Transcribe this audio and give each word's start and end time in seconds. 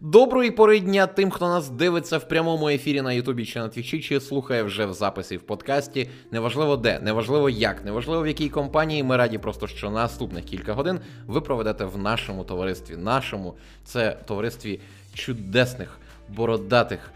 Доброї 0.00 0.50
пори 0.50 0.80
дня 0.80 1.06
тим, 1.06 1.30
хто 1.30 1.48
нас 1.48 1.68
дивиться 1.68 2.18
в 2.18 2.28
прямому 2.28 2.68
ефірі 2.68 3.02
на 3.02 3.12
Ютубі 3.12 3.44
чи 3.44 3.58
на 3.58 3.68
Твічі, 3.68 4.00
чи 4.00 4.20
слухає 4.20 4.62
вже 4.62 4.86
в 4.86 4.92
записі 4.92 5.36
в 5.36 5.42
подкасті. 5.42 6.08
Неважливо 6.30 6.76
де, 6.76 7.00
неважливо 7.00 7.50
як, 7.50 7.84
неважливо 7.84 8.22
в 8.22 8.26
якій 8.26 8.48
компанії. 8.48 9.02
Ми 9.02 9.16
раді 9.16 9.38
просто, 9.38 9.66
що 9.66 9.90
наступних 9.90 10.44
кілька 10.44 10.72
годин 10.72 11.00
ви 11.26 11.40
проведете 11.40 11.84
в 11.84 11.98
нашому 11.98 12.44
товаристві. 12.44 12.96
Нашому 12.96 13.54
це 13.84 14.16
товаристві 14.24 14.80
чудесних, 15.14 15.98
бородатих, 16.28 17.12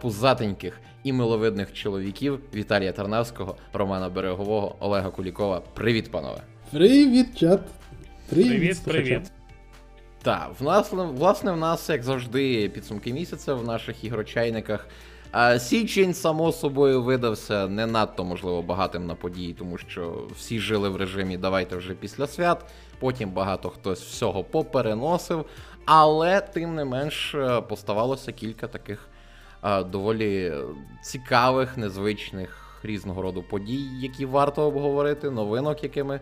пузатеньких 0.00 0.80
і 1.04 1.12
миловидних 1.12 1.72
чоловіків 1.72 2.40
Віталія 2.54 2.92
Тарнавського, 2.92 3.56
Романа 3.72 4.08
Берегового, 4.08 4.76
Олега 4.80 5.10
Кулікова. 5.10 5.62
Привіт, 5.74 6.10
панове! 6.10 6.42
Привіт, 6.70 7.38
чат! 7.38 7.60
Привіт, 8.28 8.80
привіт. 8.84 9.32
Так, 10.22 10.50
власне, 10.60 11.52
в 11.52 11.56
нас, 11.56 11.88
як 11.88 12.02
завжди, 12.02 12.68
підсумки 12.68 13.12
місяця 13.12 13.54
в 13.54 13.64
наших 13.64 14.04
ігрочайниках. 14.04 14.86
Січень, 15.58 16.14
само 16.14 16.52
собою, 16.52 17.02
видався 17.02 17.68
не 17.68 17.86
надто, 17.86 18.24
можливо, 18.24 18.62
багатим 18.62 19.06
на 19.06 19.14
події, 19.14 19.52
тому 19.52 19.78
що 19.78 20.26
всі 20.36 20.58
жили 20.58 20.88
в 20.88 20.96
режимі 20.96 21.36
давайте 21.36 21.76
вже 21.76 21.94
після 21.94 22.26
свят. 22.26 22.64
Потім 22.98 23.30
багато 23.30 23.70
хтось 23.70 24.02
всього 24.02 24.44
попереносив. 24.44 25.44
Але, 25.84 26.40
тим 26.40 26.74
не 26.74 26.84
менш, 26.84 27.34
е, 27.34 27.60
поставалося 27.60 28.32
кілька 28.32 28.66
таких 28.66 29.08
доволі 29.86 30.52
цікавих, 31.02 31.76
незвичних 31.76 32.80
різного 32.82 33.22
роду 33.22 33.42
подій, 33.42 33.84
які 34.00 34.26
варто 34.26 34.62
обговорити, 34.62 35.30
новинок, 35.30 35.82
якими 35.82 36.20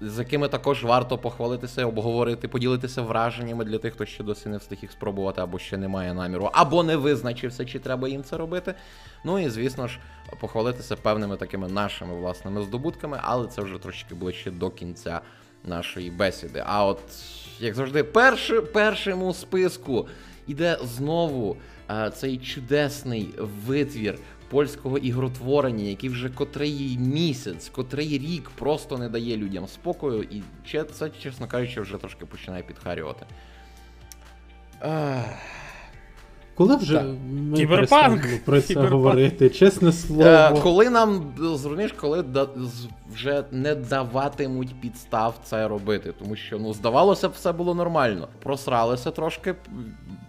з 0.00 0.18
якими 0.18 0.48
також 0.48 0.84
варто 0.84 1.18
похвалитися, 1.18 1.86
обговорити, 1.86 2.48
поділитися 2.48 3.02
враженнями 3.02 3.64
для 3.64 3.78
тих, 3.78 3.94
хто 3.94 4.06
ще 4.06 4.24
досі 4.24 4.48
не 4.48 4.56
встиг 4.56 4.78
їх 4.82 4.92
спробувати, 4.92 5.40
або 5.40 5.58
ще 5.58 5.76
не 5.76 5.88
має 5.88 6.14
наміру, 6.14 6.50
або 6.52 6.82
не 6.82 6.96
визначився, 6.96 7.64
чи 7.64 7.78
треба 7.78 8.08
їм 8.08 8.24
це 8.24 8.36
робити. 8.36 8.74
Ну 9.24 9.38
і 9.38 9.48
звісно 9.48 9.88
ж, 9.88 9.98
похвалитися 10.40 10.96
певними 10.96 11.36
такими 11.36 11.68
нашими 11.68 12.14
власними 12.14 12.62
здобутками, 12.62 13.20
але 13.22 13.46
це 13.46 13.62
вже 13.62 13.78
трошки 13.78 14.14
ближче 14.14 14.50
до 14.50 14.70
кінця 14.70 15.20
нашої 15.64 16.10
бесіди. 16.10 16.62
А 16.66 16.86
от, 16.86 17.00
як 17.60 17.74
завжди, 17.74 18.04
перший, 18.04 18.60
першим 18.60 19.32
списку 19.32 20.08
іде 20.46 20.78
знову 20.82 21.56
а, 21.86 22.10
цей 22.10 22.38
чудесний 22.38 23.34
витвір 23.66 24.18
польського 24.50 24.98
ігротворення, 24.98 25.84
який 25.84 26.10
вже 26.10 26.28
котрий 26.28 26.98
місяць, 26.98 27.68
котрий 27.68 28.18
рік 28.18 28.50
просто 28.58 28.98
не 28.98 29.08
дає 29.08 29.36
людям 29.36 29.66
спокою, 29.66 30.22
і 30.22 30.42
це, 30.92 31.10
чесно 31.22 31.46
кажучи, 31.46 31.80
вже 31.80 31.96
трошки 31.96 32.26
починає 32.26 32.62
підхарювати. 32.62 33.26
Коли 36.58 36.76
вже 36.76 37.02
ми 37.30 37.56
Кіберпанк. 37.56 38.22
про 38.44 38.60
це 38.60 38.68
Кіберпанк. 38.68 38.92
говорити, 38.92 39.50
чесне 39.50 39.92
слово. 39.92 40.22
Е, 40.22 40.60
коли 40.62 40.90
нам 40.90 41.34
зрозумієш, 41.36 41.92
коли 41.92 42.22
да, 42.22 42.48
вже 43.12 43.44
не 43.52 43.74
даватимуть 43.74 44.80
підстав 44.80 45.40
це 45.44 45.68
робити, 45.68 46.14
тому 46.18 46.36
що 46.36 46.58
ну 46.58 46.74
здавалося 46.74 47.28
б, 47.28 47.32
все 47.32 47.52
було 47.52 47.74
нормально. 47.74 48.28
Просралися 48.42 49.10
трошки, 49.10 49.54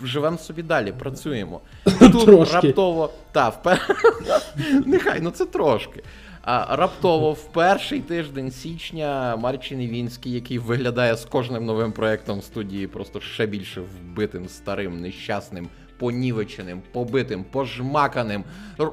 живемо 0.03 0.38
собі 0.38 0.64
далі, 0.64 0.92
працюємо. 0.92 1.61
Тут 2.00 2.25
трошки. 2.25 2.55
раптово 2.55 3.09
та 3.31 3.50
впер... 3.50 3.95
нехай 4.86 5.19
ну 5.22 5.31
це 5.31 5.45
трошки. 5.45 6.03
А 6.41 6.75
раптово 6.75 7.33
в 7.33 7.44
перший 7.44 8.00
тиждень 8.00 8.52
січня 8.52 9.36
Марчин 9.36 9.81
Івінський, 9.81 10.31
який 10.31 10.59
виглядає 10.59 11.16
з 11.16 11.25
кожним 11.25 11.66
новим 11.66 11.91
проектом 11.91 12.41
студії, 12.41 12.88
просто 12.88 13.19
ще 13.19 13.45
більше 13.45 13.81
вбитим, 13.81 14.50
старим, 14.50 15.02
нещасним, 15.02 15.67
понівеченим, 15.97 16.81
побитим, 16.91 17.45
пожмаканим, 17.52 18.44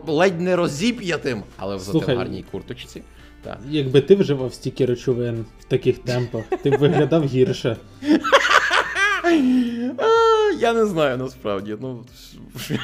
ледь 0.06 0.41
не 0.41 0.56
розіп'ятим, 0.56 1.42
але 1.56 1.76
в 1.76 1.78
зате 1.78 2.14
гарній 2.14 2.44
курточці. 2.50 3.02
Так. 3.42 3.58
Якби 3.70 4.00
ти 4.00 4.14
вживав 4.14 4.54
стільки 4.54 4.86
речовин 4.86 5.44
в 5.60 5.64
таких 5.64 5.98
темпах, 5.98 6.44
ти 6.62 6.70
б 6.70 6.78
виглядав 6.78 7.25
гірше. 7.25 7.76
Я 10.59 10.72
не 10.72 10.87
знаю 10.87 11.16
насправді. 11.16 11.76
Ну, 11.81 12.04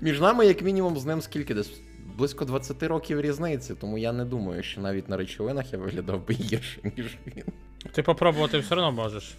Між 0.00 0.20
нами, 0.20 0.46
як 0.46 0.62
мінімум, 0.62 0.98
з 0.98 1.04
ним 1.04 1.22
скільки 1.22 1.54
десь 1.54 1.70
близько 2.16 2.44
20 2.44 2.82
років 2.82 3.20
різниці, 3.20 3.74
тому 3.80 3.98
я 3.98 4.12
не 4.12 4.24
думаю, 4.24 4.62
що 4.62 4.80
навіть 4.80 5.08
на 5.08 5.16
речовинах 5.16 5.72
я 5.72 5.78
виглядав 5.78 6.26
би 6.26 6.34
гірше, 6.34 6.80
ніж 6.96 7.06
він. 7.26 7.44
Ти 7.92 8.02
попробувати 8.02 8.58
все 8.58 8.74
одно 8.74 8.92
можеш. 8.92 9.34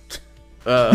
Е, 0.67 0.93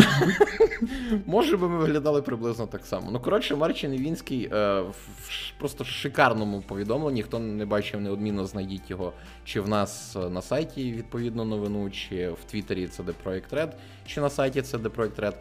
може 1.27 1.57
би 1.57 1.69
ми 1.69 1.79
виглядали 1.79 2.23
приблизно 2.23 2.67
так 2.67 2.87
само. 2.87 3.11
Ну, 3.11 3.21
коротше, 3.21 3.57
Марчин 3.57 3.95
Івінський 3.95 4.51
е, 4.53 4.81
в 4.81 5.53
просто 5.59 5.85
шикарному 5.85 6.61
повідомленні. 6.61 7.23
Хто 7.23 7.39
не 7.39 7.67
бачив, 7.67 8.01
неодмінно 8.01 8.47
знайдіть 8.47 8.91
його 8.91 9.13
чи 9.45 9.61
в 9.61 9.69
нас 9.69 10.17
на 10.31 10.43
сайті 10.43 10.93
відповідно 10.93 11.45
новину, 11.45 11.91
чи 11.91 12.31
в 12.31 12.45
Твіттері 12.51 12.87
це 12.87 13.03
де 13.03 13.13
Project 13.25 13.51
Red, 13.53 13.73
чи 14.07 14.21
на 14.21 14.31
сайті 14.31 14.63
це 14.63 14.79
де 14.79 14.89
Project 14.89 15.21
Red. 15.21 15.35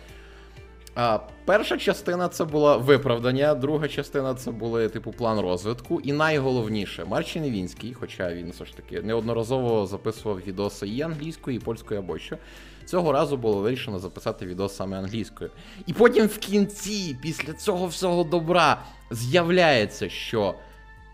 А, 0.99 1.19
Перша 1.45 1.77
частина 1.77 2.27
це 2.29 2.45
була 2.45 2.77
виправдання, 2.77 3.55
друга 3.55 3.87
частина 3.87 4.33
це 4.33 4.51
були 4.51 4.89
типу 4.89 5.11
план 5.11 5.39
розвитку. 5.39 6.01
І 6.01 6.13
найголовніше, 6.13 7.05
Марчин 7.05 7.45
Івінський, 7.45 7.93
хоча 7.93 8.33
він 8.33 8.51
все 8.51 8.65
ж 8.65 8.75
таки 8.77 9.01
неодноразово 9.01 9.85
записував 9.85 10.41
відоси 10.47 10.87
і 10.87 11.01
англійською, 11.01 11.57
і 11.57 11.59
польською 11.59 11.99
або 11.99 12.17
що. 12.17 12.37
Цього 12.87 13.11
разу 13.11 13.37
було 13.37 13.61
вирішено 13.61 13.99
записати 13.99 14.45
відео 14.45 14.69
саме 14.69 14.97
англійською. 14.97 15.49
І 15.85 15.93
потім 15.93 16.25
в 16.25 16.37
кінці, 16.37 17.17
після 17.21 17.53
цього 17.53 17.87
всього 17.87 18.23
добра, 18.23 18.81
з'являється, 19.11 20.09
що 20.09 20.55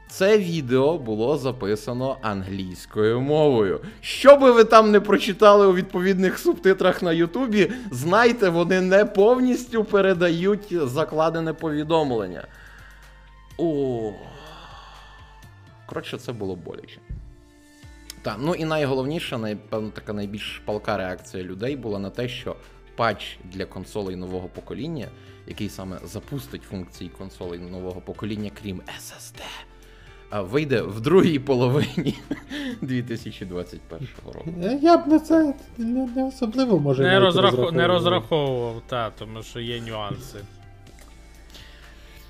це 0.09 0.37
відео 0.37 0.97
було 0.97 1.37
записано 1.37 2.17
англійською 2.21 3.21
мовою. 3.21 3.79
Що 4.01 4.37
би 4.37 4.51
ви 4.51 4.63
там 4.63 4.91
не 4.91 4.99
прочитали 4.99 5.67
у 5.67 5.73
відповідних 5.73 6.39
субтитрах 6.39 7.01
на 7.01 7.11
Ютубі, 7.11 7.71
знайте, 7.91 8.49
вони 8.49 8.81
не 8.81 9.05
повністю 9.05 9.83
передають 9.83 10.87
закладене 10.87 11.53
повідомлення. 11.53 12.47
О. 13.57 14.11
Коротше, 15.85 16.17
це 16.17 16.33
було 16.33 16.55
боляче. 16.55 16.99
Так, 18.23 18.37
ну 18.39 18.55
і 18.55 18.65
найголовніше, 18.65 19.37
напевно, 19.37 19.89
така 19.89 20.13
найбільш 20.13 20.61
палка 20.65 20.97
реакція 20.97 21.43
людей 21.43 21.75
була 21.75 21.99
на 21.99 22.09
те, 22.09 22.27
що 22.27 22.55
патч 22.95 23.37
для 23.43 23.65
консолей 23.65 24.15
нового 24.15 24.47
покоління, 24.47 25.07
який 25.47 25.69
саме 25.69 25.99
запустить 26.03 26.63
функції 26.63 27.09
консолей 27.09 27.59
нового 27.59 28.01
покоління, 28.01 28.51
крім 28.61 28.81
SSD, 28.99 29.41
вийде 30.41 30.81
в 30.81 31.01
другій 31.01 31.39
половині 31.39 32.15
2021 32.81 34.07
року. 34.25 34.53
Я 34.81 34.97
б 34.97 35.07
на 35.07 35.19
це 35.19 35.53
не 35.77 36.27
особливо 36.27 36.79
може 36.79 37.03
не, 37.03 37.19
розрахов... 37.19 37.73
не 37.73 37.87
розраховував, 37.87 38.81
та, 38.87 39.09
тому 39.09 39.43
що 39.43 39.59
є 39.59 39.81
нюанси. 39.81 40.39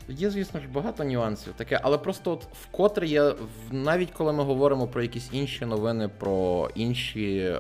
Є, 0.07 0.29
звісно 0.29 0.59
ж, 0.59 0.67
багато 0.67 1.03
нюансів 1.03 1.53
таке, 1.53 1.79
але 1.83 1.97
просто 1.97 2.31
от 2.31 2.47
вкотре 2.61 3.07
я 3.07 3.35
навіть 3.71 4.11
коли 4.11 4.33
ми 4.33 4.43
говоримо 4.43 4.87
про 4.87 5.01
якісь 5.01 5.29
інші 5.31 5.65
новини, 5.65 6.09
про 6.17 6.69
інші 6.75 7.37
е, 7.37 7.59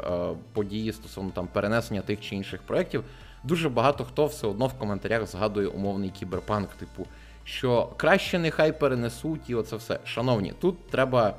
події 0.53 0.93
стосовно 0.93 1.29
там 1.29 1.47
перенесення 1.47 2.01
тих 2.01 2.21
чи 2.21 2.35
інших 2.35 2.61
проєктів, 2.61 3.03
дуже 3.43 3.69
багато 3.69 4.05
хто 4.05 4.25
все 4.25 4.47
одно 4.47 4.67
в 4.67 4.73
коментарях 4.73 5.27
згадує 5.27 5.67
умовний 5.67 6.09
кіберпанк, 6.09 6.69
типу, 6.69 7.07
що 7.43 7.89
краще 7.97 8.39
нехай 8.39 8.79
перенесуть 8.79 9.49
і 9.49 9.55
оце 9.55 9.75
все. 9.75 9.99
Шановні, 10.05 10.53
тут 10.61 10.87
треба 10.89 11.35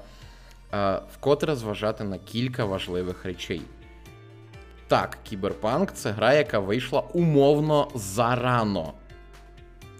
е, 0.74 1.00
вкотре 1.12 1.56
зважати 1.56 2.04
на 2.04 2.18
кілька 2.18 2.64
важливих 2.64 3.24
речей. 3.24 3.62
Так, 4.88 5.18
кіберпанк 5.24 5.92
це 5.92 6.10
гра, 6.10 6.34
яка 6.34 6.58
вийшла 6.58 7.00
умовно 7.00 7.88
зарано. 7.94 8.92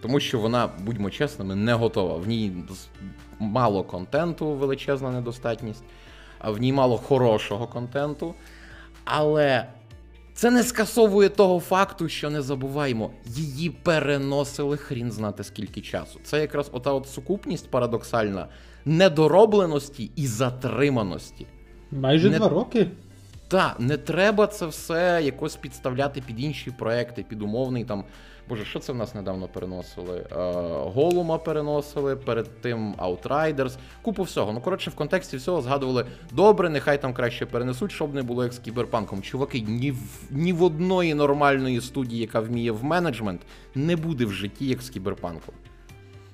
Тому 0.05 0.19
що 0.19 0.39
вона, 0.39 0.69
будьмо 0.79 1.09
чесними, 1.09 1.55
не 1.55 1.73
готова. 1.73 2.17
В 2.17 2.27
ній 2.27 2.51
мало 3.39 3.83
контенту, 3.83 4.51
величезна 4.51 5.11
недостатність, 5.11 5.83
а 6.39 6.51
в 6.51 6.57
ній 6.57 6.73
мало 6.73 6.97
хорошого 6.97 7.67
контенту. 7.67 8.35
Але 9.05 9.67
це 10.33 10.51
не 10.51 10.63
скасовує 10.63 11.29
того 11.29 11.59
факту, 11.59 12.09
що 12.09 12.29
не 12.29 12.41
забуваємо, 12.41 13.11
її 13.25 13.69
переносили 13.69 14.77
хрін 14.77 15.11
знати 15.11 15.43
скільки 15.43 15.81
часу. 15.81 16.19
Це 16.23 16.41
якраз 16.41 16.69
ота 16.73 16.91
от 16.91 17.07
сукупність 17.07 17.71
парадоксальна 17.71 18.47
недоробленості 18.85 20.11
і 20.15 20.27
затриманості. 20.27 21.47
Майже 21.91 22.29
не... 22.29 22.37
два 22.37 22.49
роки. 22.49 22.87
Так, 23.47 23.75
не 23.79 23.97
треба 23.97 24.47
це 24.47 24.65
все 24.65 25.21
якось 25.23 25.55
підставляти 25.55 26.21
під 26.21 26.39
інші 26.39 26.71
проекти, 26.71 27.23
під 27.23 27.41
умовний 27.41 27.83
там. 27.83 28.03
Боже, 28.49 28.65
що 28.65 28.79
це 28.79 28.93
в 28.93 28.95
нас 28.95 29.15
недавно 29.15 29.47
переносили? 29.47 30.17
Е, 30.17 30.35
Голума 30.93 31.37
переносили, 31.37 32.15
перед 32.15 32.61
тим 32.61 32.93
Outriders, 32.93 33.77
купу 34.01 34.23
всього. 34.23 34.53
Ну, 34.53 34.61
коротше, 34.61 34.89
в 34.89 34.95
контексті 34.95 35.37
всього 35.37 35.61
згадували 35.61 36.05
добре, 36.31 36.69
нехай 36.69 37.01
там 37.01 37.13
краще 37.13 37.45
перенесуть, 37.45 37.91
щоб 37.91 38.15
не 38.15 38.23
було 38.23 38.43
як 38.43 38.53
з 38.53 38.59
кіберпанком. 38.59 39.21
Чуваки, 39.21 39.61
ні 39.61 39.91
в 39.91 39.97
ні 40.31 40.53
в 40.53 40.63
одної 40.63 41.13
нормальної 41.13 41.81
студії, 41.81 42.21
яка 42.21 42.39
вміє 42.39 42.71
в 42.71 42.83
менеджмент, 42.83 43.41
не 43.75 43.95
буде 43.95 44.25
в 44.25 44.31
житті 44.31 44.67
як 44.67 44.81
з 44.81 44.89
кіберпанком. 44.89 45.55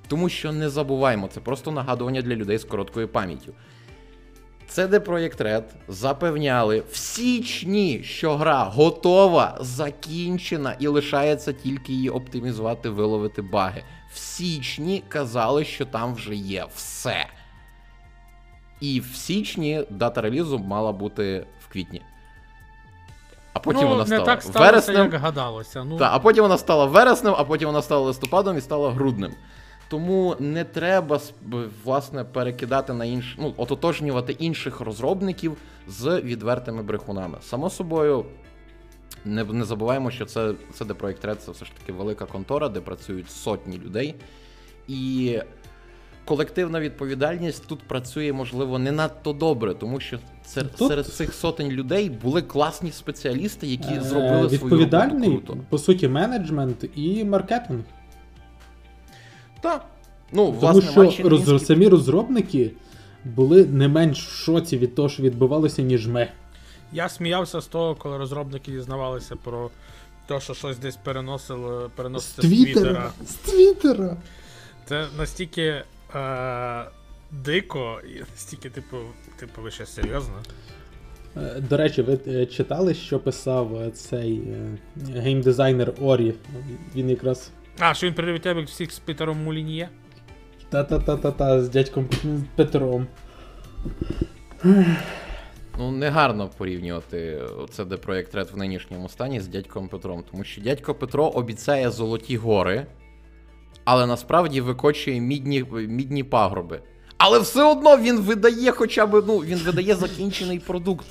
Тому 0.08 0.28
що 0.28 0.52
не 0.52 0.68
забуваємо, 0.68 1.28
це 1.28 1.40
просто 1.40 1.70
нагадування 1.70 2.22
для 2.22 2.34
людей 2.34 2.58
з 2.58 2.64
короткою 2.64 3.08
пам'яттю. 3.08 3.52
CD 4.76 4.98
Projekt 4.98 5.42
Red 5.42 5.62
запевняли 5.88 6.82
в 6.90 6.96
січні, 6.96 8.02
що 8.02 8.36
гра 8.36 8.64
готова, 8.64 9.58
закінчена 9.60 10.76
і 10.78 10.86
лишається 10.86 11.52
тільки 11.52 11.92
її 11.92 12.10
оптимізувати, 12.10 12.88
виловити 12.88 13.42
баги. 13.42 13.84
В 14.12 14.18
січні 14.18 15.04
казали, 15.08 15.64
що 15.64 15.86
там 15.86 16.14
вже 16.14 16.34
є 16.34 16.66
все. 16.74 17.26
І 18.80 19.00
в 19.00 19.16
січні 19.16 19.84
дата 19.90 20.20
релізу 20.20 20.58
мала 20.58 20.92
бути 20.92 21.46
в 21.60 21.72
квітні. 21.72 22.02
А 23.52 23.58
потім 23.58 23.82
ну, 23.82 23.88
вона 23.88 24.00
не 24.00 24.06
стала 24.06 24.24
так 24.24 24.42
сталося, 24.42 24.70
вереснем. 24.70 25.12
як 25.12 25.14
гадалося. 25.14 25.84
Ну, 25.84 25.98
Та, 25.98 26.10
а 26.12 26.18
потім 26.18 26.42
вона 26.42 26.58
стала 26.58 26.84
вереснем, 26.84 27.34
а 27.38 27.44
потім 27.44 27.68
вона 27.68 27.82
стала 27.82 28.06
листопадом 28.06 28.58
і 28.58 28.60
стала 28.60 28.90
груднем. 28.90 29.34
Тому 29.92 30.36
не 30.38 30.64
треба 30.64 31.20
власне 31.84 32.24
перекидати 32.24 32.92
на 32.92 33.04
інш... 33.04 33.36
ну, 33.38 33.54
ототожнювати 33.56 34.32
інших 34.32 34.80
розробників 34.80 35.56
з 35.88 36.20
відвертими 36.20 36.82
брехунами. 36.82 37.38
Само 37.42 37.70
собою, 37.70 38.24
не 39.24 39.44
не 39.44 39.64
забуваємо, 39.64 40.10
що 40.10 40.24
це 40.24 40.54
це 40.72 40.84
де 40.84 40.94
Projekt 40.94 41.26
Red, 41.26 41.36
це 41.36 41.52
все 41.52 41.64
ж 41.64 41.70
таки 41.80 41.92
велика 41.92 42.24
контора, 42.24 42.68
де 42.68 42.80
працюють 42.80 43.30
сотні 43.30 43.78
людей. 43.78 44.14
І 44.88 45.38
колективна 46.24 46.80
відповідальність 46.80 47.66
тут 47.66 47.78
працює, 47.78 48.32
можливо, 48.32 48.78
не 48.78 48.92
надто 48.92 49.32
добре, 49.32 49.74
тому 49.74 50.00
що 50.00 50.18
це, 50.44 50.62
тут... 50.62 50.88
серед 50.88 51.06
цих 51.06 51.34
сотень 51.34 51.70
людей 51.70 52.10
були 52.10 52.42
класні 52.42 52.92
спеціалісти, 52.92 53.66
які 53.66 53.94
е, 53.94 54.00
зробили 54.00 54.50
свою 54.50 54.78
роботу 54.78 55.20
круто. 55.22 55.56
по 55.68 55.78
суті, 55.78 56.08
менеджмент 56.08 56.84
і 56.94 57.24
маркетинг. 57.24 57.82
Так. 59.62 59.84
Ну, 60.32 60.46
Тому 60.46 60.58
власне, 60.58 61.10
що 61.10 61.28
роз... 61.28 61.66
самі 61.66 61.88
розробники 61.88 62.70
були 63.24 63.64
не 63.64 63.88
менш 63.88 64.26
в 64.26 64.30
шоці 64.30 64.78
від 64.78 64.94
того, 64.94 65.08
що 65.08 65.22
відбувалося, 65.22 65.82
ніж 65.82 66.06
ми. 66.06 66.28
Я 66.92 67.08
сміявся 67.08 67.60
з 67.60 67.66
того, 67.66 67.94
коли 67.94 68.18
розробники 68.18 68.70
дізнавалися 68.70 69.36
про 69.36 69.70
те, 70.26 70.40
що 70.40 70.54
щось 70.54 70.78
десь 70.78 70.96
переносили, 70.96 71.90
переносити 71.96 72.42
з 72.42 72.50
Твіттера. 72.50 73.12
З 73.26 73.34
Твіттера. 73.34 74.16
Це 74.88 75.06
настільки 75.18 75.82
е- 76.14 76.84
дико, 77.30 78.00
і 78.16 78.18
настільки, 78.18 78.70
типу, 78.70 78.96
типу, 79.36 79.62
ви 79.62 79.70
ще 79.70 79.86
серйозно? 79.86 80.34
Е, 81.36 81.60
до 81.60 81.76
речі, 81.76 82.02
ви 82.02 82.18
е, 82.26 82.46
читали, 82.46 82.94
що 82.94 83.18
писав 83.18 83.76
е, 83.76 83.90
цей 83.90 84.42
геймдизайнер 85.14 85.92
Орі? 86.00 86.34
Він 86.96 87.10
якраз. 87.10 87.50
А, 87.78 87.94
що 87.94 88.06
він 88.06 88.14
привітав 88.14 88.62
всіх 88.64 88.92
з 88.92 88.98
Пітером 88.98 89.44
Мулін'є? 89.44 89.88
Та-та-та-та-та, 90.70 91.62
з 91.62 91.68
дядьком 91.68 92.08
Петром. 92.56 93.06
Ну, 95.78 95.90
негарно 95.90 96.50
порівнювати 96.58 97.42
це 97.70 97.84
де 97.84 97.96
проєкт 97.96 98.34
Red 98.34 98.52
в 98.52 98.56
нинішньому 98.56 99.08
стані 99.08 99.40
з 99.40 99.48
дядьком 99.48 99.88
Петром, 99.88 100.24
тому 100.30 100.44
що 100.44 100.60
дядько 100.60 100.94
Петро 100.94 101.26
обіцяє 101.26 101.90
золоті 101.90 102.36
гори, 102.36 102.86
але 103.84 104.06
насправді 104.06 104.60
викочує 104.60 105.20
мідні 105.20 105.64
мідні 105.72 106.24
пагроби. 106.24 106.80
Але 107.24 107.38
все 107.38 107.62
одно 107.62 107.98
він 107.98 108.20
видає 108.20 108.70
хоча 108.70 109.06
б 109.06 109.24
ну, 109.26 109.38
він 109.38 109.58
видає 109.58 109.94
закінчений 109.94 110.58
продукт. 110.58 111.06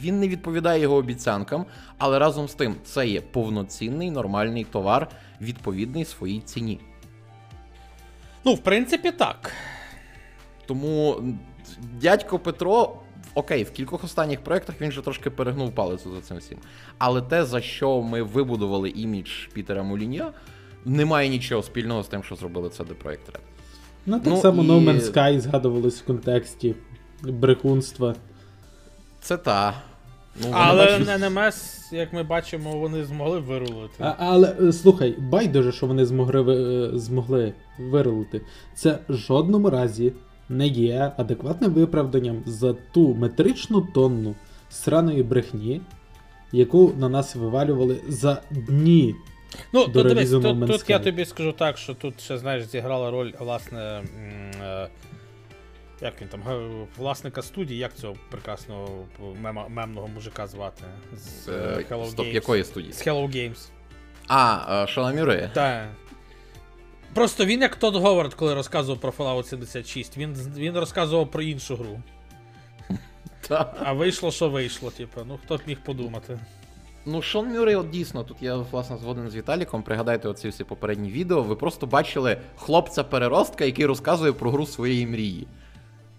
Він 0.00 0.20
не 0.20 0.28
відповідає 0.28 0.80
його 0.80 0.96
обіцянкам, 0.96 1.66
але 1.98 2.18
разом 2.18 2.48
з 2.48 2.54
тим 2.54 2.76
це 2.84 3.06
є 3.06 3.20
повноцінний 3.20 4.10
нормальний 4.10 4.64
товар, 4.64 5.08
відповідний 5.40 6.04
своїй 6.04 6.40
ціні. 6.40 6.80
Ну, 8.44 8.54
в 8.54 8.58
принципі, 8.58 9.10
так. 9.10 9.52
Тому 10.66 11.22
дядько 12.00 12.38
Петро, 12.38 12.96
окей, 13.34 13.64
в 13.64 13.70
кількох 13.70 14.04
останніх 14.04 14.40
проєктах 14.40 14.80
він 14.80 14.88
вже 14.88 15.02
трошки 15.02 15.30
перегнув 15.30 15.74
палицю 15.74 16.14
за 16.14 16.20
цим 16.20 16.36
всім. 16.36 16.58
Але 16.98 17.22
те, 17.22 17.44
за 17.44 17.60
що 17.60 18.02
ми 18.02 18.22
вибудували 18.22 18.90
імідж 18.90 19.46
Пітера 19.52 19.82
Муліньо, 19.82 20.32
не 20.84 21.04
має 21.04 21.28
нічого 21.28 21.62
спільного 21.62 22.02
з 22.02 22.08
тим, 22.08 22.22
що 22.22 22.36
зробили 22.36 22.70
це 22.70 22.82
The 22.82 22.94
Projekt 23.04 23.32
Red. 23.32 23.55
Ну, 24.06 24.18
так 24.20 24.32
ну, 24.32 24.40
само 24.40 24.62
і... 24.62 24.66
No 24.66 24.84
Man's 24.84 25.12
Sky 25.12 25.40
згадувалось 25.40 26.00
в 26.00 26.04
контексті 26.04 26.74
брехунства. 27.22 28.14
Це 29.20 29.36
та. 29.36 29.74
Ну, 30.42 30.48
Але 30.52 30.98
бачать... 30.98 31.22
НМС, 31.22 31.88
як 31.92 32.12
ми 32.12 32.22
бачимо, 32.22 32.78
вони 32.78 33.04
змогли 33.04 33.38
вирулити. 33.40 33.94
А, 33.98 34.14
Але 34.18 34.56
е, 34.60 34.72
слухай, 34.72 35.16
байдуже, 35.18 35.72
що 35.72 35.86
вони 35.86 36.06
змогли 36.06 36.54
е, 36.54 36.98
змогли 36.98 37.52
вирулити. 37.78 38.40
Це 38.74 38.98
в 39.08 39.14
жодному 39.14 39.70
разі 39.70 40.12
не 40.48 40.66
є 40.66 41.12
адекватним 41.16 41.72
виправданням 41.72 42.42
за 42.46 42.72
ту 42.72 43.14
метричну 43.14 43.80
тонну 43.80 44.34
сраної 44.70 45.22
брехні, 45.22 45.80
яку 46.52 46.92
на 46.98 47.08
нас 47.08 47.36
вивалювали 47.36 47.96
за 48.08 48.42
дні. 48.50 49.14
Ну, 49.72 49.86
дивись, 49.86 50.30
тут, 50.30 50.66
тут 50.66 50.90
я 50.90 50.98
тобі 50.98 51.24
скажу 51.24 51.52
так, 51.52 51.78
що 51.78 51.94
тут 51.94 52.20
ще, 52.20 52.38
знаєш, 52.38 52.64
зіграла 52.64 53.10
роль, 53.10 53.32
власне. 53.38 54.04
Е, 54.62 54.88
як 56.00 56.20
він 56.20 56.28
там, 56.28 56.42
власника 56.96 57.42
студії, 57.42 57.80
як 57.80 57.94
цього 57.94 58.16
прекрасного 58.30 59.06
мема, 59.40 59.68
мемного 59.68 60.08
мужика 60.08 60.46
звати? 60.46 60.84
З 61.12 61.48
е, 61.48 61.84
Hello 61.90 62.06
Стоп, 62.06 62.26
Games. 62.26 62.34
якої 62.34 62.64
студії? 62.64 62.92
З 62.92 63.06
Hello 63.06 63.28
Games. 63.28 63.68
А, 64.28 64.82
е, 64.84 64.86
Шона? 64.86 65.48
Так. 65.54 65.88
Просто 67.14 67.44
він, 67.44 67.60
як 67.60 67.76
Тодд 67.76 67.96
Говард, 67.96 68.34
коли 68.34 68.54
розказував 68.54 69.00
про 69.00 69.10
Fallout 69.10 69.44
76, 69.44 70.16
він 70.16 70.34
він 70.56 70.78
розказував 70.78 71.30
про 71.30 71.42
іншу 71.42 71.76
гру. 71.76 72.02
А 73.84 73.92
вийшло, 73.92 74.30
що 74.30 74.48
вийшло, 74.48 74.90
типу. 74.90 75.20
Ну, 75.26 75.38
хто 75.44 75.56
б 75.56 75.60
міг 75.66 75.78
подумати. 75.80 76.38
Ну, 77.08 77.22
Шон 77.22 77.48
Мюррей, 77.48 77.76
от 77.76 77.90
дійсно, 77.90 78.24
тут 78.24 78.36
я 78.40 78.56
власне 78.56 78.96
згоден 78.96 79.30
з 79.30 79.36
Віталіком. 79.36 79.82
Пригадайте 79.82 80.28
оці 80.28 80.48
всі 80.48 80.64
попередні 80.64 81.10
відео. 81.10 81.42
Ви 81.42 81.56
просто 81.56 81.86
бачили 81.86 82.36
хлопця-переростка, 82.56 83.64
який 83.64 83.86
розказує 83.86 84.32
про 84.32 84.50
гру 84.50 84.66
своєї 84.66 85.06
мрії. 85.06 85.46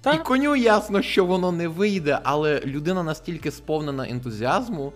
Та? 0.02 0.14
І 0.14 0.24
коню 0.24 0.56
ясно, 0.56 1.02
що 1.02 1.26
воно 1.26 1.52
не 1.52 1.68
вийде, 1.68 2.20
але 2.24 2.62
людина 2.66 3.04
настільки 3.04 3.52
сповнена 3.52 4.10
ентузіазму, 4.10 4.94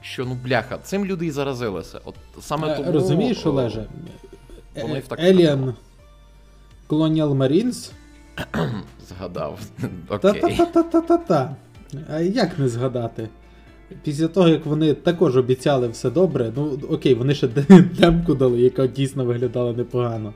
що 0.00 0.24
ну 0.24 0.34
бляха, 0.34 0.78
цим 0.78 1.04
люди 1.04 1.26
і 1.26 1.30
заразилися. 1.30 2.00
От 2.04 2.14
саме 2.40 2.68
е, 2.68 2.76
тому... 2.76 2.92
Розумієш, 2.92 3.46
Олеже? 3.46 3.86
Alien 4.76 5.74
Colonial 6.88 7.36
Marines. 7.36 7.92
Згадав. 9.08 9.58
Окей. 10.08 10.40
Та-та-та-та-та-та. 10.40 11.56
А 12.10 12.18
як 12.18 12.58
не 12.58 12.68
згадати? 12.68 13.28
Після 14.02 14.28
того, 14.28 14.48
як 14.48 14.66
вони 14.66 14.94
також 14.94 15.36
обіцяли 15.36 15.88
все 15.88 16.10
добре, 16.10 16.52
ну 16.56 16.78
окей, 16.90 17.14
вони 17.14 17.34
ще 17.34 17.48
демку 17.98 18.34
дали, 18.34 18.60
яка 18.60 18.86
дійсно 18.86 19.24
виглядала 19.24 19.72
непогано. 19.72 20.34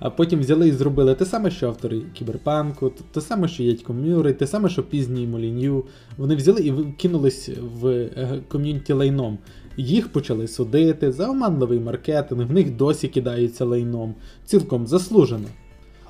А 0.00 0.10
потім 0.10 0.40
взяли 0.40 0.68
і 0.68 0.72
зробили 0.72 1.14
те 1.14 1.24
саме, 1.24 1.50
що 1.50 1.68
автори 1.68 2.02
Кіберпанку, 2.14 2.92
те 3.12 3.20
саме, 3.20 3.48
що 3.48 3.62
Ядько 3.62 3.92
Мюррей, 3.92 4.34
те 4.34 4.46
саме, 4.46 4.68
що 4.68 4.82
пізній 4.82 5.26
Молінью. 5.26 5.84
Вони 6.16 6.34
взяли 6.34 6.60
і 6.60 6.72
кинулись 6.98 7.50
в 7.80 7.86
е, 7.86 8.42
ком'юніті 8.48 8.92
лайном. 8.92 9.38
Їх 9.76 10.08
почали 10.08 10.48
судити 10.48 11.12
за 11.12 11.30
оманливий 11.30 11.80
маркетинг, 11.80 12.46
в 12.46 12.52
них 12.52 12.76
досі 12.76 13.08
кидаються 13.08 13.64
лайном. 13.64 14.14
Цілком 14.44 14.86
заслужено. 14.86 15.48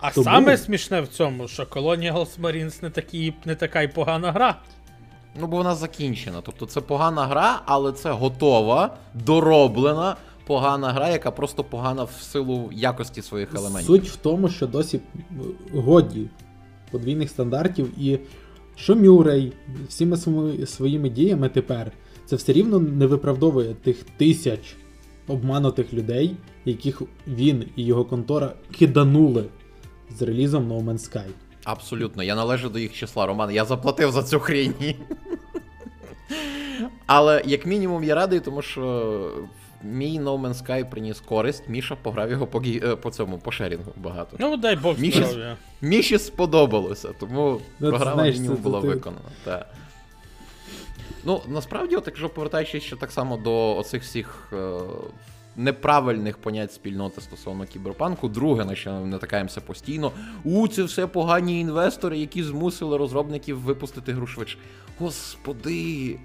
А 0.01 0.11
Тому... 0.11 0.25
саме 0.25 0.57
смішне 0.57 1.01
в 1.01 1.09
цьому, 1.09 1.49
що 1.49 1.63
Colonial 1.63 2.27
Marines 2.41 2.83
не 2.83 2.91
такі, 2.91 3.35
не 3.45 3.55
така 3.55 3.83
й 3.83 3.89
погана 3.89 4.33
гра. 4.33 4.59
Ну, 5.41 5.47
бо 5.47 5.57
вона 5.57 5.75
закінчена. 5.75 6.41
Тобто 6.41 6.67
це 6.67 6.81
погана 6.81 7.27
гра, 7.27 7.63
але 7.67 7.93
це 7.93 8.11
готова, 8.13 8.97
дороблена 9.15 10.17
погана 10.47 10.93
гра, 10.93 11.09
яка 11.09 11.31
просто 11.31 11.65
погана 11.65 12.05
в 12.05 12.13
силу 12.13 12.71
якості 12.73 13.23
своїх 13.23 13.55
елементів. 13.55 13.87
Суть 13.87 14.09
в 14.09 14.17
тому, 14.17 14.49
що 14.49 14.67
досі 14.67 15.01
годі 15.75 16.27
подвійних 16.91 17.31
стандартів, 17.31 18.01
і 18.01 18.19
що 18.77 18.97
Мюррей 18.97 19.53
всіми 19.89 20.17
своїми 20.67 21.09
діями 21.09 21.49
тепер 21.49 21.93
це 22.27 22.37
все 22.37 22.53
рівно 22.53 22.79
не 22.79 23.07
виправдовує 23.07 23.75
тих 23.75 24.05
тисяч 24.17 24.77
обманутих 25.29 25.93
людей, 25.93 26.37
яких 26.65 27.03
він 27.27 27.65
і 27.77 27.85
його 27.85 28.05
контора 28.05 28.53
киданули 28.79 29.45
з 30.19 30.23
релізом 30.23 30.73
No 30.73 30.85
Man's 30.85 31.13
Sky. 31.13 31.29
Абсолютно, 31.65 32.23
я 32.23 32.35
належу 32.35 32.69
до 32.69 32.79
їх 32.79 32.93
числа, 32.95 33.27
Роман. 33.27 33.51
Я 33.51 33.65
заплатив 33.65 34.13
за 34.13 34.23
цю 34.23 34.41
хрінь. 34.41 34.75
Але 37.07 37.43
як 37.47 37.67
мінімум 37.67 38.05
я 38.05 38.15
радий, 38.15 38.41
тому 38.41 38.63
що 38.63 39.33
мій 39.83 40.21
No 40.21 40.41
Man's 40.41 40.67
Sky 40.67 40.91
приніс 40.91 41.21
користь. 41.21 41.69
Міша 41.69 41.97
пограв 42.03 42.31
його 42.31 42.47
по, 42.47 42.59
гі- 42.59 42.93
е, 42.93 42.97
по 42.97 43.11
цьому, 43.11 43.39
по 43.39 43.51
шерінгу 43.53 43.93
багато. 43.97 44.37
Ну, 44.41 44.57
дай 44.57 44.77
Бог 44.77 44.97
Міші- 44.99 45.25
здоров'я. 45.25 45.57
Міші 45.81 46.19
сподобалося, 46.19 47.09
тому 47.21 47.61
Ну, 47.81 47.89
програма 47.91 48.23
мінімум 48.23 48.57
була 48.57 48.81
це- 48.81 48.87
виконана. 48.87 49.23
Та. 49.45 49.67
Ну, 51.25 51.41
насправді, 51.49 51.97
от, 51.97 52.07
якщо 52.07 52.29
повертаючись 52.29 52.83
ще 52.85 52.97
так 52.97 53.11
само 53.13 53.37
до 53.37 53.77
оцих 53.77 54.03
всіх 54.03 54.49
е, 54.53 54.57
неправильних 55.57 56.39
понять 56.39 56.73
спільноти 56.73 57.21
стосовно 57.21 57.65
кіберпанку, 57.65 58.29
друге, 58.29 58.65
на 58.65 58.75
що 58.75 58.93
ми 58.93 59.07
натикаємося 59.07 59.61
постійно, 59.61 60.13
у 60.45 60.69
це 60.69 60.83
все 60.83 61.07
погані 61.07 61.61
інвестори, 61.61 62.19
які 62.19 62.43
змусили 62.43 62.97
розробників 62.97 63.61
випустити 63.61 64.13
гру 64.13 64.27
швидше. 64.27 64.59
Господи! 64.99 66.19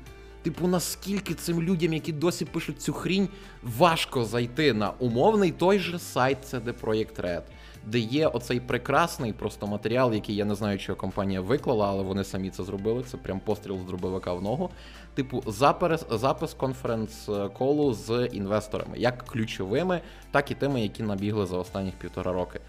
Типу, 0.46 0.68
наскільки 0.68 1.34
цим 1.34 1.62
людям, 1.62 1.94
які 1.94 2.12
досі 2.12 2.46
пишуть 2.46 2.82
цю 2.82 2.94
хрінь, 2.94 3.30
важко 3.64 4.26
зайти 4.26 4.74
на 4.74 4.90
умовний 5.00 5.52
той 5.52 5.80
же 5.80 6.00
сайт 6.00 6.38
CD 6.54 6.74
Projekt 6.82 7.22
Red, 7.22 7.42
де 7.86 8.00
є 8.00 8.28
оцей 8.28 8.60
прекрасний 8.60 9.34
просто 9.34 9.68
матеріал, 9.68 10.14
який 10.14 10.36
я 10.36 10.46
не 10.46 10.56
знаю, 10.56 10.80
чи 10.80 10.94
компанія 10.94 11.42
виклала, 11.42 11.88
але 11.90 12.04
вони 12.04 12.24
самі 12.24 12.50
це 12.50 12.64
зробили. 12.64 13.04
Це 13.04 13.18
прям 13.18 13.40
постріл 13.40 13.80
з 13.80 13.84
дробовика 13.84 14.34
в 14.34 14.42
ногу. 14.42 14.70
Типу, 15.14 15.44
запис, 15.48 16.06
запис 16.12 16.54
конференц-колу 16.54 17.94
з 17.94 18.30
інвесторами, 18.34 18.98
як 18.98 19.24
ключовими, 19.26 20.02
так 20.32 20.52
і 20.52 20.56
тими, 20.56 20.82
які 20.82 21.04
набігли 21.04 21.46
за 21.46 21.58
останніх 21.58 21.94
півтора 21.94 22.32
роки. 22.32 22.60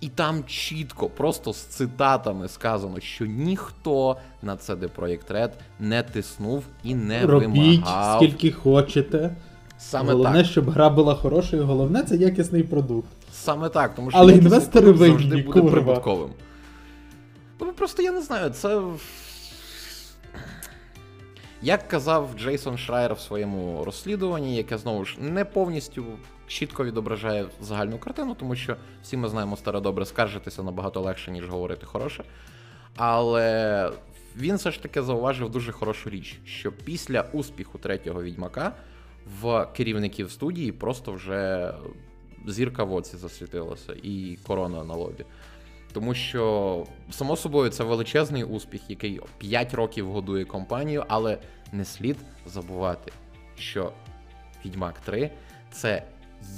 І 0.00 0.08
там 0.08 0.44
чітко, 0.44 1.08
просто 1.08 1.52
з 1.52 1.56
цитатами 1.56 2.48
сказано, 2.48 3.00
що 3.00 3.26
ніхто 3.26 4.16
на 4.42 4.56
CD 4.56 4.88
Projekt 4.96 5.32
Red 5.32 5.50
не 5.80 6.02
тиснув 6.02 6.64
і 6.84 6.94
не 6.94 7.26
Робіть 7.26 7.48
вимагав. 7.48 8.16
скільки 8.16 8.52
хочете. 8.52 9.36
Саме 9.78 10.12
головне, 10.12 10.38
так. 10.38 10.46
щоб 10.46 10.70
гра 10.70 10.90
була 10.90 11.14
хорошою, 11.14 11.66
головне 11.66 12.02
це 12.02 12.16
якісний 12.16 12.62
продукт. 12.62 13.08
Саме 13.38 13.68
так, 13.68 13.94
тому 13.94 14.10
що 14.10 14.18
Але 14.18 14.32
інвестори 14.32 14.90
винні, 14.92 15.12
завжди 15.12 15.36
буде 15.36 15.60
курва. 15.60 15.70
прибутковим. 15.70 16.30
Ну, 17.60 17.72
просто 17.72 18.02
я 18.02 18.12
не 18.12 18.22
знаю, 18.22 18.50
це. 18.50 18.82
Як 21.62 21.88
казав 21.88 22.30
Джейсон 22.38 22.78
Шрайер 22.78 23.14
в 23.14 23.20
своєму 23.20 23.84
розслідуванні, 23.84 24.56
яке 24.56 24.78
знову 24.78 25.04
ж 25.04 25.16
не 25.20 25.44
повністю 25.44 26.04
чітко 26.46 26.84
відображає 26.84 27.46
загальну 27.60 27.98
картину, 27.98 28.36
тому 28.38 28.56
що 28.56 28.76
всі 29.02 29.16
ми 29.16 29.28
знаємо 29.28 29.56
старе 29.56 29.80
добре 29.80 30.06
скаржитися 30.06 30.62
набагато 30.62 31.00
легше, 31.00 31.30
ніж 31.30 31.48
говорити 31.48 31.86
хороше. 31.86 32.24
Але 32.96 33.90
він 34.36 34.56
все 34.56 34.70
ж 34.70 34.82
таки 34.82 35.02
зауважив 35.02 35.50
дуже 35.50 35.72
хорошу 35.72 36.10
річ, 36.10 36.38
що 36.44 36.72
після 36.72 37.24
успіху 37.32 37.78
третього 37.78 38.22
відьмака 38.22 38.72
в 39.40 39.66
керівників 39.76 40.30
студії 40.30 40.72
просто 40.72 41.12
вже 41.12 41.72
зірка 42.46 42.84
в 42.84 42.92
оці 42.92 43.16
засвітилася 43.16 43.92
і 44.02 44.38
корона 44.46 44.84
на 44.84 44.94
лобі. 44.94 45.24
Тому 45.92 46.14
що, 46.14 46.86
само 47.10 47.36
собою, 47.36 47.70
це 47.70 47.84
величезний 47.84 48.44
успіх, 48.44 48.90
який 48.90 49.20
5 49.38 49.74
років 49.74 50.10
годує 50.10 50.44
компанію, 50.44 51.04
але 51.08 51.38
не 51.72 51.84
слід 51.84 52.16
забувати, 52.46 53.12
що 53.56 53.92
Відьмак 54.64 55.00
3 55.00 55.30
це 55.70 56.02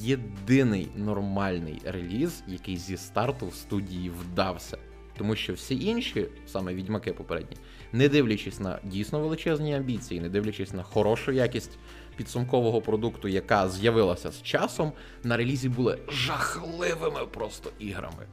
єдиний 0.01 0.89
нормальний 0.97 1.83
реліз, 1.85 2.43
який 2.49 2.77
зі 2.77 2.97
старту 2.97 3.47
в 3.47 3.55
студії 3.55 4.11
вдався. 4.11 4.79
Тому 5.19 5.37
що 5.37 5.53
всі 5.53 5.85
інші, 5.85 6.27
саме 6.47 6.75
відьмаки 6.75 7.13
попередні, 7.13 7.57
не 7.93 8.09
дивлячись 8.09 8.61
на 8.61 8.79
дійсно 8.85 9.21
величезні 9.21 9.75
амбіції, 9.75 10.21
не 10.21 10.29
дивлячись 10.29 10.73
на 10.73 10.83
хорошу 10.83 11.33
якість 11.33 11.79
підсумкового 12.21 12.81
продукту, 12.81 13.29
яка 13.29 13.69
з'явилася 13.69 14.31
з 14.31 14.43
часом, 14.43 14.93
на 15.25 15.37
релізі 15.37 15.69
були 15.69 15.99
жахливими 16.09 17.27
просто 17.27 17.71
іграми. 17.79 18.27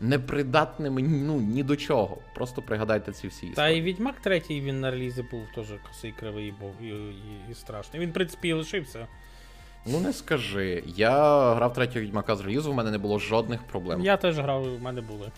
Непридатними 0.00 1.02
ну, 1.02 1.40
ні 1.40 1.62
до 1.62 1.76
чого. 1.76 2.18
Просто 2.34 2.62
пригадайте 2.62 3.12
ці 3.12 3.28
всі 3.28 3.46
Та 3.46 3.68
і 3.68 3.80
Відьмак 3.82 4.20
третій 4.20 4.60
він 4.60 4.80
на 4.80 4.90
релізі 4.90 5.22
був 5.30 5.42
теж 5.54 5.66
косий 5.88 6.12
кривий 6.12 6.54
був 6.60 6.72
і, 6.82 6.86
і, 6.86 7.50
і 7.50 7.54
страшний. 7.54 8.02
Він, 8.02 8.10
в 8.10 8.12
принципі, 8.12 8.48
і 8.48 8.52
лишився. 8.52 9.06
Ну 9.86 10.00
не 10.00 10.12
скажи. 10.12 10.84
Я 10.86 11.54
грав 11.54 11.72
третього 11.72 12.00
відьмака 12.00 12.36
з 12.36 12.40
релізу, 12.40 12.72
в 12.72 12.74
мене 12.74 12.90
не 12.90 12.98
було 12.98 13.18
жодних 13.18 13.62
проблем. 13.62 14.00
Я 14.00 14.16
теж 14.16 14.38
грав, 14.38 14.74
у 14.74 14.78
мене 14.78 15.00
були. 15.00 15.30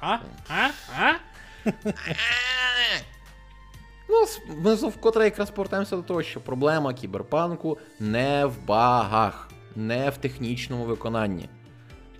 А? 0.00 0.18
А? 0.48 0.68
А? 1.00 1.12
Ну, 4.10 4.26
ми 4.62 4.74
вкотре 4.74 5.24
якраз 5.24 5.50
повертаємося 5.50 5.96
до 5.96 6.02
того, 6.02 6.22
що 6.22 6.40
проблема 6.40 6.94
кіберпанку 6.94 7.78
не 8.00 8.46
в 8.46 8.66
багах, 8.66 9.50
не 9.76 10.10
в 10.10 10.16
технічному 10.16 10.84
виконанні. 10.84 11.48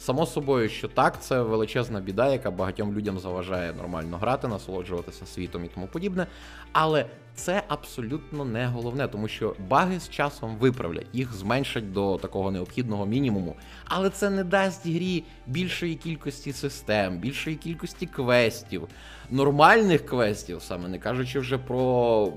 Само 0.00 0.26
собою, 0.26 0.68
що 0.68 0.88
так, 0.88 1.22
це 1.22 1.42
величезна 1.42 2.00
біда, 2.00 2.32
яка 2.32 2.50
багатьом 2.50 2.92
людям 2.92 3.18
заважає 3.18 3.72
нормально 3.72 4.16
грати, 4.18 4.48
насолоджуватися 4.48 5.26
світом 5.26 5.64
і 5.64 5.68
тому 5.68 5.86
подібне. 5.86 6.26
Але 6.72 7.06
це 7.34 7.62
абсолютно 7.68 8.44
не 8.44 8.66
головне, 8.66 9.08
тому 9.08 9.28
що 9.28 9.56
баги 9.68 10.00
з 10.00 10.08
часом 10.08 10.56
виправлять, 10.56 11.06
їх 11.12 11.32
зменшать 11.32 11.92
до 11.92 12.16
такого 12.16 12.50
необхідного 12.50 13.06
мінімуму. 13.06 13.56
Але 13.84 14.10
це 14.10 14.30
не 14.30 14.44
дасть 14.44 14.86
грі 14.86 15.24
більшої 15.46 15.94
кількості 15.94 16.52
систем, 16.52 17.18
більшої 17.18 17.56
кількості 17.56 18.06
квестів, 18.06 18.88
нормальних 19.30 20.06
квестів, 20.06 20.62
саме 20.62 20.88
не 20.88 20.98
кажучи 20.98 21.40
вже 21.40 21.58
про 21.58 22.32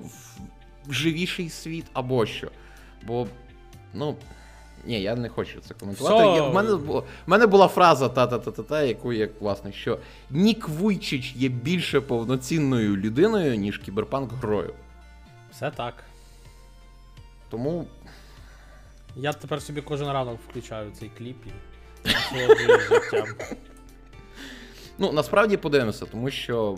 живіший 0.89 1.49
світ 1.49 1.85
або 1.93 2.25
що. 2.25 2.51
Бо, 3.07 3.27
ну. 3.93 4.15
Ні, 4.85 5.01
я 5.01 5.15
не 5.15 5.29
хочу 5.29 5.59
це 5.59 5.73
коментувати. 5.73 6.17
Со- 6.17 6.35
Я, 6.35 6.43
в, 6.43 6.53
мене, 6.53 6.73
в 6.73 7.03
мене 7.27 7.47
була 7.47 7.67
фраза 7.67 8.09
та-та-та-та-та, 8.09 8.83
яку 8.83 9.13
як 9.13 9.41
власне, 9.41 9.71
що 9.71 9.99
Нік 10.29 10.67
Вуйчич 10.67 11.33
є 11.35 11.49
більше 11.49 12.01
повноцінною 12.01 12.97
людиною, 12.97 13.55
ніж 13.55 13.77
кіберпанк 13.77 14.31
грою. 14.33 14.73
Все 15.51 15.71
так. 15.71 15.93
Тому 17.49 17.87
Я 19.15 19.33
тепер 19.33 19.61
собі 19.61 19.81
кожен 19.81 20.07
ранок 20.07 20.39
включаю 20.49 20.91
цей 20.99 21.11
кліп 21.17 21.37
і 21.45 21.49
життям. 22.37 23.27
Ну, 24.97 25.11
насправді 25.11 25.57
подивимося, 25.57 26.05
тому 26.05 26.31
що 26.31 26.77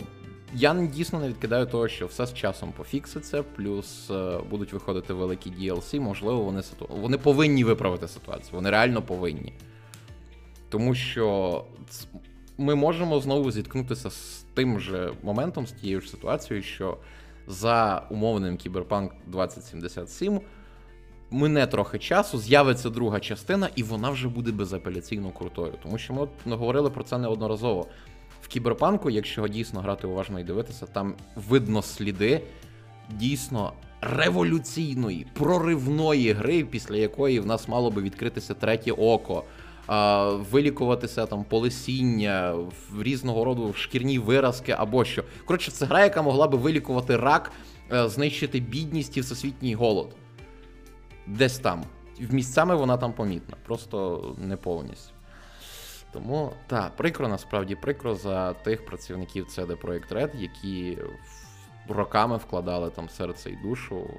я 0.54 0.74
дійсно 0.74 1.20
не 1.20 1.28
відкидаю 1.28 1.66
того, 1.66 1.88
що 1.88 2.06
все 2.06 2.26
з 2.26 2.34
часом 2.34 2.72
пофікситься, 2.72 3.42
плюс 3.42 4.10
е, 4.10 4.38
будуть 4.50 4.72
виходити 4.72 5.12
великі 5.12 5.50
DLC, 5.50 6.00
можливо, 6.00 6.42
вони 6.42 6.62
ситу... 6.62 6.88
вони 6.90 7.18
повинні 7.18 7.64
виправити 7.64 8.08
ситуацію. 8.08 8.50
Вони 8.52 8.70
реально 8.70 9.02
повинні. 9.02 9.52
Тому 10.68 10.94
що 10.94 11.64
ми 12.58 12.74
можемо 12.74 13.20
знову 13.20 13.50
зіткнутися 13.50 14.10
з 14.10 14.44
тим 14.54 14.80
же 14.80 15.12
моментом, 15.22 15.66
з 15.66 15.72
тією 15.72 16.00
ж 16.00 16.10
ситуацією, 16.10 16.62
що 16.62 16.98
за 17.46 18.06
умовним 18.10 18.56
Кіберпанк 18.56 19.12
2077 19.26 20.40
мине 21.30 21.66
трохи 21.66 21.98
часу, 21.98 22.38
з'явиться 22.38 22.90
друга 22.90 23.20
частина, 23.20 23.68
і 23.76 23.82
вона 23.82 24.10
вже 24.10 24.28
буде 24.28 24.52
безапеляційно 24.52 25.30
крутою. 25.30 25.74
Тому 25.82 25.98
що 25.98 26.14
ми 26.14 26.20
от 26.22 26.30
говорили 26.46 26.90
про 26.90 27.04
це 27.04 27.18
неодноразово. 27.18 27.86
В 28.42 28.48
кіберпанку, 28.48 29.10
якщо 29.10 29.48
дійсно 29.48 29.80
грати 29.80 30.06
уважно 30.06 30.40
і 30.40 30.44
дивитися, 30.44 30.86
там 30.86 31.14
видно 31.48 31.82
сліди 31.82 32.42
дійсно 33.10 33.72
революційної, 34.00 35.26
проривної 35.32 36.32
гри, 36.32 36.64
після 36.64 36.96
якої 36.96 37.40
в 37.40 37.46
нас 37.46 37.68
мало 37.68 37.90
би 37.90 38.02
відкритися 38.02 38.54
третє 38.54 38.92
око. 38.92 39.44
Вилікуватися 40.50 41.26
там 41.26 41.44
полисіння, 41.44 42.54
різного 43.00 43.44
роду 43.44 43.72
шкірні 43.72 44.18
виразки 44.18 44.72
або 44.78 45.04
що. 45.04 45.24
Коротше, 45.44 45.70
це 45.70 45.86
гра, 45.86 46.04
яка 46.04 46.22
могла 46.22 46.48
би 46.48 46.58
вилікувати 46.58 47.16
рак, 47.16 47.52
е, 47.92 48.08
знищити 48.08 48.60
бідність 48.60 49.16
і 49.16 49.20
всесвітній 49.20 49.74
голод. 49.74 50.16
Десь 51.26 51.58
там. 51.58 51.84
В 52.20 52.34
місцями 52.34 52.76
вона 52.76 52.96
там 52.96 53.12
помітна, 53.12 53.56
просто 53.66 54.22
не 54.38 54.56
повністю. 54.56 55.15
Тому 56.16 56.52
так, 56.66 56.96
прикро, 56.96 57.28
насправді 57.28 57.74
прикро 57.74 58.14
за 58.14 58.52
тих 58.52 58.86
працівників 58.86 59.46
CD 59.46 59.76
Projekt 59.76 60.12
Red, 60.12 60.30
які 60.36 60.98
роками 61.88 62.36
вкладали 62.36 62.90
там 62.90 63.08
серце 63.08 63.50
і 63.50 63.56
душу, 63.56 64.10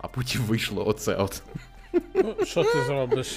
а 0.00 0.08
потім 0.08 0.42
вийшло 0.42 0.88
оце 0.88 1.14
от. 1.14 1.42
Ну, 2.14 2.34
що 2.44 2.64
ти 2.64 2.82
зробиш? 2.86 3.36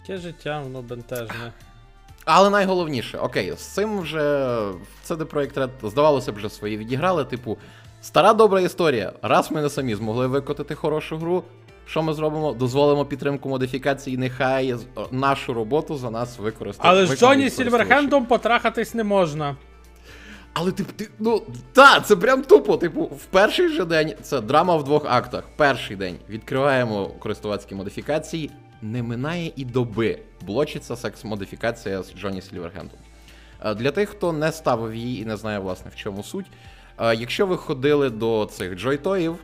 Таке 0.00 0.18
життя, 0.18 0.60
воно 0.60 0.82
бентежне. 0.82 1.52
Але 2.24 2.50
найголовніше, 2.50 3.18
окей, 3.18 3.52
з 3.56 3.60
цим 3.60 4.00
вже 4.00 4.20
CD 5.06 5.24
Projekt 5.24 5.54
Red, 5.54 5.70
здавалося 5.90 6.32
б, 6.32 6.34
вже 6.34 6.50
свої 6.50 6.76
відіграли. 6.76 7.24
Типу, 7.24 7.58
стара 8.02 8.34
добра 8.34 8.60
історія. 8.60 9.12
Раз 9.22 9.50
ми 9.50 9.62
не 9.62 9.70
самі 9.70 9.94
змогли 9.94 10.26
викотити 10.26 10.74
хорошу 10.74 11.18
гру. 11.18 11.44
Що 11.86 12.02
ми 12.02 12.14
зробимо? 12.14 12.52
Дозволимо 12.52 13.04
підтримку 13.04 13.48
модифікацій, 13.48 14.16
нехай 14.16 14.74
нашу 15.10 15.54
роботу 15.54 15.96
за 15.96 16.10
нас 16.10 16.38
використають. 16.38 16.96
Але 16.96 17.06
з 17.16 17.18
Джоні. 17.20 17.50
Сільверхендом 17.50 18.26
потрахатись 18.26 18.94
не 18.94 19.04
можна. 19.04 19.56
Але 20.52 20.72
ти, 20.72 20.84
ти 20.84 21.08
ну 21.18 21.42
та, 21.72 22.00
це 22.00 22.16
прям 22.16 22.42
тупо. 22.42 22.76
Типу, 22.76 23.02
в 23.02 23.24
перший 23.30 23.68
же 23.68 23.84
день 23.84 24.14
це 24.22 24.40
драма 24.40 24.76
в 24.76 24.84
двох 24.84 25.04
актах. 25.08 25.44
Перший 25.56 25.96
день 25.96 26.16
відкриваємо 26.28 27.06
користувацькі 27.06 27.74
модифікації. 27.74 28.50
Не 28.82 29.02
минає 29.02 29.52
і 29.56 29.64
доби. 29.64 30.18
Блочиться 30.46 30.94
секс-модифікація 30.94 32.02
з 32.02 32.14
Джоні 32.14 32.42
Сільвергендом. 32.42 32.98
Е, 33.64 33.74
Для 33.74 33.90
тих, 33.90 34.08
хто 34.08 34.32
не 34.32 34.52
ставив 34.52 34.94
її 34.94 35.22
і 35.22 35.24
не 35.24 35.36
знає, 35.36 35.58
власне, 35.58 35.90
в 35.94 35.96
чому 35.96 36.22
суть. 36.22 36.46
е, 37.00 37.14
Якщо 37.14 37.46
ви 37.46 37.56
ходили 37.56 38.10
до 38.10 38.48
цих 38.52 38.74
джойтоїв, 38.74 39.36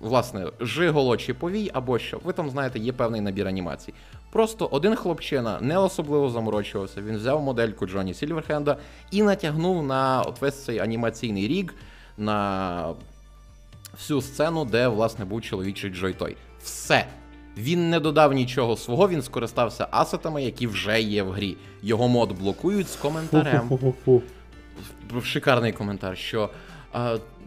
власне, 0.00 0.46
жиголо 0.60 1.16
чи 1.16 1.34
повій 1.34 1.70
або 1.72 1.98
що, 1.98 2.20
ви 2.24 2.32
там 2.32 2.50
знаєте, 2.50 2.78
є 2.78 2.92
певний 2.92 3.20
набір 3.20 3.48
анімацій. 3.48 3.94
Просто 4.32 4.66
один 4.66 4.96
хлопчина 4.96 5.58
не 5.60 5.78
особливо 5.78 6.30
заморочувався. 6.30 7.02
Він 7.02 7.16
взяв 7.16 7.42
модельку 7.42 7.86
Джоні 7.86 8.14
Сільверхенда 8.14 8.76
і 9.10 9.22
натягнув 9.22 9.82
на 9.82 10.22
от 10.22 10.40
весь 10.40 10.64
цей 10.64 10.78
анімаційний 10.78 11.48
ріг 11.48 11.74
на 12.18 12.94
всю 13.92 14.20
сцену, 14.20 14.64
де, 14.64 14.88
власне, 14.88 15.24
був 15.24 15.42
чоловічий 15.42 15.90
Джойтой. 15.90 16.36
Все. 16.62 17.06
Він 17.56 17.90
не 17.90 18.00
додав 18.00 18.32
нічого 18.32 18.76
свого, 18.76 19.08
він 19.08 19.22
скористався 19.22 19.86
асетами, 19.90 20.42
які 20.42 20.66
вже 20.66 21.00
є 21.00 21.22
в 21.22 21.30
грі. 21.30 21.56
Його 21.82 22.08
мод 22.08 22.38
блокують 22.40 22.88
з 22.88 22.96
коментарем 22.96 23.70
шикарний 25.22 25.72
коментар, 25.72 26.18
що 26.18 26.50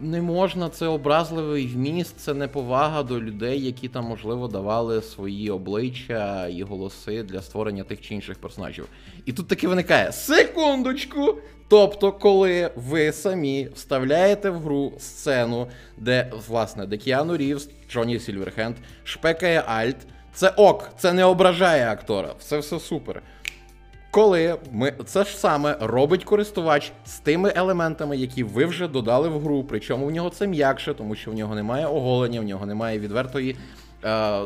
не 0.00 0.22
можна, 0.22 0.68
це 0.68 0.86
образливий 0.86 1.66
вміст, 1.66 2.16
це 2.16 2.34
неповага 2.34 3.02
до 3.02 3.20
людей, 3.20 3.64
які 3.64 3.88
там, 3.88 4.04
можливо, 4.04 4.48
давали 4.48 5.02
свої 5.02 5.50
обличчя 5.50 6.46
і 6.46 6.62
голоси 6.62 7.22
для 7.22 7.42
створення 7.42 7.84
тих 7.84 8.00
чи 8.00 8.14
інших 8.14 8.38
персонажів. 8.38 8.86
І 9.26 9.32
тут 9.32 9.48
таки 9.48 9.68
виникає 9.68 10.12
секундочку. 10.12 11.34
Тобто, 11.68 12.12
коли 12.12 12.70
ви 12.76 13.12
самі 13.12 13.68
вставляєте 13.74 14.50
в 14.50 14.60
гру 14.60 14.92
сцену, 14.98 15.66
де, 15.98 16.32
власне, 16.48 16.86
де 16.86 16.96
Кіану 16.96 17.36
Рівз, 17.36 17.70
Джонні 17.90 18.18
Сільверхенд 18.18 18.76
шпекає 19.04 19.60
Альт, 19.66 19.96
це 20.34 20.48
ок, 20.48 20.90
це 20.98 21.12
не 21.12 21.24
ображає 21.24 21.88
актора, 21.88 22.34
все 22.38 22.58
все 22.58 22.80
супер. 22.80 23.22
Коли 24.14 24.56
ми 24.72 24.92
це 25.04 25.24
ж 25.24 25.36
саме 25.36 25.76
робить 25.80 26.24
користувач 26.24 26.92
з 27.06 27.18
тими 27.18 27.52
елементами, 27.56 28.16
які 28.16 28.44
ви 28.44 28.64
вже 28.64 28.88
додали 28.88 29.28
в 29.28 29.40
гру, 29.40 29.64
причому 29.68 30.06
в 30.06 30.10
нього 30.10 30.30
це 30.30 30.46
м'якше, 30.46 30.94
тому 30.94 31.14
що 31.14 31.30
в 31.30 31.34
нього 31.34 31.54
немає 31.54 31.86
оголення, 31.86 32.40
в 32.40 32.44
нього 32.44 32.66
немає 32.66 32.98
відвертої 32.98 33.50
е, 33.50 33.56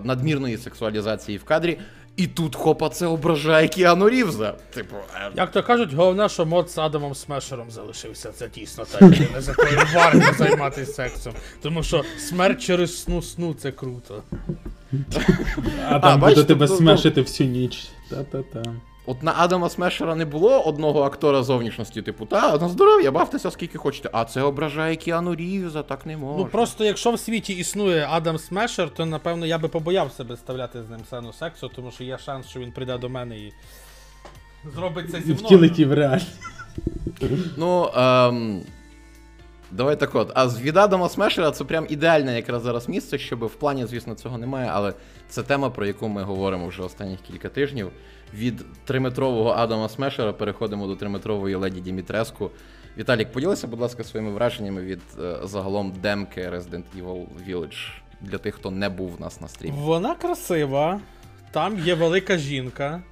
надмірної 0.02 0.56
сексуалізації 0.56 1.38
в 1.38 1.44
кадрі. 1.44 1.78
І 2.16 2.26
тут 2.26 2.56
хопа 2.56 2.88
це 2.88 3.06
ображає 3.06 3.68
Кіану 3.68 4.08
Рівза. 4.08 4.54
Типу, 4.74 4.96
е, 4.96 5.30
Як 5.36 5.50
то 5.50 5.62
кажуть, 5.62 5.92
головне, 5.92 6.28
що 6.28 6.46
мод 6.46 6.70
з 6.70 6.78
Адамом 6.78 7.14
Смешером 7.14 7.70
залишився. 7.70 8.32
Це 8.32 8.48
дійсно 8.48 8.84
так. 8.84 9.02
Не 9.34 9.40
за 9.40 9.54
тою 9.54 9.78
варто 9.94 10.32
займатися 10.38 10.92
сексом. 10.92 11.32
Тому 11.62 11.82
що 11.82 12.04
смерть 12.18 12.62
через 12.62 13.02
сну 13.02 13.22
сну 13.22 13.54
це 13.54 13.72
круто. 13.72 14.22
А 15.88 15.98
там 15.98 16.20
буде 16.20 16.44
тебе 16.44 16.66
ну, 16.66 16.72
ну. 16.72 16.78
смешити 16.78 17.22
всю 17.22 17.50
ніч. 17.50 17.88
Та-та-та. 18.10 18.62
От 19.08 19.22
на 19.22 19.34
Адама 19.36 19.70
Смешера 19.70 20.14
не 20.14 20.24
було 20.24 20.60
одного 20.60 21.02
актора 21.02 21.42
зовнішності, 21.42 22.02
типу, 22.02 22.26
та 22.26 22.58
на 22.58 22.68
здоров'я, 22.68 23.10
бавтеся 23.10 23.50
скільки 23.50 23.78
хочете. 23.78 24.10
А 24.12 24.24
це 24.24 24.42
ображає 24.42 24.96
Кіану 24.96 25.34
Рівза, 25.34 25.82
так 25.82 26.06
не 26.06 26.16
можна. 26.16 26.44
Ну 26.44 26.50
просто 26.50 26.84
якщо 26.84 27.12
в 27.12 27.18
світі 27.18 27.52
існує 27.52 28.06
Адам 28.10 28.38
Смешер, 28.38 28.90
то 28.90 29.06
напевно 29.06 29.46
я 29.46 29.58
би 29.58 29.68
побоявся 29.68 30.24
би 30.24 30.36
ставляти 30.36 30.82
з 30.82 30.90
ним 30.90 31.00
сцену 31.06 31.32
сексу, 31.32 31.70
тому 31.76 31.90
що 31.90 32.04
є 32.04 32.18
шанс, 32.18 32.46
що 32.48 32.60
він 32.60 32.72
прийде 32.72 32.98
до 32.98 33.08
мене 33.08 33.38
і 33.38 33.52
зробить 34.74 35.10
це 35.10 35.20
зі 35.20 35.32
мною. 35.32 35.46
Втілить 35.46 35.78
і 35.78 35.84
в 35.84 35.92
реальність. 35.92 36.40
Ну, 37.56 37.90
ем, 37.96 38.62
давай 39.70 40.00
так 40.00 40.14
от. 40.14 40.32
А 40.34 40.48
з 40.48 40.60
від 40.60 40.76
Адама 40.76 41.08
Смешера 41.08 41.50
це 41.50 41.64
прям 41.64 41.86
ідеальне 41.88 42.36
якраз 42.36 42.62
зараз 42.62 42.88
місце, 42.88 43.18
щоб 43.18 43.44
в 43.44 43.54
плані, 43.54 43.86
звісно, 43.86 44.14
цього 44.14 44.38
немає, 44.38 44.70
але 44.72 44.92
це 45.28 45.42
тема, 45.42 45.70
про 45.70 45.86
яку 45.86 46.08
ми 46.08 46.22
говоримо 46.22 46.66
вже 46.66 46.82
останніх 46.82 47.20
кілька 47.20 47.48
тижнів. 47.48 47.90
Від 48.34 48.84
триметрового 48.84 49.50
Адама 49.50 49.88
Смешера 49.88 50.32
переходимо 50.32 50.86
до 50.86 50.96
триметрової 50.96 51.54
леді 51.54 51.80
Дімітреску. 51.80 52.50
Віталік, 52.98 53.32
поділися, 53.32 53.66
будь 53.66 53.80
ласка, 53.80 54.04
своїми 54.04 54.32
враженнями 54.32 54.82
від 54.82 55.00
е, 55.20 55.36
загалом 55.42 55.92
демки 56.02 56.40
Resident 56.40 56.82
Evil 56.98 57.26
Village 57.48 57.90
для 58.20 58.38
тих, 58.38 58.54
хто 58.54 58.70
не 58.70 58.88
був 58.88 59.16
в 59.16 59.20
нас 59.20 59.40
на 59.40 59.48
стрімі. 59.48 59.76
Вона 59.78 60.14
красива, 60.14 61.00
там 61.50 61.78
є 61.78 61.94
велика 61.94 62.38
жінка, 62.38 63.02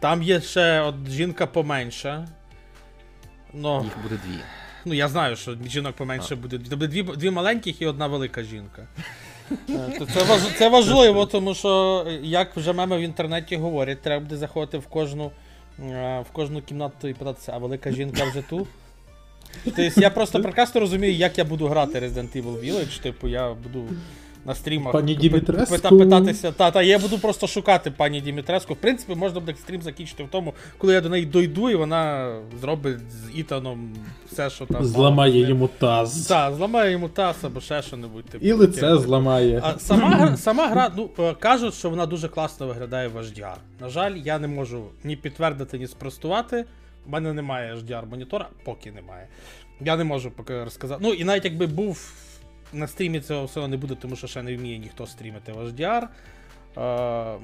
там 0.00 0.22
є 0.22 0.40
ще 0.40 0.80
от 0.80 0.94
жінка 1.08 1.46
поменша. 1.46 2.28
Ну, 3.52 3.82
Їх 3.84 4.02
буде 4.02 4.20
дві. 4.26 4.38
Ну 4.84 4.94
я 4.94 5.08
знаю, 5.08 5.36
що 5.36 5.56
жінок 5.66 5.92
поменше 5.96 6.36
буде. 6.36 6.58
Це 6.68 6.76
буде 6.76 6.86
дві, 6.86 7.02
дві 7.02 7.30
маленьких 7.30 7.82
і 7.82 7.86
одна 7.86 8.06
велика 8.06 8.42
жінка. 8.42 8.86
Е, 9.70 9.96
То 9.98 10.06
це, 10.06 10.24
важ, 10.24 10.40
це 10.58 10.68
важливо, 10.68 11.26
тому 11.26 11.54
що, 11.54 12.04
е, 12.08 12.20
як 12.22 12.56
вже 12.56 12.72
меми 12.72 12.98
в 12.98 13.00
інтернеті 13.00 13.56
говорять, 13.56 14.02
треба 14.02 14.24
буде 14.24 14.36
заходити 14.36 14.78
в 14.78 14.86
кожну, 14.86 15.30
е, 15.78 16.24
в 16.30 16.32
кожну 16.32 16.62
кімнату 16.62 17.08
і 17.08 17.14
питатися, 17.14 17.52
а 17.54 17.58
велика 17.58 17.92
жінка 17.92 18.24
вже 18.24 18.42
ту. 18.42 18.66
Тобто 19.64 20.00
я 20.00 20.10
просто 20.10 20.42
прекрасно 20.42 20.80
розумію, 20.80 21.12
як 21.12 21.38
я 21.38 21.44
буду 21.44 21.66
грати 21.66 22.00
Resident 22.00 22.42
Evil 22.42 22.64
Village. 22.64 23.02
Типу, 23.02 23.28
я 23.28 23.54
буду 23.54 23.88
на 24.44 24.54
стрімах 24.54 24.92
Пані 24.92 25.14
Дімітреску. 25.14 25.74
пита- 25.74 25.88
питатися. 25.98 26.52
Та, 26.52 26.70
та, 26.70 26.82
я 26.82 26.98
буду 26.98 27.18
просто 27.18 27.46
шукати 27.46 27.90
пані 27.90 28.20
Дімітреску. 28.20 28.74
В 28.74 28.76
принципі, 28.76 29.14
можна 29.14 29.40
буде 29.40 29.54
стрім 29.60 29.82
закінчити 29.82 30.24
в 30.24 30.28
тому, 30.28 30.54
коли 30.78 30.94
я 30.94 31.00
до 31.00 31.08
неї 31.08 31.26
дойду, 31.26 31.70
і 31.70 31.74
вона 31.74 32.34
зробить 32.60 32.98
з 33.10 33.38
Ітаном 33.38 33.92
все, 34.32 34.50
що 34.50 34.66
там. 34.66 34.84
Зламає 34.84 35.48
йому 35.48 35.68
таз. 35.78 36.26
Так, 36.26 36.54
зламає 36.54 36.92
йому 36.92 37.08
таз 37.08 37.36
або 37.42 37.60
ще 37.60 37.82
що-небудь. 37.82 38.24
Типу, 38.24 38.44
І 38.46 38.52
лице 38.52 38.96
зламає. 38.96 39.60
а 39.64 39.78
сама, 39.78 40.08
гра- 40.16 40.36
сама 40.36 40.66
гра, 40.68 40.90
ну, 40.96 41.10
е, 41.18 41.34
кажуть, 41.34 41.74
що 41.74 41.90
вона 41.90 42.06
дуже 42.06 42.28
класно 42.28 42.66
виглядає 42.66 43.08
в 43.08 43.16
HDR. 43.16 43.54
На 43.80 43.88
жаль, 43.88 44.16
я 44.16 44.38
не 44.38 44.48
можу 44.48 44.84
ні 45.04 45.16
підтвердити, 45.16 45.78
ні 45.78 45.86
спростувати. 45.86 46.64
У 47.06 47.10
мене 47.10 47.32
немає 47.32 47.74
HDR 47.74 48.10
монітора, 48.10 48.48
поки 48.64 48.92
немає. 48.92 49.26
Я 49.80 49.96
не 49.96 50.04
можу 50.04 50.30
поки 50.30 50.64
розказати. 50.64 51.00
Ну, 51.04 51.12
і 51.12 51.24
навіть 51.24 51.44
якби 51.44 51.66
був 51.66 52.12
на 52.72 52.86
стрімі 52.86 53.20
цього 53.20 53.44
всього 53.44 53.68
не 53.68 53.76
буде, 53.76 53.94
тому 53.94 54.16
що 54.16 54.26
ще 54.26 54.42
не 54.42 54.56
вміє 54.56 54.78
ніхто 54.78 55.06
стрімити 55.06 55.52
в 55.52 55.58
HDR. 55.58 56.02
Е, 56.02 57.38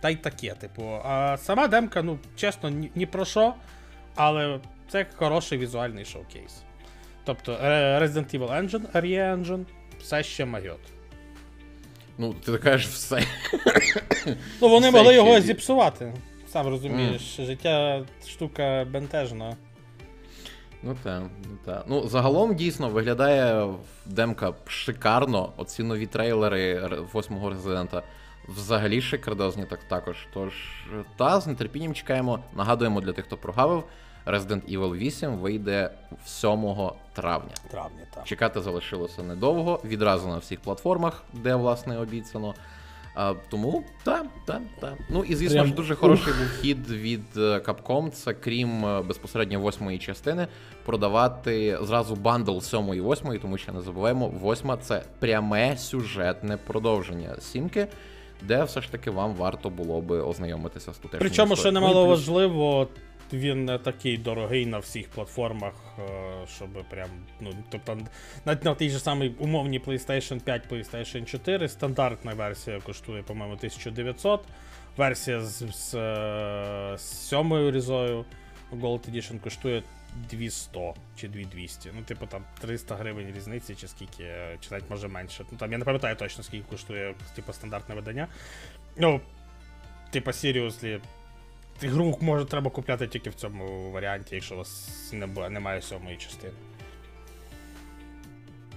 та 0.00 0.10
й 0.10 0.16
таке, 0.16 0.54
типу. 0.54 1.00
А 1.04 1.36
сама 1.36 1.68
демка, 1.68 2.02
ну, 2.02 2.18
чесно, 2.36 2.70
ні, 2.70 2.90
ні 2.94 3.06
про 3.06 3.24
що, 3.24 3.54
але 4.14 4.60
це 4.88 5.06
хороший 5.16 5.58
візуальний 5.58 6.04
шоукейс. 6.04 6.62
Тобто 7.24 7.52
Resident 8.02 8.38
Evil 8.38 8.50
Engine, 8.50 8.92
RE 8.92 9.36
Engine, 9.36 9.64
все 10.00 10.22
ще 10.22 10.44
майот. 10.44 10.80
Ну, 12.18 12.34
ти 12.34 12.58
кажеш 12.58 12.86
все. 12.86 13.22
Ну 14.60 14.68
вони 14.68 14.88
Все 14.88 14.98
могли 14.98 15.14
його 15.14 15.40
зіпсувати. 15.40 16.14
Сам 16.48 16.66
розумієш, 16.66 17.36
життя 17.36 18.04
штука 18.28 18.86
бентежна. 18.90 19.56
Ну 20.84 20.96
так, 21.02 21.22
ну 21.48 21.58
так. 21.64 21.84
Ну, 21.88 22.08
загалом 22.08 22.54
дійсно 22.54 22.88
виглядає 22.88 23.74
демка 24.06 24.52
шикарно. 24.66 25.52
Оці 25.56 25.82
нові 25.82 26.06
трейлери 26.06 26.98
восьмого 27.12 27.50
резидента 27.50 28.02
взагалі 28.48 29.00
шикардозні 29.00 29.64
так 29.64 29.84
також. 29.84 30.16
Тож, 30.34 30.52
та 31.16 31.40
з 31.40 31.54
нетерпінням 31.54 31.94
чекаємо. 31.94 32.38
Нагадуємо 32.56 33.00
для 33.00 33.12
тих, 33.12 33.24
хто 33.24 33.36
прогавив, 33.36 33.84
Resident 34.26 34.78
Evil 34.78 34.96
8 34.96 35.30
вийде 35.30 35.90
7 36.24 36.50
травня. 37.12 37.54
Травня, 37.70 38.06
так. 38.14 38.24
Чекати 38.24 38.60
залишилося 38.60 39.22
недовго, 39.22 39.80
відразу 39.84 40.28
на 40.28 40.38
всіх 40.38 40.60
платформах, 40.60 41.24
де 41.32 41.54
власне 41.54 41.98
обіцяно. 41.98 42.54
А, 43.16 43.34
тому 43.50 43.84
так, 44.04 44.26
так, 44.46 44.62
так. 44.80 44.94
Ну 45.10 45.24
і 45.24 45.34
звісно 45.34 45.54
Прям 45.54 45.66
ж 45.66 45.74
дуже 45.74 45.94
хороший 45.94 46.32
був 46.32 46.48
хід 46.60 46.90
від 46.90 47.22
е, 47.36 47.40
Capcom. 47.40 48.10
Це 48.10 48.34
крім 48.34 48.84
е, 48.86 49.02
безпосередньо 49.02 49.60
восьмої 49.60 49.98
частини, 49.98 50.46
продавати 50.84 51.78
зразу 51.82 52.16
бандл 52.16 52.58
сьомої 52.58 52.98
і 52.98 53.02
восьмої, 53.02 53.38
тому 53.38 53.58
що 53.58 53.72
не 53.72 53.80
забуваємо, 53.80 54.28
восьма 54.28 54.76
це 54.76 55.02
пряме 55.18 55.76
сюжетне 55.76 56.56
продовження 56.56 57.36
сімки, 57.40 57.86
де 58.42 58.64
все 58.64 58.80
ж 58.80 58.92
таки 58.92 59.10
вам 59.10 59.34
варто 59.34 59.70
було 59.70 60.00
би 60.00 60.20
ознайомитися 60.20 60.92
з 60.92 60.96
тутешньою 60.96 61.20
Причому, 61.20 61.56
що 61.56 61.72
немало 61.72 61.94
Ну, 61.94 62.00
плюс- 62.06 62.18
важливо, 62.18 62.88
він 63.32 63.64
не 63.64 63.78
такий 63.78 64.18
дорогий 64.18 64.66
на 64.66 64.78
всіх 64.78 65.08
платформах, 65.08 65.72
е, 65.98 66.02
щоб 66.56 66.68
прям. 66.90 67.08
Ну, 67.40 67.50
тобто, 67.70 67.98
навіть 68.44 68.64
на 68.64 68.74
тій 68.74 68.90
же 68.90 68.98
самій 68.98 69.28
умовній 69.38 69.80
PlayStation 69.80 70.40
5, 70.40 70.72
PlayStation 70.72 71.24
4, 71.24 71.68
стандартна 71.68 72.34
версія 72.34 72.80
коштує, 72.80 73.22
по-моєму, 73.22 73.56
1900. 73.56 74.44
Версія 74.96 75.40
з, 75.40 75.72
з, 75.72 75.94
е, 75.94 76.94
з 76.98 77.28
сьомою 77.28 77.70
різою 77.70 78.24
Gold 78.72 79.10
Edition 79.10 79.40
коштує 79.40 79.82
200 80.30 80.80
чи 81.16 81.28
2200. 81.28 81.90
Ну, 81.96 82.02
типу, 82.02 82.26
там 82.26 82.44
300 82.60 82.96
гривень 82.96 83.32
різниці, 83.36 83.74
чи 83.74 83.88
скільки, 83.88 84.22
е, 84.22 84.58
чи 84.60 84.68
навіть 84.70 84.90
може 84.90 85.08
менше. 85.08 85.44
Ну, 85.52 85.58
там 85.58 85.72
я 85.72 85.78
не 85.78 85.84
пам'ятаю 85.84 86.16
точно, 86.16 86.44
скільки 86.44 86.64
коштує 86.70 87.14
типу, 87.34 87.52
стандартне 87.52 87.94
видання. 87.94 88.28
Ну, 88.96 89.20
типа, 90.10 90.30
seriously, 90.30 91.00
Гру 91.82 92.18
може 92.20 92.44
треба 92.44 92.70
купляти 92.70 93.06
тільки 93.06 93.30
в 93.30 93.34
цьому 93.34 93.90
варіанті, 93.90 94.34
якщо 94.34 94.54
у 94.54 94.58
вас 94.58 94.90
не 95.12 95.26
немає 95.50 95.82
сьомої 95.82 96.16
частини. 96.16 96.52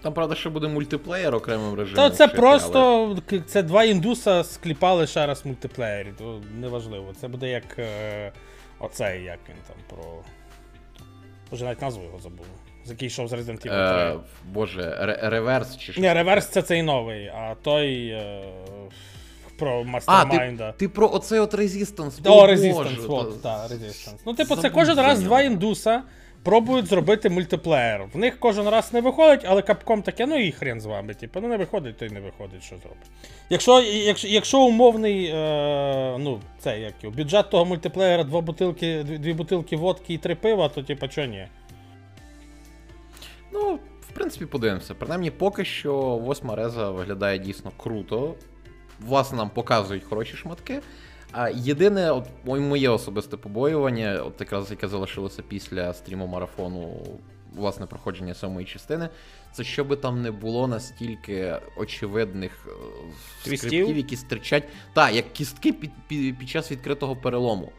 Там, 0.02 0.14
правда, 0.14 0.36
ще 0.36 0.50
буде 0.50 0.68
мультиплеєр 0.68 1.36
окремим 1.36 1.76
режимом. 1.76 2.10
Та 2.10 2.16
це 2.16 2.24
але- 2.24 2.34
просто 2.34 3.18
к- 3.30 3.40
це 3.40 3.64
два 3.64 3.84
індуса 3.84 4.44
скліпали 4.44 5.08
ще 5.08 5.26
раз 5.26 5.42
в 5.46 5.48
мультиплеєрі, 5.48 6.14
то 6.18 6.42
неважливо. 6.60 7.14
Це 7.22 7.28
буде 7.28 7.50
як 7.50 7.80
е, 7.80 8.32
оцей, 8.80 9.24
як 9.24 9.40
він 9.50 9.56
там 9.68 9.76
про. 9.90 10.06
Вже 11.52 11.66
навіть 11.66 11.82
назву 11.82 12.04
його 12.04 12.20
забув. 12.20 12.46
З 12.86 12.90
який 12.90 13.08
йшов 13.08 13.28
з 13.28 13.34
Resident 13.34 13.68
Evil 13.68 13.94
3. 13.94 14.16
Е, 14.16 14.20
боже, 14.46 15.18
реверс 15.24 15.78
чи 15.78 15.92
що? 15.92 16.02
Ні, 16.02 16.14
реверс 16.14 16.48
це 16.48 16.62
цей 16.62 16.82
новий, 16.84 17.28
а 17.28 17.56
той 17.64 18.08
е, 18.08 18.44
про 19.58 19.86
А, 20.06 20.26
ти, 20.26 20.74
ти 20.78 20.90
про 20.90 21.10
оцей 21.10 21.40
от 21.40 21.54
Resistance. 21.54 22.20
О, 22.26 22.48
Боже, 22.48 22.54
Resistance, 22.54 23.12
от, 23.12 23.42
так, 23.42 23.72
Resistance. 23.72 24.20
Ну, 24.26 24.34
типу, 24.34 24.56
це 24.56 24.70
кожен 24.70 24.98
раз 24.98 25.20
два 25.20 25.42
індуса 25.42 26.04
пробують 26.48 26.86
зробити 26.86 27.30
мультиплеєр. 27.30 28.06
В 28.14 28.18
них 28.18 28.40
кожен 28.40 28.70
раз 28.70 28.94
не 28.94 29.02
виходить, 29.02 29.46
але 29.48 29.62
капком 29.62 30.02
таке, 30.02 30.26
ну 30.26 30.36
і 30.36 30.52
хрен 30.52 30.82
з 30.82 30.86
вами. 30.86 31.14
Типу, 31.14 31.40
ну 31.42 31.48
не 31.48 31.58
виходить, 31.58 31.98
то 31.98 32.06
й 32.06 32.10
не 32.10 32.20
виходить, 32.20 32.64
що 32.64 32.78
зробить. 32.78 33.08
Якщо, 33.50 33.82
якщо, 33.82 34.28
якщо 34.28 34.60
умовний, 34.60 35.26
е, 35.26 36.18
ну, 36.20 36.40
це 36.60 36.80
як 36.80 36.94
його, 37.04 37.16
бюджет 37.16 37.50
того 37.50 37.66
мультиплеєра, 37.66 38.24
два 38.24 38.42
бутилки, 38.42 39.04
дві, 39.04 39.18
дві 39.18 39.34
бутилки 39.34 39.76
водки 39.76 40.14
і 40.14 40.18
три 40.18 40.36
пива, 40.36 40.70
то 40.70 40.84
типу, 40.84 41.08
чого 41.08 41.28
ні? 41.28 41.48
Ну, 43.54 43.80
в 44.02 44.14
принципі, 44.14 44.46
подивимося. 44.46 44.94
Принаймні, 44.94 45.32
поки 45.32 45.66
що 45.66 45.94
восьма 45.98 46.56
реза 46.56 46.92
виглядає 46.92 47.40
дійсно 47.40 47.72
круто. 47.78 48.36
Власне, 49.00 49.38
нам 49.38 49.50
показують 49.50 50.04
хороші 50.04 50.38
шматки. 50.38 50.82
А 51.32 51.50
єдине, 51.50 52.12
от 52.12 52.28
моє 52.46 52.90
особисте 52.90 53.38
побоювання, 53.38 54.22
от 54.22 54.34
якраз 54.40 54.72
яке 54.72 54.88
залишилося 54.88 55.42
після 55.48 55.94
стріму 55.94 56.28
марафону, 56.28 57.02
власне, 57.56 57.86
проходження 57.86 58.34
сьомої 58.34 58.66
частини, 58.66 59.10
це 59.52 59.64
щоб 59.64 60.02
там 60.02 60.22
не 60.22 60.32
було 60.32 60.68
настільки 60.68 61.56
очевидних 61.78 62.68
е, 62.68 62.72
Твістів? 63.44 63.70
скриптів, 63.70 63.98
які 63.98 64.16
стирчать. 64.16 64.64
Так, 64.94 65.14
як 65.14 65.34
кістки 65.34 65.74
під, 65.74 65.92
під, 66.08 66.38
під 66.38 66.50
час 66.50 66.72
відкритого 66.72 67.16
перелому. 67.16 67.72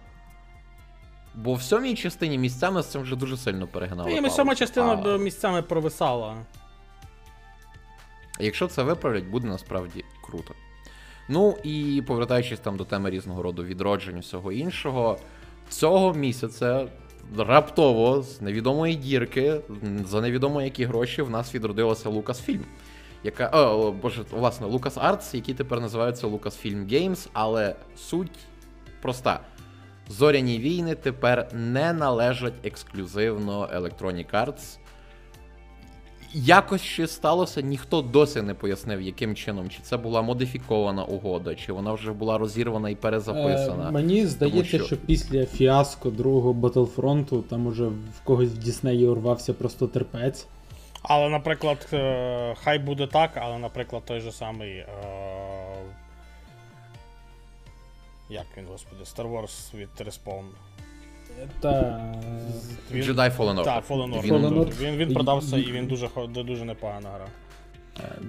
Бо 1.35 1.55
в 1.55 1.63
сьомій 1.63 1.95
частині 1.95 2.39
місцями 2.39 2.83
з 2.83 2.87
цим 2.87 3.03
вже 3.03 3.17
дуже 3.17 3.37
сильно 3.37 3.67
перегнали. 3.67 4.13
І 4.13 4.31
сьома 4.31 4.55
частина 4.55 5.03
А- 5.05 5.19
місцями 5.19 5.63
провисала. 5.63 6.37
Якщо 8.41 8.67
це 8.67 8.83
виправлять, 8.83 9.25
буде 9.25 9.49
насправді 9.49 10.05
круто. 10.25 10.55
Ну 11.29 11.57
і 11.63 12.03
повертаючись 12.07 12.61
там 12.61 12.77
до 12.77 12.85
теми 12.85 13.11
різного 13.11 13.43
роду 13.43 13.65
відроджень, 13.65 14.21
всього 14.21 14.53
іншого, 14.53 15.19
цього 15.69 16.15
місяця 16.15 16.89
раптово 17.37 18.23
з 18.23 18.41
невідомої 18.41 18.95
дірки, 18.95 19.61
за 20.05 20.21
невідомо 20.21 20.63
які 20.63 20.85
гроші, 20.85 21.23
в 21.23 21.31
нас 21.31 21.55
відродилася 21.55 22.09
Lucasfilm. 22.09 22.61
Яка, 23.25 23.49
о, 23.49 23.93
боже, 23.93 24.25
власне, 24.31 24.67
LucasArts, 24.67 25.35
які 25.37 25.55
тепер 25.55 25.81
називаються 25.81 26.27
Lucasfilm 26.27 26.89
Games, 26.93 27.29
але 27.33 27.75
суть 27.97 28.39
проста. 29.03 29.41
Зоряні 30.09 30.59
війни 30.59 30.95
тепер 30.95 31.49
не 31.53 31.93
належать 31.93 32.55
ексклюзивно 32.67 33.69
Electronic 33.75 34.31
Arts. 34.31 34.79
Якось 36.35 36.83
ще 36.83 37.07
сталося, 37.07 37.61
ніхто 37.61 38.03
досі 38.03 38.43
не 38.43 38.55
пояснив, 38.55 39.03
яким 39.03 39.35
чином, 39.35 39.71
чи 39.71 39.79
це 39.83 39.97
була 39.97 40.23
модифікована 40.23 41.05
угода, 41.05 41.55
чи 41.55 41.73
вона 41.73 41.93
вже 41.93 42.13
була 42.13 42.39
розірвана 42.39 42.91
і 42.91 42.95
перезаписана. 42.95 43.89
Е, 43.89 43.91
мені 43.91 44.27
здається, 44.27 44.77
що- 44.79 44.87
що... 44.87 44.97
після 44.97 45.47
фіаско 45.47 46.11
другого 46.11 46.53
Battlefront 46.53 47.43
там 47.43 47.67
уже 47.67 47.87
в 47.87 48.21
когось 48.25 48.49
в 48.49 48.59
Діснеї 48.59 49.07
урвався 49.07 49.55
просто 49.55 49.87
терпець. 49.87 50.47
Але, 51.03 51.29
наприклад, 51.29 51.89
е, 51.93 52.55
хай 52.63 52.79
буде 52.79 53.07
так, 53.07 53.31
але, 53.35 53.59
наприклад, 53.59 54.03
той 54.07 54.21
же 54.21 54.33
самий. 54.33 54.71
Е, 54.71 54.87
як 58.31 58.47
він, 58.57 58.65
господи, 58.73 59.03
Star 59.05 59.33
Wars 59.33 59.75
від 59.75 59.89
Respawn. 60.01 60.45
Та 61.61 62.05
Він, 62.93 63.03
Jedi 63.03 63.37
Fallen 63.37 63.55
Order. 63.59 63.65
Так, 63.65 63.85
Fallen 63.89 64.15
Order. 64.15 64.23
Він- 64.23 64.33
Fallen 64.35 64.55
Order. 64.59 64.81
Він, 64.81 64.97
він 64.97 65.15
продався 65.15 65.57
і 65.59 65.73
він 65.73 65.87
дуже, 65.87 66.09
хо- 66.09 66.27
дуже 66.27 66.65
непогана 66.65 67.09
гра. 67.11 67.27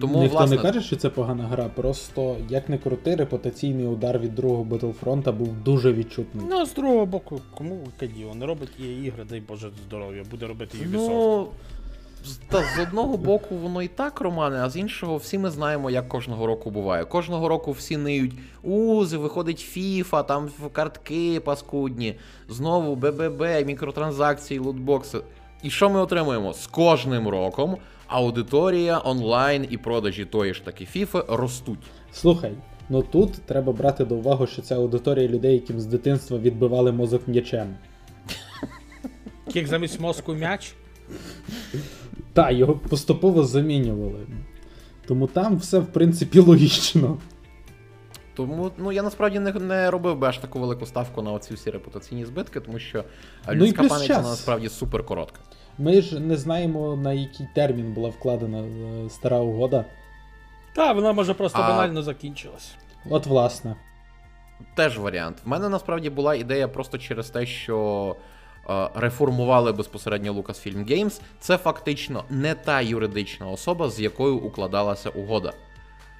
Тому, 0.01 0.19
ніхто 0.19 0.37
власне- 0.37 0.55
не 0.55 0.61
каже, 0.61 0.81
що 0.81 0.95
це 0.95 1.09
погана 1.09 1.43
гра. 1.43 1.69
Просто 1.75 2.35
як 2.49 2.69
не 2.69 2.77
крути, 2.77 3.15
репутаційний 3.15 3.85
удар 3.87 4.19
від 4.19 4.35
другого 4.35 4.63
Battlefront 4.63 5.31
був 5.31 5.57
дуже 5.63 5.93
відчутний. 5.93 6.45
Ну, 6.49 6.65
з 6.65 6.73
другого 6.73 7.05
боку, 7.05 7.41
кому 7.55 7.79
кадіо? 7.99 8.35
Не 8.35 8.45
робить 8.45 8.69
її 8.79 9.07
ігри, 9.07 9.23
дай 9.29 9.39
Боже 9.39 9.69
здоров'я, 9.87 10.23
буде 10.31 10.47
робити 10.47 10.77
Ubisoft. 10.77 10.89
Ну, 10.91 11.47
та 12.49 12.63
з 12.75 12.79
одного 12.79 13.17
боку 13.17 13.55
воно 13.55 13.81
і 13.81 13.87
так, 13.87 14.21
Романе, 14.21 14.57
а 14.63 14.69
з 14.69 14.77
іншого 14.77 15.17
всі 15.17 15.37
ми 15.37 15.49
знаємо, 15.51 15.89
як 15.89 16.07
кожного 16.09 16.45
року 16.47 16.71
буває. 16.71 17.05
Кожного 17.05 17.49
року 17.49 17.71
всі 17.71 17.97
ниють, 17.97 18.33
узи, 18.63 19.17
виходить 19.17 19.67
FIFA, 19.77 20.25
там 20.25 20.45
в- 20.59 20.69
картки 20.69 21.39
паскудні, 21.39 22.15
знову 22.49 22.95
БББ, 22.95 23.65
мікротранзакції, 23.65 24.59
лутбокси. 24.59 25.17
І 25.63 25.69
що 25.69 25.89
ми 25.89 25.99
отримуємо? 25.99 26.53
З 26.53 26.67
кожним 26.67 27.27
роком 27.27 27.77
аудиторія, 28.07 29.01
онлайн 29.05 29.67
і 29.69 29.77
продажі 29.77 30.25
тої 30.25 30.53
ж 30.53 30.65
таки 30.65 30.87
FIFA 30.95 31.35
ростуть. 31.35 31.79
Слухай, 32.11 32.51
ну 32.89 33.01
тут 33.01 33.33
треба 33.45 33.73
брати 33.73 34.05
до 34.05 34.15
уваги, 34.15 34.47
що 34.47 34.61
це 34.61 34.75
аудиторія 34.75 35.27
людей, 35.27 35.53
яким 35.53 35.79
з 35.79 35.85
дитинства 35.85 36.37
відбивали 36.37 36.91
мозок 36.91 37.27
м'ячем. 37.27 37.75
Кік 39.53 39.67
замість 39.67 39.99
мозку 39.99 40.33
м'яч. 40.33 40.73
Та, 42.33 42.51
його 42.51 42.73
поступово 42.73 43.43
замінювали. 43.43 44.27
Тому 45.07 45.27
там 45.27 45.57
все, 45.57 45.79
в 45.79 45.87
принципі, 45.87 46.39
логічно. 46.39 47.17
Тому 48.33 48.71
ну 48.77 48.91
я 48.91 49.03
насправді 49.03 49.39
не, 49.39 49.51
не 49.51 49.91
робив 49.91 50.17
би 50.17 50.27
аж 50.27 50.37
таку 50.37 50.59
велику 50.59 50.85
ставку 50.85 51.21
на 51.21 51.31
оці 51.31 51.53
всі 51.53 51.69
репутаційні 51.71 52.25
збитки, 52.25 52.59
тому 52.59 52.79
що 52.79 53.03
Ну 53.47 53.53
людська 53.53 53.83
пам'ять 53.83 54.07
час. 54.07 54.17
вона 54.17 54.29
насправді 54.29 54.69
супер 54.69 55.05
коротка. 55.05 55.39
Ми 55.77 56.01
ж 56.01 56.19
не 56.19 56.37
знаємо, 56.37 56.95
на 56.95 57.13
який 57.13 57.47
термін 57.55 57.93
була 57.93 58.09
вкладена 58.09 58.59
е, 58.61 59.09
стара 59.09 59.39
угода. 59.39 59.85
Так, 60.75 60.95
вона 60.95 61.13
може 61.13 61.33
просто 61.33 61.59
А- 61.61 61.67
банально 61.69 62.03
закінчилась. 62.03 62.75
От, 63.09 63.25
власне. 63.25 63.75
Теж 64.75 64.97
варіант. 64.97 65.37
В 65.45 65.47
мене 65.47 65.69
насправді 65.69 66.09
була 66.09 66.35
ідея 66.35 66.67
просто 66.67 66.97
через 66.97 67.29
те, 67.29 67.45
що 67.45 68.15
реформували 68.95 69.71
безпосередньо 69.71 70.33
Lucasfilm 70.33 70.91
Games. 70.91 71.21
Це 71.39 71.57
фактично 71.57 72.23
не 72.29 72.55
та 72.55 72.81
юридична 72.81 73.47
особа, 73.47 73.89
з 73.89 73.99
якою 73.99 74.37
укладалася 74.37 75.09
угода. 75.09 75.53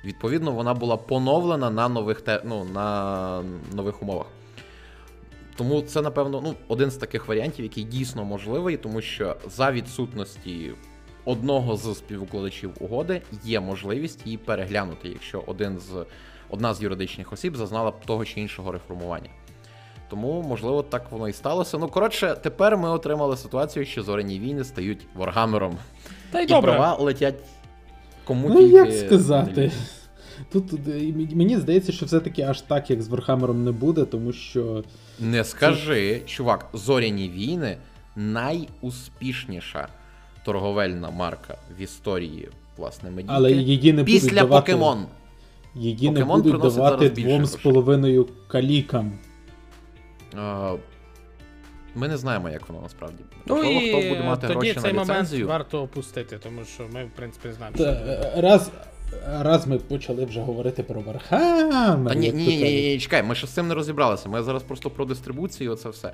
Відповідно, 0.06 0.52
вона 0.52 0.74
була 0.74 0.98
поновлена 0.98 1.70
на 1.70 1.90
нових, 1.90 2.22
те, 2.22 2.42
ну, 2.46 2.64
на 2.74 3.44
нових 3.74 4.02
умовах. 4.02 4.26
Тому 5.56 5.82
це, 5.82 6.02
напевно, 6.02 6.42
ну, 6.44 6.56
один 6.68 6.92
з 6.92 6.96
таких 6.96 7.28
варіантів, 7.28 7.66
який 7.66 7.84
дійсно 7.84 8.26
можливий, 8.26 8.78
тому 8.78 9.02
що 9.02 9.36
за 9.48 9.72
відсутності 9.72 10.72
одного 11.26 11.78
з 11.78 11.98
співукладачів 11.98 12.72
угоди 12.80 13.22
є 13.44 13.60
можливість 13.60 14.26
її 14.26 14.38
переглянути, 14.38 15.10
якщо 15.10 15.44
один 15.48 15.80
з, 15.80 16.06
одна 16.50 16.74
з 16.74 16.82
юридичних 16.82 17.34
осіб 17.34 17.58
зазнала 17.58 17.92
того 17.92 18.26
чи 18.26 18.42
іншого 18.42 18.72
реформування. 18.72 19.30
Тому, 20.10 20.42
можливо, 20.48 20.84
так 20.84 21.12
воно 21.12 21.30
і 21.30 21.34
сталося. 21.34 21.78
Ну, 21.78 21.88
коротше, 21.88 22.38
тепер 22.44 22.78
ми 22.78 22.90
отримали 22.90 23.38
ситуацію, 23.38 23.86
що 23.86 24.04
зоряні 24.04 24.40
війни 24.40 24.64
стають 24.64 25.08
варгамером. 25.16 25.78
Та 26.32 26.40
й 26.40 26.44
І 26.44 26.48
добре. 26.48 26.72
права 26.72 26.96
летять 27.00 27.36
кому 28.24 28.50
Ну, 28.50 28.56
тільки 28.56 28.76
як 28.76 28.94
сказати. 28.94 29.62
не 29.62 29.72
Тут 30.52 30.74
е, 30.88 31.14
мені 31.36 31.58
здається, 31.58 31.92
що 31.92 32.06
все-таки 32.06 32.42
аж 32.42 32.62
так, 32.62 32.90
як 32.90 33.02
з 33.02 33.08
Вархаммером 33.08 33.64
не 33.64 33.72
буде, 33.72 34.06
тому 34.06 34.34
що. 34.34 34.84
Не 35.20 35.44
скажи, 35.44 36.22
чувак, 36.26 36.70
зоряні 36.74 37.30
війни 37.30 37.78
найуспішніша 38.16 39.88
торговельна 40.46 41.10
марка 41.10 41.58
в 41.80 41.82
історії, 41.82 42.50
власне, 42.78 43.10
медійки. 43.10 43.34
Але 43.36 43.52
її 43.52 43.94
не 43.94 44.04
Після 44.04 44.40
давати, 44.42 44.72
покемон. 44.72 45.06
Її 45.76 46.12
не 46.12 46.26
будуть 46.26 46.62
давати 46.62 47.10
двом 47.10 47.46
з 47.46 47.56
половиною 47.56 48.28
калікам. 48.48 49.12
Ми 51.96 52.08
не 52.08 52.18
знаємо, 52.18 52.50
як 52.50 52.70
воно 52.70 52.82
насправді. 52.82 53.24
Ну 53.46 53.56
Можливо, 53.56 53.82
і 53.82 53.90
хто 53.90 54.10
буде 54.10 54.24
мати 54.24 54.48
тоді 54.48 54.60
гроші 54.60 54.74
цей 54.74 54.94
на 54.94 55.00
момент 55.00 55.34
варто 55.34 55.84
опустити, 55.84 56.38
тому 56.38 56.66
що 56.66 56.84
ми, 56.94 57.06
в 57.06 57.10
принципі, 57.10 57.52
знаємо, 57.52 57.78
Та, 57.78 57.84
що 57.84 57.92
е, 57.92 58.42
раз, 58.42 58.72
раз 59.40 59.68
ми 59.68 59.78
почали 59.78 60.26
вже 60.26 60.42
говорити 60.42 60.84
про 60.84 61.02
Вархаммер. 61.02 62.14
Та 62.14 62.20
ні, 62.20 62.32
ні, 62.32 62.58
ні, 62.58 62.82
ні, 62.82 63.00
чекай, 63.00 63.24
ми 63.24 63.36
ще 63.36 63.48
з 63.48 63.50
цим 63.50 63.68
не 63.68 63.74
розібралися. 63.74 64.30
Ми 64.30 64.44
зараз 64.44 64.64
просто 64.64 64.90
про 64.90 65.06
дистрибуцію, 65.06 65.72
оце 65.72 65.90
все. 65.90 66.14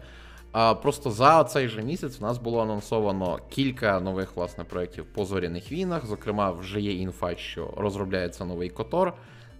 А 0.52 0.74
просто 0.74 1.12
за 1.12 1.44
цей 1.44 1.68
же 1.68 1.82
місяць 1.82 2.20
в 2.20 2.24
нас 2.24 2.38
було 2.38 2.62
анонсовано 2.62 3.40
кілька 3.50 4.00
нових 4.00 4.36
власне 4.36 4.64
проєктів 4.64 5.06
по 5.06 5.26
зоряних 5.26 5.72
війнах. 5.72 6.06
Зокрема, 6.06 6.52
вже 6.52 6.82
є 6.82 6.94
інфа, 6.94 7.36
що 7.36 7.74
розробляється 7.78 8.46
новий 8.46 8.70
Котор. 8.70 9.14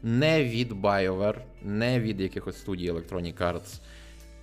Не 0.04 0.44
від 0.44 0.72
BioWare, 0.72 1.38
не 1.62 2.00
від 2.00 2.22
якихось 2.22 2.58
студій 2.58 2.92
Electronic 2.92 3.38
Arts. 3.38 3.80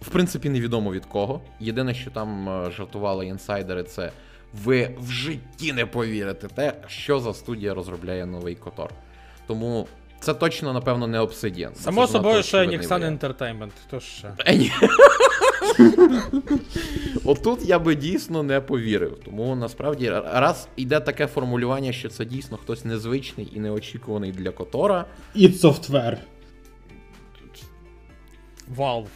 В 0.02 0.08
принципі, 0.08 0.48
невідомо 0.48 0.92
від 0.92 1.06
кого. 1.06 1.40
Єдине, 1.60 1.94
що 1.94 2.10
там 2.10 2.48
е, 2.48 2.70
жартували 2.70 3.26
інсайдери, 3.26 3.82
це 3.82 4.12
ви 4.64 4.90
в 5.00 5.10
житті 5.10 5.72
не 5.72 5.86
повірите 5.86 6.48
те, 6.48 6.72
що 6.86 7.20
за 7.20 7.34
студія 7.34 7.74
розробляє 7.74 8.26
новий 8.26 8.54
Котор. 8.54 8.90
Тому 9.46 9.88
це 10.20 10.34
точно, 10.34 10.72
напевно, 10.72 11.06
не 11.06 11.20
Obsidian. 11.20 11.74
Само 11.74 12.06
Це 12.06 12.12
собою, 12.12 12.42
що 12.42 12.58
Nixon. 12.58 13.18
Entertainment. 13.18 13.70
Хто 13.86 14.00
ж 14.00 14.06
ще? 14.06 14.32
Е, 14.46 14.56
ні. 14.56 14.72
Отут 17.24 17.64
я 17.64 17.78
би 17.78 17.94
дійсно 17.94 18.42
не 18.42 18.60
повірив. 18.60 19.18
Тому 19.24 19.56
насправді, 19.56 20.10
раз 20.10 20.68
йде 20.76 21.00
таке 21.00 21.26
формулювання, 21.26 21.92
що 21.92 22.08
це 22.08 22.24
дійсно 22.24 22.56
хтось 22.56 22.84
незвичний 22.84 23.52
і 23.54 23.60
неочікуваний 23.60 24.32
для 24.32 24.50
Котора. 24.50 25.04
id 25.36 25.60
Software. 25.60 26.16
Valve. 28.76 29.06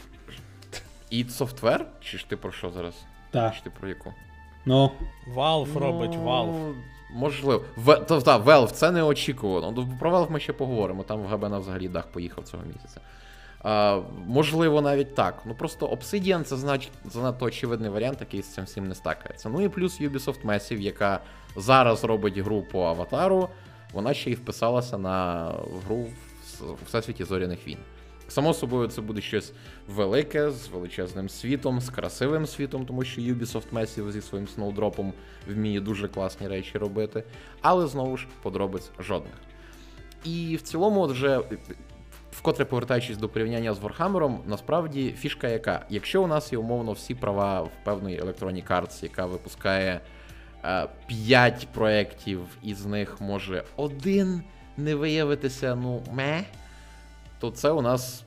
Id 1.12 1.30
Software? 1.30 1.84
Чи 2.00 2.18
ж 2.18 2.28
ти 2.28 2.36
про 2.36 2.52
що 2.52 2.70
зараз? 2.70 2.94
Так. 3.30 3.54
Чи 3.54 3.62
ти 3.62 3.70
про 3.70 3.88
яку? 3.88 4.14
Ну. 4.64 4.90
Valve 5.34 5.78
робить 5.78 6.10
Ну, 6.14 6.24
Valve. 6.30 6.74
Можливо. 7.14 7.64
В, 7.76 7.96
то, 7.96 8.20
та, 8.20 8.38
Valve, 8.38 8.70
це 8.70 8.90
неочікувано. 8.90 9.72
Ну, 9.76 9.88
Про 10.00 10.10
Valve 10.10 10.30
ми 10.30 10.40
ще 10.40 10.52
поговоримо, 10.52 11.02
там 11.02 11.22
в 11.22 11.26
Габена 11.26 11.58
взагалі 11.58 11.88
дах 11.88 12.06
поїхав 12.06 12.44
цього 12.44 12.62
місяця. 12.64 13.00
А, 13.62 14.00
можливо, 14.26 14.80
навіть 14.80 15.14
так. 15.14 15.42
Ну 15.44 15.54
просто 15.54 15.86
Obsidian 15.86 16.42
це 16.42 16.56
значить 16.56 16.92
занадто 17.04 17.44
очевидний 17.44 17.90
варіант, 17.90 18.16
який 18.20 18.42
з 18.42 18.54
цим 18.54 18.64
всім 18.64 18.88
не 18.88 18.94
стакається. 18.94 19.48
Ну 19.48 19.60
і 19.60 19.68
плюс 19.68 20.00
Ubisoft 20.00 20.44
Massive, 20.44 20.80
яка 20.80 21.20
зараз 21.56 22.04
робить 22.04 22.38
гру 22.38 22.62
по 22.62 22.84
аватару, 22.84 23.48
вона 23.92 24.14
ще 24.14 24.30
й 24.30 24.34
вписалася 24.34 24.98
на 24.98 25.44
гру 25.86 26.06
в 26.60 26.84
всесвіті 26.86 27.24
зоряних 27.24 27.66
війн. 27.68 27.78
Само 28.28 28.54
собою, 28.54 28.88
це 28.88 29.00
буде 29.00 29.20
щось 29.20 29.52
велике, 29.88 30.50
з 30.50 30.68
величезним 30.68 31.28
світом, 31.28 31.80
з 31.80 31.90
красивим 31.90 32.46
світом, 32.46 32.86
тому 32.86 33.04
що 33.04 33.20
Ubisoft 33.20 33.72
Massive 33.72 34.12
зі 34.12 34.22
своїм 34.22 34.48
сноудропом 34.48 35.12
вміє 35.48 35.80
дуже 35.80 36.08
класні 36.08 36.48
речі 36.48 36.78
робити. 36.78 37.24
Але 37.60 37.86
знову 37.86 38.16
ж 38.16 38.26
подробиць 38.42 38.90
жодних. 38.98 39.34
І 40.24 40.56
в 40.56 40.62
цілому, 40.62 41.06
вже 41.06 41.40
вкотре 42.32 42.64
повертаючись 42.64 43.16
до 43.16 43.28
порівняння 43.28 43.74
з 43.74 43.80
Warhammer, 43.80 44.38
насправді 44.46 45.14
фішка 45.18 45.48
яка? 45.48 45.86
Якщо 45.90 46.22
у 46.22 46.26
нас 46.26 46.52
є 46.52 46.58
умовно 46.58 46.92
всі 46.92 47.14
права 47.14 47.62
в 47.62 47.70
певної 47.84 48.20
Electronic 48.20 48.66
Arts, 48.66 49.02
яка 49.02 49.26
випускає 49.26 50.00
5 51.06 51.68
проєктів, 51.72 52.40
із 52.62 52.86
них 52.86 53.20
може 53.20 53.64
один 53.76 54.42
не 54.76 54.94
виявитися, 54.94 55.74
ну, 55.74 56.02
ме, 56.12 56.44
то 57.40 57.50
це 57.50 57.70
у 57.70 57.82
нас 57.82 58.24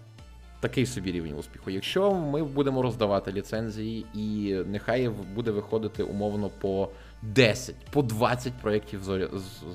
такий 0.59 0.85
собі 0.85 1.11
рівень 1.11 1.33
успіху. 1.37 1.69
Якщо 1.69 2.13
ми 2.13 2.43
будемо 2.43 2.81
роздавати 2.81 3.31
ліцензії, 3.31 4.05
і 4.13 4.55
нехай 4.67 5.09
буде 5.09 5.51
виходити 5.51 6.03
умовно 6.03 6.49
по 6.49 6.89
10, 7.21 7.75
по 7.91 8.01
20 8.01 8.53
проєктів 8.53 9.01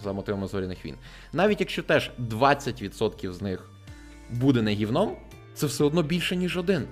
за 0.03 0.13
мотивами 0.13 0.47
зоряних 0.47 0.87
війн. 0.87 0.95
Навіть 1.33 1.61
якщо 1.61 1.83
теж 1.83 2.11
20% 2.31 3.33
з 3.33 3.43
них 3.43 3.71
буде 4.31 4.63
не 4.63 4.73
гівном, 4.73 5.17
це 5.55 5.67
все 5.67 5.85
одно 5.85 6.03
більше, 6.03 6.37
ніж 6.37 6.57
один. 6.57 6.87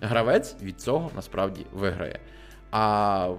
Гравець 0.00 0.56
від 0.62 0.80
цього 0.80 1.10
насправді 1.16 1.66
виграє. 1.72 2.20
А 2.70 3.34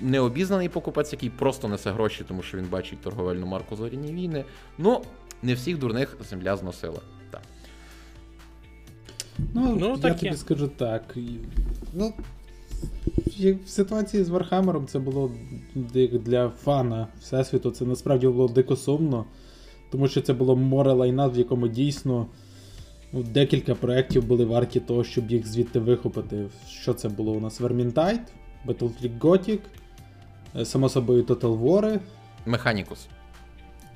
необізнаний 0.00 0.68
покупець, 0.68 1.12
який 1.12 1.30
просто 1.30 1.68
несе 1.68 1.90
гроші, 1.90 2.24
тому 2.28 2.42
що 2.42 2.58
він 2.58 2.66
бачить 2.66 3.00
торговельну 3.00 3.46
марку 3.46 3.76
зоряні 3.76 4.12
війни, 4.12 4.44
ну, 4.78 5.02
не 5.42 5.54
всіх 5.54 5.78
дурних 5.78 6.16
земля 6.20 6.56
зносила. 6.56 7.00
Ну, 9.54 9.76
Ну, 9.80 9.88
я 9.88 9.96
таке. 9.96 10.14
тобі 10.14 10.36
скажу 10.36 10.68
так. 10.68 11.16
Ну, 11.94 12.12
в 13.64 13.68
ситуації 13.68 14.24
з 14.24 14.28
Вархаммером 14.28 14.86
це 14.86 14.98
було 14.98 15.30
для 16.24 16.48
фана 16.48 17.06
Всесвіту, 17.20 17.70
це 17.70 17.84
насправді 17.84 18.26
було 18.28 18.48
дико 18.48 18.76
сумно, 18.76 19.24
тому 19.90 20.08
що 20.08 20.20
це 20.20 20.32
було 20.32 20.56
море 20.56 20.92
лайна, 20.92 21.26
в 21.26 21.38
якому 21.38 21.68
дійсно 21.68 22.26
ну, 23.12 23.22
декілька 23.22 23.74
проєктів 23.74 24.26
були 24.26 24.44
варті 24.44 24.80
того, 24.80 25.04
щоб 25.04 25.30
їх 25.30 25.46
звідти 25.46 25.78
вихопити. 25.80 26.46
Що 26.68 26.94
це 26.94 27.08
було 27.08 27.32
у 27.32 27.40
нас? 27.40 27.60
Vermintide, 27.60 28.20
Battlefield 28.66 29.18
Gothic, 29.18 29.58
е, 30.56 30.64
само 30.64 30.88
собою 30.88 31.22
Total 31.22 31.58
War. 31.62 32.00
Механікус. 32.46 33.06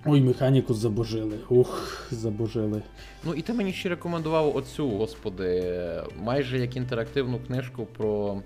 Ой, 0.04 0.20
механікус 0.20 0.76
забожили. 0.76 1.38
Ух, 1.48 2.02
забожили. 2.11 2.82
Ну 3.24 3.34
і 3.34 3.42
ти 3.42 3.52
мені 3.52 3.72
ще 3.72 3.88
рекомендував 3.88 4.56
оцю, 4.56 4.88
господи, 4.88 5.74
майже 6.22 6.58
як 6.58 6.76
інтерактивну 6.76 7.38
книжку 7.46 7.87
про. 7.96 8.42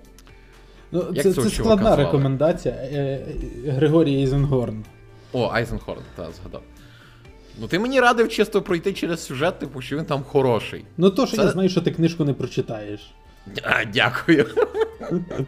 Ну, 0.91 1.05
Як 1.13 1.23
це, 1.23 1.33
це 1.33 1.49
складна 1.49 1.83
звали? 1.83 2.03
рекомендація. 2.03 2.73
Е, 2.73 3.21
Григорій 3.67 4.15
Ейзенгорн. 4.15 4.85
О, 5.31 5.49
Айзенхорн, 5.53 6.01
та 6.15 6.31
згадав. 6.31 6.61
Ну 7.59 7.67
ти 7.67 7.79
мені 7.79 7.99
радив 7.99 8.29
чисто 8.29 8.61
пройти 8.61 8.93
через 8.93 9.23
сюжет, 9.23 9.59
типу, 9.59 9.81
що 9.81 9.97
він 9.97 10.05
там 10.05 10.23
хороший. 10.23 10.85
Ну 10.97 11.09
то, 11.09 11.27
що 11.27 11.37
Це- 11.37 11.43
я 11.43 11.49
знаю, 11.49 11.69
що 11.69 11.81
ти 11.81 11.91
книжку 11.91 12.25
не 12.25 12.33
прочитаєш. 12.33 13.11
А, 13.63 13.85
дякую. 13.85 14.45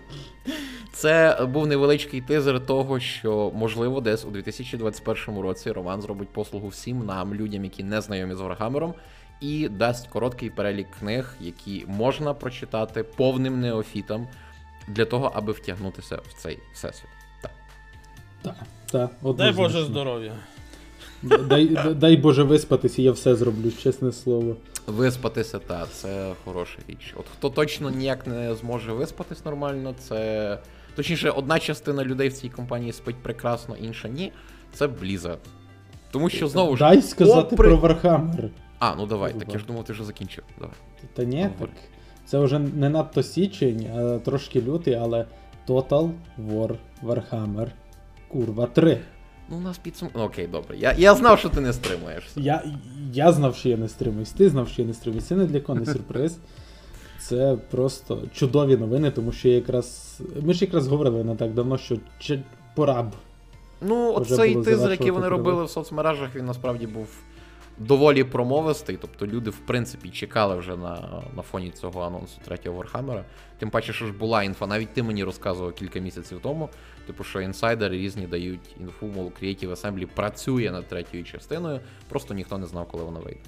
Це 0.96 1.48
був 1.54 1.68
невеличкий 1.68 2.22
тизер 2.22 2.66
того, 2.66 3.00
що 3.00 3.52
можливо 3.56 4.02
десь 4.02 4.26
у 4.26 4.32
2021 4.32 5.40
році 5.40 5.72
Роман 5.72 6.02
зробить 6.02 6.30
послугу 6.30 6.68
всім 6.68 7.06
нам, 7.06 7.34
людям, 7.34 7.64
які 7.64 7.84
не 7.84 8.02
знайомі 8.02 8.34
з 8.34 8.40
Варгамером, 8.40 8.94
і 9.42 9.70
дасть 9.70 10.08
короткий 10.08 10.50
перелік 10.50 10.88
книг, 11.00 11.36
які 11.40 11.86
можна 11.88 12.34
прочитати 12.34 13.04
повним 13.04 13.62
неофітам 13.62 14.28
для 14.88 15.06
того, 15.06 15.32
аби 15.36 15.54
втягнутися 15.54 16.16
в 16.16 16.42
цей 16.42 16.60
всесвіт. 16.74 17.10
Так. 17.42 17.52
Так, 18.42 18.56
так. 18.92 19.36
Дай 19.36 19.52
Боже 19.52 19.84
здоров'я. 19.84 20.34
Дай, 21.22 21.66
дай, 21.96 22.18
Боже 22.18 22.44
виспатися, 22.44 23.02
я 23.02 23.12
все 23.12 23.36
зроблю, 23.36 23.72
чесне 23.72 24.12
слово. 24.12 24.56
Виспатися, 24.88 25.60
та 25.60 25.86
це 25.86 26.34
хороша 26.46 26.80
річ. 26.88 27.14
От 27.18 27.26
хто 27.38 27.50
точно 27.50 27.90
ніяк 27.90 28.28
не 28.28 28.56
зможе 28.56 28.94
виспатись 28.94 29.46
нормально, 29.46 29.96
це. 30.00 30.60
Точніше, 30.96 31.30
одна 31.30 31.60
частина 31.60 32.04
людей 32.04 32.30
в 32.30 32.34
цій 32.34 32.50
компанії 32.50 32.94
спить 32.94 33.16
прекрасно, 33.16 33.76
інша 33.76 34.08
ні. 34.08 34.32
Це 34.74 34.88
Blizzard. 34.88 35.38
Тому 36.12 36.30
що 36.30 36.48
знову 36.48 36.76
ж. 36.76 36.80
Дай 36.80 37.02
сказати 37.02 37.48
попри- 37.50 37.68
про 37.70 37.78
Вархаммер. 37.78 38.50
А, 38.80 38.96
ну 38.96 39.06
давай, 39.06 39.34
так 39.34 39.54
я 39.54 39.60
ж 39.60 39.66
думав, 39.66 39.84
ти 39.86 39.94
вже 39.94 40.04
закінчив. 40.04 40.44
Давай. 40.60 40.76
Та 41.14 41.24
ні, 41.24 41.44
Говори. 41.44 41.72
так. 41.76 41.84
Це 42.26 42.40
вже 42.40 42.60
не 42.60 42.90
надто 42.90 43.24
січень, 43.24 43.88
а 43.98 44.20
трошки 44.20 44.62
лютий, 44.62 44.94
але 44.94 45.26
Total 45.68 46.12
War 46.50 46.76
Warhammer. 47.04 47.68
Курва 48.28 48.66
3. 48.66 48.98
Ну, 49.50 49.58
у 49.58 49.60
нас 49.62 49.78
підсум. 49.78 50.10
Ну, 50.16 50.22
окей, 50.24 50.48
добре. 50.48 50.78
Я, 50.78 50.94
я 50.98 51.16
знав, 51.16 51.40
що 51.40 51.50
ти 51.50 51.62
не 51.62 51.74
стримуєшся. 51.74 52.40
Я, 52.40 52.64
я 53.14 53.32
знав, 53.32 53.56
що 53.56 53.70
я 53.70 53.78
не 53.78 53.90
стримуюсь, 53.90 54.32
ти 54.32 54.50
знав, 54.50 54.68
що 54.68 54.82
я 54.82 54.88
не 54.88 54.94
стримуюсь. 54.94 55.26
Це 55.26 55.36
не 55.36 55.46
для 55.46 55.60
кого 55.60 55.80
не 55.80 55.86
сюрприз. 55.86 56.38
Це 57.28 57.58
просто 57.72 58.24
чудові 58.34 58.78
новини, 58.78 59.12
тому 59.12 59.32
що 59.32 59.48
я 59.48 59.56
якраз. 59.56 60.20
Ми 60.42 60.54
ж 60.54 60.66
якраз 60.66 60.88
говорили 60.88 61.24
не 61.24 61.36
так 61.36 61.54
давно, 61.54 61.78
що 61.78 61.98
чи- 62.20 62.44
пора 62.76 63.04
б. 63.04 63.12
Ну, 63.82 64.14
оцей 64.14 64.56
тизер, 64.56 64.92
який 64.92 65.12
вони 65.12 65.28
робили 65.28 65.64
в 65.64 65.70
соцмережах, 65.70 66.36
він 66.36 66.46
насправді 66.46 66.88
був 66.88 67.08
доволі 67.78 68.24
промовистий. 68.24 68.98
Тобто 69.02 69.28
люди, 69.28 69.50
в 69.50 69.58
принципі, 69.58 70.10
чекали 70.10 70.56
вже 70.56 70.76
на, 70.76 71.24
на 71.36 71.42
фоні 71.42 71.72
цього 71.72 72.02
анонсу 72.02 72.38
третього 72.46 72.78
Вархаммера. 72.78 73.26
Тим 73.60 73.70
паче, 73.70 73.94
що 73.94 74.06
ж 74.06 74.14
була 74.14 74.44
інфа, 74.44 74.68
навіть 74.68 74.94
ти 74.94 75.04
мені 75.04 75.24
розказував 75.24 75.74
кілька 75.74 76.00
місяців 76.00 76.40
тому. 76.44 76.70
Типу, 77.08 77.24
що 77.24 77.42
інсайдери 77.42 77.98
різні 77.98 78.28
дають 78.28 78.76
інфу, 78.80 79.06
мол, 79.06 79.32
Creative 79.42 79.70
Assembly 79.72 80.06
працює 80.06 80.72
над 80.72 80.88
третьою 80.88 81.24
частиною, 81.24 81.80
просто 82.10 82.34
ніхто 82.34 82.58
не 82.58 82.66
знав, 82.66 82.88
коли 82.92 83.04
вона 83.04 83.20
вийде. 83.20 83.40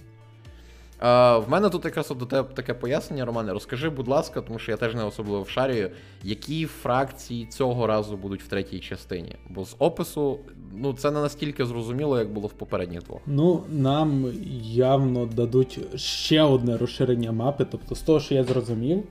Е, 1.01 1.37
в 1.37 1.49
мене 1.49 1.69
тут 1.69 1.85
якраз 1.85 2.09
до 2.09 2.25
тебе 2.25 2.49
таке 2.53 2.73
пояснення, 2.73 3.25
Романе. 3.25 3.53
Розкажи, 3.53 3.89
будь 3.89 4.07
ласка, 4.07 4.41
тому 4.41 4.59
що 4.59 4.71
я 4.71 4.77
теж 4.77 4.95
не 4.95 5.03
особливо 5.03 5.41
вшарюю, 5.41 5.91
які 6.23 6.65
фракції 6.65 7.45
цього 7.45 7.87
разу 7.87 8.17
будуть 8.17 8.43
в 8.43 8.47
третій 8.47 8.79
частині. 8.79 9.35
Бо 9.49 9.65
з 9.65 9.75
опису, 9.79 10.39
ну, 10.73 10.93
це 10.93 11.11
не 11.11 11.21
настільки 11.21 11.65
зрозуміло, 11.65 12.19
як 12.19 12.33
було 12.33 12.47
в 12.47 12.53
попередніх 12.53 13.03
двох. 13.03 13.19
Ну, 13.25 13.63
нам 13.69 14.25
явно 14.63 15.25
дадуть 15.25 15.79
ще 15.99 16.41
одне 16.41 16.77
розширення 16.77 17.31
мапи. 17.31 17.65
Тобто, 17.71 17.95
з 17.95 18.01
того, 18.01 18.19
що 18.19 18.35
я 18.35 18.43
зрозумів, 18.43 19.03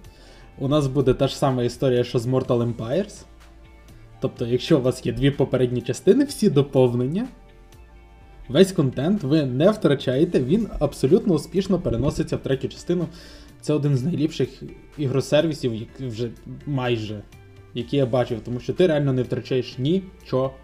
у 0.59 0.69
нас 0.69 0.87
буде 0.87 1.15
та 1.15 1.29
ж 1.29 1.39
сама 1.39 1.63
історія, 1.63 2.05
що 2.05 2.19
з 2.19 2.27
Mortal 2.27 2.75
Empires. 2.75 3.25
Тобто, 4.21 4.47
якщо 4.47 4.79
у 4.79 4.83
вас 4.83 5.07
є 5.07 5.13
дві 5.13 5.31
попередні 5.31 5.83
частини, 5.83 6.25
всі 6.25 6.51
доповнення, 6.51 7.27
весь 8.49 8.73
контент 8.73 9.23
ви 9.23 9.45
не 9.45 9.71
втрачаєте, 9.71 10.41
він 10.41 10.69
абсолютно 10.79 11.35
успішно 11.35 11.79
переноситься 11.79 12.37
в 12.37 12.43
третю 12.43 12.69
частину. 12.69 13.07
Це 13.61 13.73
один 13.73 13.97
з 13.97 14.03
найліпших 14.03 14.63
ігросервісів, 14.99 15.75
які 15.75 16.07
вже 16.07 16.31
майже, 16.67 17.23
які 17.75 17.97
я 17.97 18.07
бачив, 18.07 18.41
тому 18.45 18.61
що 18.61 18.73
ти 18.73 18.87
реально 18.87 19.13
не 19.13 19.23
втрачаєш 19.23 19.79
нічого. 19.79 20.55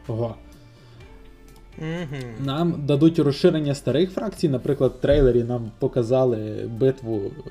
Угу. 1.79 2.23
Нам 2.45 2.87
дадуть 2.87 3.19
розширення 3.19 3.75
старих 3.75 4.11
фракцій. 4.11 4.49
Наприклад, 4.49 4.95
в 4.99 5.01
трейлері 5.01 5.45
нам 5.45 5.71
показали 5.79 6.71
битву 6.79 7.21
е, 7.27 7.51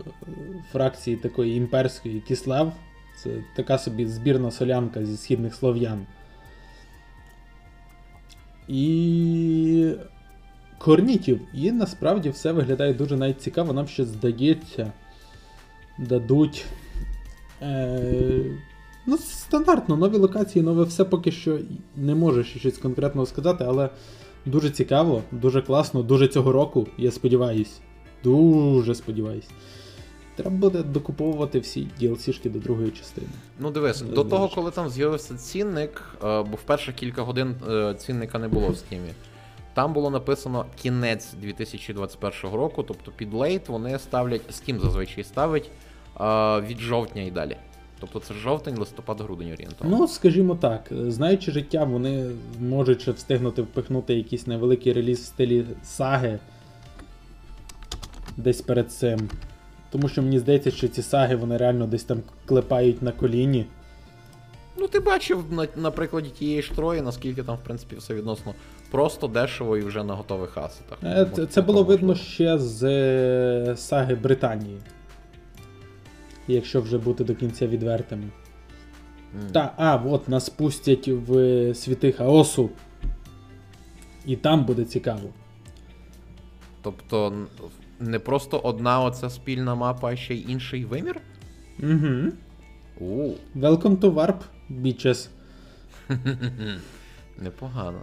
фракції 0.71 1.17
такої 1.17 1.57
імперської 1.57 2.21
Кіслав. 2.27 2.73
Це 3.23 3.29
така 3.55 3.77
собі 3.77 4.05
збірна 4.05 4.51
солянка 4.51 5.05
зі 5.05 5.17
східних 5.17 5.55
слов'ян. 5.55 6.05
І 8.67 9.93
корнітів. 10.83 11.41
І 11.53 11.71
насправді 11.71 12.29
все 12.29 12.51
виглядає 12.51 12.93
дуже 12.93 13.17
навіть 13.17 13.41
цікаво. 13.41 13.73
Нам 13.73 13.87
ще 13.87 14.05
здається, 14.05 14.91
дадуть. 15.97 16.65
Е, 17.61 18.45
ну, 19.05 19.17
стандартно, 19.17 19.97
нові 19.97 20.17
локації, 20.17 20.65
нове 20.65 20.83
все 20.83 21.05
поки 21.05 21.31
що 21.31 21.59
не 21.95 22.15
можу 22.15 22.43
ще 22.43 22.59
щось 22.59 22.77
конкретного 22.77 23.25
сказати, 23.25 23.65
але 23.67 23.89
дуже 24.45 24.69
цікаво, 24.69 25.21
дуже 25.31 25.61
класно, 25.61 26.03
дуже 26.03 26.27
цього 26.27 26.51
року, 26.51 26.87
я 26.97 27.11
сподіваюсь. 27.11 27.79
Дуже 28.23 28.95
сподіваюсь. 28.95 29.47
Треба 30.35 30.55
буде 30.55 30.83
докуповувати 30.83 31.59
всі 31.59 31.87
DLC-шки 32.01 32.51
до 32.51 32.59
другої 32.59 32.91
частини. 32.91 33.27
Ну 33.59 33.71
дивись, 33.71 34.01
до 34.01 34.23
того, 34.23 34.49
коли 34.55 34.71
там 34.71 34.89
з'явився 34.89 35.35
цінник, 35.35 36.03
е, 36.15 36.43
бо 36.43 36.55
в 36.55 36.61
перших 36.65 36.95
кілька 36.95 37.21
годин 37.21 37.55
е, 37.69 37.95
цінника 37.97 38.39
не 38.39 38.47
було 38.47 38.69
в 38.69 38.77
стімі. 38.77 39.09
Там 39.73 39.93
було 39.93 40.09
написано 40.09 40.65
кінець 40.81 41.33
2021 41.33 42.51
року, 42.55 42.83
тобто 42.83 43.11
під 43.11 43.33
лейт 43.33 43.69
вони 43.69 43.99
ставлять, 43.99 44.41
Steam 44.51 44.79
зазвичай 44.79 45.23
ставить 45.23 45.71
від 46.67 46.79
жовтня 46.79 47.21
і 47.21 47.31
далі. 47.31 47.57
Тобто 47.99 48.19
це 48.19 48.33
жовтень, 48.33 48.77
листопад, 48.77 49.21
грудень 49.21 49.51
орієнтовно. 49.51 49.97
Ну, 49.97 50.07
скажімо 50.07 50.55
так, 50.55 50.89
знаючи 50.91 51.51
життя, 51.51 51.83
вони 51.83 52.31
можуть 52.59 53.01
ще 53.01 53.11
встигнути 53.11 53.61
впихнути 53.61 54.15
якийсь 54.15 54.47
невеликий 54.47 54.93
реліз 54.93 55.19
в 55.19 55.25
стилі 55.25 55.65
саги 55.83 56.39
десь 58.37 58.61
перед 58.61 58.91
цим. 58.91 59.29
Тому 59.89 60.09
що 60.09 60.21
мені 60.21 60.39
здається, 60.39 60.71
що 60.71 60.87
ці 60.87 61.01
саги 61.01 61.35
вони 61.35 61.57
реально 61.57 61.87
десь 61.87 62.03
там 62.03 62.21
клепають 62.45 63.01
на 63.01 63.11
коліні. 63.11 63.65
Ну, 64.77 64.87
ти 64.87 64.99
бачив 64.99 65.45
на, 65.51 65.67
на 65.75 65.91
прикладі 65.91 66.29
тієї 66.29 66.61
ж 66.61 66.71
трої, 66.71 67.01
наскільки 67.01 67.43
там, 67.43 67.55
в 67.55 67.63
принципі, 67.63 67.95
все 67.95 68.13
відносно 68.13 68.53
просто 68.91 69.27
дешево 69.27 69.77
і 69.77 69.81
вже 69.83 70.03
на 70.03 70.13
готових 70.13 70.57
асетах. 70.57 70.97
Е, 71.03 71.27
Це, 71.35 71.45
це 71.45 71.61
було 71.61 71.83
видно 71.83 72.15
ще 72.15 72.57
з 72.57 72.83
е, 72.83 73.75
саги 73.77 74.15
Британії. 74.15 74.77
Якщо 76.47 76.81
вже 76.81 76.97
бути 76.97 77.23
до 77.23 77.35
кінця 77.35 77.67
відвертими. 77.67 78.23
Mm. 78.23 79.51
Та, 79.51 79.73
а, 79.77 79.95
от 79.95 80.29
нас 80.29 80.49
пустять 80.49 81.07
в 81.07 81.73
світи 81.75 82.11
хаосу. 82.11 82.69
І 84.25 84.35
там 84.35 84.65
буде 84.65 84.85
цікаво. 84.85 85.29
Тобто 86.81 87.33
не 87.99 88.19
просто 88.19 88.57
одна 88.57 89.01
оця 89.03 89.29
спільна 89.29 89.75
мапа, 89.75 90.11
а 90.11 90.15
ще 90.15 90.35
й 90.35 90.51
інший 90.51 90.85
вимір? 90.85 91.21
Угу. 91.79 92.31
У, 92.99 93.33
Welcome 93.55 93.97
to 93.97 94.13
Warp, 94.13 94.39
bitches. 94.69 95.29
непогано. 97.37 97.99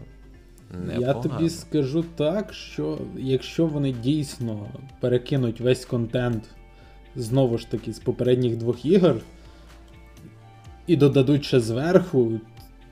Я 0.99 1.15
тобі 1.15 1.51
скажу 1.51 2.05
так, 2.17 2.53
що 2.53 2.99
якщо 3.17 3.67
вони 3.67 3.93
дійсно 3.93 4.67
перекинуть 5.01 5.61
весь 5.61 5.85
контент 5.85 6.45
знову 7.17 7.59
ж 7.59 7.71
таки 7.71 7.93
з 7.93 7.99
попередніх 7.99 8.57
двох 8.57 8.85
ігор 8.85 9.17
і 10.87 10.97
додадуть 10.97 11.45
ще 11.45 11.61
зверху 11.61 12.41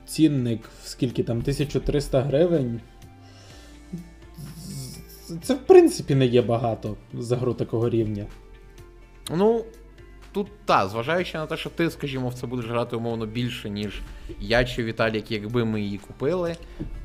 цінник 0.05 0.61
в 0.83 0.87
скільки 0.87 1.23
там 1.23 1.37
1300 1.37 2.21
гривень. 2.21 2.81
Це 5.41 5.53
в 5.53 5.59
принципі 5.59 6.15
не 6.15 6.25
є 6.25 6.41
багато 6.41 6.97
за 7.13 7.35
гру 7.35 7.53
такого 7.53 7.89
рівня. 7.89 8.25
Ну, 9.35 9.65
тут 10.37 10.47
та, 10.65 10.87
зважаючи 10.87 11.37
на 11.37 11.45
те, 11.45 11.57
що 11.57 11.69
ти, 11.69 11.89
скажімо, 11.89 12.29
в 12.29 12.33
це 12.33 12.47
будеш 12.47 12.65
грати 12.65 12.95
умовно 12.95 13.25
більше, 13.25 13.69
ніж 13.69 14.01
я 14.39 14.65
чи 14.65 14.83
Віталік, 14.83 15.31
якби 15.31 15.65
ми 15.65 15.81
її 15.81 15.97
купили, 15.97 16.55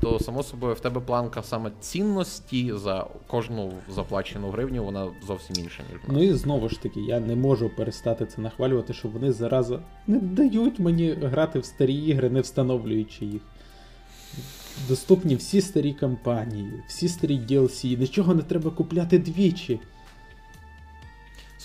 то 0.01 0.19
само 0.19 0.43
собою 0.43 0.73
в 0.73 0.79
тебе 0.79 1.01
планка 1.01 1.43
саме 1.43 1.71
цінності 1.79 2.73
за 2.75 3.07
кожну 3.27 3.73
заплачену 3.89 4.49
гривню, 4.49 4.83
вона 4.83 5.07
зовсім 5.27 5.55
інша, 5.63 5.83
ніж 5.83 6.01
в 6.01 6.07
нас. 6.07 6.17
Ну 6.17 6.23
і 6.23 6.33
знову 6.33 6.69
ж 6.69 6.81
таки, 6.81 6.99
я 6.99 7.19
не 7.19 7.35
можу 7.35 7.69
перестати 7.69 8.25
це 8.25 8.41
нахвалювати, 8.41 8.93
що 8.93 9.07
вони 9.07 9.31
зараза 9.31 9.79
не 10.07 10.19
дають 10.19 10.79
мені 10.79 11.11
грати 11.11 11.59
в 11.59 11.65
старі 11.65 11.93
ігри, 11.93 12.29
не 12.29 12.41
встановлюючи 12.41 13.25
їх. 13.25 13.41
Доступні 14.87 15.35
всі 15.35 15.61
старі 15.61 15.93
кампанії, 15.93 16.83
всі 16.87 17.07
старі 17.07 17.39
DLC, 17.39 17.99
нічого 17.99 18.35
не 18.35 18.41
треба 18.41 18.71
купляти 18.71 19.19
двічі. 19.19 19.79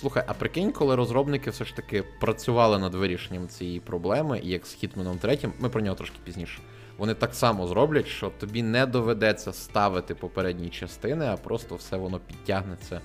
Слухай, 0.01 0.25
а 0.27 0.35
прикинь, 0.35 0.73
коли 0.73 0.97
розробники 0.97 1.51
все 1.51 1.65
ж 1.65 1.77
таки 1.77 2.05
працювали 2.21 2.79
над 2.79 2.95
вирішенням 2.95 3.49
цієї 3.49 3.81
проблеми, 3.81 4.41
і 4.45 4.49
як 4.49 4.67
з 4.67 4.73
Хітменом 4.73 5.19
3, 5.19 5.39
ми 5.59 5.69
про 5.69 5.81
нього 5.81 5.97
трошки 5.97 6.17
пізніше. 6.25 6.59
Вони 6.99 7.15
так 7.15 7.35
само 7.35 7.67
зроблять, 7.67 8.07
що 8.07 8.31
тобі 8.31 8.63
не 8.63 8.87
доведеться 8.87 9.53
ставити 9.53 10.15
попередні 10.15 10.69
частини, 10.69 11.27
а 11.27 11.37
просто 11.37 11.75
все 11.75 11.97
воно 11.97 12.19
підтягнеться 12.19 13.01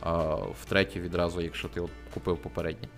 а, 0.00 0.34
в 0.34 0.64
третю 0.68 1.00
відразу, 1.00 1.40
якщо 1.40 1.68
ти 1.68 1.80
от 1.80 1.90
купив 2.14 2.36
попередні. 2.36 2.88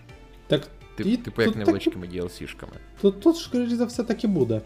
Так 0.46 0.68
Тип, 0.96 1.06
І 1.06 1.16
типу 1.16 1.42
як 1.42 1.56
невеличкими 1.56 2.06
DLC-шками. 2.06 2.76
тут, 3.00 3.20
тут 3.20 3.36
скоріш 3.36 3.70
за 3.70 3.84
все, 3.84 4.04
так 4.04 4.24
і 4.24 4.26
буде. 4.26 4.60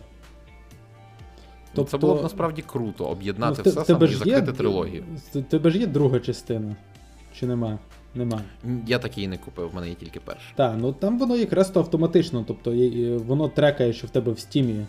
Ну, 1.75 1.85
Це 1.85 1.99
було 1.99 2.15
б 2.15 2.23
насправді 2.23 2.63
круто 2.63 3.05
об'єднати 3.05 3.63
Ну, 3.65 3.71
все 3.71 3.85
саме 3.85 4.07
і 4.07 4.15
закрити 4.15 4.51
є- 4.51 4.57
трилогію. 4.57 5.05
Тебе 5.51 5.71
ж 5.71 5.79
є 5.79 5.87
друга 5.87 6.21
частина. 6.21 6.77
Чи 7.39 7.47
нема? 7.47 7.79
Нема. 8.17 8.41
Я 8.87 8.99
так 8.99 9.19
її 9.19 9.29
не 9.29 9.39
купив, 9.39 9.71
в 9.71 9.75
мене 9.75 9.89
є 9.89 9.95
тільки 9.95 10.21
перша. 10.21 10.53
Так, 10.55 10.75
ну 10.79 10.93
там 10.93 11.19
воно 11.19 11.37
якраз 11.37 11.71
то 11.71 11.81
автоматично, 11.81 12.45
тобто 12.49 12.73
е, 12.73 13.17
воно 13.17 13.49
трекає, 13.49 13.93
що 13.93 14.07
в 14.07 14.11
тебе 14.11 14.33
в 14.33 14.39
стімі 14.39 14.87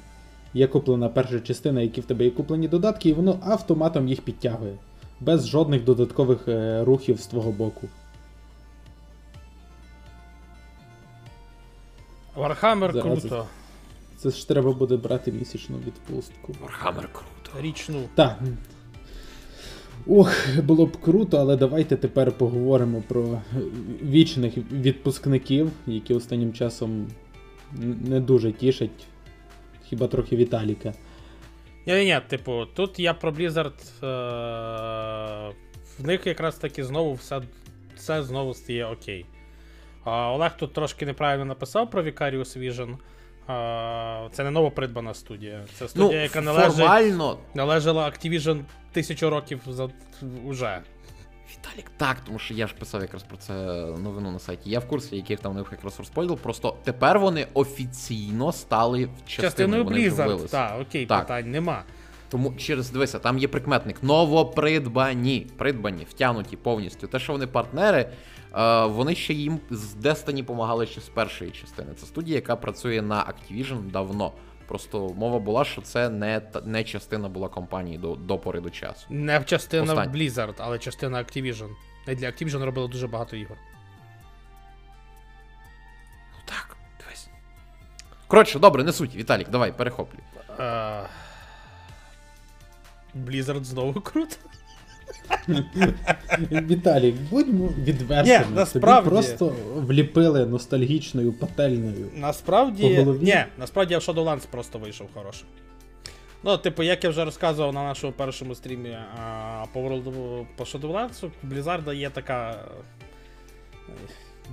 є 0.54 0.68
куплена 0.68 1.10
перша 1.10 1.40
частина, 1.40 1.82
які 1.82 2.02
в 2.02 2.06
тебе 2.06 2.26
є 2.26 2.32
куплені 2.32 2.68
додатки, 2.68 3.10
і 3.10 3.14
воно 3.14 3.40
автоматом 3.44 4.08
їх 4.08 4.22
підтягує. 4.22 4.78
Без 5.20 5.48
жодних 5.48 5.84
додаткових 5.84 6.48
е, 6.48 6.84
рухів 6.84 7.20
з 7.20 7.28
твого 7.28 7.52
боку. 7.52 7.88
Вархаммер 12.36 13.02
круто. 13.02 13.46
Це 14.18 14.30
ж 14.30 14.48
треба 14.48 14.72
буде 14.72 14.98
брати 14.98 15.32
місячну 15.32 15.78
відпустку. 15.78 16.52
Warhammer 16.52 17.08
круто. 17.12 17.62
Річну. 17.62 18.04
Так. 18.16 18.40
Ох, 20.10 20.32
було 20.64 20.86
б 20.86 20.98
круто, 20.98 21.38
але 21.38 21.56
давайте 21.56 21.96
тепер 21.96 22.32
поговоримо 22.32 23.04
про 23.08 23.42
вічних 24.04 24.58
відпускників, 24.58 25.72
які 25.88 26.14
останнім 26.14 26.54
часом 26.54 27.08
не 28.06 28.20
дуже 28.20 28.52
тішать. 28.52 29.08
Хіба 29.90 30.08
трохи 30.08 30.36
Віталіка. 30.36 30.94
Ні, 31.86 32.06
ні, 32.06 32.20
типу, 32.28 32.66
тут 32.74 33.00
я 33.00 33.14
про 33.14 33.32
Blizzard. 33.32 34.04
Е- 34.04 35.54
в 36.00 36.08
них 36.08 36.28
якраз 36.28 36.56
таки 36.56 36.84
знову 36.84 37.14
все, 37.14 37.42
все 37.96 38.24
знову 38.24 38.54
стає 38.54 38.86
окей. 38.86 39.26
Олег 40.06 40.58
тут 40.58 40.74
трошки 40.74 41.06
неправильно 41.06 41.46
написав 41.46 41.90
про 41.90 42.04
Vicarious 42.04 42.60
Vision. 42.60 42.96
Це 44.32 44.44
не 44.44 44.52
новопридбана 44.52 45.14
студія. 45.14 45.66
Це 45.74 45.88
студія, 45.88 46.18
Ну, 46.18 46.24
яка 46.24 46.42
належить, 46.42 46.76
формально 46.76 47.38
належала 47.54 48.06
Activision 48.06 48.62
тисячу 48.92 49.30
років 49.30 49.62
за, 49.68 49.90
уже. 50.46 50.82
Віталік, 51.52 51.92
так, 51.98 52.18
тому 52.26 52.40
що 52.40 52.54
я 52.54 52.68
ж 52.68 52.76
писав 52.80 53.02
якраз 53.02 53.24
про 53.24 53.38
це 53.38 53.54
новину 53.98 54.32
на 54.32 54.40
сайті. 54.40 54.70
Я 54.70 54.80
в 54.80 54.88
курсі, 54.88 55.16
яких 55.16 55.40
там 55.40 55.52
у 55.52 55.56
них 55.56 55.68
якраз 55.72 56.00
розподіл. 56.00 56.38
Просто 56.38 56.76
тепер 56.84 57.20
вони 57.20 57.48
офіційно 57.54 58.52
стали 58.52 59.06
в 59.06 59.10
частиною. 59.30 59.84
Частиною 59.84 59.84
Blizzard. 59.84 60.50
Так, 60.50 60.82
окей, 60.82 61.06
Так. 61.06 61.22
питань 61.22 61.52
нема. 61.52 61.84
Тому 62.30 62.54
через 62.58 62.90
дивися, 62.90 63.20
там 63.20 63.38
є 63.38 63.48
прикметник. 63.48 64.04
Новопридбані. 64.04 65.48
Придбані, 65.58 66.04
втягнуті 66.10 66.58
повністю. 66.58 67.08
Те, 67.08 67.20
що 67.20 67.34
вони 67.34 67.48
партнери, 67.48 68.10
е, 68.56 68.86
вони 68.86 69.16
ще 69.16 69.34
їм 69.34 69.60
з 69.70 69.96
Destiny 69.96 70.44
помагали 70.44 70.86
ще 70.86 71.02
з 71.02 71.10
першої 71.10 71.52
частини. 71.52 71.94
Це 71.94 72.06
студія, 72.06 72.36
яка 72.36 72.56
працює 72.56 73.02
на 73.02 73.16
Activision 73.16 73.92
давно. 73.92 74.32
Просто 74.68 75.10
мова 75.10 75.40
була, 75.40 75.66
що 75.66 75.82
це 75.82 76.10
не, 76.10 76.42
не 76.66 76.84
частина 76.84 77.30
була 77.30 77.50
компанії 77.50 77.98
до, 77.98 78.16
до 78.16 78.38
пори 78.38 78.62
до 78.62 78.70
часу. 78.70 79.06
Не 79.10 79.44
частина 79.44 79.94
Остань. 79.94 80.12
Blizzard, 80.12 80.56
але 80.58 80.80
частина 80.80 81.18
Activision. 81.18 81.70
І 82.08 82.16
для 82.16 82.28
Activision 82.28 82.66
робили 82.66 82.88
дуже 82.88 83.08
багато 83.08 83.36
ігор. 83.36 83.58
Ну 86.34 86.40
так, 86.46 86.78
дивись. 87.00 87.30
Коротше, 88.28 88.60
добре, 88.60 88.84
не 88.84 88.94
суть. 88.94 89.16
Віталік, 89.16 89.50
давай, 89.50 89.72
перехоплюй. 89.72 90.22
Е, 90.60 91.04
Blizzard 93.26 93.64
знову 93.64 94.02
круто. 94.02 94.36
Віталік, 96.52 97.16
будьмо 97.16 97.68
відвертими. 97.68 98.46
Ні, 98.50 98.56
насправді. 98.56 99.10
Тобі 99.10 99.16
просто 99.16 99.56
вліпили 99.76 100.46
ностальгічною 100.46 101.34
пательнею. 101.34 102.10
Насправді. 102.16 102.84
По 102.84 102.96
голові? 102.96 103.20
Ні, 103.22 103.44
насправді 103.58 103.94
я 103.94 104.00
в 104.00 104.02
Shadowlands 104.02 104.48
просто 104.52 104.80
вийшов 104.80 105.08
хорошим. 105.14 105.48
Ну, 106.44 106.58
типу, 106.58 106.84
як 106.84 107.04
я 107.04 107.10
вже 107.10 107.26
розказував 107.26 107.74
на 107.74 107.84
нашому 107.84 108.14
першому 108.14 108.56
стрімі 108.56 108.90
а, 108.90 109.66
по 109.74 109.80
World 109.80 110.46
по 110.56 110.64
Shadowlands, 110.64 111.26
у 111.26 111.48
Blizzard 111.48 111.94
є 111.94 112.10
така 112.10 112.52
е, 113.90 113.92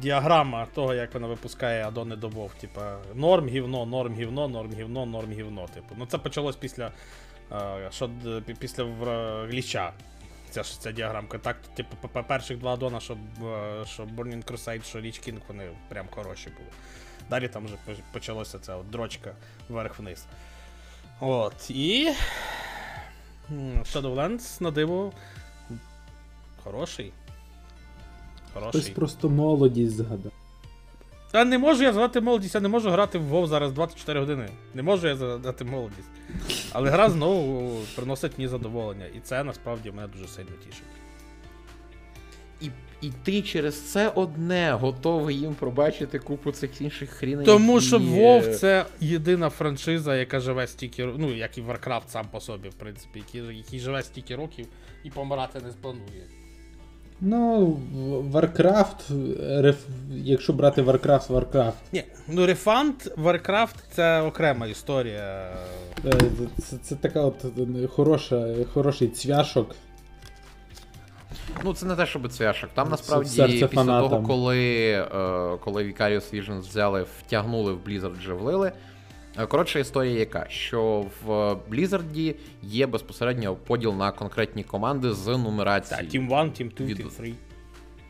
діаграма 0.02 0.66
того, 0.74 0.94
як 0.94 1.14
вона 1.14 1.26
випускає 1.26 1.86
адони 1.86 2.16
до 2.16 2.28
WoW. 2.28 2.50
Типа 2.60 2.96
норм, 3.14 3.48
гівно, 3.48 3.86
норм, 3.86 4.14
гівно, 4.14 4.48
норм, 4.48 4.70
гівно, 4.78 5.06
норм, 5.06 5.32
гівно. 5.32 5.66
Типу. 5.74 5.94
Ну 5.98 6.06
це 6.06 6.18
почалось 6.18 6.56
після 6.56 6.90
що, 7.90 8.11
після 8.59 8.84
гліча. 9.49 9.92
Ця 10.51 10.62
ця 10.62 10.92
діаграмка. 10.92 11.38
Так, 11.38 11.57
типу, 11.74 12.09
по- 12.09 12.22
перших 12.24 12.59
два 12.59 12.74
адона, 12.74 13.01
що, 13.01 13.14
е, 13.45 13.84
що 13.86 14.03
Burning 14.03 14.45
Crusade, 14.45 14.82
що 14.82 14.99
Lich 14.99 15.28
King, 15.28 15.38
вони 15.49 15.70
прям 15.88 16.07
хороші 16.11 16.49
були. 16.51 16.68
Далі 17.30 17.49
там 17.49 17.64
вже 17.64 17.74
поч- 17.86 18.03
почалося 18.12 18.59
ця 18.59 18.76
от 18.76 18.90
дрочка 18.90 19.34
вверх-вниз. 19.68 20.26
От, 21.20 21.70
і. 21.70 22.12
Shadowlands 23.92 24.62
на 24.62 24.70
диво. 24.70 25.12
Хороший. 26.64 27.12
Хтось 28.55 28.88
просто 28.95 29.30
молодість 29.30 29.97
згадав. 29.97 30.32
Та 31.35 31.45
не 31.45 31.59
можу 31.59 31.82
я 31.82 31.93
згадати 31.93 32.20
молодість, 32.20 32.55
я 32.55 32.61
не 32.61 32.68
можу 32.68 32.91
грати 32.91 33.18
в 33.18 33.35
WoW 33.35 33.47
зараз 33.47 33.72
24 33.72 34.20
години. 34.20 34.49
Не 34.74 34.82
можу 34.82 35.09
я 35.09 35.16
згадати 35.16 35.64
молодість. 35.64 36.09
Але 36.72 36.91
гра 36.91 37.11
знову 37.11 37.80
приносить 37.97 38.39
мені 38.39 38.49
задоволення. 38.49 39.07
І 39.16 39.20
це 39.20 39.45
насправді 39.45 39.91
мене 39.91 40.09
дуже 40.09 40.28
сильно 40.28 40.51
тішить. 40.66 40.82
І, 42.61 42.70
і 43.07 43.12
ти 43.24 43.43
через 43.43 43.93
це 43.93 44.09
одне 44.09 44.72
готовий 44.72 45.37
їм 45.39 45.55
пробачити 45.55 46.18
купу 46.18 46.53
цих 46.53 46.80
інших 46.80 47.11
хріней. 47.11 47.47
Тому 47.47 47.80
що 47.80 47.99
WoW 47.99 48.55
це 48.55 48.87
єдина 49.01 49.51
франшиза, 49.51 50.16
яка 50.16 50.41
живе 50.41 50.66
стільки 50.66 51.05
ро- 51.05 51.14
ну, 51.18 51.35
як 51.35 51.59
і 51.59 51.62
Warcraft 51.62 52.09
сам 52.09 52.26
по 52.30 52.41
собі, 52.41 52.68
в 52.68 52.74
принципі, 52.74 53.18
який, 53.26 53.57
який 53.57 53.80
живе 53.80 54.03
стільки 54.03 54.37
років 54.37 54.66
і 55.05 55.11
помирати 55.11 55.61
не 55.61 55.72
планує. 55.82 56.22
Ну, 57.27 57.77
Warcraft, 58.33 59.12
реф... 59.62 59.77
якщо 60.11 60.53
брати 60.53 60.83
Warcraft, 60.83 61.29
Warcraft. 61.29 61.72
Ні, 61.93 62.05
ну 62.29 62.47
Refund, 62.47 63.14
Warcraft 63.16 63.75
це 63.91 64.20
окрема 64.20 64.66
історія. 64.66 65.53
Е, 66.05 66.12
Це, 66.59 66.77
це 66.77 66.95
така 66.97 67.20
от 67.20 67.45
хороша, 67.91 68.55
хороший 68.72 69.09
цвяшок. 69.09 69.75
Ну, 71.64 71.75
це 71.75 71.87
не 71.87 71.97
те, 71.97 72.07
щоб 72.07 72.29
цвяшок. 72.29 72.70
Там 72.75 72.89
насправді 72.91 73.31
серце 73.31 73.53
після 73.53 73.68
фанатам. 73.68 74.11
того, 74.11 74.22
коли, 74.27 74.91
е, 74.91 75.59
коли 75.64 75.85
Vicarious 75.85 76.35
Visions 76.35 76.61
взяли, 76.61 77.07
втягнули 77.18 77.72
в 77.72 77.79
Blizzard 77.89 78.18
вже 78.18 78.33
влили. 78.33 78.72
Е, 79.39 79.47
Коротша 79.47 79.78
історія 79.78 80.18
яка, 80.18 80.47
що 80.49 81.07
в 81.24 81.30
Blizzard 81.70 82.35
є 82.62 82.87
безпосередньо 82.87 83.55
поділ 83.55 83.95
на 83.95 84.12
конкретні 84.12 84.64
команди 84.64 85.12
з 85.12 85.24
Та, 85.24 85.37
нумерації. 85.39 86.01
Team 86.01 86.41
1, 86.41 86.51
Team 86.53 86.74
2, 86.74 86.87
Від- 86.87 87.01
Team 87.01 87.16
3. 87.16 87.35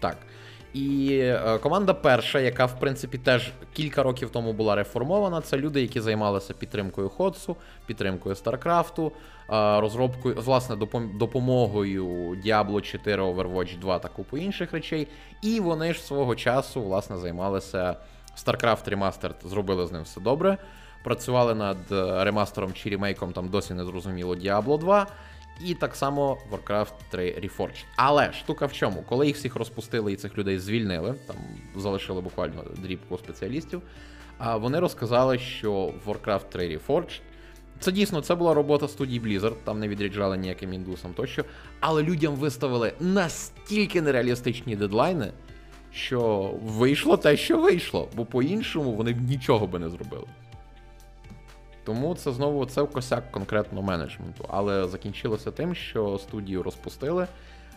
Так. 0.01 0.17
І 0.75 1.19
е, 1.23 1.59
команда 1.59 1.95
перша, 1.95 2.41
яка 2.41 2.67
в 2.67 2.81
принципі 2.81 3.19
теж 3.19 3.53
кілька 3.73 4.03
років 4.03 4.31
тому 4.31 4.53
була 4.53 4.75
реформована, 4.75 5.41
це 5.41 5.57
люди, 5.57 5.81
які 5.83 6.01
займалися 6.01 6.55
підтримкою 6.55 7.09
Ходсу, 7.09 7.57
підтримкою 7.87 8.35
Старкрафту, 8.35 9.13
е, 9.51 9.81
розробкою, 9.81 10.35
власне, 10.39 10.77
допомогою 11.19 12.05
Diablo 12.47 12.81
4, 12.81 13.23
Overwatch 13.23 13.79
2 13.79 13.99
та 13.99 14.09
купу 14.09 14.37
інших 14.39 14.73
речей. 14.73 15.09
І 15.43 15.61
вони 15.61 15.93
ж 15.95 16.01
свого 16.03 16.35
часу 16.35 16.83
власне 16.83 17.17
займалися 17.19 17.97
StarCraft 18.45 18.89
Remastered, 18.97 19.35
зробили 19.49 19.87
з 19.87 19.93
ним 19.93 20.03
все 20.03 20.21
добре. 20.21 20.59
Працювали 21.05 21.55
над 21.55 21.77
е, 21.93 22.25
ремастером 22.25 22.73
чи 22.73 22.91
ремейком, 22.91 23.33
там 23.33 23.49
досі 23.49 23.75
не 23.75 23.85
зрозуміло 23.85 24.35
Diablo 24.35 24.79
2. 24.79 25.07
І 25.67 25.75
так 25.75 25.97
само 25.97 26.39
Warcraft 26.53 26.93
3 27.11 27.41
Reforged. 27.43 27.85
Але 27.97 28.33
штука 28.33 28.67
в 28.67 28.73
чому? 28.73 29.03
Коли 29.09 29.27
їх 29.27 29.37
всіх 29.37 29.57
розпустили 29.57 30.13
і 30.13 30.17
цих 30.17 30.39
людей 30.39 30.59
звільнили, 30.59 31.15
там 31.27 31.37
залишили 31.77 32.21
буквально 32.21 32.65
дрібку 32.83 33.19
спеціалістів, 33.19 33.83
а 34.39 34.57
вони 34.57 34.81
розказали, 34.81 35.39
що 35.39 35.93
Warcraft 36.07 36.49
3 36.49 36.79
Reforged 36.79 37.21
це 37.81 37.93
дійсно 37.93 38.21
це 38.21 38.35
була 38.35 38.55
робота 38.55 38.89
студії 38.89 39.21
Blizzard, 39.21 39.55
там 39.65 39.81
не 39.81 39.89
відряджали 39.89 40.37
ніяким 40.37 40.73
індусам 40.73 41.15
тощо. 41.15 41.45
Але 41.81 42.03
людям 42.03 42.35
виставили 42.35 42.93
настільки 43.01 44.03
нереалістичні 44.03 44.77
дедлайни, 44.77 45.33
що 45.93 46.51
вийшло 46.63 47.17
те, 47.17 47.37
що 47.37 47.59
вийшло, 47.59 48.09
бо 48.17 48.25
по-іншому 48.25 48.93
вони 48.93 49.13
б 49.13 49.21
нічого 49.21 49.67
би 49.67 49.79
не 49.79 49.91
зробили. 49.91 50.27
Тому 51.85 52.15
це 52.15 52.33
знову 52.33 52.67
це 52.67 52.87
косяк 52.87 53.33
конкретно 53.33 53.83
менеджменту. 53.83 54.45
Але 54.49 54.89
закінчилося 54.89 55.51
тим, 55.51 55.75
що 55.75 56.19
студію 56.19 56.63
розпустили, 56.63 57.27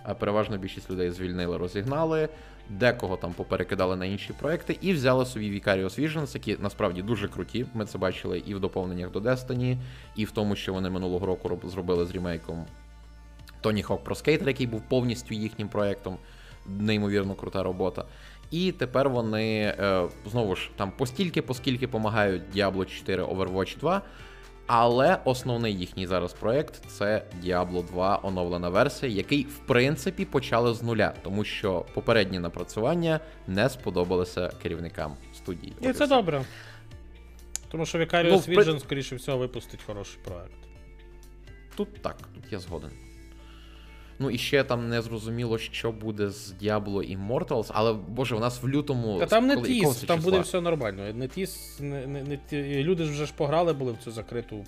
а 0.03 0.13
переважно 0.13 0.57
більшість 0.57 0.91
людей 0.91 1.11
звільнили, 1.11 1.57
розігнали, 1.57 2.29
декого 2.69 3.17
там 3.17 3.33
поперекидали 3.33 3.95
на 3.95 4.05
інші 4.05 4.33
проекти 4.33 4.77
і 4.81 4.93
взяли 4.93 5.25
собі 5.25 5.51
Vicarious 5.51 5.99
Visions, 5.99 6.33
які 6.33 6.57
насправді 6.59 7.01
дуже 7.01 7.27
круті. 7.27 7.65
Ми 7.73 7.85
це 7.85 7.97
бачили 7.97 8.43
і 8.45 8.55
в 8.55 8.59
доповненнях 8.59 9.11
до 9.11 9.19
Destiny, 9.19 9.77
і 10.15 10.25
в 10.25 10.31
тому, 10.31 10.55
що 10.55 10.73
вони 10.73 10.89
минулого 10.89 11.25
року 11.25 11.59
зробили 11.63 12.05
з 12.05 12.11
ремейком 12.11 12.65
Tony 13.63 13.87
Hawk 13.87 14.03
Pro 14.03 14.23
Skater, 14.23 14.47
який 14.47 14.67
був 14.67 14.81
повністю 14.81 15.33
їхнім 15.33 15.67
проектом. 15.67 16.17
Неймовірно 16.69 17.35
крута 17.35 17.63
робота. 17.63 18.05
І 18.51 18.71
тепер 18.71 19.09
вони 19.09 19.75
е, 19.79 20.07
знову 20.25 20.55
ж 20.55 20.69
там 20.75 20.91
постільки, 20.91 21.41
поскільки 21.41 21.87
допомагають 21.87 22.43
Diablo 22.55 22.85
4 22.85 23.23
Overwatch 23.23 23.79
2. 23.79 24.01
Але 24.67 25.17
основний 25.25 25.75
їхній 25.79 26.07
зараз 26.07 26.33
проект 26.33 26.81
це 26.87 27.23
Diablo 27.43 27.85
2 27.85 28.19
оновлена 28.23 28.69
версія, 28.69 29.11
який 29.11 29.43
в 29.43 29.57
принципі 29.57 30.25
почали 30.25 30.73
з 30.73 30.83
нуля, 30.83 31.13
тому 31.23 31.43
що 31.43 31.85
попередні 31.93 32.39
напрацювання 32.39 33.19
не 33.47 33.69
сподобалися 33.69 34.51
керівникам 34.63 35.15
студії. 35.35 35.73
І 35.81 35.93
це 35.93 36.07
добре. 36.07 36.41
Тому 37.71 37.85
що 37.85 37.97
Vicarious 37.97 38.43
Ну, 38.47 38.55
Vision, 38.55 38.79
скоріше 38.79 39.15
всього, 39.15 39.37
випустить 39.37 39.83
хороший 39.87 40.19
проект. 40.23 40.51
Тут 41.75 42.01
так, 42.01 42.17
тут 42.35 42.43
я 42.51 42.59
згоден. 42.59 42.91
Ну 44.19 44.29
і 44.29 44.37
ще 44.37 44.63
там 44.63 44.89
не 44.89 45.01
зрозуміло, 45.01 45.57
що 45.57 45.91
буде 45.91 46.29
з 46.29 46.53
Diablo 46.61 47.17
Immortals, 47.17 47.65
але 47.69 47.93
боже, 47.93 48.35
у 48.35 48.39
нас 48.39 48.63
в 48.63 48.67
лютому. 48.67 49.19
Та 49.19 49.25
там 49.25 49.47
не 49.47 49.55
коли- 49.55 49.67
тіс, 49.67 49.95
там 49.95 50.17
числа? 50.17 50.31
буде 50.31 50.39
все 50.39 50.61
нормально. 50.61 51.03
Не 51.13 51.27
тіс, 51.27 51.77
не, 51.79 52.07
не, 52.07 52.23
не 52.23 52.39
ті- 52.49 52.83
люди 52.83 53.03
ж 53.03 53.11
вже 53.11 53.25
ж 53.25 53.33
пограли 53.37 53.73
були 53.73 53.91
в 53.91 53.97
цю 54.03 54.11
закриту 54.11 54.65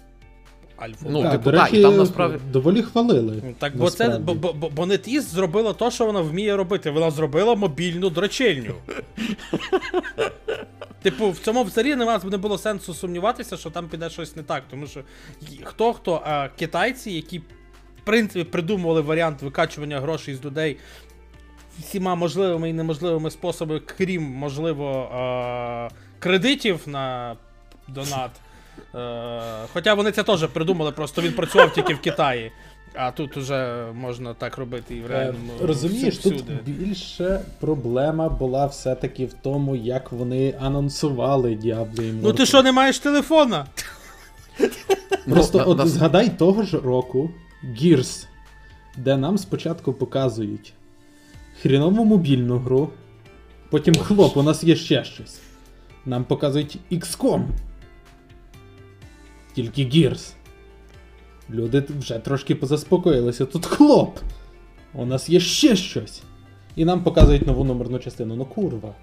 альфу. 0.75 1.07
Ну, 1.09 1.21
так, 1.21 1.31
типу, 1.31 1.51
до 1.51 1.57
так, 1.57 1.73
і 1.73 1.81
там 1.81 1.97
насправді- 1.97 2.39
доволі 2.51 2.81
хвалили. 2.81 3.41
Так, 3.59 3.77
бо 3.77 3.89
це 3.89 4.07
насправді. 4.07 4.33
бо, 4.33 4.53
бо, 4.53 4.53
бо, 4.53 4.69
бо 4.69 4.85
не 4.85 4.97
зробила 5.21 5.73
то, 5.73 5.91
що 5.91 6.05
вона 6.05 6.21
вміє 6.21 6.55
робити. 6.55 6.91
Вона 6.91 7.11
зробила 7.11 7.55
мобільну 7.55 8.09
дрочильню. 8.09 8.75
Типу, 11.01 11.29
в 11.29 11.37
цьому 11.37 11.63
взагалі 11.63 11.95
не 11.95 12.19
не 12.23 12.37
було 12.37 12.57
сенсу 12.57 12.93
сумніватися, 12.93 13.57
що 13.57 13.69
там 13.69 13.87
піде 13.87 14.09
щось 14.09 14.35
не 14.35 14.43
так. 14.43 14.63
Тому 14.69 14.87
що 14.87 15.03
хто 15.63 15.93
хто, 15.93 16.21
а 16.25 16.47
китайці, 16.47 17.11
які 17.11 17.41
принципі 18.09 18.43
придумували 18.43 19.01
варіант 19.01 19.41
викачування 19.41 19.99
грошей 19.99 20.35
з 20.35 20.45
людей 20.45 20.77
всіма 21.79 22.15
можливими 22.15 22.69
і 22.69 22.73
неможливими 22.73 23.31
способами, 23.31 23.79
крім, 23.97 24.23
можливо, 24.23 25.09
а, 25.13 25.89
кредитів 26.19 26.79
на 26.85 27.35
донат. 27.87 28.31
Е, 28.95 29.41
Хоча 29.73 29.93
вони 29.93 30.11
це 30.11 30.23
теж 30.23 30.47
придумали, 30.47 30.91
просто 30.91 31.21
він 31.21 31.33
працював 31.33 31.73
тільки 31.73 31.93
в 31.93 32.01
Китаї. 32.01 32.51
А 32.95 33.11
тут 33.11 33.37
уже 33.37 33.85
можна 33.93 34.33
так 34.33 34.57
робити 34.57 34.95
і 34.95 35.01
в 35.01 35.05
Е, 35.05 35.07
реальному 35.09 35.51
Розумієш, 35.61 36.15
всю- 36.15 36.35
тут 36.35 36.63
більше 36.63 37.41
проблема 37.59 38.29
була 38.29 38.65
все-таки 38.65 39.25
в 39.25 39.33
тому, 39.33 39.75
як 39.75 40.11
вони 40.11 40.53
анонсували 40.61 41.49
Diablo 41.49 41.95
Immortal. 41.95 42.19
Ну 42.23 42.33
ти 42.33 42.45
що, 42.45 42.63
не 42.63 42.71
маєш 42.71 42.99
телефона? 42.99 43.65
Просто 45.29 45.57
Ну, 45.57 45.71
от 45.71 45.77
на- 45.77 45.83
на- 45.83 45.89
згадай 45.89 46.29
того 46.29 46.63
ж 46.63 46.77
року 46.77 47.29
Gears, 47.63 48.27
де 48.97 49.17
нам 49.17 49.37
спочатку 49.37 49.93
показують 49.93 50.73
хрінову 51.61 52.05
мобільну 52.05 52.57
гру, 52.57 52.89
потім 53.69 53.95
хлоп, 53.95 54.37
у 54.37 54.43
нас 54.43 54.63
є 54.63 54.75
ще 54.75 55.03
щось. 55.03 55.39
Нам 56.05 56.23
показують 56.23 56.79
XCOM. 56.91 57.45
Тільки 59.53 59.81
Gears. 59.81 60.33
Люди 61.49 61.83
вже 61.99 62.19
трошки 62.19 62.55
позаспокоїлися. 62.55 63.45
Тут 63.45 63.65
хлоп. 63.65 64.19
У 64.93 65.05
нас 65.05 65.29
є 65.29 65.39
ще 65.39 65.75
щось. 65.75 66.21
І 66.75 66.85
нам 66.85 67.03
показують 67.03 67.47
нову 67.47 67.63
номерну 67.63 67.99
частину. 67.99 68.35
Ну 68.35 68.45
курва. 68.45 68.93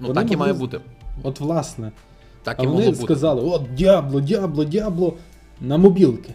Ну 0.00 0.08
Вони 0.08 0.20
так 0.22 0.32
і 0.32 0.36
має 0.36 0.52
бути. 0.52 0.80
От 1.22 1.40
власне. 1.40 1.92
Так 2.42 2.60
А 2.60 2.62
і 2.62 2.66
вони 2.66 2.78
могло 2.78 2.92
бути. 2.92 3.04
сказали: 3.04 3.42
от 3.42 3.74
Діабло, 3.74 4.20
Діабло, 4.20 4.64
Діабло 4.64 5.16
на 5.60 5.76
мобілки. 5.76 6.34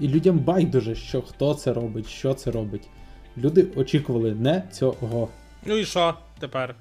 І 0.00 0.08
людям 0.08 0.38
байдуже, 0.38 0.94
що 0.94 1.22
хто 1.22 1.54
це 1.54 1.72
робить, 1.72 2.08
що 2.08 2.34
це 2.34 2.50
робить. 2.50 2.88
Люди 3.36 3.66
очікували 3.76 4.34
не 4.34 4.62
цього. 4.72 5.28
Ну 5.64 5.76
і 5.76 5.84
що 5.84 6.14
тепер? 6.38 6.74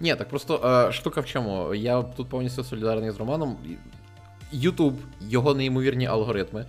Ні, 0.00 0.14
так 0.14 0.28
просто 0.28 0.86
е, 0.88 0.92
штука 0.92 1.20
в 1.20 1.26
чому. 1.26 1.74
Я 1.74 2.02
тут 2.02 2.28
повністю 2.28 2.64
солідарний 2.64 3.10
з 3.10 3.16
Романом. 3.16 3.56
YouTube, 4.54 4.96
його 5.20 5.54
неймовірні 5.54 6.06
алгоритми. 6.06 6.66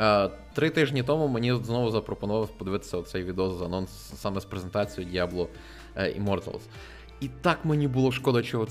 Е, 0.00 0.30
Три 0.54 0.70
тижні 0.70 1.02
тому 1.02 1.28
мені 1.28 1.54
знову 1.54 1.90
запропонував 1.90 2.48
подивитися 2.48 2.96
оцей 2.96 3.24
відео 3.24 3.50
з 3.50 3.62
анонс 3.62 3.90
саме 4.16 4.40
з 4.40 4.44
презентацією 4.44 5.12
Diablo 5.14 5.46
е, 5.96 6.20
Immortals. 6.20 6.60
І 7.20 7.28
так 7.40 7.64
мені 7.64 7.88
було 7.88 8.12
шкода 8.12 8.42
чого 8.42 8.66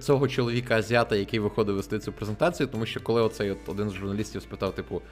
цього, 0.00 0.28
чоловіка 0.28 0.76
азіата, 0.76 1.16
який 1.16 1.40
виходив 1.40 1.76
вести 1.76 1.98
цю 1.98 2.12
презентацію, 2.12 2.66
тому 2.66 2.86
що 2.86 3.00
коли 3.00 3.22
оцей 3.22 3.50
от 3.50 3.58
один 3.68 3.90
з 3.90 3.92
журналістів 3.92 4.42
спитав, 4.42 4.74
типу, 4.74 5.02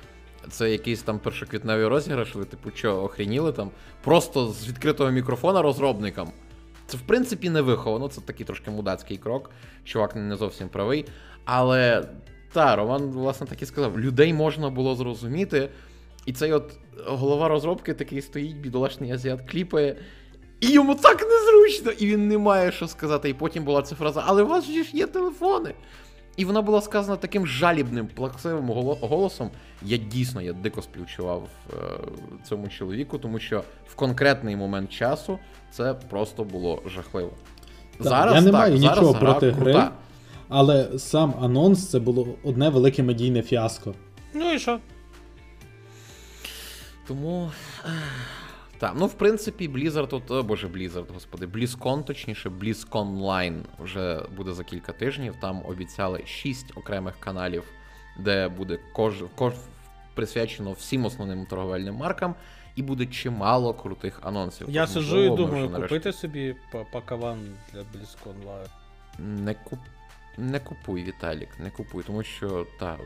це 0.50 0.70
якийсь 0.70 1.02
там 1.02 1.18
першоквітневий 1.18 1.86
розіграш, 1.86 2.34
ви, 2.34 2.44
типу, 2.44 2.70
що, 2.74 3.02
охреніли 3.02 3.52
там? 3.52 3.70
Просто 4.04 4.48
з 4.48 4.68
відкритого 4.68 5.10
мікрофона 5.10 5.62
розробникам. 5.62 6.28
Це, 6.86 6.96
в 6.96 7.00
принципі, 7.00 7.50
не 7.50 7.60
виховано, 7.60 8.08
це 8.08 8.20
такий 8.20 8.46
трошки 8.46 8.70
мудацький 8.70 9.16
крок. 9.16 9.50
Чувак 9.84 10.16
не 10.16 10.36
зовсім 10.36 10.68
правий. 10.68 11.04
Але 11.44 12.04
та, 12.52 12.76
Роман, 12.76 13.02
власне, 13.02 13.46
так 13.46 13.62
і 13.62 13.66
сказав: 13.66 14.00
людей 14.00 14.32
можна 14.34 14.70
було 14.70 14.94
зрозуміти. 14.94 15.68
І 16.26 16.32
цей 16.32 16.52
от 16.52 16.78
голова 17.06 17.48
розробки 17.48 17.94
такий 17.94 18.22
стоїть, 18.22 18.56
бідолашний 18.56 19.12
азіат 19.12 19.50
кліпає. 19.50 19.96
І 20.60 20.70
йому 20.70 20.94
так 20.94 21.26
незручно, 21.30 21.90
і 21.92 22.06
він 22.06 22.28
не 22.28 22.38
має 22.38 22.72
що 22.72 22.88
сказати. 22.88 23.28
І 23.28 23.34
потім 23.34 23.64
була 23.64 23.82
ця 23.82 23.94
фраза, 23.94 24.22
але 24.26 24.42
у 24.42 24.46
вас 24.46 24.64
же 24.64 24.84
ж 24.84 24.96
є 24.96 25.06
телефони. 25.06 25.74
І 26.36 26.44
вона 26.44 26.62
була 26.62 26.80
сказана 26.80 27.16
таким 27.16 27.46
жалібним, 27.46 28.06
плаксивим 28.06 28.68
голосом. 29.00 29.50
Я 29.82 29.96
дійсно 29.96 30.42
я 30.42 30.52
дико 30.52 30.82
співчував 30.82 31.48
е, 31.70 31.76
цьому 32.48 32.68
чоловіку, 32.68 33.18
тому 33.18 33.38
що 33.38 33.62
в 33.88 33.94
конкретний 33.94 34.56
момент 34.56 34.90
часу 34.90 35.38
це 35.70 35.94
просто 35.94 36.44
було 36.44 36.82
жахливо. 36.86 37.32
Так, 37.98 38.06
зараз 38.06 38.34
я 38.34 38.40
не 38.40 38.50
так, 38.50 38.60
маю 38.60 38.78
зараз 38.78 38.96
нічого 38.96 39.12
гра 39.12 39.20
проти 39.20 39.52
крута. 39.52 39.80
гри. 39.80 39.90
Але 40.48 40.98
сам 40.98 41.34
анонс 41.40 41.88
це 41.90 41.98
було 42.00 42.28
одне 42.44 42.68
велике 42.68 43.02
медійне 43.02 43.42
фіаско. 43.42 43.94
Ну 44.34 44.52
і 44.52 44.58
що? 44.58 44.78
Тому. 47.06 47.50
Так, 48.80 48.92
ну 48.96 49.06
в 49.06 49.14
принципі, 49.14 49.68
Blizzard, 49.68 50.14
от, 50.14 50.30
о, 50.30 50.42
боже, 50.42 50.66
Blizzard, 50.68 51.12
господи, 51.14 51.46
BlizzCon, 51.46 52.04
точніше, 52.04 52.48
BlizzCon 52.48 53.20
Line 53.20 53.62
вже 53.78 54.24
буде 54.36 54.52
за 54.52 54.64
кілька 54.64 54.92
тижнів. 54.92 55.34
Там 55.40 55.62
обіцяли 55.66 56.22
6 56.26 56.76
окремих 56.76 57.20
каналів, 57.20 57.64
де 58.18 58.48
буде 58.48 58.78
кож, 58.92 59.24
кож, 59.34 59.52
присвячено 60.14 60.72
всім 60.72 61.04
основним 61.04 61.46
торговельним 61.46 61.94
маркам, 61.94 62.34
і 62.76 62.82
буде 62.82 63.06
чимало 63.06 63.74
крутих 63.74 64.20
анонсів. 64.22 64.70
Я 64.70 64.86
Тож, 64.86 64.94
сиджу 64.94 65.22
і 65.22 65.28
думаю, 65.28 65.46
вже 65.46 65.68
нарешті- 65.68 65.94
купити 65.94 66.12
собі 66.12 66.56
пакаван 66.92 67.38
для 67.72 67.80
BlizzCon 67.80 68.34
Live. 68.46 68.68
Не, 69.18 69.54
куп... 69.54 69.78
не 70.38 70.60
купуй, 70.60 71.04
Віталік, 71.04 71.48
не 71.58 71.70
купуй, 71.70 72.04
тому 72.04 72.22
що 72.22 72.66
та, 72.78 72.98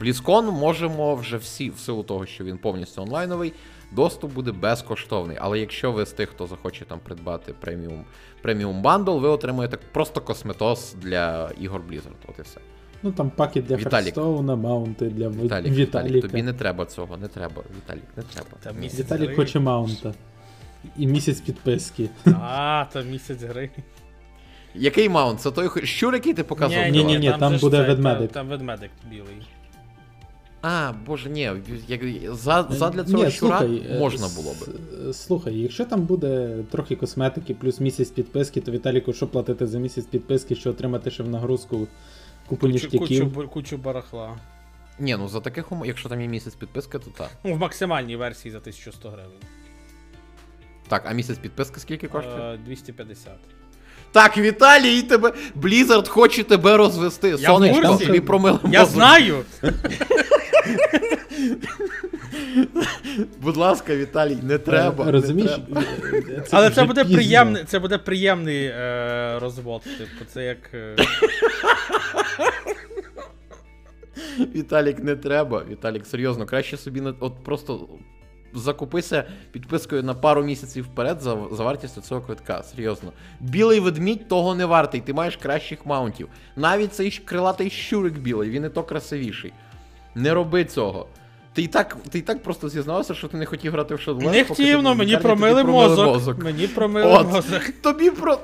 BlizzCon 0.00 0.50
можемо 0.50 1.14
вже 1.14 1.36
всі, 1.36 1.70
в 1.70 1.78
силу 1.78 2.02
того, 2.02 2.26
що 2.26 2.44
він 2.44 2.58
повністю 2.58 3.02
онлайновий, 3.02 3.52
доступ 3.92 4.32
буде 4.32 4.52
безкоштовний. 4.52 5.36
Але 5.40 5.58
якщо 5.60 5.92
ви 5.92 6.06
з 6.06 6.12
тих, 6.12 6.28
хто 6.28 6.46
захоче 6.46 6.84
там 6.84 6.98
придбати 6.98 7.54
преміум, 7.60 8.04
преміум 8.42 8.82
бандл, 8.82 9.18
ви 9.18 9.28
отримуєте 9.28 9.78
просто 9.92 10.20
косметос 10.20 10.94
для 10.94 11.50
ігор 11.60 11.80
Blizzard. 11.90 12.28
От 12.28 12.38
і 12.38 12.42
все. 12.42 12.60
Ну 13.02 13.12
там 13.12 13.30
паки 13.30 13.62
для 13.62 13.76
Віталік. 13.76 14.04
Hearthstone 14.04 14.45
'а, 14.45 14.56
маунти 14.56 15.10
для 15.10 15.28
Віталік, 15.28 15.44
Віталіка. 15.44 15.70
Віталік, 15.76 16.22
тобі 16.22 16.42
не 16.42 16.52
треба 16.52 16.86
цього, 16.86 17.16
не 17.16 17.28
треба. 17.28 17.62
Віталік, 17.76 18.04
не 18.16 18.22
треба. 18.22 18.48
Та 18.62 18.72
місяць 18.72 19.00
Віталік 19.00 19.26
гри. 19.26 19.36
хоче 19.36 19.60
маунта. 19.60 20.14
І 20.96 21.06
місяць 21.06 21.40
підписки. 21.40 22.08
А, 22.26 22.84
то 22.92 23.02
місяць 23.02 23.42
гри. 23.42 23.70
Який 24.74 25.08
маунт? 25.08 25.40
Це 25.40 25.50
той 25.50 25.86
щур, 25.86 26.14
який 26.14 26.34
ти 26.34 26.44
показував? 26.44 26.88
ні, 26.88 27.04
ні, 27.04 27.18
ні. 27.18 27.34
там 27.40 27.54
ж 27.54 27.60
буде 27.60 27.82
ведмедик. 27.82 28.32
Там, 28.32 28.48
там 28.48 28.48
ведмедик 28.48 28.90
білий. 29.10 29.42
А, 30.62 30.92
боже, 31.06 31.30
ні, 31.30 31.50
як, 31.88 32.00
за, 32.34 32.66
задля 32.70 33.04
цього 33.04 33.24
Ні, 33.24 33.30
щура 33.30 33.58
слухай, 33.58 33.82
е, 33.90 33.98
можна 33.98 34.28
було 34.36 34.54
би. 34.60 34.72
е, 35.08 35.12
Слухай, 35.12 35.54
якщо 35.54 35.84
там 35.84 36.00
буде 36.02 36.58
трохи 36.70 36.96
косметики 36.96 37.54
плюс 37.54 37.80
місяць 37.80 38.10
підписки, 38.10 38.60
то 38.60 38.72
Віталіку 38.72 39.12
що 39.12 39.26
платити 39.28 39.66
за 39.66 39.78
місяць 39.78 40.04
підписки, 40.06 40.54
що 40.54 40.70
отримати 40.70 41.10
ще 41.10 41.22
в 41.22 41.28
нагрузку 41.28 41.76
купу 42.46 42.60
Кучу, 42.60 42.72
ніштяків. 42.72 43.34
кучу, 43.34 43.48
кучу 43.48 43.76
барахла. 43.76 44.36
Ні, 44.98 45.16
ну 45.16 45.28
за 45.28 45.40
таких 45.40 45.72
умов, 45.72 45.86
якщо 45.86 46.08
там 46.08 46.20
є 46.20 46.28
місяць 46.28 46.54
підписки, 46.54 46.98
то 46.98 47.10
так. 47.10 47.30
Ну, 47.44 47.54
в 47.54 47.58
максимальній 47.58 48.16
версії 48.16 48.52
за 48.52 48.58
1100 48.58 49.08
гривень. 49.10 49.32
Так, 50.88 51.02
а 51.06 51.12
місяць 51.12 51.38
підписки 51.38 51.80
скільки 51.80 52.08
коштує? 52.08 52.54
Е, 52.54 52.58
250. 52.64 53.32
Так, 54.12 54.38
Віталій, 54.38 55.02
тебе 55.02 55.32
Blizzard 55.62 56.08
хоче 56.08 56.44
тебе 56.44 56.76
розвести. 56.76 57.28
Я 57.28 57.36
Сонечко, 57.38 57.88
курсі. 57.88 58.06
тобі 58.06 58.20
промили 58.20 58.58
Я 58.64 58.80
мозок. 58.80 58.94
знаю! 58.94 59.44
Будь 63.40 63.56
ласка, 63.56 63.96
Віталій, 63.96 64.38
не 64.42 64.58
треба. 64.58 65.10
Розумієш? 65.10 65.50
Не 65.68 65.82
треба. 65.82 65.86
е, 66.12 66.22
е, 66.28 66.44
Але 66.50 66.70
це 66.70 66.84
буде 66.84 67.02
пізно. 67.04 67.16
приємний, 67.16 67.64
це 67.64 67.78
буде 67.78 67.98
приємний 67.98 68.64
е, 68.64 69.38
розвод. 69.38 69.82
Типу, 69.82 70.24
це 70.32 70.44
як. 70.44 70.58
Е, 70.74 70.96
Віталік, 74.54 74.98
не 75.04 75.16
треба. 75.16 75.64
Віталік, 75.70 76.06
серйозно, 76.06 76.46
краще 76.46 76.76
собі 76.76 77.00
не 77.00 77.12
от 77.20 77.44
просто 77.44 77.88
закупися 78.54 79.24
підпискою 79.52 80.02
на 80.02 80.14
пару 80.14 80.42
місяців 80.42 80.84
вперед 80.84 81.20
за, 81.20 81.36
за 81.52 81.64
вартістю 81.64 82.00
цього 82.00 82.20
квитка. 82.20 82.62
Серйозно. 82.62 83.12
Білий 83.40 83.80
ведмідь 83.80 84.28
того 84.28 84.54
не 84.54 84.64
вартий, 84.64 85.00
ти 85.00 85.12
маєш 85.12 85.36
кращих 85.36 85.86
маунтів. 85.86 86.28
Навіть 86.56 86.94
цей 86.94 87.10
крилатий 87.24 87.70
щурик 87.70 88.18
білий, 88.18 88.50
він 88.50 88.64
і 88.64 88.68
то 88.68 88.82
красивіший. 88.82 89.52
Не 90.14 90.34
роби 90.34 90.64
цього. 90.64 91.06
Ти 91.54 91.62
і 91.62 91.66
так, 91.66 91.96
ти 92.10 92.18
і 92.18 92.22
так 92.22 92.42
просто 92.42 92.68
зізнався, 92.68 93.14
що 93.14 93.28
ти 93.28 93.36
не 93.36 93.46
хотів 93.46 93.72
грати 93.72 93.94
в 93.94 93.98
Shadow 93.98 94.32
не 94.32 94.44
хотів, 94.44 94.82
ну 94.82 94.94
мені 94.94 95.16
промили 95.16 95.64
мозок. 95.64 96.44
Мені 96.44 96.66
промили 96.66 97.12
От. 97.12 97.26
мозок. 97.32 97.62
Тобі 97.82 98.10
про. 98.10 98.38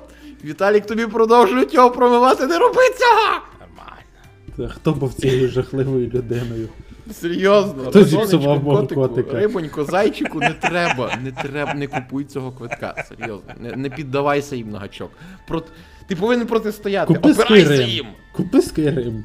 Віталік, 0.45 0.87
тобі 0.87 1.07
продовжують 1.07 1.75
його 1.75 1.91
промивати, 1.91 2.47
не 2.47 2.59
роби 2.59 2.83
цього! 2.99 3.41
Нормально. 3.61 4.75
Хто 4.75 4.93
був 4.93 5.15
цією 5.15 5.49
жахливою 5.49 6.09
людиною? 6.09 6.69
Серйозно, 7.13 7.83
Хто 7.83 7.93
сонечко, 7.93 8.21
зіпсував 8.27 8.65
мого 8.65 8.77
котику, 8.81 9.01
котика? 9.09 9.33
Рибонько, 9.41 9.85
зайчику, 9.85 10.41
не 10.41 10.51
треба, 10.51 11.17
не 11.23 11.33
треба, 11.33 11.75
не 11.75 11.87
купуй 11.87 12.25
цього 12.25 12.53
квитка. 12.53 13.05
Серйозно, 13.09 13.55
не, 13.61 13.73
не 13.77 13.91
піддавайся 13.91 14.57
їм 14.57 14.71
на 14.71 14.79
гачок. 14.79 15.11
Про... 15.47 15.63
Ти 16.07 16.17
повинен 16.17 16.47
протистояти. 16.47 17.15
Купи 17.15 17.33
Опирайся 17.33 17.71
Skyrim. 17.73 17.89
їм. 17.89 18.07
Купи 18.33 18.59
Skyrim. 18.59 19.23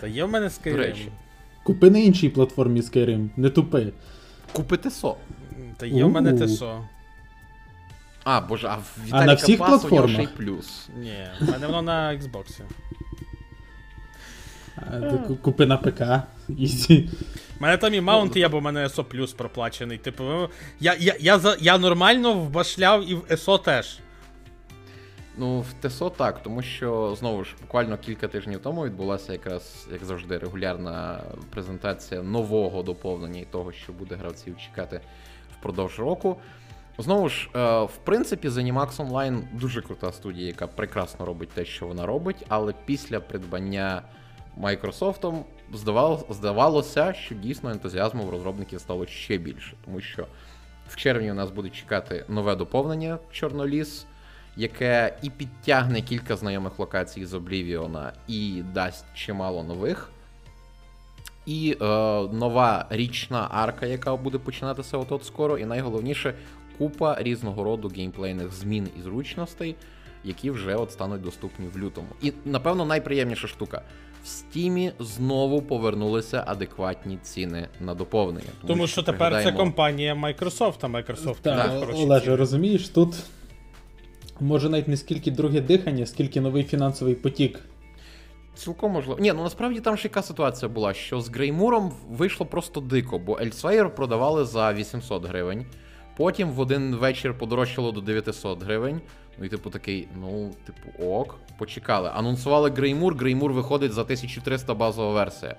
Та 0.00 0.06
є 0.06 0.24
в 0.24 0.30
мене 0.30 0.46
До 0.46 0.52
Skyrim. 0.70 0.76
речі. 0.76 1.08
Купи 1.64 1.90
на 1.90 1.98
іншій 1.98 2.28
платформі 2.28 2.80
Skyrim, 2.80 3.28
не 3.36 3.50
тупи. 3.50 3.92
Купи 4.52 4.76
ТСО. 4.76 5.16
Та 5.76 5.86
є 5.86 6.04
в 6.04 6.10
мене 6.10 6.32
У. 6.32 6.46
ТСО. 6.46 6.84
А, 8.24 8.40
боже, 8.40 8.66
а 8.68 8.76
в 8.76 8.96
Віталіка 9.06 9.26
на 9.26 9.34
всіх 9.34 9.58
Пас, 9.58 9.68
у 9.68 9.70
нього 9.72 9.78
платформах? 9.88 10.10
ще 10.12 10.22
й 10.22 10.26
плюс. 10.26 10.88
Ні, 11.00 11.12
в 11.40 11.50
мене 11.50 11.66
воно 11.66 11.82
на 11.82 12.10
Xbox. 12.10 12.60
А, 14.76 15.00
ти 15.00 15.16
ку- 15.28 15.36
Купи 15.36 15.66
на 15.66 15.76
ПК. 15.76 16.02
Easy. 16.58 17.10
У 17.60 17.62
мене 17.62 17.76
там 17.76 17.94
і 17.94 18.00
маунт 18.00 18.36
є, 18.36 18.48
бо 18.48 18.58
в 18.58 18.62
мене 18.62 18.84
ЕСО 18.84 19.04
плюс 19.04 19.32
проплачений. 19.32 19.98
Типу, 19.98 20.24
ну, 20.24 20.48
я, 20.80 20.96
я, 21.00 21.16
я, 21.20 21.38
за- 21.38 21.56
я 21.60 21.78
нормально 21.78 22.34
вбашляв 22.34 23.10
і 23.10 23.14
в 23.14 23.24
ЕСО 23.30 23.58
теж. 23.58 23.98
Ну, 25.36 25.60
в 25.60 25.88
ТСО 25.88 26.10
так, 26.10 26.42
тому 26.42 26.62
що 26.62 27.14
знову 27.18 27.44
ж 27.44 27.54
буквально 27.60 27.98
кілька 27.98 28.28
тижнів 28.28 28.60
тому 28.62 28.84
відбулася 28.84 29.32
якраз, 29.32 29.88
як 29.92 30.04
завжди, 30.04 30.38
регулярна 30.38 31.20
презентація 31.50 32.22
нового 32.22 32.82
доповнення 32.82 33.40
і 33.40 33.44
того, 33.44 33.72
що 33.72 33.92
буде 33.92 34.14
гравців 34.14 34.56
чекати 34.58 35.00
впродовж 35.58 35.98
року. 35.98 36.36
Знову 36.98 37.28
ж, 37.28 37.48
е, 37.54 37.82
в 37.82 37.96
принципі, 38.04 38.48
Zenimax 38.48 38.96
Online 38.96 39.42
дуже 39.52 39.82
крута 39.82 40.12
студія, 40.12 40.46
яка 40.46 40.66
прекрасно 40.66 41.26
робить 41.26 41.48
те, 41.48 41.64
що 41.64 41.86
вона 41.86 42.06
робить, 42.06 42.44
але 42.48 42.74
після 42.84 43.20
придбання 43.20 44.02
Microsoft 44.60 45.44
здавалося, 46.30 47.12
що 47.12 47.34
дійсно 47.34 47.70
ентузіазму 47.70 48.24
в 48.24 48.30
розробників 48.30 48.80
стало 48.80 49.06
ще 49.06 49.38
більше, 49.38 49.74
тому 49.84 50.00
що 50.00 50.26
в 50.88 50.96
червні 50.96 51.30
у 51.30 51.34
нас 51.34 51.50
буде 51.50 51.68
чекати 51.68 52.24
нове 52.28 52.56
доповнення 52.56 53.18
Чорноліс, 53.32 54.06
яке 54.56 55.16
і 55.22 55.30
підтягне 55.30 56.02
кілька 56.02 56.36
знайомих 56.36 56.78
локацій 56.78 57.26
з 57.26 57.34
Облівіона, 57.34 58.12
і 58.28 58.62
дасть 58.74 59.04
чимало 59.14 59.64
нових. 59.64 60.10
І 61.46 61.76
е, 61.80 61.84
нова 62.32 62.86
річна 62.90 63.48
арка, 63.50 63.86
яка 63.86 64.16
буде 64.16 64.38
починатися 64.38 64.98
от-от 64.98 65.24
скоро, 65.24 65.58
і 65.58 65.64
найголовніше 65.64 66.34
купа 66.78 67.16
різного 67.18 67.64
роду 67.64 67.88
геймплейних 67.96 68.52
змін 68.52 68.88
і 68.98 69.02
зручностей, 69.02 69.76
які 70.24 70.50
вже 70.50 70.76
от 70.76 70.92
стануть 70.92 71.22
доступні 71.22 71.66
в 71.66 71.78
лютому. 71.78 72.08
І 72.22 72.32
напевно 72.44 72.84
найприємніша 72.84 73.48
штука. 73.48 73.82
В 74.22 74.26
Стімі 74.26 74.92
знову 74.98 75.62
повернулися 75.62 76.44
адекватні 76.46 77.18
ціни 77.22 77.68
на 77.80 77.94
доповнення. 77.94 78.50
Тому 78.66 78.86
що 78.86 79.02
тепер 79.02 79.42
це 79.42 79.52
компанія 79.52 80.14
Microsoft, 80.14 80.78
а 80.80 80.86
Microsoft 80.86 81.36
Так, 81.42 81.72
Олеже, 81.94 82.36
розумієш, 82.36 82.88
тут 82.88 83.14
може 84.40 84.68
навіть 84.68 84.88
не 84.88 84.96
скільки 84.96 85.30
друге 85.30 85.60
дихання, 85.60 86.06
скільки 86.06 86.40
новий 86.40 86.64
фінансовий 86.64 87.14
потік. 87.14 87.60
Цілком 88.54 88.92
можливо. 88.92 89.20
Ні, 89.20 89.32
ну 89.32 89.42
насправді 89.42 89.80
там 89.80 89.96
ж 89.96 90.02
яка 90.04 90.22
ситуація 90.22 90.68
була, 90.68 90.94
що 90.94 91.20
з 91.20 91.28
Греймуром 91.28 91.92
вийшло 92.08 92.46
просто 92.46 92.80
дико, 92.80 93.18
бо 93.18 93.38
Ельсвейр 93.40 93.94
продавали 93.94 94.44
за 94.44 94.72
800 94.72 95.26
гривень. 95.26 95.66
Потім 96.16 96.50
в 96.50 96.60
один 96.60 96.94
вечір 96.94 97.38
подорожчало 97.38 97.92
до 97.92 98.00
900 98.00 98.62
гривень. 98.62 99.00
Ну 99.38 99.44
і 99.44 99.48
типу 99.48 99.70
такий, 99.70 100.08
ну, 100.20 100.50
типу, 100.66 101.04
ок, 101.04 101.38
почекали. 101.58 102.10
Анонсували 102.14 102.70
Греймур, 102.70 103.16
Греймур 103.16 103.52
виходить 103.52 103.92
за 103.92 104.02
1300 104.02 104.74
базова 104.74 105.12
версія. 105.12 105.56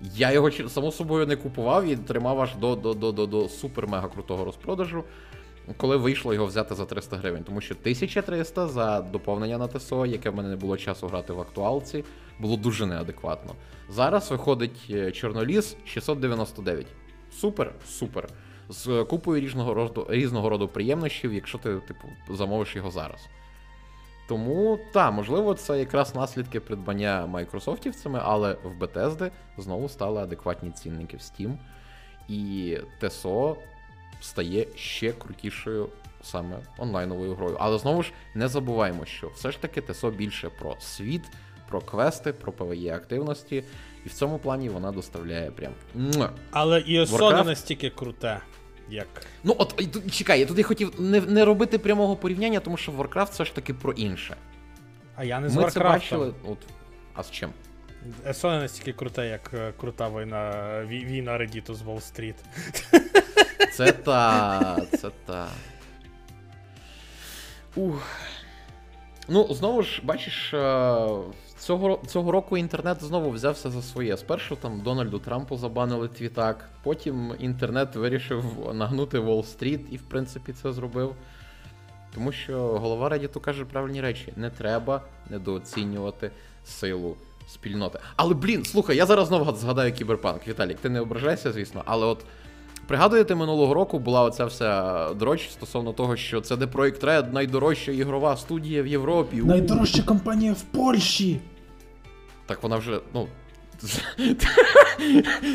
Я 0.00 0.32
його 0.32 0.50
само 0.50 0.92
собою 0.92 1.26
не 1.26 1.36
купував 1.36 1.84
і 1.84 1.96
тримав 1.96 2.40
аж 2.40 2.54
до 2.54 2.76
до, 2.76 2.94
до, 2.94 3.12
до, 3.12 3.26
до 3.26 3.48
супер-мега 3.48 4.12
крутого 4.12 4.44
розпродажу, 4.44 5.04
коли 5.76 5.96
вийшло 5.96 6.34
його 6.34 6.46
взяти 6.46 6.74
за 6.74 6.84
300 6.84 7.16
гривень. 7.16 7.44
Тому 7.44 7.60
що 7.60 7.74
1300 7.74 8.68
за 8.68 9.00
доповнення 9.00 9.58
на 9.58 9.68
ТСО, 9.68 10.06
яке 10.06 10.30
в 10.30 10.36
мене 10.36 10.48
не 10.48 10.56
було 10.56 10.76
часу 10.76 11.06
грати 11.06 11.32
в 11.32 11.40
актуалці, 11.40 12.04
було 12.38 12.56
дуже 12.56 12.86
неадекватно. 12.86 13.54
Зараз 13.88 14.30
виходить 14.30 14.86
е, 14.90 15.12
Чорноліс 15.12 15.76
699. 15.84 16.86
Супер, 17.40 17.74
супер 17.86 18.28
з 18.68 19.04
купою 19.04 19.40
різного 19.40 19.74
роду 19.74 20.06
різного 20.08 20.48
роду 20.48 20.68
приємнощів, 20.68 21.34
якщо 21.34 21.58
ти 21.58 21.74
типу 21.74 22.08
замовиш 22.30 22.76
його 22.76 22.90
зараз. 22.90 23.28
Тому 24.28 24.78
так, 24.92 25.12
можливо, 25.12 25.54
це 25.54 25.78
якраз 25.78 26.14
наслідки 26.14 26.60
придбання 26.60 27.26
майкрософтівцями, 27.26 28.20
але 28.22 28.52
в 28.52 28.82
Bethesda 28.82 29.30
знову 29.58 29.88
стали 29.88 30.20
адекватні 30.20 30.70
цінники 30.70 31.16
в 31.16 31.20
Steam, 31.20 31.56
і 32.28 32.76
ТСО 33.00 33.56
стає 34.20 34.66
ще 34.74 35.12
крутішою 35.12 35.88
саме 36.22 36.58
онлайновою 36.78 37.34
грою. 37.34 37.56
Але 37.60 37.78
знову 37.78 38.02
ж 38.02 38.12
не 38.34 38.48
забуваємо, 38.48 39.04
що 39.04 39.28
все 39.28 39.50
ж 39.50 39.60
таки 39.60 39.82
ТСО 39.82 40.10
більше 40.10 40.50
про 40.60 40.76
світ, 40.80 41.22
про 41.68 41.80
квести, 41.80 42.32
про 42.32 42.52
ПВЄ 42.52 42.94
активності, 42.94 43.64
і 44.04 44.08
в 44.08 44.12
цьому 44.12 44.38
плані 44.38 44.68
вона 44.68 44.92
доставляє 44.92 45.50
прям. 45.50 45.72
Але 46.50 46.80
і 46.80 47.00
Sony 47.00 47.36
не 47.36 47.44
настільки 47.44 47.90
круте 47.90 48.40
як. 48.90 49.06
Ну, 49.44 49.54
от 49.58 49.84
чекай, 50.12 50.40
я 50.40 50.46
тут 50.46 50.58
я 50.58 50.64
хотів 50.64 51.00
не 51.00 51.20
не 51.20 51.44
робити 51.44 51.78
прямого 51.78 52.16
порівняння, 52.16 52.60
тому 52.60 52.76
що 52.76 52.92
Warcraft 52.92 53.30
все 53.30 53.44
ж 53.44 53.54
таки 53.54 53.74
про 53.74 53.92
інше. 53.92 54.36
А 55.16 55.24
я 55.24 55.40
не 55.40 55.48
з 55.48 55.56
Ми 55.56 55.62
Warcraft. 55.62 55.70
це 55.70 55.80
бачили. 55.80 56.34
От, 56.44 56.58
А 57.14 57.22
з 57.22 57.30
чим? 57.30 57.50
Есо 58.26 58.50
не 58.50 58.58
настільки 58.58 58.92
крута, 58.92 59.24
як 59.24 59.50
е, 59.54 59.72
крута 59.80 60.08
війна 60.08 60.82
війна 60.86 61.38
Редіту 61.38 61.74
з 61.74 61.82
Уолл-стріт. 61.82 62.34
Це 63.72 63.92
та. 63.92 64.76
Це 65.00 65.10
та. 65.26 65.48
Ух. 67.76 68.02
Ну, 69.28 69.54
знову 69.54 69.82
ж, 69.82 70.00
бачиш, 70.04 70.54
е, 70.54 71.06
Цього 71.68 72.00
цього 72.06 72.32
року 72.32 72.58
інтернет 72.58 73.04
знову 73.04 73.30
взявся 73.30 73.70
за 73.70 73.82
своє. 73.82 74.16
Спершу 74.16 74.56
там 74.56 74.80
Дональду 74.80 75.18
Трампу 75.18 75.56
забанили 75.56 76.08
твітак, 76.08 76.68
потім 76.82 77.32
інтернет 77.38 77.96
вирішив 77.96 78.44
нагнути 78.74 79.18
Уолл-стріт 79.18 79.80
і, 79.90 79.96
в 79.96 80.02
принципі, 80.02 80.52
це 80.52 80.72
зробив. 80.72 81.14
Тому 82.14 82.32
що 82.32 82.58
голова 82.58 83.08
Reddit 83.08 83.40
каже 83.40 83.64
правильні 83.64 84.00
речі: 84.00 84.32
не 84.36 84.50
треба 84.50 85.02
недооцінювати 85.30 86.30
силу 86.64 87.16
спільноти. 87.48 87.98
Але, 88.16 88.34
блін, 88.34 88.64
слухай, 88.64 88.96
я 88.96 89.06
зараз 89.06 89.28
знову 89.28 89.56
згадаю 89.56 89.92
кіберпанк. 89.92 90.48
Віталік, 90.48 90.78
ти 90.78 90.88
не 90.88 91.00
ображайся, 91.00 91.52
звісно, 91.52 91.82
але 91.86 92.06
от. 92.06 92.24
Пригадуєте, 92.86 93.34
минулого 93.34 93.74
року 93.74 93.98
була 93.98 94.22
оця 94.22 94.44
вся 94.44 95.08
дроч 95.14 95.48
стосовно 95.50 95.92
того, 95.92 96.16
що 96.16 96.40
це 96.40 96.54
CD 96.54 96.72
Projekt 96.72 97.04
Red 97.04 97.32
найдорожча 97.32 97.92
ігрова 97.92 98.36
студія 98.36 98.82
в 98.82 98.86
Європі. 98.86 99.36
Найдорожча 99.36 100.02
компанія 100.02 100.52
в 100.52 100.62
Польщі. 100.62 101.40
Так 102.48 102.62
вона 102.62 102.76
вже, 102.76 103.00
ну. 103.14 103.28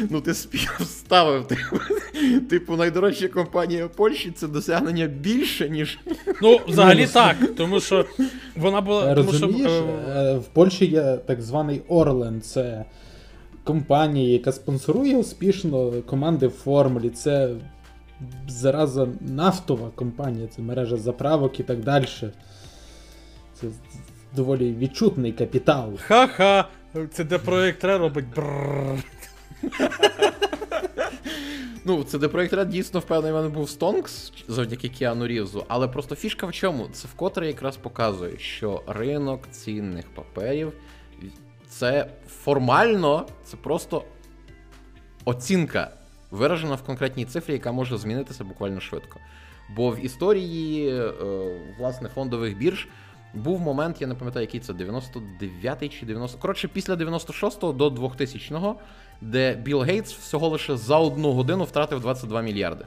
Ну, 0.09 0.21
ти 0.21 0.31
вставив. 0.79 1.47
Типу, 1.47 1.79
типу, 2.49 2.75
найдорожча 2.75 3.27
компанія 3.27 3.85
в 3.85 3.89
Польщі 3.89 4.31
це 4.31 4.47
досягнення 4.47 5.07
більше, 5.07 5.69
ніж. 5.69 5.99
Ну, 6.41 6.59
взагалі 6.67 7.07
так. 7.07 7.35
Тому 7.57 7.79
що 7.79 8.05
вона 8.55 8.81
була. 8.81 9.13
Розумієш, 9.13 9.41
тому 9.41 9.69
що... 9.69 10.11
Е, 10.11 10.37
в 10.37 10.43
Польщі 10.43 10.85
є 10.85 11.17
так 11.25 11.41
званий 11.41 11.81
Орлен. 11.87 12.41
Це 12.41 12.85
компанія, 13.63 14.33
яка 14.33 14.51
спонсорує 14.51 15.17
успішно 15.17 15.91
команди 15.91 16.47
в 16.47 16.51
формулі. 16.51 17.09
Це 17.09 17.55
зараза 18.47 19.07
нафтова 19.21 19.89
компанія, 19.95 20.47
це 20.47 20.61
мережа 20.61 20.97
заправок 20.97 21.59
і 21.59 21.63
так 21.63 21.79
далі. 21.79 22.05
Це 23.53 23.67
доволі 24.35 24.73
відчутний 24.73 25.31
капітал. 25.31 25.97
Ха-ха! 25.97 26.67
Це 27.11 27.23
де 27.23 27.37
проєкт 27.37 27.83
Ре 27.83 27.97
робить 27.97 28.25
брррр. 28.35 29.03
Ну, 31.85 32.03
це 32.03 32.19
де 32.19 32.27
проєкт 32.27 32.53
Red 32.53 32.65
дійсно 32.65 32.99
в 32.99 33.21
мене 33.21 33.49
був 33.49 33.69
Стонкс 33.69 34.33
завдяки 34.47 34.89
Кіану 34.89 35.27
Рівзу, 35.27 35.65
але 35.67 35.87
просто 35.87 36.15
фішка 36.15 36.47
в 36.47 36.51
чому? 36.51 36.87
Це 36.93 37.07
вкотре 37.07 37.47
якраз 37.47 37.77
показує, 37.77 38.37
що 38.39 38.81
ринок 38.87 39.51
цінних 39.51 40.05
паперів 40.15 40.73
це 41.69 42.09
формально, 42.27 43.27
це 43.43 43.57
просто 43.57 44.03
оцінка, 45.25 45.91
виражена 46.31 46.75
в 46.75 46.83
конкретній 46.83 47.25
цифрі, 47.25 47.53
яка 47.53 47.71
може 47.71 47.97
змінитися 47.97 48.43
буквально 48.43 48.79
швидко. 48.79 49.19
Бо 49.75 49.91
в 49.91 50.05
історії 50.05 50.89
е, 50.89 51.11
власне 51.79 52.09
фондових 52.09 52.57
бірж 52.57 52.87
був 53.33 53.59
момент, 53.59 54.01
я 54.01 54.07
не 54.07 54.15
пам'ятаю, 54.15 54.43
який 54.43 54.59
це 54.59 54.73
99-й 54.73 55.89
чи 55.89 56.05
90 56.05 56.37
Коротше, 56.37 56.67
після 56.67 56.93
96-го 56.95 57.73
до 57.73 57.89
2000-го, 57.89 58.75
де 59.21 59.55
Білл 59.55 59.81
Гейтс 59.81 60.13
всього 60.13 60.49
лише 60.49 60.77
за 60.77 60.97
одну 60.97 61.31
годину 61.31 61.63
втратив 61.63 61.99
22 61.99 62.41
мільярди 62.41 62.85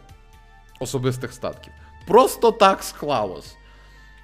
особистих 0.80 1.32
статків. 1.32 1.72
Просто 2.07 2.53
так 2.53 2.82
склалось. 2.82 3.57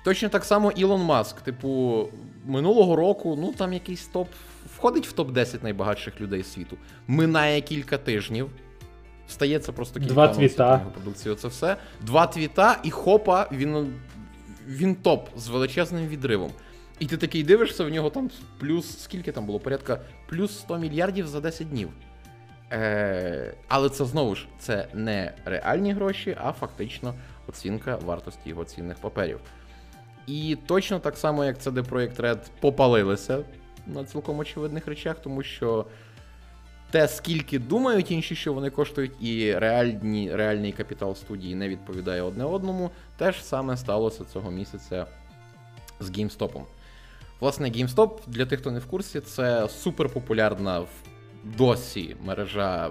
Точно 0.05 0.29
так 0.29 0.45
само 0.45 0.70
Ілон 0.70 1.03
Маск. 1.03 1.41
Типу, 1.41 2.09
минулого 2.45 2.97
року, 2.97 3.37
ну 3.41 3.53
там 3.53 3.73
якийсь 3.73 4.07
топ 4.07 4.29
входить 4.77 5.07
в 5.07 5.14
топ-10 5.14 5.62
найбагатших 5.62 6.20
людей 6.20 6.43
світу. 6.43 6.77
Минає 7.07 7.61
кілька 7.61 7.99
тижнів. 7.99 8.51
Стається 9.29 9.73
просто 9.73 10.01
кілька 10.01 10.14
Два 10.14 10.29
твіта. 10.29 10.79
продукції. 10.95 11.35
Це 11.35 11.49
все. 11.49 11.77
Два 12.01 12.27
твіта, 12.27 12.79
і 12.83 12.91
хопа, 12.91 13.49
він 13.53 13.95
він 14.67 14.95
топ 14.95 15.29
з 15.37 15.49
величезним 15.49 16.07
відривом. 16.07 16.51
І 16.99 17.07
ти 17.07 17.17
такий 17.17 17.43
дивишся, 17.43 17.85
в 17.85 17.89
нього 17.89 18.11
там 18.11 18.31
плюс, 18.59 19.03
скільки 19.03 19.33
там 19.33 19.47
було? 19.47 19.61
Порядка 19.61 20.01
плюс 20.29 20.59
100 20.59 20.79
мільярдів 20.79 21.27
за 21.27 21.41
10 21.41 21.69
днів. 21.69 21.89
Е, 22.73 23.55
Але 23.69 23.89
це 23.89 24.05
знову 24.05 24.35
ж 24.35 24.47
це 24.59 24.89
не 24.95 25.33
реальні 25.45 25.93
гроші, 25.93 26.37
а 26.41 26.53
фактично 26.53 27.15
оцінка 27.49 27.97
вартості 27.97 28.49
його 28.49 28.65
цінних 28.65 28.97
паперів. 28.97 29.41
І 30.27 30.59
точно 30.67 30.99
так 30.99 31.17
само, 31.17 31.45
як 31.45 31.59
CD 31.59 31.89
Projekt 31.89 32.17
Red 32.17 32.39
попалилися 32.61 33.39
на 33.87 34.05
цілком 34.05 34.39
очевидних 34.39 34.87
речах, 34.87 35.17
тому 35.23 35.43
що 35.43 35.87
те, 36.93 37.09
скільки 37.09 37.59
думають 37.59 38.11
інші, 38.11 38.34
що 38.34 38.53
вони 38.53 38.70
коштують, 38.70 39.12
і 39.20 39.55
реальні, 39.55 40.36
реальний 40.36 40.72
капітал 40.72 41.14
студії 41.14 41.55
не 41.55 41.68
відповідає 41.68 42.22
одне 42.22 42.45
одному, 42.45 42.90
теж 43.16 43.45
саме 43.45 43.76
сталося 43.76 44.24
цього 44.24 44.51
місяця 44.51 45.07
з 46.01 46.11
GameStop. 46.11 46.62
Власне, 47.40 47.70
GameStop, 47.70 48.11
для 48.26 48.47
тих, 48.47 48.61
хто 48.61 48.70
не 48.70 48.78
в 48.78 48.86
курсі, 48.86 49.20
це 49.20 49.68
суперпопулярна 49.68 50.80
в 50.80 50.88
досі 51.45 52.16
мережа 52.24 52.90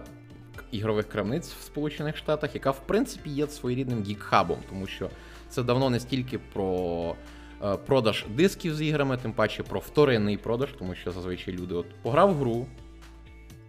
ігрових 0.71 1.09
крамниць 1.09 1.53
в 1.53 1.61
Сполучених 1.61 2.17
Штатах, 2.17 2.55
яка, 2.55 2.71
в 2.71 2.87
принципі, 2.87 3.29
є 3.29 3.47
своєрідним 3.47 4.03
гікхабом, 4.03 4.57
тому 4.69 4.87
що 4.87 5.09
це 5.49 5.63
давно 5.63 5.89
не 5.89 5.99
стільки 5.99 6.39
про 6.53 7.15
е, 7.63 7.77
продаж 7.77 8.25
дисків 8.29 8.75
з 8.75 8.81
іграми, 8.81 9.17
тим 9.17 9.33
паче 9.33 9.63
про 9.63 9.79
вторинний 9.79 10.37
продаж, 10.37 10.69
тому 10.79 10.95
що 10.95 11.11
зазвичай 11.11 11.53
люди 11.53 11.75
от 11.75 11.85
пограв 12.01 12.35
гру, 12.35 12.65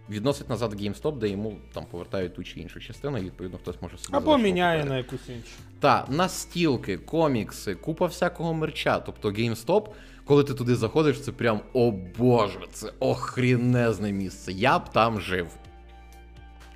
відносить 0.09 0.49
назад 0.49 0.73
GameStop, 0.73 1.17
де 1.17 1.29
йому 1.29 1.55
там 1.73 1.85
повертають 1.85 2.35
ту 2.35 2.43
чи 2.43 2.59
іншу 2.59 2.79
частину, 2.79 3.17
і 3.17 3.21
відповідно 3.21 3.57
хтось 3.57 3.81
може 3.81 3.97
собі 3.97 4.17
Або 4.17 4.37
міняє 4.37 4.85
на 4.85 4.97
якусь 4.97 5.29
іншу. 5.29 5.49
Так, 5.79 6.09
настілки, 6.09 6.97
комікси, 6.97 7.75
купа 7.75 8.05
всякого 8.05 8.53
мерча. 8.53 8.99
Тобто 8.99 9.29
GameStop, 9.29 9.87
коли 10.25 10.43
ти 10.43 10.53
туди 10.53 10.75
заходиш, 10.75 11.21
це 11.21 11.31
прям 11.31 11.61
о 11.73 11.91
боже, 12.17 12.59
це 12.71 12.93
охрінезне 12.99 14.11
місце. 14.11 14.51
Я 14.51 14.79
б 14.79 14.89
там 14.89 15.21
жив. 15.21 15.47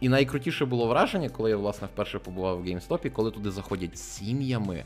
І 0.01 0.09
найкрутіше 0.09 0.65
було 0.65 0.87
враження, 0.87 1.29
коли 1.29 1.49
я, 1.49 1.57
власне, 1.57 1.87
вперше 1.93 2.19
побував 2.19 2.61
в 2.61 2.65
GameStop, 2.65 3.09
коли 3.09 3.31
туди 3.31 3.51
заходять 3.51 3.97
сім'ями. 3.97 4.83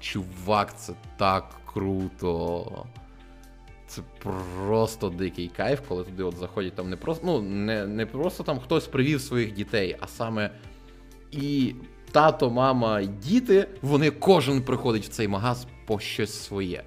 Чувак, 0.00 0.78
це 0.78 0.92
так 1.16 1.56
круто. 1.64 2.86
Це 3.94 4.02
просто 4.22 5.08
дикий 5.08 5.48
кайф, 5.48 5.80
коли 5.88 6.04
туди 6.04 6.22
от 6.22 6.36
заходять 6.36 6.74
там 6.74 6.90
не 6.90 6.96
просто 6.96 7.26
ну, 7.26 7.42
не, 7.42 7.86
не 7.86 8.06
просто 8.06 8.42
там 8.42 8.60
хтось 8.60 8.86
привів 8.86 9.20
своїх 9.20 9.52
дітей, 9.52 9.96
а 10.00 10.06
саме 10.06 10.50
і 11.30 11.74
тато, 12.12 12.50
мама, 12.50 13.04
діти, 13.04 13.68
вони 13.82 14.10
кожен 14.10 14.62
приходить 14.62 15.04
в 15.04 15.08
цей 15.08 15.28
магаз 15.28 15.66
по 15.86 15.98
щось 15.98 16.44
своє. 16.44 16.84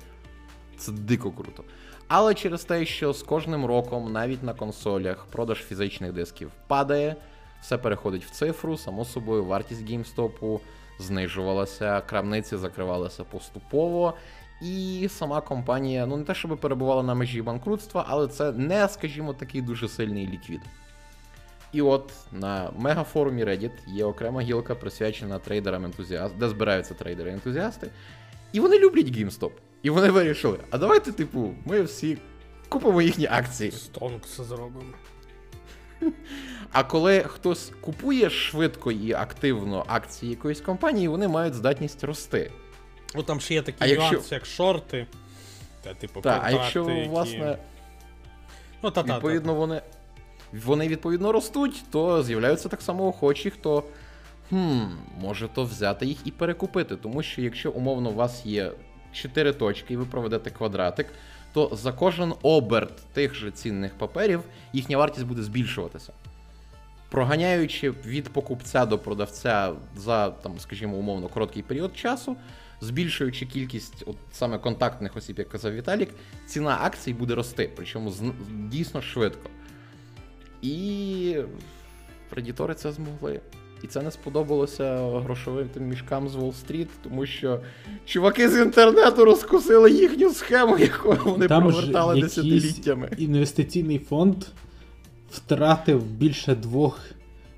Це 0.78 0.92
дико 0.92 1.32
круто. 1.32 1.64
Але 2.08 2.34
через 2.34 2.64
те, 2.64 2.86
що 2.86 3.14
з 3.14 3.24
кожним 3.24 3.66
роком, 3.66 4.12
навіть 4.12 4.44
на 4.44 4.54
консолях, 4.54 5.26
продаж 5.32 5.58
фізичних 5.58 6.14
дисків 6.14 6.52
падає, 6.68 7.16
все 7.62 7.78
переходить 7.78 8.26
в 8.26 8.30
цифру, 8.30 8.78
само 8.78 9.06
собою, 9.06 9.46
вартість 9.46 9.90
геймстопу 9.90 10.62
знижувалася, 11.00 12.02
крамниці 12.02 12.58
закривалися 12.58 13.24
поступово. 13.24 14.14
І 14.62 15.08
сама 15.12 15.42
компанія, 15.42 16.06
ну 16.06 16.18
не 16.18 16.24
те, 16.24 16.36
щоб 16.36 16.60
перебувала 16.60 17.04
на 17.04 17.16
межі 17.16 17.42
банкрутства, 17.42 18.06
але 18.08 18.28
це 18.28 18.52
не, 18.52 18.90
скажімо, 18.90 19.34
такий 19.34 19.62
дуже 19.62 19.88
сильний 19.88 20.28
ліквід. 20.28 20.62
І 21.72 21.82
от 21.82 22.14
на 22.32 22.72
мегафорумі 22.78 23.46
Reddit 23.46 23.72
є 23.88 24.06
окрема 24.06 24.42
гілка, 24.42 24.76
присвячена 24.76 25.40
трейдерам 25.40 25.86
ентузіастам, 25.86 26.40
де 26.40 26.50
збираються 26.50 26.94
трейдери-ентузіасти. 26.94 27.88
І 28.52 28.60
вони 28.60 28.80
люблять 28.80 29.06
GameStop. 29.06 29.52
І 29.84 29.90
вони 29.90 30.10
вирішили: 30.10 30.60
а 30.70 30.78
давайте, 30.78 31.12
типу, 31.12 31.56
ми 31.66 31.82
всі 31.82 32.18
купимо 32.70 33.02
їхні 33.02 33.28
акції. 33.32 33.72
Стонкс 33.72 34.42
зробимо. 34.42 34.94
А 36.72 36.84
коли 36.84 37.20
хтось 37.20 37.72
купує 37.82 38.30
швидко 38.30 38.92
і 38.92 39.14
активно 39.14 39.86
акції 39.88 40.32
якоїсь 40.32 40.62
компанії, 40.62 41.08
вони 41.08 41.28
мають 41.28 41.54
здатність 41.54 42.04
рости. 42.04 42.52
Ну 43.16 43.24
там 43.24 43.40
ще 43.40 43.54
є 43.54 43.62
такі 43.62 43.78
А 43.80 43.86
якщо- 43.86 44.22
як 44.36 44.46
шорти. 44.46 45.08
Та, 45.84 45.94
типу, 45.94 46.22
Так, 46.22 46.42
а 46.46 46.52
якщо, 46.52 46.90
які- 46.90 47.10
власне, 47.10 47.58
ну, 48.84 48.92
та, 48.92 49.04
та, 49.04 49.16
відповідно, 49.16 49.54
вони, 49.54 49.82
вони 50.54 50.88
відповідно 50.88 51.32
ростуть, 51.32 51.84
то 51.92 52.24
з'являються 52.24 52.70
так 52.70 52.82
само 52.82 53.08
охочі, 53.08 53.50
хто 53.50 53.84
хм, 54.50 54.80
може 55.22 55.48
то 55.48 55.64
взяти 55.64 56.06
їх 56.06 56.18
і 56.26 56.32
перекупити. 56.32 56.96
Тому 56.96 57.24
що 57.24 57.42
якщо 57.42 57.72
умовно 57.72 58.10
у 58.10 58.14
вас 58.14 58.46
є 58.46 58.72
4 59.14 59.54
точки, 59.54 59.94
і 59.94 59.98
ви 59.98 60.06
проведете 60.06 60.50
квадратик, 60.50 61.08
то 61.54 61.70
за 61.74 61.92
кожен 61.92 62.34
оберт 62.42 62.96
тих 63.14 63.36
же 63.36 63.52
цінних 63.52 63.94
паперів 63.98 64.42
їхня 64.74 64.98
вартість 64.98 65.26
буде 65.26 65.44
збільшуватися. 65.44 66.14
Проганяючи 67.10 67.92
від 67.92 68.30
покупця 68.30 68.86
до 68.86 69.00
продавця 69.00 69.74
за, 69.96 70.30
там, 70.30 70.60
скажімо, 70.60 70.96
умовно, 70.98 71.28
короткий 71.28 71.64
період 71.64 71.98
часу, 71.98 72.36
збільшуючи 72.82 73.46
кількість 73.46 74.04
от 74.06 74.16
саме 74.32 74.58
контактних 74.58 75.18
осіб, 75.18 75.40
як 75.40 75.50
казав 75.50 75.74
Віталік, 75.74 76.10
ціна 76.48 76.78
акцій 76.82 77.14
буде 77.14 77.36
рости, 77.36 77.70
причому 77.76 78.14
дійсно 78.70 79.02
швидко. 79.02 79.50
І 80.62 81.36
кредитори 82.30 82.74
це 82.76 82.92
змогли. 82.92 83.40
І 83.84 83.88
це 83.88 84.02
не 84.02 84.12
сподобалося 84.12 84.98
грошовим 85.20 85.70
тим 85.74 85.84
мішкам 85.88 86.30
з 86.30 86.36
Уолл-стріт, 86.36 86.88
тому 87.04 87.26
що 87.26 87.62
чуваки 88.06 88.50
з 88.50 88.62
інтернету 88.62 89.26
розкусили 89.26 89.92
їхню 89.92 90.34
схему, 90.34 90.78
яку 90.80 91.16
вони 91.32 91.48
Там 91.48 91.64
провертали 91.64 92.22
десятиліттями. 92.22 93.10
інвестиційний 93.18 94.00
фонд 94.00 94.36
втратив 95.32 96.04
більше 96.04 96.56
2 96.56 96.92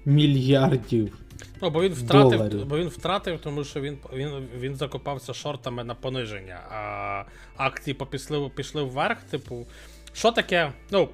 мільярдів. 0.06 1.18
Ну, 1.62 1.70
бо 1.70 1.82
він 1.82 1.94
втратив, 1.94 2.40
доларів. 2.40 2.66
бо 2.66 2.78
він 2.78 2.88
втратив, 2.88 3.40
тому 3.40 3.64
що 3.64 3.82
він, 3.82 3.98
він, 4.14 4.48
він 4.60 4.76
закопався 4.76 5.34
шортами 5.34 5.84
на 5.84 5.96
пониження, 5.96 6.60
а 6.72 7.24
акції 7.58 7.94
попішли, 7.94 8.50
пішли 8.50 8.84
вверх. 8.84 9.24
Типу, 9.24 9.68
що 10.14 10.32
таке? 10.32 10.74
Ну, 10.92 11.10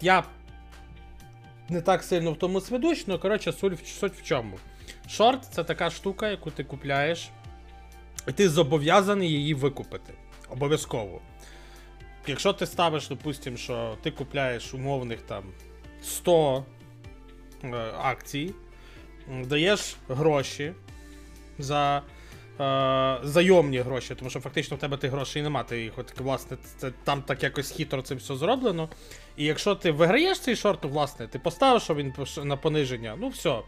я 0.00 0.24
не 1.68 1.80
так 1.80 2.02
сильно 2.02 2.32
в 2.32 2.38
тому 2.38 2.60
сведусь, 2.60 3.06
ну 3.06 3.18
коротше, 3.18 3.52
суть, 3.52 3.86
суть 3.86 4.14
в 4.14 4.22
чому. 4.22 4.58
Шорт 5.08 5.44
це 5.44 5.64
така 5.64 5.90
штука, 5.90 6.28
яку 6.28 6.50
ти 6.50 6.64
купляєш, 6.64 7.30
і 8.28 8.32
ти 8.32 8.48
зобов'язаний 8.48 9.30
її 9.30 9.54
викупити. 9.54 10.12
Обов'язково. 10.48 11.20
Якщо 12.26 12.52
ти 12.52 12.66
ставиш, 12.66 13.08
допустимо, 13.08 13.56
що 13.56 13.96
ти 14.02 14.10
купляєш 14.10 14.74
умовних 14.74 15.22
там 15.22 15.44
100 16.02 16.64
е, 17.64 17.68
акцій, 17.98 18.54
даєш 19.44 19.96
гроші 20.08 20.72
за 21.58 22.02
е, 22.60 23.18
зайомні 23.22 23.78
гроші, 23.78 24.14
тому 24.14 24.30
що 24.30 24.40
фактично 24.40 24.76
в 24.76 24.80
тебе 24.80 24.96
тих 24.96 25.10
грошей 25.10 25.42
нема. 25.42 25.62
Ти 25.62 25.82
їх, 25.82 25.92
от, 25.96 26.20
власне, 26.20 26.56
це, 26.76 26.90
там 27.04 27.22
так 27.22 27.42
якось 27.42 27.70
хитро 27.70 28.02
це 28.02 28.14
все 28.14 28.36
зроблено. 28.36 28.88
І 29.36 29.44
якщо 29.44 29.74
ти 29.74 29.90
виграєш 29.90 30.40
цей 30.40 30.56
шорт, 30.56 30.80
то, 30.80 30.88
власне, 30.88 31.26
ти 31.26 31.38
поставиш, 31.38 31.90
він 31.90 32.12
на 32.44 32.56
пониження, 32.56 33.16
ну 33.18 33.28
все. 33.28 33.58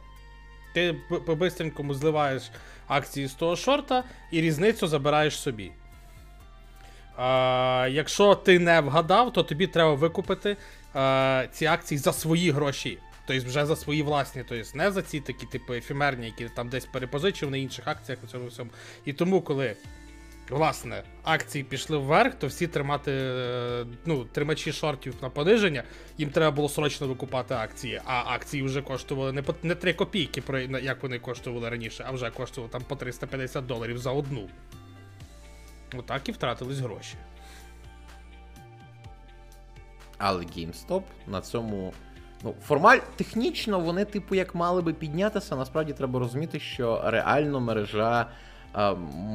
Ти 0.74 0.96
по-бистренькому 1.26 1.94
зливаєш 1.94 2.42
акції 2.86 3.26
з 3.26 3.32
того 3.32 3.56
шорта 3.56 4.04
і 4.32 4.40
різницю 4.40 4.86
забираєш 4.86 5.38
собі. 5.38 5.72
А, 7.16 7.88
якщо 7.90 8.34
ти 8.34 8.58
не 8.58 8.80
вгадав, 8.80 9.32
то 9.32 9.42
тобі 9.42 9.66
треба 9.66 9.94
викупити 9.94 10.56
а, 10.94 11.44
ці 11.52 11.66
акції 11.66 11.98
за 11.98 12.12
свої 12.12 12.50
гроші. 12.50 12.98
Тобто 13.30 13.48
вже 13.48 13.66
за 13.66 13.76
свої 13.76 14.02
власні, 14.02 14.44
тобто 14.48 14.78
не 14.78 14.90
за 14.90 15.02
ці 15.02 15.20
такі, 15.20 15.46
типу, 15.46 15.72
ефемерні, 15.72 16.26
які 16.26 16.48
там 16.48 16.68
десь 16.68 16.86
перепозичив 16.86 17.50
на 17.50 17.56
інших 17.56 17.88
акціях 17.88 18.18
у 18.24 18.26
цьому 18.26 18.46
всьому. 18.46 18.70
І 19.04 19.12
тому, 19.12 19.40
коли 19.40 19.76
власне 20.48 21.02
акції 21.22 21.64
пішли 21.64 21.98
вверх, 21.98 22.34
то 22.34 22.46
всі 22.46 22.66
тримати, 22.66 23.12
е, 23.12 23.86
ну, 24.06 24.24
тримачі 24.24 24.72
шортів 24.72 25.14
на 25.22 25.30
пониження, 25.30 25.82
їм 26.18 26.30
треба 26.30 26.50
було 26.50 26.68
срочно 26.68 27.08
викупати 27.08 27.54
акції. 27.54 28.00
А 28.04 28.22
акції 28.26 28.62
вже 28.62 28.82
коштували 28.82 29.32
не 29.32 29.42
по 29.42 29.54
не 29.62 29.74
3 29.74 29.92
копійки, 29.92 30.42
як 30.82 31.02
вони 31.02 31.18
коштували 31.18 31.68
раніше, 31.68 32.04
а 32.08 32.12
вже 32.12 32.30
коштували 32.30 32.72
там 32.72 32.82
по 32.82 32.96
350 32.96 33.66
доларів 33.66 33.98
за 33.98 34.10
одну. 34.10 34.48
Отак 35.94 36.28
і 36.28 36.32
втратились 36.32 36.78
гроші. 36.78 37.14
Але 40.18 40.44
GameStop 40.44 41.02
на 41.26 41.40
цьому. 41.40 41.94
Ну, 42.44 42.54
формаль 42.66 42.98
технічно 43.16 43.80
вони, 43.80 44.04
типу, 44.04 44.34
як 44.34 44.54
мали 44.54 44.82
би 44.82 44.92
піднятися. 44.92 45.56
Насправді 45.56 45.92
треба 45.92 46.18
розуміти, 46.20 46.60
що 46.60 47.02
реально 47.04 47.60
мережа 47.60 48.26
а, 48.72 48.94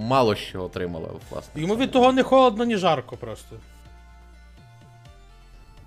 мало 0.10 0.36
що 0.36 0.64
отримала, 0.64 1.08
власне. 1.32 1.62
Йому 1.62 1.76
від 1.76 1.92
того 1.92 2.12
не 2.12 2.24
холодно, 2.24 2.66
ні 2.66 2.78
жарко 2.78 3.18
просто. 3.18 3.56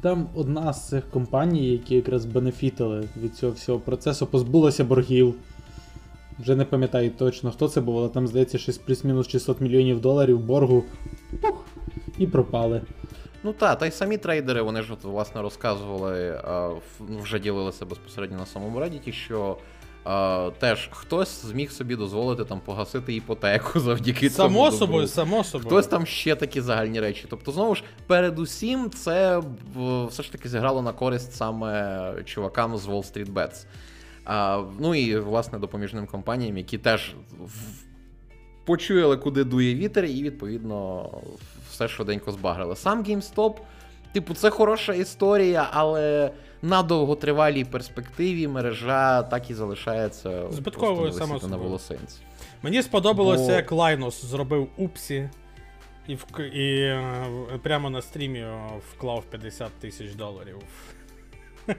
Там 0.01 0.29
одна 0.35 0.73
з 0.73 0.89
цих 0.89 1.11
компаній, 1.11 1.67
які 1.67 1.95
якраз 1.95 2.25
бенефітили 2.25 3.09
від 3.17 3.37
цього 3.37 3.53
всього 3.53 3.79
процесу, 3.79 4.27
позбулася 4.27 4.85
боргів. 4.85 5.35
Вже 6.39 6.57
не 6.57 6.65
пам'ятаю 6.65 7.11
точно, 7.11 7.51
хто 7.51 7.69
це 7.69 7.81
був, 7.81 7.99
але 7.99 8.09
там, 8.09 8.29
здається, 8.29 8.59
щось 8.59 8.79
плюс-мінус 8.79 9.29
600 9.29 9.61
мільйонів 9.61 10.01
доларів 10.01 10.41
боргу. 10.41 10.85
Пух, 11.43 11.65
і 12.19 12.27
пропали. 12.27 12.83
Ну 13.43 13.53
так, 13.53 13.79
та 13.79 13.87
й 13.87 13.91
самі 13.91 14.19
трейдери, 14.19 14.63
вони 14.63 14.83
ж 14.83 14.93
от, 14.93 15.05
власне 15.05 15.43
розказували, 15.43 16.43
ну, 17.09 17.19
вже 17.23 17.39
ділилися 17.39 17.87
безпосередньо 17.87 18.39
на 18.39 18.47
самому 18.47 18.81
Reddit, 18.81 19.13
що 19.13 19.57
а, 20.05 20.51
теж 20.59 20.89
хтось 20.93 21.45
зміг 21.45 21.71
собі 21.73 21.97
дозволити 21.97 22.45
там 22.45 22.61
погасити 22.61 23.15
іпотеку 23.15 23.81
завдяки 23.81 24.29
цьому. 24.29 24.49
Само 24.49 24.71
собою, 24.73 25.07
само 25.07 25.45
собою. 25.45 25.69
Хтось 25.69 25.87
там 25.87 26.07
ще 26.07 26.35
такі 26.35 26.61
загальні 26.61 27.01
речі. 27.01 27.27
Тобто, 27.31 27.53
знову 27.53 27.75
ж, 27.75 27.83
передусім, 28.07 28.91
це 28.91 29.43
все 30.09 30.23
ж 30.23 30.33
таки 30.33 30.49
зіграло 30.49 30.83
на 30.83 30.93
користь 30.93 31.33
саме 31.33 32.13
чувакам 32.25 32.77
з 32.77 32.87
Wall 32.87 33.13
Street 33.13 33.33
Bets. 33.33 33.67
А, 34.25 34.63
ну 34.81 34.95
і 34.95 35.19
власне 35.19 35.59
допоміжним 35.59 36.07
компаніям, 36.07 36.59
які 36.59 36.79
теж 36.79 37.15
в- 37.41 37.85
почуяли, 38.65 39.17
куди 39.17 39.45
дує 39.45 39.75
вітер, 39.75 40.05
і 40.05 40.23
відповідно 40.23 41.11
все 41.79 41.89
швиденько 41.89 42.33
збагрили. 42.33 42.77
Сам 42.77 43.05
GameStop, 43.05 43.57
типу, 44.13 44.35
це 44.35 44.51
хороша 44.51 44.95
історія, 44.95 45.69
але 45.73 46.31
на 46.63 46.83
довготривалій 46.83 47.65
перспективі 47.65 48.49
мережа 48.49 49.23
так 49.23 49.51
і 49.51 49.55
залишається 49.55 50.51
Збитковою, 50.51 51.13
на 51.49 51.57
волосинці. 51.57 52.17
Мені 52.63 52.83
сподобалося, 52.83 53.47
Бо- 53.47 53.53
як 53.53 53.73
Лайнус 53.73 54.25
зробив 54.25 54.69
Упсі 54.77 55.31
і, 56.07 56.15
вк... 56.15 56.41
і 56.41 56.81
е, 56.81 57.25
прямо 57.63 57.91
на 57.91 58.03
стрімі 58.03 58.39
е, 58.39 58.61
вклав 58.95 59.25
50 59.31 59.73
тисяч 59.73 60.15
доларів. 60.15 60.57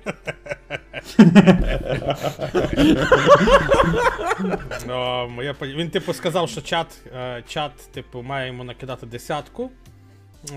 Моя 5.29 5.55
Він, 5.61 5.89
типу, 5.89 6.13
сказав, 6.13 6.49
що 6.49 6.61
чат, 6.61 7.01
е, 7.15 7.43
чат 7.47 7.71
типу, 7.93 8.21
має 8.21 8.47
йому 8.47 8.63
накидати 8.63 9.05
десятку 9.05 9.71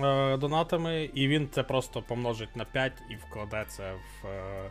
е, 0.03 0.37
донатами, 0.37 1.09
і 1.13 1.27
він 1.27 1.49
це 1.51 1.63
просто 1.63 2.01
помножить 2.01 2.55
на 2.55 2.65
5 2.65 2.91
і 3.09 3.15
вкладе 3.15 3.65
це 3.67 3.91
в 3.93 4.27
е, 4.27 4.69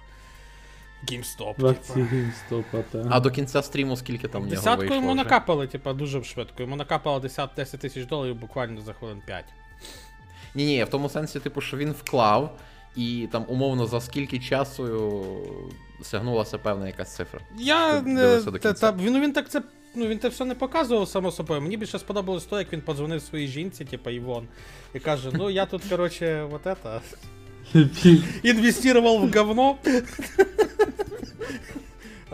GameStop. 1.09 1.55
Типу. 1.55 2.01
GameStop, 2.01 2.83
та. 2.93 3.07
А 3.11 3.21
до 3.21 3.31
кінця 3.31 3.63
стріму 3.63 3.97
скільки 3.97 4.29
там 4.29 4.43
в 4.43 4.45
нього 4.45 4.57
Десятку 4.57 4.95
йому 4.95 5.07
вже? 5.07 5.15
накапали, 5.17 5.67
типа, 5.67 5.93
дуже 5.93 6.25
швидко. 6.25 6.63
Йому 6.63 6.77
накапало 6.77 7.21
10, 7.21 7.51
10 7.57 7.81
тисяч 7.81 8.07
доларів 8.07 8.37
буквально 8.37 8.81
за 8.81 8.93
хвилин 8.93 9.23
5. 9.27 9.45
Ні, 10.55 10.67
ні, 10.67 10.85
в 10.85 10.89
тому 10.89 11.09
сенсі, 11.09 11.41
типу, 11.41 11.61
що 11.61 11.77
він 11.77 11.93
вклав, 11.93 12.59
і 12.97 13.29
там 13.33 13.45
умовно 13.49 13.87
за 13.87 14.01
скільки 14.01 14.39
часу 14.39 15.37
сягнулася 16.03 16.59
певна 16.59 16.87
якась 16.87 17.15
цифра. 17.15 17.41
Я 17.59 18.01
Ти 18.01 18.07
не. 18.07 18.21
дивився 18.21 18.51
до 18.51 18.59
Та, 18.59 18.69
кінця? 18.69 18.93
та, 18.93 18.99
він, 18.99 19.13
ну, 19.13 19.21
він 19.21 19.33
так 19.33 19.49
це 19.51 19.63
ну, 19.95 20.07
він 20.07 20.19
те 20.19 20.29
все 20.29 20.45
не 20.45 20.55
показував 20.55 21.09
само 21.09 21.31
собою. 21.31 21.61
Мені 21.61 21.77
більше 21.77 21.99
сподобалось 21.99 22.45
то, 22.45 22.59
як 22.59 22.73
він 22.73 22.81
подзвонив 22.81 23.23
своїй 23.23 23.49
жінці, 23.49 23.85
типу 23.85 24.11
Івон, 24.11 24.45
і 24.95 24.99
каже: 24.99 25.31
ну 25.33 25.51
я 25.51 25.67
тут, 25.67 25.83
коротше, 25.91 26.47
вот 26.51 26.67
это. 26.67 27.01
Інвестував 28.43 29.29
в 29.29 29.39
говно. 29.39 29.77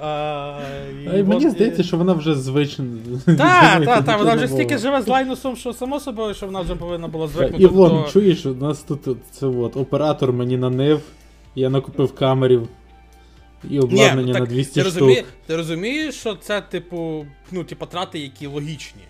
А, 0.03 0.61
і 1.05 1.23
Мені 1.23 1.47
от... 1.47 1.53
здається, 1.53 1.83
що 1.83 1.97
вона 1.97 2.13
вже 2.13 2.35
звична. 2.35 2.85
Так, 3.27 3.85
так, 3.85 4.05
так, 4.05 4.19
вона 4.19 4.35
вже 4.35 4.49
стільки 4.49 4.79
живе 4.79 5.03
з 5.03 5.09
лайнусом, 5.09 5.57
що 5.57 5.73
само 5.73 6.01
собою, 6.01 6.35
що 6.35 6.47
вона 6.47 6.61
вже 6.61 6.75
повинна 6.75 7.09
була 7.09 7.29
звикнути. 7.29 7.65
Івон, 7.65 7.91
до... 7.91 8.11
чуєш, 8.11 8.47
у 8.47 8.55
нас 8.55 8.83
тут 8.83 9.01
це 9.31 9.47
от, 9.47 9.77
оператор 9.77 10.33
мені 10.33 10.57
нанив, 10.57 11.01
я 11.55 11.71
накупив 11.71 12.15
камерів. 12.15 12.69
І 13.71 13.81
обладнання 13.81 14.23
Ні, 14.23 14.33
так, 14.33 14.41
на 14.41 14.47
200 14.47 14.75
ти 14.75 14.81
штук. 14.81 14.95
Розуміє, 14.95 15.25
ти 15.47 15.57
розумієш, 15.57 16.15
що 16.15 16.35
це, 16.35 16.61
типу, 16.61 17.27
ну, 17.51 17.65
типу, 17.65 17.87
трати, 17.87 18.19
які 18.19 18.47
логічні. 18.47 19.03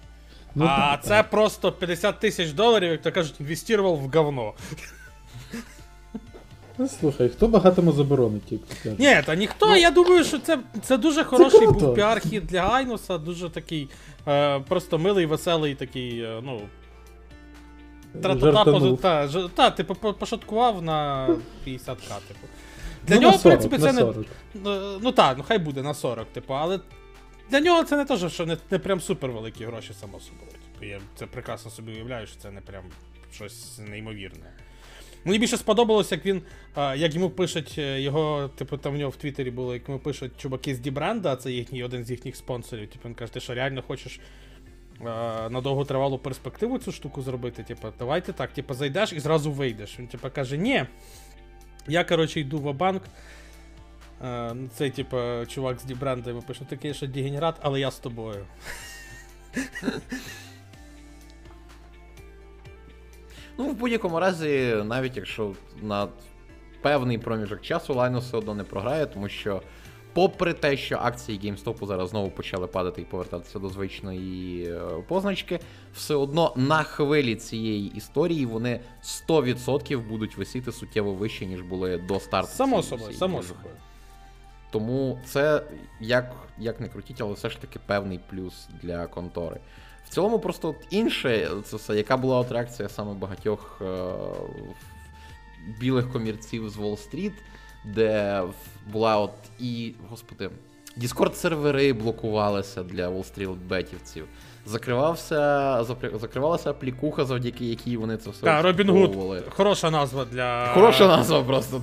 Ну, 0.55 0.65
а 0.65 0.91
так, 0.91 1.03
це 1.03 1.09
так. 1.09 1.31
просто 1.31 1.73
50 1.73 2.21
тисяч 2.21 2.51
доларів, 2.51 2.91
як 2.91 3.03
то 3.03 3.13
кажуть, 3.13 3.35
інвестував 3.41 3.97
в 3.97 4.11
говно. 4.15 4.53
Ну, 6.79 6.89
слухай, 6.89 7.29
хто 7.29 7.49
багатому 7.49 7.93
заборонить, 7.93 8.45
тільки 8.45 8.75
каже. 8.83 8.97
Ні, 8.99 9.23
та 9.27 9.35
ніхто, 9.35 9.67
ну, 9.67 9.77
я 9.77 9.91
думаю, 9.91 10.25
що 10.25 10.39
це 10.39 10.59
це 10.83 10.97
дуже 10.97 11.25
хороший 11.25 11.61
це 11.61 11.67
був 11.67 11.95
піар-хід 11.95 12.47
для 12.47 12.63
Гайнуса, 12.63 13.19
дуже 13.19 13.49
такий 13.51 13.89
е, 14.29 14.61
просто 14.61 14.99
милий, 14.99 15.27
веселий 15.27 15.75
такий, 15.75 16.21
е, 16.21 16.41
ну. 16.45 16.61
Та, 18.23 18.35
та, 18.35 19.49
та, 19.49 19.71
типу, 19.71 19.95
пошуткував 19.95 20.83
на 20.83 21.29
50к, 21.67 22.19
типу. 22.29 22.47
Для 23.09 23.15
ну, 23.15 23.21
нього, 23.21 23.39
40, 23.39 23.43
в 23.43 23.69
принципі, 23.69 23.79
це 23.83 24.01
40. 24.01 24.17
не. 24.17 24.25
Ну, 24.55 24.99
ну 25.03 25.13
так, 25.13 25.39
ну 25.39 25.45
хай 25.49 25.59
буде 25.59 25.83
на 25.83 25.95
40, 25.95 26.27
типу, 26.27 26.55
але 26.55 26.81
для 27.51 27.61
нього 27.61 27.85
це 27.85 27.97
не 27.97 28.05
те, 28.05 28.29
що 28.29 28.47
не, 28.47 28.57
не 28.71 28.79
прям 28.79 29.01
супер 29.01 29.31
великі 29.31 29.65
гроші, 29.65 29.93
само 30.01 30.21
собою. 30.21 30.51
Типу, 30.51 30.85
я 30.85 31.01
це 31.15 31.27
прекрасно 31.27 31.71
собі 31.71 31.93
уявляю, 31.93 32.27
що 32.27 32.37
це 32.37 32.51
не 32.51 32.61
прям 32.61 32.85
щось 33.33 33.79
неймовірне. 33.79 34.53
Мені 35.25 35.39
більше 35.39 35.57
сподобалось, 35.57 36.13
як 36.13 36.27
він, 36.27 36.43
як 36.77 37.15
йому 37.15 37.31
пишуть 37.31 37.75
е, 37.79 38.01
його, 38.01 38.51
типу, 38.57 38.77
там 38.77 38.95
в 38.95 38.97
нього 38.97 39.11
в 39.11 39.17
Твіттері 39.17 39.51
було, 39.51 39.75
як 39.75 39.89
йому 39.89 40.01
пишуть 40.01 40.33
чуваки 40.39 40.75
з 40.75 40.79
Дібренда, 40.79 41.37
це 41.37 41.53
їхній 41.53 41.85
один 41.85 42.05
з 42.05 42.11
їхніх 42.11 42.37
спонсорів. 42.37 42.89
Типу, 42.89 43.09
він 43.09 43.15
каже, 43.15 43.33
ти 43.33 43.41
що 43.41 43.55
реально 43.55 43.83
хочеш 43.83 44.21
на 45.51 45.61
довготривалу 45.63 46.19
перспективу 46.19 46.79
цю 46.79 46.93
штуку 46.93 47.23
зробити? 47.23 47.63
Типу, 47.63 47.89
давайте 47.99 48.33
так, 48.33 48.53
типу, 48.53 48.75
зайдеш 48.75 49.13
і 49.13 49.21
зразу 49.21 49.53
вийдеш. 49.53 49.99
Він 49.99 50.07
типу, 50.07 50.29
каже, 50.31 50.57
ні. 50.57 50.87
Я, 51.89 52.05
коротше, 52.05 52.41
йду 52.41 52.59
в 52.59 52.75
банк. 52.75 53.03
Це, 54.75 54.91
типу, 54.91 55.17
чувак 55.47 55.81
з 55.81 55.85
дібрендами 55.85 56.41
пише, 56.41 56.65
такий, 56.65 56.95
що 56.95 57.07
дегенерат, 57.07 57.57
але 57.61 57.81
я 57.81 57.91
з 57.91 57.99
тобою. 57.99 58.47
Ну, 63.59 63.69
в 63.69 63.75
будь-якому 63.75 64.21
разі, 64.21 64.77
навіть 64.85 65.17
якщо 65.17 65.55
на 65.83 66.09
певний 66.83 67.19
проміжок 67.19 67.61
часу 67.61 67.95
Лайнус 67.95 68.25
все 68.25 68.37
одно 68.37 68.55
не 68.55 68.65
програє, 68.65 69.07
тому 69.07 69.29
що, 69.29 69.63
попри 70.13 70.53
те, 70.53 70.77
що 70.77 70.99
акції 71.03 71.41
GameStop 71.41 71.87
зараз 71.87 72.11
знову 72.11 72.31
почали 72.31 72.67
падати 72.67 73.03
і 73.03 73.05
повертатися 73.05 73.59
до 73.59 73.69
звичної 73.69 74.65
е, 74.71 74.81
позначки, 75.09 75.61
все 75.95 76.15
одно 76.15 76.53
на 76.57 76.83
хвилі 76.83 77.37
цієї 77.37 77.97
історії 77.97 78.47
вони 78.47 78.81
100% 79.03 80.09
будуть 80.09 80.37
висіти 80.37 80.73
суттєво 80.73 81.15
вище, 81.15 81.47
ніж 81.47 81.63
були 81.63 81.99
до 81.99 82.21
старту. 82.21 82.49
Само 82.49 82.83
собою, 82.83 83.13
само 83.13 83.43
собою. 83.43 83.75
Тому 84.71 85.19
це 85.25 85.63
як 86.01 86.35
як 86.59 86.81
не 86.81 86.89
крутіть, 86.89 87.21
але 87.21 87.33
все 87.33 87.51
ж 87.51 87.61
таки 87.61 87.79
певний 87.87 88.21
плюс 88.31 88.69
для 88.83 89.07
контори. 89.07 89.61
В 90.05 90.09
цілому, 90.11 90.39
просто 90.39 90.69
от 90.69 90.77
інше, 90.91 91.49
це 91.65 91.77
все, 91.77 91.97
яка 91.97 92.17
була 92.17 92.39
от 92.39 92.53
реакція 92.53 92.89
саме 92.89 93.15
багатьох 93.15 93.83
е, 93.83 94.13
білих 95.81 96.13
комірців 96.13 96.71
з 96.71 96.77
Уолл-стріт, 96.77 97.33
де 97.95 98.43
була 98.93 99.19
от 99.19 99.31
і, 99.59 99.93
господи, 100.11 100.51
діскорд 100.97 101.37
сервери 101.37 101.93
блокувалися 101.93 102.83
для 102.83 103.09
WallStreetBets 103.09 103.57
'івців. 103.69 104.25
Закривався, 104.67 105.85
закривалася 106.21 106.71
аплікуха, 106.71 107.25
завдяки 107.25 107.65
якій 107.65 107.97
вони 107.97 108.17
це 108.17 108.31
все 108.31 108.43
Так, 108.43 108.65
Робін 108.65 108.91
Гуд. 108.91 109.17
Хороша 109.49 109.91
назва 109.91 110.25
для. 110.25 110.67
Хороша 110.67 111.07
назва 111.07 111.43
просто. 111.43 111.83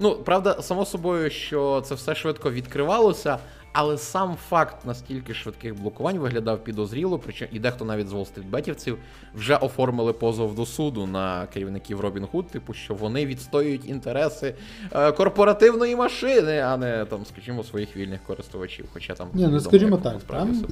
Ну, 0.00 0.14
правда, 0.14 0.62
само 0.62 0.84
собою, 0.84 1.30
що 1.30 1.80
це 1.80 1.94
все 1.94 2.14
швидко 2.14 2.50
відкривалося, 2.50 3.38
але 3.80 3.98
сам 3.98 4.36
факт 4.48 4.76
настільки 4.86 5.34
швидких 5.34 5.80
блокувань 5.80 6.18
виглядав 6.18 6.64
підозріло, 6.64 7.18
причому 7.18 7.50
і 7.52 7.58
дехто 7.58 7.84
навіть 7.84 8.08
з 8.08 8.12
Wall 8.12 8.96
вже 9.34 9.56
оформили 9.56 10.12
позов 10.12 10.54
до 10.54 10.66
суду 10.66 11.06
на 11.06 11.46
керівників 11.46 12.00
Робін 12.00 12.26
Худ, 12.26 12.46
типу, 12.48 12.74
що 12.74 12.94
вони 12.94 13.26
відстоюють 13.26 13.88
інтереси 13.88 14.54
е, 14.92 15.12
корпоративної 15.12 15.96
машини, 15.96 16.58
а 16.58 16.76
не 16.76 17.04
там, 17.04 17.26
скажімо, 17.26 17.64
своїх 17.64 17.96
вільних 17.96 18.20
користувачів. 18.22 18.88
Хоча 18.92 19.14
там 19.14 19.28
Ні, 19.34 19.46
ну 19.46 19.60
скажімо 19.60 19.96
так, 19.96 20.22
там, 20.22 20.64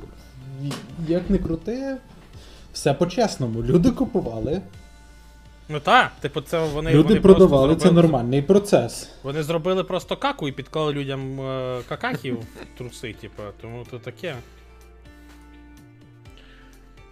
як 1.09 1.31
не 1.31 1.39
крути, 1.39 1.97
все 2.73 2.95
по-чесному. 2.95 3.63
Люди 3.63 3.91
купували. 3.91 4.61
Ну 5.69 5.81
так, 5.81 6.12
типу, 6.21 6.41
це 6.41 6.64
вони. 6.64 6.91
Люди 6.91 7.09
вони 7.09 7.21
продавали, 7.21 7.49
зробили, 7.49 7.81
це 7.81 7.93
нормальний 7.93 8.43
процес. 8.43 9.11
Вони 9.23 9.43
зробили 9.43 9.85
просто 9.85 10.17
каку 10.17 10.49
і 10.49 10.53
підклали 10.53 10.93
людям 10.93 11.41
е, 11.41 11.81
какахів 11.89 12.39
труси, 12.79 13.12
типу, 13.21 13.43
тому 13.61 13.87
то 13.91 13.99
таке. 13.99 14.35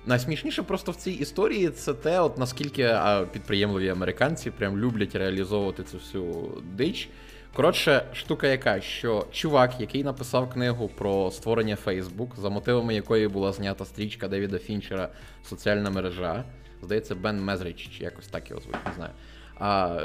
Найсмішніше 0.06 0.62
просто 0.62 0.92
в 0.92 0.96
цій 0.96 1.10
історії 1.10 1.70
це 1.70 1.94
те, 1.94 2.20
от 2.20 2.38
наскільки 2.38 2.82
а, 2.82 3.26
підприємливі 3.32 3.88
американці 3.88 4.50
прям 4.50 4.78
люблять 4.78 5.14
реалізовувати 5.14 5.82
цю 5.84 5.96
всю 5.96 6.52
дич. 6.76 7.08
Коротше, 7.54 8.06
штука 8.12 8.46
яка, 8.46 8.80
що 8.80 9.26
чувак, 9.32 9.80
який 9.80 10.04
написав 10.04 10.50
книгу 10.50 10.90
про 10.94 11.30
створення 11.30 11.76
Facebook, 11.86 12.28
за 12.36 12.50
мотивами 12.50 12.94
якої 12.94 13.28
була 13.28 13.52
знята 13.52 13.84
стрічка 13.84 14.28
Девіда 14.28 14.58
Фінчера 14.58 15.08
Соціальна 15.48 15.90
мережа. 15.90 16.44
Здається, 16.84 17.14
Бен 17.14 17.44
Мезрич, 17.44 17.88
чи 17.98 18.04
якось 18.04 18.26
так 18.26 18.50
його 18.50 18.62
звуть, 18.62 18.76
не 18.86 18.92
знаю. 18.96 19.12
А, 19.58 20.00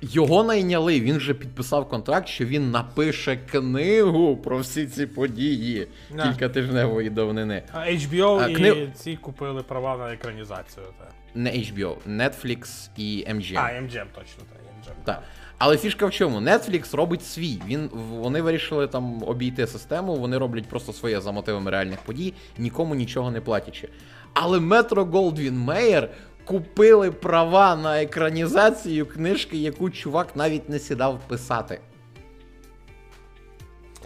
Його 0.00 0.44
найняли, 0.44 1.00
він 1.00 1.16
вже 1.16 1.34
підписав 1.34 1.88
контракт, 1.88 2.28
що 2.28 2.44
він 2.44 2.70
напише 2.70 3.36
книгу 3.36 4.36
про 4.36 4.58
всі 4.58 4.86
ці 4.86 5.06
події 5.06 5.88
yeah. 6.14 6.22
кількатижневої 6.22 7.10
давнини. 7.10 7.62
А 7.72 7.78
HBO 7.78 8.40
а, 8.40 8.54
кни... 8.54 8.68
і 8.68 8.90
ці 8.94 9.16
купили 9.16 9.62
права 9.62 9.96
на 9.96 10.12
екранізацію. 10.12 10.86
Так. 10.98 11.12
Не 11.34 11.50
HBO, 11.50 11.94
Netflix 12.08 12.90
і 12.96 13.26
MGM. 13.30 13.58
А, 13.58 13.82
MGM, 13.82 14.06
точно, 14.14 14.42
так. 14.52 14.60
MGM. 14.82 15.04
Так. 15.04 15.22
Але 15.58 15.76
фішка 15.76 16.06
в 16.06 16.10
чому? 16.10 16.40
Netflix 16.40 16.96
робить 16.96 17.24
свій. 17.24 17.62
Він, 17.66 17.90
Вони 17.92 18.42
вирішили 18.42 18.86
там 18.86 19.22
обійти 19.22 19.66
систему, 19.66 20.16
вони 20.16 20.38
роблять 20.38 20.68
просто 20.68 20.92
своє 20.92 21.20
за 21.20 21.32
мотивами 21.32 21.70
реальних 21.70 21.98
подій, 21.98 22.34
нікому 22.58 22.94
нічого 22.94 23.30
не 23.30 23.40
платячи. 23.40 23.88
Але 24.34 24.60
Метро 24.60 25.04
Голдвін 25.04 25.58
Мейер 25.58 26.08
купили 26.44 27.10
права 27.10 27.76
на 27.76 28.02
екранізацію 28.02 29.06
книжки, 29.06 29.58
яку 29.58 29.90
чувак 29.90 30.36
навіть 30.36 30.68
не 30.68 30.78
сідав 30.78 31.20
писати. 31.28 31.80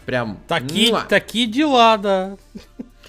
Прям. 0.05 0.37
Такі 0.47 0.95
такі 1.09 1.47
діла, 1.47 1.97
да. 1.97 2.37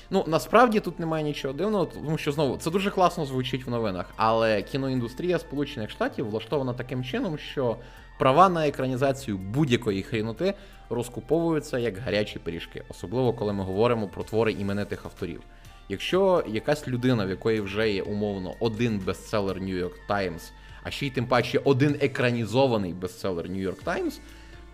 Ну, 0.10 0.24
насправді 0.28 0.80
тут 0.80 1.00
немає 1.00 1.24
нічого 1.24 1.54
дивного, 1.54 1.86
тому 1.86 2.18
що 2.18 2.32
знову 2.32 2.58
це 2.58 2.72
дуже 2.72 2.92
класно 2.92 3.26
звучить 3.26 3.66
в 3.66 3.70
новинах, 3.70 4.06
але 4.16 4.62
кіноіндустрія 4.62 5.40
Сполучених 5.40 5.90
Штатів 5.90 6.30
влаштована 6.30 6.74
таким 6.74 7.04
чином, 7.04 7.38
що 7.38 7.78
права 8.20 8.50
на 8.50 8.68
екранізацію 8.68 9.38
будь-якої 9.38 10.04
хріноти 10.04 10.54
розкуповуються 10.90 11.78
як 11.78 11.98
гарячі 11.98 12.40
пиріжки, 12.40 12.84
особливо 12.90 13.34
коли 13.34 13.54
ми 13.54 13.64
говоримо 13.64 14.08
про 14.08 14.24
твори 14.24 14.52
іменитих 14.52 15.06
авторів. 15.06 15.42
Якщо 15.90 16.44
якась 16.48 16.88
людина, 16.88 17.26
в 17.26 17.30
якої 17.30 17.62
вже 17.62 17.92
є 17.92 18.02
умовно 18.04 18.54
один 18.60 19.00
бестселер 19.00 19.58
New 19.58 19.84
York 19.84 19.96
Times, 20.10 20.52
а 20.84 20.92
ще 20.92 21.06
й 21.06 21.10
тим 21.10 21.26
паче 21.26 21.62
один 21.64 21.98
екранізований 22.02 22.94
бестселер 22.94 23.46
New 23.46 23.70
York 23.70 23.84
Times, 23.84 24.20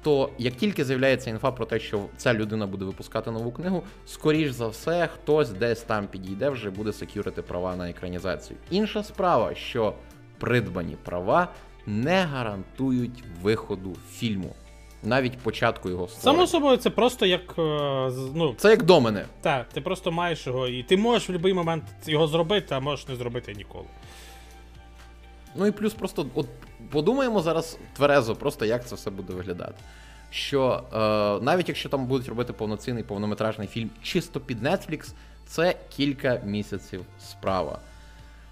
то 0.03 0.29
як 0.37 0.53
тільки 0.53 0.85
з'являється 0.85 1.29
інфа 1.29 1.51
про 1.51 1.65
те, 1.65 1.79
що 1.79 2.05
ця 2.17 2.33
людина 2.33 2.67
буде 2.67 2.85
випускати 2.85 3.31
нову 3.31 3.51
книгу, 3.51 3.83
скоріш 4.05 4.51
за 4.51 4.67
все, 4.67 5.09
хтось 5.13 5.49
десь 5.49 5.81
там 5.81 6.07
підійде, 6.07 6.49
вже 6.49 6.69
буде 6.69 6.93
секюрити 6.93 7.41
права 7.41 7.75
на 7.75 7.89
екранізацію. 7.89 8.57
Інша 8.71 9.03
справа, 9.03 9.55
що 9.55 9.93
придбані 10.37 10.95
права 11.03 11.47
не 11.85 12.23
гарантують 12.23 13.23
виходу 13.41 13.95
фільму 14.11 14.55
навіть 15.03 15.37
початку 15.37 15.89
його 15.89 16.07
створення. 16.07 16.37
Само 16.37 16.47
собою, 16.47 16.77
це 16.77 16.89
просто 16.89 17.25
як. 17.25 17.41
Е, 17.59 18.11
ну, 18.35 18.53
Це 18.57 18.69
як 18.69 18.83
до 18.83 19.01
мене. 19.01 19.25
Так, 19.41 19.69
ти 19.73 19.81
просто 19.81 20.11
маєш 20.11 20.47
його, 20.47 20.67
і 20.67 20.83
ти 20.83 20.97
можеш 20.97 21.29
в 21.29 21.31
будь-який 21.31 21.53
момент 21.53 21.83
його 22.05 22.27
зробити, 22.27 22.75
а 22.75 22.79
можеш 22.79 23.07
не 23.07 23.15
зробити 23.15 23.53
ніколи. 23.53 23.85
Ну 25.55 25.67
і 25.67 25.71
плюс 25.71 25.93
просто 25.93 26.25
от 26.35 26.47
подумаємо 26.91 27.41
зараз 27.41 27.77
тверезо, 27.93 28.35
просто 28.35 28.65
як 28.65 28.87
це 28.87 28.95
все 28.95 29.09
буде 29.09 29.33
виглядати. 29.33 29.75
що 30.29 30.83
е, 30.93 30.97
навіть 31.45 31.67
якщо 31.69 31.89
там 31.89 32.05
будуть 32.05 32.27
робити 32.29 32.53
повноцінний 32.53 33.03
повнометражний 33.03 33.67
фільм 33.67 33.89
чисто 34.03 34.39
під 34.39 34.63
Netflix, 34.63 35.13
це 35.47 35.75
кілька 35.95 36.41
місяців 36.45 37.05
справа. 37.19 37.79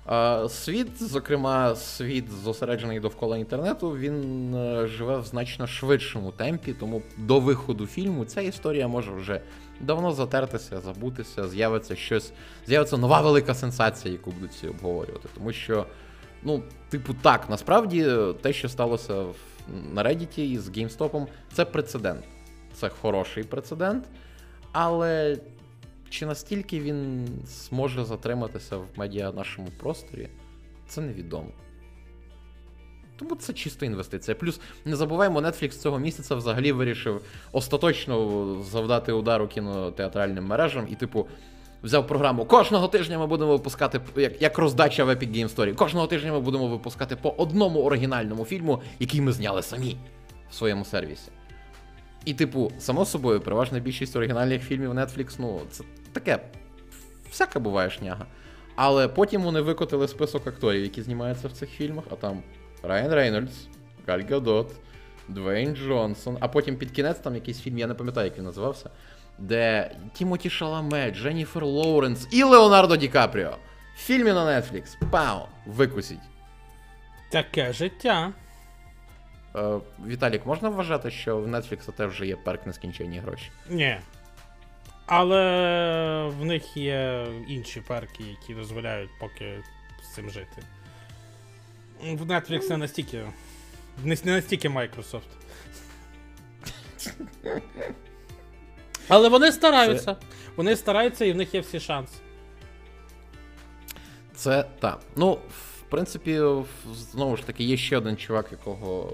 Е, 0.10 0.50
світ, 0.50 1.04
зокрема, 1.04 1.76
світ 1.76 2.32
зосереджений 2.44 3.00
довкола 3.00 3.38
інтернету, 3.38 3.98
він 3.98 4.56
е, 4.56 4.88
живе 4.88 5.18
в 5.18 5.26
значно 5.26 5.68
швидшому 5.68 6.32
темпі, 6.32 6.74
тому 6.74 7.02
до 7.18 7.40
виходу 7.40 7.88
фільму 7.88 8.26
ця 8.26 8.42
історія 8.42 8.88
може 8.88 9.12
вже 9.12 9.42
давно 9.82 10.12
затертися, 10.12 10.80
забутися, 10.80 11.48
з'явиться 11.48 11.96
щось, 11.96 12.32
з'явиться 12.68 12.98
нова 12.98 13.22
велика 13.22 13.54
сенсація, 13.54 14.14
яку 14.14 14.32
будуть 14.32 14.52
всі 14.52 14.68
обговорювати. 14.68 15.30
Тому 15.36 15.54
що, 15.54 15.86
ну, 16.44 16.64
типу, 16.90 17.14
так, 17.22 17.50
насправді 17.50 18.08
те, 18.42 18.54
що 18.54 18.70
сталося 18.70 19.26
на 19.94 20.04
Reddit 20.04 20.40
із 20.40 20.70
GameStop, 20.70 21.28
це 21.54 21.66
прецедент. 21.66 22.24
Це 22.74 22.90
хороший 22.90 23.44
прецедент, 23.44 24.04
але 24.72 25.38
чи 26.12 26.26
настільки 26.26 26.80
він 26.80 27.28
зможе 27.46 28.06
затриматися 28.06 28.78
в 28.78 28.86
медіа 28.96 29.32
нашому 29.32 29.68
просторі, 29.80 30.30
це 30.88 31.02
невідомо. 31.02 31.50
Тому 33.16 33.36
це 33.36 33.54
чисто 33.54 33.86
інвестиція. 33.86 34.36
Плюс 34.36 34.60
не 34.86 34.96
забуваємо, 34.96 35.42
Netflix 35.42 35.70
цього 35.70 36.00
місяця 36.00 36.36
взагалі 36.36 36.72
вирішив 36.72 37.22
остаточно 37.52 38.58
завдати 38.64 39.12
удару 39.12 39.48
кінотеатральним 39.48 40.46
мережам 40.46 40.88
і, 40.92 40.96
типу, 40.96 41.28
взяв 41.84 42.08
програму. 42.08 42.46
Кожного 42.46 42.88
тижня 42.88 43.20
ми 43.20 43.28
будемо 43.28 43.52
випускати, 43.52 44.02
як 44.16 44.42
як 44.42 44.58
роздача 44.58 45.04
в 45.04 45.10
Epic 45.10 45.32
Game 45.32 45.56
Story, 45.56 45.76
кожного 45.76 46.08
тижня 46.08 46.32
ми 46.32 46.40
будемо 46.40 46.68
випускати 46.68 47.16
по 47.16 47.30
одному 47.30 47.84
оригінальному 47.84 48.46
фільму, 48.46 48.82
який 49.00 49.22
ми 49.22 49.32
зняли 49.32 49.62
самі 49.62 49.98
в 50.50 50.54
своєму 50.54 50.86
сервісі. 50.86 51.32
І, 52.26 52.34
типу, 52.34 52.72
само 52.80 53.06
собою, 53.06 53.42
переважна 53.42 53.80
більшість 53.80 54.16
оригінальних 54.16 54.64
фільмів 54.64 54.92
Netflix, 54.92 55.36
ну, 55.40 55.62
це 55.72 55.84
таке. 56.14 56.40
Всяка 57.30 57.60
буває 57.60 57.90
шняга. 57.90 58.26
Але 58.76 59.08
потім 59.08 59.42
вони 59.44 59.62
викотили 59.62 60.08
список 60.08 60.48
акторів, 60.48 60.84
які 60.84 61.02
знімаються 61.02 61.48
в 61.48 61.52
цих 61.52 61.70
фільмах, 61.70 62.06
а 62.12 62.16
там 62.16 62.44
Райан 62.84 63.14
Рейнольдс, 63.14 63.68
Галь 64.08 64.22
Гадот, 64.30 64.72
Двейн 65.28 65.76
Джонсон, 65.76 66.38
а 66.40 66.48
потім 66.48 66.76
під 66.76 66.92
кінець 66.92 67.20
там 67.20 67.36
якийсь 67.36 67.62
фільм, 67.62 67.78
я 67.78 67.88
не 67.88 67.94
пам'ятаю, 67.94 68.26
як 68.28 68.38
він 68.38 68.46
називався, 68.46 68.90
де 69.40 69.92
Тімоті 70.14 70.50
Шаламе, 70.50 71.12
Дженніфер 71.12 71.66
Лоуренс 71.66 72.28
і 72.32 72.44
Леонардо 72.44 72.96
Ді 72.96 73.08
Капріо. 73.08 73.58
В 73.96 74.00
фільмі 74.00 74.34
на 74.34 74.46
Netflix. 74.46 75.10
Пау! 75.12 75.40
Викусіть. 75.66 76.20
Таке 77.32 77.74
життя. 77.74 78.34
Е, 79.56 79.80
Віталік, 80.08 80.46
можна 80.46 80.70
вважати, 80.70 81.12
що 81.12 81.38
в 81.38 81.48
Netflix 81.48 81.92
теж 81.92 82.12
вже 82.12 82.28
є 82.28 82.36
перк 82.36 82.68
нескінченні 82.68 83.20
гроші? 83.20 83.52
Ні. 83.70 83.98
Але 85.14 86.32
в 86.40 86.46
них 86.46 86.78
є 86.78 87.28
інші 87.48 87.82
перки, 87.82 88.24
які 88.24 88.54
дозволяють 88.54 89.10
поки 89.20 89.64
з 90.04 90.14
цим 90.14 90.30
жити. 90.30 90.64
В 92.02 92.22
Netflix 92.22 92.70
не 92.70 92.78
настільки. 92.78 93.24
Не 94.04 94.16
настільки 94.26 94.70
Microsoft. 94.70 95.22
Але 99.08 99.30
вони 99.30 99.52
стараються. 99.52 100.16
Вони 100.56 100.76
стараються 100.76 101.26
і 101.26 101.32
в 101.32 101.36
них 101.36 101.54
є 101.54 101.60
всі 101.60 101.80
шанси. 101.80 102.16
Це 104.36 104.66
так. 104.80 105.00
Ну, 105.16 105.34
в 105.34 105.82
принципі, 105.90 106.42
знову 106.94 107.38
ж 107.38 107.46
таки, 107.46 107.64
є 107.64 107.78
ще 107.78 107.98
один 107.98 108.18
чувак, 108.18 108.52
якого 108.52 109.12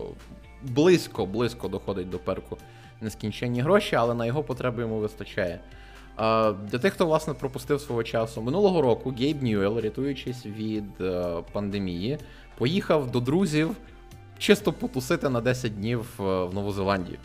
близько, 0.61 1.25
близько 1.25 1.67
доходить 1.67 2.09
до 2.09 2.19
перку 2.19 2.57
нескінченні 3.01 3.61
гроші, 3.61 3.95
але 3.95 4.13
на 4.13 4.25
його 4.25 4.43
потреби 4.43 4.81
йому 4.81 4.99
вистачає. 4.99 5.59
Для 6.17 6.79
тих, 6.81 6.93
хто 6.93 7.05
власне 7.05 7.33
пропустив 7.33 7.81
свого 7.81 8.03
часу 8.03 8.41
минулого 8.41 8.81
року, 8.81 9.13
Гейб 9.19 9.43
Ньюел, 9.43 9.79
рятуючись 9.79 10.45
від 10.45 11.01
е, 11.01 11.35
пандемії, 11.51 12.17
поїхав 12.57 13.11
до 13.11 13.19
друзів 13.19 13.75
чисто 14.37 14.73
потусити 14.73 15.29
на 15.29 15.41
10 15.41 15.75
днів 15.75 16.05
е, 16.19 16.23
в 16.23 16.53
Нову 16.53 16.71
Зеландію. 16.71 17.17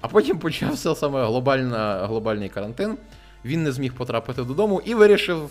А 0.00 0.08
потім 0.08 0.38
почався 0.38 0.94
саме 0.94 1.24
глобальна, 1.24 2.06
глобальний 2.06 2.48
карантин. 2.48 2.98
Він 3.44 3.62
не 3.62 3.72
зміг 3.72 3.94
потрапити 3.94 4.42
додому 4.44 4.82
і 4.84 4.94
вирішив 4.94 5.50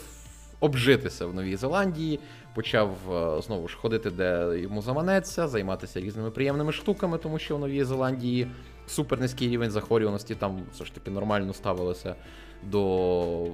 обжитися 0.60 1.26
в 1.26 1.34
Новій 1.34 1.56
Зеландії. 1.56 2.20
Почав 2.56 2.90
е, 3.12 3.42
знову 3.42 3.68
ж 3.68 3.78
ходити, 3.78 4.12
де 4.12 4.60
йому 4.60 4.82
заманеться, 4.82 5.48
займатися 5.48 6.00
різними 6.00 6.32
приємними 6.32 6.72
штуками, 6.72 7.18
тому 7.18 7.40
що 7.40 7.58
в 7.58 7.60
Новій 7.60 7.84
Зеландії 7.84 8.48
супер 8.88 9.20
низький 9.20 9.50
рівень 9.50 9.72
захворюваності, 9.72 10.36
там 10.36 10.62
все 10.74 10.86
ж 10.86 10.94
таки 10.94 11.12
нормально 11.12 11.54
ставилося 11.54 12.16
до 12.64 13.48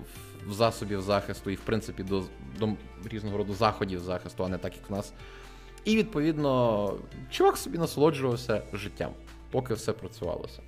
засобів 0.50 1.02
захисту 1.02 1.50
і, 1.50 1.56
в 1.56 1.60
принципі, 1.60 2.04
до, 2.04 2.24
до 2.60 2.70
різного 3.10 3.38
роду 3.38 3.54
заходів 3.54 4.00
захисту, 4.00 4.44
а 4.44 4.50
не 4.50 4.58
так, 4.58 4.76
як 4.76 4.90
в 4.90 4.94
нас. 4.94 5.14
І, 5.86 5.98
відповідно, 5.98 6.94
чувак 7.32 7.58
собі 7.58 7.78
насолоджувався 7.78 8.62
життям, 8.74 9.12
поки 9.52 9.74
все 9.74 9.94
працювалося. 9.94 10.62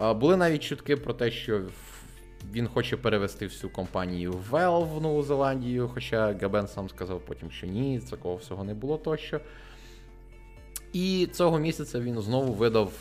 Були 0.00 0.36
навіть 0.36 0.62
чутки 0.62 0.96
про 0.96 1.14
те, 1.14 1.30
що 1.30 1.62
він 2.52 2.68
хоче 2.68 2.96
перевести 2.96 3.46
всю 3.46 3.70
компанію 3.70 4.32
в 4.32 4.54
Valve 4.54 4.98
в 4.98 5.00
Нову 5.00 5.22
Зеландію, 5.22 5.90
хоча 5.94 6.34
Габен 6.42 6.68
сам 6.68 6.88
сказав 6.88 7.20
потім, 7.20 7.50
що 7.50 7.66
ні, 7.66 8.00
такого 8.10 8.36
всього 8.36 8.64
не 8.64 8.74
було 8.74 8.98
тощо. 8.98 9.40
І 10.92 11.28
цього 11.32 11.58
місяця 11.58 12.00
він 12.00 12.20
знову 12.20 12.52
видав 12.52 12.92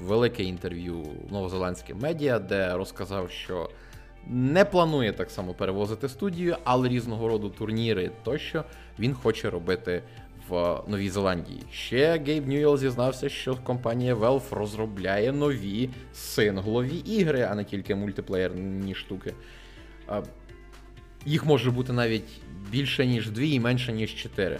велике 0.00 0.42
інтерв'ю 0.42 1.06
новозеландським 1.30 1.98
медіа, 1.98 2.38
де 2.38 2.76
розказав, 2.76 3.30
що 3.30 3.70
не 4.26 4.64
планує 4.64 5.12
так 5.12 5.30
само 5.30 5.54
перевозити 5.54 6.08
студію, 6.08 6.56
але 6.64 6.88
різного 6.88 7.28
роду 7.28 7.50
турніри 7.50 8.10
тощо 8.24 8.64
він 8.98 9.14
хоче 9.14 9.50
робити 9.50 10.02
в 10.48 10.80
Новій 10.88 11.10
Зеландії. 11.10 11.62
Ще 11.72 12.18
Гейб 12.26 12.48
Ньюел 12.48 12.78
зізнався, 12.78 13.28
що 13.28 13.54
компанія 13.54 14.14
Valve 14.14 14.54
розробляє 14.54 15.32
нові 15.32 15.90
синглові 16.12 16.96
ігри, 16.96 17.48
а 17.50 17.54
не 17.54 17.64
тільки 17.64 17.94
мультиплеєрні 17.94 18.94
штуки. 18.94 19.34
Їх 21.26 21.46
може 21.46 21.70
бути 21.70 21.92
навіть 21.92 22.40
більше, 22.70 23.06
ніж 23.06 23.30
дві, 23.30 23.50
і 23.50 23.60
менше, 23.60 23.92
ніж 23.92 24.14
чотири. 24.14 24.58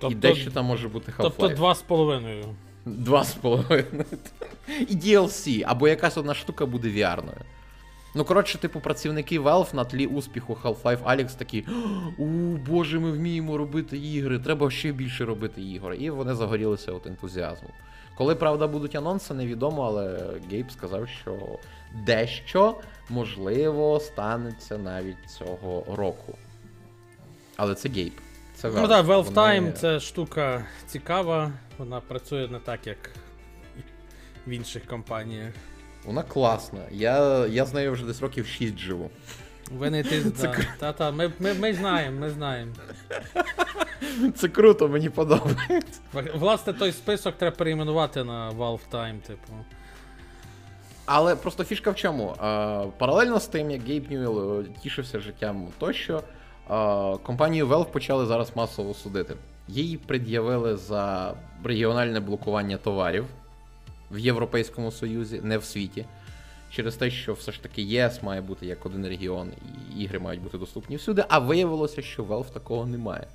Тобто, 0.00 0.16
і 0.16 0.20
дещо 0.20 0.50
там 0.50 0.64
може 0.64 0.88
бути 0.88 1.12
Half-Life. 1.12 1.22
Тобто 1.22 1.48
два 1.48 1.74
з 1.74 1.82
половиною. 1.82 2.44
Два 2.86 3.24
з 3.24 3.34
половиною. 3.34 4.04
І 4.88 4.96
DLC, 4.96 5.64
або 5.66 5.88
якась 5.88 6.16
одна 6.16 6.34
штука 6.34 6.66
буде 6.66 6.88
VR-ною. 6.88 7.40
Ну, 8.14 8.24
коротше, 8.24 8.58
типу, 8.58 8.80
працівники 8.80 9.40
Valve 9.40 9.74
на 9.74 9.84
тлі 9.84 10.06
успіху 10.06 10.58
Half-Life 10.64 11.04
Alyx 11.04 11.38
такі: 11.38 11.66
у 12.18 12.26
боже, 12.56 12.98
ми 12.98 13.12
вміємо 13.12 13.56
робити 13.56 13.98
ігри, 13.98 14.38
треба 14.38 14.70
ще 14.70 14.92
більше 14.92 15.24
робити 15.24 15.62
ігор. 15.62 15.94
І 15.94 16.10
вони 16.10 16.34
загорілися 16.34 16.92
от 16.92 17.06
ентузіазмом. 17.06 17.72
Коли, 18.16 18.34
правда, 18.34 18.66
будуть 18.66 18.94
анонси, 18.94 19.34
невідомо, 19.34 19.82
але 19.82 20.20
Гейб 20.50 20.70
сказав, 20.70 21.08
що 21.08 21.58
дещо 22.06 22.80
можливо 23.08 24.00
станеться 24.00 24.78
навіть 24.78 25.30
цього 25.38 25.84
року. 25.96 26.38
Але 27.56 27.74
це 27.74 27.88
Гейб. 27.88 28.12
Це 28.54 28.68
Valve. 28.68 28.80
Ну 28.80 28.88
так, 28.88 29.06
Valve 29.06 29.22
вони... 29.22 29.36
Time 29.36 29.72
це 29.72 30.00
штука 30.00 30.64
цікава, 30.86 31.52
вона 31.78 32.00
працює 32.00 32.48
не 32.48 32.58
так, 32.58 32.86
як 32.86 33.10
в 34.46 34.50
інших 34.50 34.86
компаніях. 34.86 35.52
Вона 36.04 36.22
класна. 36.22 36.80
Я 36.90 37.46
я 37.46 37.64
з 37.64 37.74
нею 37.74 37.92
вже 37.92 38.06
десь 38.06 38.20
років 38.20 38.46
6 38.46 38.78
живу. 38.78 39.10
Ви 39.70 39.90
не 39.90 40.02
ти 40.02 40.30
Це 40.36 40.46
да. 40.46 40.56
Та-та, 40.78 41.10
ми 41.10 41.32
ми, 41.38 41.54
ми 41.54 41.74
знаємо, 41.74 42.20
ми 42.20 42.30
знаємо. 42.30 42.72
Це 44.36 44.48
круто, 44.48 44.88
мені 44.88 45.10
подобається. 45.10 46.00
Власне, 46.34 46.72
той 46.72 46.92
список 46.92 47.36
треба 47.36 47.56
перейменувати 47.56 48.24
на 48.24 48.50
Valve 48.50 48.80
Time, 48.92 49.18
типу. 49.20 49.52
Але 51.06 51.36
просто 51.36 51.64
фішка 51.64 51.90
в 51.90 51.96
чому? 51.96 52.34
Паралельно 52.98 53.40
з 53.40 53.46
тим, 53.46 53.70
як 53.70 53.82
Гейб 53.82 54.10
Ньюел 54.10 54.64
тішився 54.82 55.20
життям 55.20 55.68
тощо, 55.78 56.22
компанію 57.22 57.66
Valve 57.66 57.90
почали 57.90 58.26
зараз 58.26 58.52
масово 58.54 58.94
судити. 58.94 59.34
Їй 59.68 59.96
пред'явили 59.96 60.76
за 60.76 61.34
регіональне 61.64 62.20
блокування 62.20 62.76
товарів 62.76 63.24
в 64.10 64.18
Європейському 64.18 64.92
Союзі, 64.92 65.40
не 65.42 65.58
в 65.58 65.64
світі. 65.64 66.06
Через 66.70 66.96
те, 66.96 67.10
що 67.10 67.32
все 67.32 67.52
ж 67.52 67.62
таки 67.62 67.82
ЄС 67.82 68.22
має 68.22 68.40
бути 68.40 68.66
як 68.66 68.86
один 68.86 69.06
регіон, 69.06 69.52
і 69.96 70.02
ігри 70.02 70.18
мають 70.18 70.42
бути 70.42 70.58
доступні 70.58 70.96
всюди, 70.96 71.24
а 71.28 71.38
виявилося, 71.38 72.02
що 72.02 72.24
Valve 72.24 72.52
такого 72.52 72.86
немає. 72.86 73.26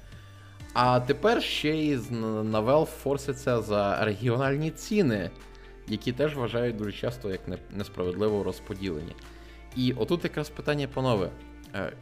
А 0.74 1.00
тепер 1.00 1.44
ще 1.44 1.70
й 1.70 1.96
на 2.44 2.62
Valve 2.62 2.86
форситься 2.86 3.62
за 3.62 4.06
регіональні 4.06 4.72
ціни, 4.72 5.30
які 5.88 6.12
теж 6.12 6.36
вважають 6.36 6.76
дуже 6.76 6.92
часто 6.92 7.30
як 7.30 7.42
несправедливо 7.72 8.44
розподілені. 8.44 9.16
І 9.76 9.94
отут 9.94 10.24
якраз 10.24 10.50
питання, 10.50 10.88
панове: 10.88 11.30
е, 11.76 11.94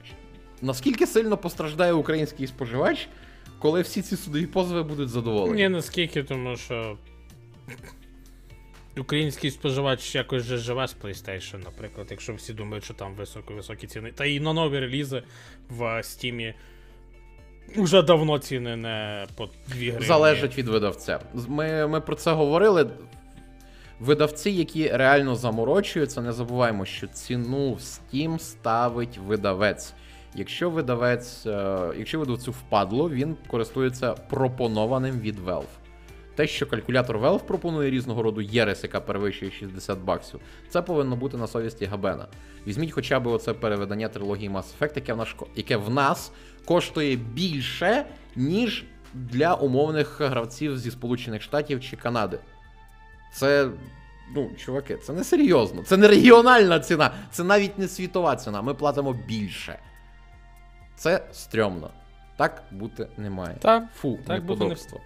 наскільки 0.62 1.08
сильно 1.08 1.38
постраждає 1.38 1.94
український 1.94 2.48
споживач, 2.48 3.10
коли 3.60 3.82
всі 3.82 4.02
ці 4.02 4.18
судові 4.18 4.46
позови 4.46 4.84
будуть 4.84 5.10
задоволені? 5.10 5.62
Ні, 5.62 5.70
наскільки, 5.70 6.24
тому 6.24 6.56
що 6.58 6.98
український 8.98 9.52
споживач 9.52 10.16
якось 10.16 10.44
же 10.44 10.58
живе 10.58 10.88
з 10.88 10.96
PlayStation, 11.04 11.64
наприклад, 11.64 12.08
якщо 12.12 12.34
всі 12.34 12.54
думають, 12.54 12.84
що 12.84 12.94
там 12.94 13.16
високо-високі 13.16 13.88
ціни. 13.88 14.12
Та 14.12 14.26
і 14.26 14.40
на 14.40 14.54
нові 14.54 14.80
релізи 14.80 15.24
в 15.70 15.82
Steam 15.82 16.54
вже 17.78 18.02
давно 18.02 18.40
ціни 18.40 18.76
не 18.76 19.28
по 19.36 19.46
2 19.46 19.54
гривні. 19.68 20.06
Залежить 20.06 20.58
від 20.58 20.68
видавця. 20.68 21.20
Ми, 21.48 21.88
ми 21.88 22.02
про 22.02 22.16
це 22.16 22.32
говорили. 22.32 22.90
Видавці, 24.00 24.52
які 24.52 24.88
реально 24.88 25.36
заморочуються, 25.36 26.22
не 26.22 26.34
забуваємо, 26.34 26.86
що 26.86 27.08
ціну 27.08 27.74
в 27.74 27.80
Steam 27.80 28.40
ставить 28.40 29.18
видавець. 29.18 29.94
Якщо 30.36 30.70
видавець, 30.70 31.46
е, 31.46 31.78
якщо 31.98 32.20
видавцю 32.20 32.52
впадло, 32.52 33.10
він 33.10 33.36
користується 33.48 34.14
пропонованим 34.14 35.20
від 35.20 35.40
Valve. 35.40 35.83
Те, 36.36 36.48
що 36.48 36.66
калькулятор 36.68 37.18
Valve 37.18 37.44
пропонує 37.44 37.92
різного 37.92 38.24
роду 38.24 38.42
єрес, 38.42 38.84
яка 38.84 39.00
перевищує 39.02 39.52
60 39.52 40.00
баксів, 40.00 40.40
це 40.70 40.82
повинно 40.82 41.16
бути 41.16 41.38
на 41.38 41.48
совісті 41.48 41.86
Габена. 41.86 42.28
Візьміть 42.68 42.92
хоча 42.92 43.20
б 43.20 43.28
оце 43.28 43.54
переведення 43.54 44.08
трилогії 44.10 44.50
Mass 44.50 44.66
Effect, 44.80 44.92
яке 44.96 45.14
в 45.14 45.18
нас, 45.18 45.36
яке 45.56 45.78
в 45.78 45.90
нас 45.90 46.32
коштує 46.66 47.16
більше, 47.16 48.06
ніж 48.36 48.86
для 49.14 49.54
умовних 49.54 50.22
гравців 50.22 50.80
зі 50.80 50.92
Сполучених 50.92 51.42
Штатів 51.42 51.82
чи 51.82 51.96
Канади. 51.96 52.40
Це. 53.34 53.70
Ну, 54.36 54.52
чуваки, 54.58 54.98
це 54.98 55.14
не 55.14 55.24
серйозно. 55.24 55.84
Це 55.84 55.98
не 55.98 56.08
регіональна 56.08 56.80
ціна, 56.80 57.12
це 57.32 57.44
навіть 57.44 57.80
не 57.80 57.88
світова 57.88 58.36
ціна. 58.36 58.62
Ми 58.62 58.74
платимо 58.74 59.14
більше. 59.14 59.80
Це 60.96 61.24
стрьомно. 61.32 61.90
Так 62.38 62.64
бути 62.72 63.08
не 63.18 63.30
має. 63.30 63.58
Так, 63.60 63.84
Фу, 63.96 64.20
так 64.28 64.46
бути 64.46 64.60
не- 64.60 64.66
неподобство. 64.66 65.00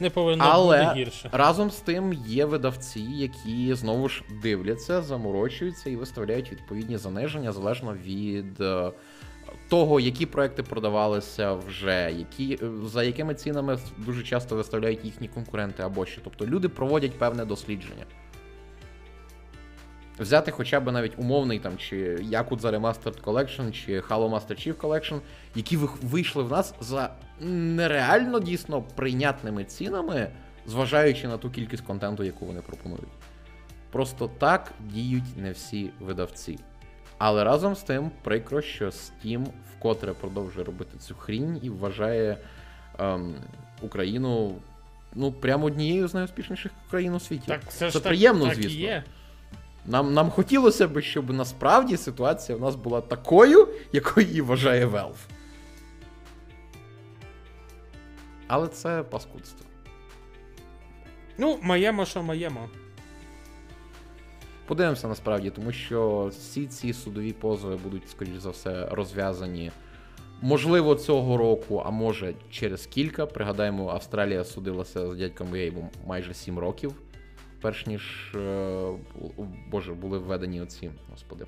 Не 0.00 0.10
повинно 0.10 0.44
Але 0.48 0.84
бути 0.84 1.00
гірше. 1.00 1.28
разом 1.32 1.70
з 1.70 1.76
тим 1.76 2.12
є 2.12 2.44
видавці, 2.44 3.00
які 3.00 3.74
знову 3.74 4.08
ж 4.08 4.22
дивляться, 4.42 5.02
заморочуються 5.02 5.90
і 5.90 5.96
виставляють 5.96 6.52
відповідні 6.52 6.96
заниження 6.96 7.52
залежно 7.52 7.94
від 8.04 8.60
е, 8.60 8.90
того, 9.68 10.00
які 10.00 10.26
проекти 10.26 10.62
продавалися 10.62 11.52
вже, 11.52 12.12
які, 12.18 12.58
е, 12.62 12.70
за 12.84 13.02
якими 13.02 13.34
цінами 13.34 13.78
дуже 13.98 14.22
часто 14.22 14.56
виставляють 14.56 15.04
їхні 15.04 15.28
конкуренти 15.28 15.82
або 15.82 16.06
що. 16.06 16.20
Тобто 16.24 16.46
люди 16.46 16.68
проводять 16.68 17.18
певне 17.18 17.44
дослідження. 17.44 18.04
Взяти 20.18 20.50
хоча 20.50 20.80
б 20.80 20.92
навіть 20.92 21.18
умовний 21.18 21.58
там 21.58 21.78
чи 21.78 22.16
Yakuza 22.16 22.80
Remastered 22.80 23.22
Collection, 23.22 23.72
чи 23.72 24.00
Halo 24.00 24.30
Master 24.30 24.68
Chief 24.68 24.74
Collection, 24.74 25.20
які 25.54 25.76
вийшли 26.02 26.42
в 26.42 26.50
нас 26.50 26.74
за 26.80 27.10
нереально 27.40 28.40
дійсно 28.40 28.82
прийнятними 28.82 29.64
цінами, 29.64 30.30
зважаючи 30.66 31.28
на 31.28 31.38
ту 31.38 31.50
кількість 31.50 31.82
контенту, 31.82 32.24
яку 32.24 32.46
вони 32.46 32.60
пропонують. 32.60 33.08
Просто 33.90 34.30
так 34.38 34.72
діють 34.80 35.36
не 35.36 35.50
всі 35.50 35.90
видавці. 36.00 36.58
Але 37.18 37.44
разом 37.44 37.76
з 37.76 37.82
тим 37.82 38.10
прикро, 38.22 38.62
що 38.62 38.86
Steam 38.86 39.46
вкотре 39.76 40.12
продовжує 40.12 40.66
робити 40.66 40.98
цю 40.98 41.14
хрінь 41.14 41.60
і 41.62 41.70
вважає 41.70 42.38
ем, 42.98 43.34
Україну 43.82 44.54
ну, 45.14 45.32
прямо 45.32 45.66
однією 45.66 46.08
з 46.08 46.14
найуспішніших 46.14 46.72
країн 46.90 47.14
у 47.14 47.20
світі. 47.20 47.44
Так, 47.46 47.60
це, 47.68 47.90
це 47.90 47.98
ж 47.98 48.00
приємно, 48.00 48.46
так 48.46 48.54
звісно. 48.54 48.70
І 48.70 48.82
є. 48.82 49.04
Нам, 49.88 50.14
нам 50.14 50.30
хотілося 50.30 50.88
б, 50.88 51.00
щоб 51.00 51.30
насправді 51.30 51.96
ситуація 51.96 52.58
в 52.58 52.60
нас 52.60 52.74
була 52.74 53.00
такою, 53.00 53.68
якою 53.92 54.26
її 54.26 54.40
вважає 54.40 54.86
Valve. 54.86 55.26
Але 58.46 58.68
це 58.68 59.02
паскудство. 59.02 59.66
Ну, 61.38 61.58
маємо, 61.62 62.04
що 62.04 62.22
маємо. 62.22 62.68
Подивимося 64.66 65.08
насправді, 65.08 65.50
тому 65.50 65.72
що 65.72 66.26
всі 66.30 66.66
ці 66.66 66.92
судові 66.92 67.32
позови 67.32 67.76
будуть, 67.76 68.10
скоріш 68.10 68.38
за 68.38 68.50
все, 68.50 68.88
розв'язані. 68.90 69.72
Можливо, 70.40 70.94
цього 70.94 71.36
року, 71.36 71.82
а 71.86 71.90
може 71.90 72.34
через 72.50 72.86
кілька. 72.86 73.26
Пригадаємо, 73.26 73.90
Австралія 73.90 74.44
судилася 74.44 75.10
з 75.10 75.16
дядьком 75.16 75.48
Вейбом 75.48 75.90
майже 76.06 76.34
7 76.34 76.58
років, 76.58 76.94
перш 77.60 77.86
ніж 77.86 78.34
е, 78.34 78.92
Боже, 79.70 79.92
були 79.92 80.18
введені 80.18 80.60
оці, 80.60 80.90
господи. 81.10 81.46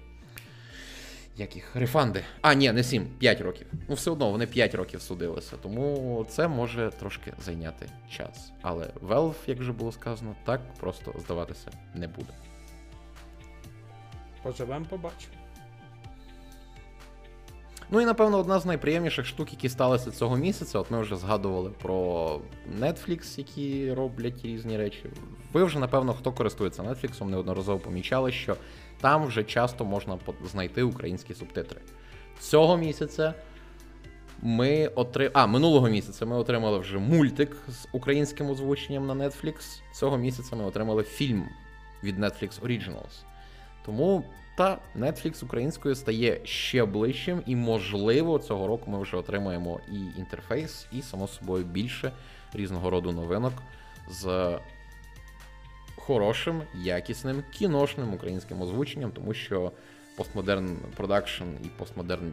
Як 1.36 1.56
їх? 1.56 1.76
Рефанди. 1.76 2.24
А, 2.40 2.54
ні, 2.54 2.72
не 2.72 2.84
7, 2.84 3.06
5 3.18 3.40
років. 3.40 3.66
Ну, 3.88 3.94
все 3.94 4.10
одно 4.10 4.30
вони 4.30 4.46
5 4.46 4.74
років 4.74 5.02
судилися, 5.02 5.56
тому 5.56 6.26
це 6.28 6.48
може 6.48 6.90
трошки 6.98 7.32
зайняти 7.44 7.86
час. 8.10 8.52
Але 8.62 8.86
Valve, 9.02 9.34
як 9.46 9.58
вже 9.58 9.72
було 9.72 9.92
сказано, 9.92 10.36
так 10.44 10.74
просто 10.74 11.14
здаватися 11.18 11.70
не 11.94 12.08
буде. 12.08 12.32
Поживемо, 14.42 14.86
побачимо. 14.90 15.34
Ну 17.92 18.00
і 18.00 18.04
напевно 18.04 18.38
одна 18.38 18.58
з 18.58 18.66
найприємніших 18.66 19.26
штук, 19.26 19.52
які 19.52 19.68
сталися 19.68 20.10
цього 20.10 20.36
місяця. 20.36 20.78
От 20.78 20.90
ми 20.90 21.00
вже 21.00 21.16
згадували 21.16 21.70
про 21.82 22.40
Netflix, 22.80 23.38
які 23.38 23.92
роблять 23.92 24.44
різні 24.44 24.76
речі. 24.76 25.04
Ви 25.52 25.64
вже, 25.64 25.78
напевно, 25.78 26.14
хто 26.14 26.32
користується 26.32 26.82
Netflix, 26.82 27.24
неодноразово 27.24 27.78
помічали, 27.78 28.32
що 28.32 28.56
там 29.00 29.26
вже 29.26 29.44
часто 29.44 29.84
можна 29.84 30.18
знайти 30.50 30.82
українські 30.82 31.34
субтитри. 31.34 31.80
Цього 32.40 32.76
місяця 32.76 33.34
ми 34.42 34.86
отри... 34.86 35.30
А, 35.34 35.46
минулого 35.46 35.88
місяця 35.88 36.26
ми 36.26 36.36
отримали 36.36 36.78
вже 36.78 36.98
мультик 36.98 37.56
з 37.68 37.86
українським 37.92 38.50
озвученням 38.50 39.06
на 39.06 39.14
Netflix. 39.14 39.54
Цього 39.94 40.18
місяця 40.18 40.56
ми 40.56 40.64
отримали 40.64 41.02
фільм 41.02 41.44
від 42.04 42.18
Netflix 42.18 42.60
Originals. 42.60 43.24
Тому 43.86 44.24
та 44.56 44.78
Netflix 44.96 45.44
українською 45.44 45.94
стає 45.94 46.40
ще 46.44 46.84
ближчим, 46.84 47.42
і, 47.46 47.56
можливо, 47.56 48.38
цього 48.38 48.66
року 48.66 48.90
ми 48.90 49.00
вже 49.02 49.16
отримаємо 49.16 49.80
і 49.92 50.18
інтерфейс, 50.20 50.86
і, 50.92 51.02
само 51.02 51.28
собою, 51.28 51.64
більше 51.64 52.12
різного 52.54 52.90
роду 52.90 53.12
новинок 53.12 53.52
з 54.10 54.58
хорошим, 55.96 56.62
якісним, 56.74 57.42
кіношним 57.52 58.14
українським 58.14 58.62
озвученням, 58.62 59.10
тому 59.12 59.34
що 59.34 59.72
Postmodern 60.16 60.76
Production 60.96 61.44
і 61.64 61.66
Postmodern. 61.78 62.32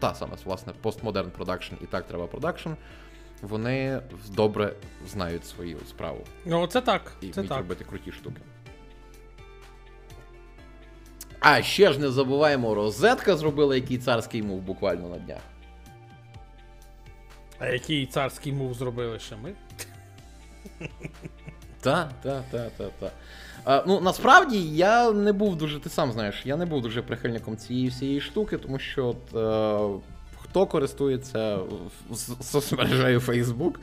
та- 0.00 0.14
саме, 0.14 0.36
власне, 0.44 0.72
Postmodern 0.82 1.30
Production 1.30 1.74
і 1.82 1.86
Так 1.86 2.06
Треба 2.06 2.26
Продакшн. 2.26 2.70
Вони 3.42 4.00
добре 4.30 4.74
знають 5.08 5.46
свою 5.46 5.78
справу 5.88 6.24
Ну, 6.46 6.66
це 6.66 6.80
так. 6.80 7.12
і 7.20 7.26
Це 7.28 7.32
вміють 7.32 7.48
так. 7.48 7.58
робити 7.58 7.84
круті 7.84 8.12
штуки. 8.12 8.40
А 11.46 11.62
ще 11.62 11.92
ж 11.92 11.98
не 11.98 12.10
забуваємо, 12.10 12.74
розетка 12.74 13.36
зробила 13.36 13.74
який 13.74 13.98
царський 13.98 14.42
мув 14.42 14.60
буквально 14.60 15.08
на 15.08 15.18
днях. 15.18 15.40
А 17.58 17.66
який 17.66 18.06
царський 18.06 18.52
мув 18.52 18.74
зробили 18.74 19.18
ще 19.18 19.36
ми? 19.36 19.52
Та, 21.80 22.10
та, 22.22 22.42
та, 22.50 22.70
та, 22.76 22.84
та. 23.00 23.10
А, 23.64 23.84
ну, 23.86 24.00
насправді 24.00 24.58
я 24.70 25.12
не 25.12 25.32
був 25.32 25.56
дуже, 25.56 25.80
ти 25.80 25.88
сам 25.88 26.12
знаєш, 26.12 26.42
я 26.44 26.56
не 26.56 26.66
був 26.66 26.82
дуже 26.82 27.02
прихильником 27.02 27.56
цієї 27.56 27.88
всієї 27.88 28.20
штуки, 28.20 28.58
тому 28.58 28.78
що 28.78 29.06
от, 29.06 29.34
е, 29.34 30.00
хто 30.36 30.66
користується 30.66 31.58
соцмережею 32.42 33.20
Facebook, 33.20 33.74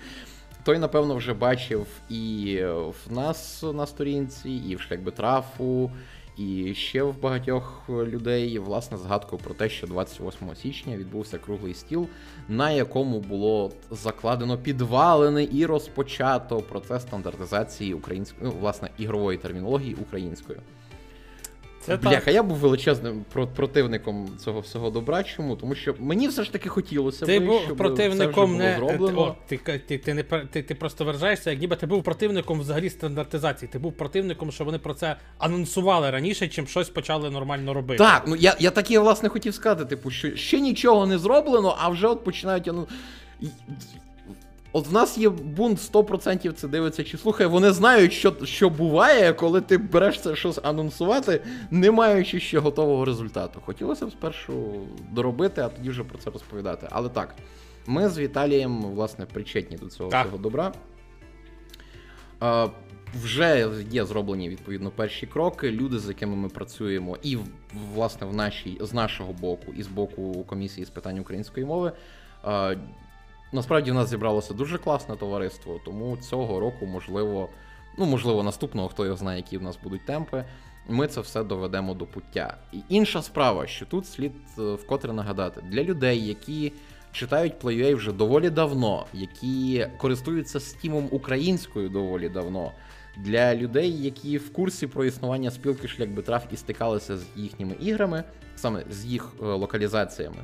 той, 0.64 0.80
напевно, 0.80 1.16
вже 1.16 1.34
бачив 1.34 1.88
і 2.10 2.58
в 3.06 3.14
нас 3.14 3.64
на 3.74 3.88
сторінці, 3.88 4.50
і 4.50 4.76
в 4.76 4.82
Шлякбетрафу, 4.82 5.92
і 6.38 6.74
ще 6.74 7.04
в 7.04 7.22
багатьох 7.22 7.90
людей, 7.90 8.60
власне, 8.60 8.98
згадку 8.98 9.38
про 9.38 9.54
те, 9.54 9.70
що 9.70 9.88
28 9.88 10.56
січня 10.56 10.98
відбувся 10.98 11.38
круглий 11.38 11.74
стіл, 11.74 12.08
на 12.50 12.72
якому 12.72 13.20
було 13.20 13.72
закладено 13.92 14.58
підвалений 14.58 15.46
і 15.46 15.66
розпочато 15.66 16.58
процес 16.58 17.02
стандартизації 17.02 17.94
української, 17.94 18.52
ну, 18.52 18.60
власне, 18.60 18.90
ігрової 18.98 19.38
термінології 19.38 19.96
українською. 19.96 20.60
Це 21.82 21.98
Бляха, 21.98 22.26
так. 22.26 22.34
я 22.34 22.44
був 22.44 22.58
величезним 22.58 23.26
противником 23.56 24.30
цього 24.40 24.60
всього 24.60 24.90
добра. 24.90 25.24
Чому? 25.24 25.56
Тому 25.56 25.76
що 25.76 25.96
мені 26.00 26.28
все 26.28 26.44
ж 26.44 26.52
таки 26.52 26.70
хотілося 26.70 27.26
Ти 27.26 27.40
би, 27.40 27.46
був 27.46 27.62
щоб 27.62 27.78
противником 27.78 28.18
це 28.28 28.28
вже 28.28 28.46
було 28.46 28.58
не. 28.58 28.76
зроблено. 28.78 29.22
О, 29.22 29.36
ти, 29.48 29.58
ти, 29.88 29.98
ти, 29.98 30.14
не, 30.14 30.24
ти, 30.24 30.64
ти 30.64 30.76
просто 30.76 31.06
виражаєшся, 31.06 31.52
як 31.52 31.60
ніби 31.62 31.76
ти 31.76 31.86
був 31.86 32.04
противником 32.04 32.60
взагалі 32.60 32.90
стандартизації. 32.90 33.70
Ти 33.72 33.80
був 33.80 33.94
противником, 33.94 34.52
що 34.52 34.66
вони 34.66 34.78
про 34.78 34.94
це 34.94 35.16
анонсували 35.38 36.12
раніше, 36.12 36.48
чим 36.48 36.68
щось 36.68 36.90
почали 36.90 37.30
нормально 37.30 37.74
робити. 37.74 37.98
Так, 37.98 38.24
ну 38.28 38.36
я, 38.36 38.56
я 38.60 38.72
так 38.72 38.92
і 38.92 38.98
власне 38.98 39.30
хотів 39.30 39.54
сказати, 39.54 39.86
типу, 39.86 40.12
що 40.12 40.36
ще 40.36 40.60
нічого 40.60 41.06
не 41.08 41.18
зроблено, 41.18 41.76
а 41.80 41.90
вже 41.90 42.08
от 42.08 42.24
починають. 42.24 42.68
Ну, 42.68 42.88
і- 43.42 43.48
От 44.74 44.88
в 44.88 44.94
нас 44.94 45.18
є 45.18 45.30
бунт 45.30 45.80
100% 45.80 46.52
це 46.52 46.68
дивиться 46.68 47.04
чи 47.04 47.18
слухає, 47.18 47.48
вони 47.48 47.72
знають, 47.72 48.14
що, 48.14 48.36
що 48.44 48.70
буває, 48.70 49.34
коли 49.34 49.62
ти 49.62 49.78
береш 49.78 50.22
це 50.22 50.36
щось 50.36 50.60
анонсувати, 50.64 51.42
не 51.72 51.92
маючи 51.92 52.40
ще 52.40 52.60
готового 52.60 53.06
результату. 53.06 53.60
Хотілося 53.66 54.06
б 54.06 54.12
спершу 54.12 54.82
доробити, 55.12 55.62
а 55.62 55.70
тоді 55.70 55.90
вже 55.90 56.04
про 56.04 56.18
це 56.18 56.30
розповідати. 56.30 56.88
Але 56.92 57.10
так, 57.10 57.36
ми 57.88 58.10
з 58.10 58.20
Віталієм, 58.20 58.82
власне, 58.82 59.26
причетні 59.26 59.78
до 59.78 59.86
цього 59.86 60.10
Так. 60.10 60.26
всього 60.26 60.38
добра. 60.38 60.72
Е, 62.44 62.70
вже 63.24 63.70
є 63.92 64.06
зроблені 64.06 64.50
відповідно 64.50 64.92
перші 64.92 65.28
кроки. 65.28 65.72
Люди, 65.72 66.00
з 66.00 66.08
якими 66.08 66.36
ми 66.36 66.50
працюємо, 66.50 67.18
і 67.24 67.38
власне 67.94 68.28
в 68.28 68.36
нашій 68.36 68.78
з 68.82 68.94
нашого 68.94 69.34
боку, 69.34 69.74
і 69.78 69.84
з 69.84 69.88
боку 69.88 70.44
комісії 70.44 70.86
з 70.86 70.90
питань 70.90 71.20
української 71.20 71.66
мови. 71.66 71.92
Насправді 73.52 73.92
в 73.92 73.94
нас 73.94 74.10
зібралося 74.10 74.54
дуже 74.54 74.78
класне 74.78 75.16
товариство, 75.16 75.82
тому 75.86 76.18
цього 76.18 76.60
року, 76.60 76.86
можливо, 76.86 77.50
ну 77.98 78.06
можливо, 78.06 78.44
наступного, 78.44 78.88
хто 78.88 79.06
його 79.06 79.18
знає, 79.18 79.38
які 79.38 79.58
в 79.58 79.62
нас 79.62 79.78
будуть 79.84 80.06
темпи. 80.06 80.46
Ми 80.90 81.08
це 81.08 81.22
все 81.22 81.44
доведемо 81.44 81.94
до 81.94 82.06
пуття. 82.06 82.58
І 82.74 82.78
інша 82.90 83.22
справа, 83.22 83.68
що 83.68 83.86
тут 83.86 84.08
слід 84.08 84.32
е, 84.60 84.62
вкотре 84.74 85.14
нагадати, 85.14 85.62
для 85.62 85.84
людей, 85.84 86.28
які 86.28 86.74
читають 87.12 87.54
PlayUA 87.64 87.96
вже 87.96 88.12
доволі 88.12 88.50
давно, 88.50 89.06
які 89.14 89.88
користуються 89.98 90.60
стімом 90.60 91.08
українською 91.12 91.90
доволі 91.90 92.30
давно. 92.30 92.72
Для 93.18 93.56
людей, 93.56 94.04
які 94.04 94.38
в 94.38 94.54
курсі 94.54 94.88
про 94.88 95.06
існування 95.06 95.52
спілки 95.52 95.88
шлях 95.88 96.10
Битрав 96.10 96.44
і 96.52 96.58
стикалися 96.58 97.18
з 97.18 97.26
їхніми 97.36 97.76
іграми, 97.80 98.24
саме 98.56 98.84
з 98.90 99.06
їх 99.06 99.34
е, 99.42 99.46
локалізаціями, 99.46 100.44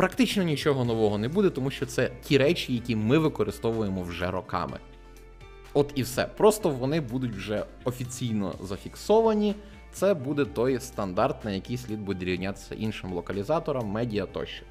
практично 0.00 0.42
нічого 0.42 0.84
нового 0.84 1.18
не 1.18 1.28
буде, 1.28 1.50
тому 1.50 1.70
що 1.70 1.86
це 1.86 2.10
ті 2.22 2.38
речі, 2.38 2.74
які 2.74 2.96
ми 2.96 3.18
використовуємо 3.18 4.02
вже 4.02 4.30
роками. 4.30 4.78
От 5.74 5.92
і 5.94 6.02
все. 6.02 6.24
Просто 6.24 6.70
вони 6.70 7.00
будуть 7.00 7.32
вже 7.32 7.64
офіційно 7.84 8.54
зафіксовані. 8.62 9.54
Це 9.92 10.14
буде 10.14 10.44
той 10.44 10.80
стандарт, 10.80 11.44
на 11.44 11.50
який 11.50 11.76
слід 11.76 12.00
буде 12.00 12.24
рівнятися 12.24 12.74
іншим 12.74 13.12
локалізаторам, 13.12 13.86
медіа 13.86 14.26
тощо. 14.26 14.64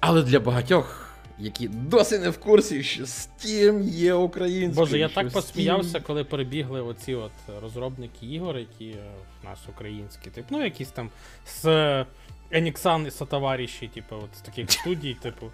Але 0.00 0.22
для 0.22 0.40
багатьох, 0.40 1.14
які 1.38 1.68
досі 1.68 2.18
не 2.18 2.30
в 2.30 2.38
курсі, 2.38 2.82
що 2.82 3.04
Steam 3.04 3.82
є 3.82 4.14
українською. 4.14 4.86
Боже, 4.86 4.98
я 4.98 5.08
так 5.08 5.26
Steam... 5.26 5.32
посміявся, 5.32 6.00
коли 6.00 6.24
перебігли 6.24 6.82
оці 6.82 7.14
от 7.14 7.32
розробники 7.62 8.26
ігор, 8.26 8.58
які 8.58 8.94
в 9.42 9.44
нас 9.44 9.58
українські, 9.68 10.30
типу, 10.30 10.48
ну 10.50 10.64
якісь 10.64 10.90
там 10.90 11.10
з 11.46 11.64
Еніксан 12.52 13.06
і 13.06 13.10
сотоваріші, 13.10 13.88
типу, 13.88 14.16
от 14.16 14.36
з 14.36 14.40
таких 14.40 14.72
студій, 14.72 15.16
типу. 15.22 15.46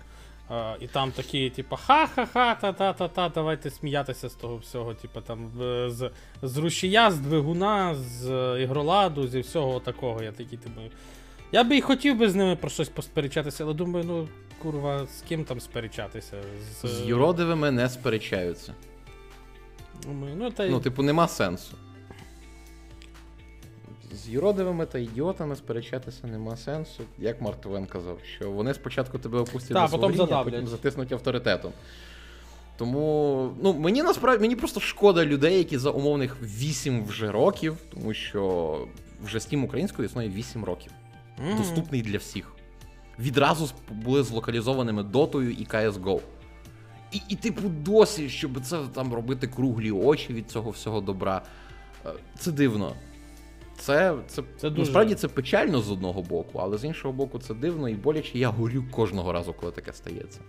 Uh, 0.51 0.77
і 0.81 0.87
там 0.87 1.13
такі, 1.13 1.51
типу, 1.51 1.77
ха-ха-ха, 1.77 2.55
та-та-та-та, 2.55 3.29
давайте 3.29 3.71
сміятися 3.71 4.29
з 4.29 4.35
того 4.35 4.57
всього, 4.57 4.95
типу, 4.95 5.21
там, 5.21 5.51
з 5.89 6.11
з 6.43 6.57
рушія, 6.57 7.11
з 7.11 7.19
двигуна, 7.19 7.95
з 7.95 8.27
ігроладу, 8.63 9.29
зі 9.29 9.41
всього 9.41 9.81
такого. 9.81 10.23
Я 10.23 10.33
такий, 10.33 10.59
типу. 10.59 10.81
Я 11.53 11.65
би 11.65 11.77
і 11.77 11.81
хотів 11.81 12.17
би 12.17 12.29
з 12.29 12.35
ними 12.35 12.57
про 12.57 12.71
щось 12.71 12.89
посперечатися, 12.89 13.65
але 13.65 13.75
думаю, 13.75 14.05
ну, 14.09 14.29
курва, 14.59 15.07
з 15.07 15.23
ким 15.29 15.45
там 15.45 15.61
сперечатися? 15.61 16.37
З, 16.83 16.89
з 16.89 17.07
юродивими 17.07 17.71
не 17.71 17.89
сперечаються. 17.89 18.75
Думаю, 20.07 20.35
ну, 20.39 20.51
та... 20.51 20.67
ну, 20.67 20.81
типу, 20.81 21.03
нема 21.03 21.29
сенсу. 21.29 21.75
З 24.15 24.29
юродивими 24.29 24.87
та 24.87 24.99
ідіотами 24.99 25.57
сперечатися 25.57 26.27
нема 26.27 26.57
сенсу. 26.57 27.03
Як 27.19 27.41
Марк 27.41 27.61
Твен 27.61 27.87
казав, 27.87 28.19
що 28.37 28.51
вони 28.51 28.75
спочатку 28.75 29.19
тебе 29.19 29.39
опустять 29.39 29.71
на 29.71 29.89
свого 29.89 30.11
рівня, 30.11 30.27
а 30.31 30.45
потім 30.45 30.67
затиснуть 30.67 31.13
авторитетом. 31.13 31.73
Тому 32.77 33.51
ну, 33.63 33.75
мені 33.75 34.03
насправді 34.03 34.41
мені 34.41 34.57
просто 34.57 34.81
шкода 34.81 35.25
людей, 35.25 35.59
які 35.59 35.79
за 35.79 35.91
умовних 35.91 36.37
8 36.43 37.05
вже 37.05 37.33
років, 37.33 37.77
тому 37.95 38.15
що 38.15 38.79
вже 39.25 39.39
Steam 39.39 39.65
українською 39.65 40.09
існує 40.09 40.29
8 40.29 40.65
років. 40.65 40.93
Mm-hmm. 41.39 41.57
Доступний 41.57 42.03
для 42.03 42.19
всіх. 42.19 42.53
Відразу 43.19 43.71
були 43.91 44.23
злокалізованими 44.23 45.03
дотою 45.03 45.51
і 45.51 45.67
CSGO. 45.67 46.21
І, 47.13 47.21
і, 47.29 47.37
типу, 47.37 47.69
досі, 47.69 48.29
щоб 48.29 48.61
це 48.61 48.79
там 48.95 49.15
робити 49.15 49.47
круглі 49.47 49.91
очі 49.91 50.33
від 50.33 50.51
цього 50.51 50.71
всього 50.71 51.01
добра. 51.01 51.43
Е, 52.07 52.11
це 52.39 52.53
дивно. 52.53 52.95
Це 53.79 54.15
це, 54.27 54.43
це 54.57 54.71
дуже... 54.71 54.83
насправді 54.83 55.15
це 55.15 55.29
печально 55.29 55.81
з 55.81 55.91
одного 55.91 56.23
боку, 56.23 56.59
але 56.59 56.79
з 56.79 56.85
іншого 56.85 57.15
боку, 57.15 57.39
це 57.39 57.55
дивно 57.55 57.89
і 57.89 57.95
боляче. 57.95 58.39
Я 58.39 58.49
горю 58.49 58.85
кожного 58.91 59.33
разу, 59.33 59.53
коли 59.53 59.73
таке 59.73 59.93
стається. 59.93 60.41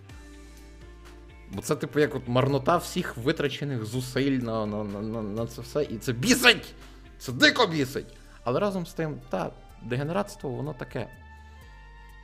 Бо 1.52 1.62
це, 1.62 1.76
типу, 1.76 2.00
як 2.00 2.14
от 2.14 2.28
марнота 2.28 2.76
всіх 2.76 3.16
витрачених 3.16 3.84
зусиль 3.84 4.38
на 4.38 4.66
на, 4.66 4.84
на, 4.84 5.22
на 5.22 5.46
це 5.46 5.62
все. 5.62 5.82
І 5.82 5.98
це 5.98 6.12
бісить! 6.12 6.74
Це 7.18 7.32
дико 7.32 7.66
бісить! 7.66 8.16
Але 8.44 8.60
разом 8.60 8.86
з 8.86 8.92
тим, 8.92 9.20
та, 9.30 9.50
дегенератство, 9.82 10.50
воно 10.50 10.72
таке. 10.72 11.08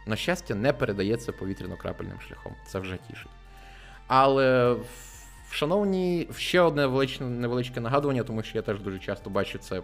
На 0.06 0.16
щастя, 0.16 0.54
не 0.54 0.72
передається 0.72 1.32
повітряно-крапельним 1.32 2.20
шляхом. 2.28 2.52
Це 2.66 2.78
вже 2.78 2.98
тішить. 3.10 3.30
Але, 4.06 4.76
шановні, 5.50 6.28
ще 6.36 6.60
одне 6.60 6.88
невеличке 7.20 7.80
нагадування, 7.80 8.22
тому 8.22 8.42
що 8.42 8.58
я 8.58 8.62
теж 8.62 8.80
дуже 8.80 8.98
часто 8.98 9.30
бачу 9.30 9.58
це 9.58 9.82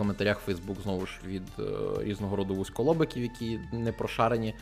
коментарях 0.00 0.40
Facebook 0.48 0.82
знову 0.82 1.06
ж 1.06 1.12
від 1.26 1.42
е, 1.58 1.62
різного 2.04 2.36
роду 2.36 2.54
вузьколобиків, 2.54 3.22
які 3.22 3.60
не 3.72 3.92
прошарені. 3.92 4.54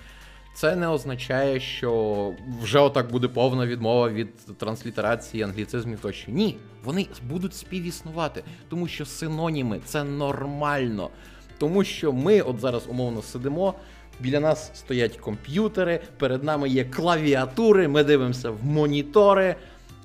Це 0.55 0.77
не 0.77 0.89
означає, 0.89 1.61
що 1.61 2.33
вже 2.63 2.79
отак 2.79 3.11
буде 3.11 3.29
повна 3.29 3.67
відмова 3.67 4.09
від 4.09 4.59
транслітерації 4.59 5.43
англіцизмів 5.43 6.01
тощо. 6.01 6.33
Ні, 6.33 6.57
вони 6.85 7.07
будуть 7.29 7.55
співіснувати, 7.55 8.43
тому 8.69 8.89
що 8.89 9.07
синоніми 9.07 9.81
це 9.85 10.05
нормально. 10.05 11.11
Тому 11.59 11.85
що 11.85 12.13
ми 12.13 12.41
от 12.41 12.61
зараз 12.61 12.87
умовно 12.89 13.23
сидимо. 13.23 13.75
Біля 14.21 14.41
нас 14.41 14.71
стоять 14.75 15.17
комп'ютери, 15.17 16.01
перед 16.19 16.45
нами 16.45 16.69
є 16.69 16.85
клавіатури, 16.85 17.89
ми 17.89 18.05
дивимося 18.05 18.51
в 18.51 18.65
монітори. 18.65 19.57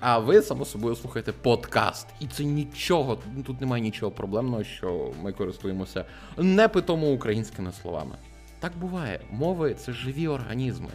А 0.05 0.19
ви, 0.19 0.41
само 0.41 0.65
собою, 0.65 0.95
слухаєте 0.95 1.31
подкаст. 1.31 2.07
І 2.19 2.27
це 2.27 2.43
нічого, 2.43 3.19
тут 3.45 3.61
немає 3.61 3.83
нічого 3.83 4.11
проблемного, 4.11 4.63
що 4.63 5.11
ми 5.21 5.31
користуємося 5.31 6.05
непитомо 6.37 7.11
українськими 7.11 7.71
словами. 7.71 8.15
Так 8.59 8.71
буває. 8.77 9.19
Мови 9.31 9.73
це 9.73 9.91
живі 9.91 10.27
організми, 10.27 10.89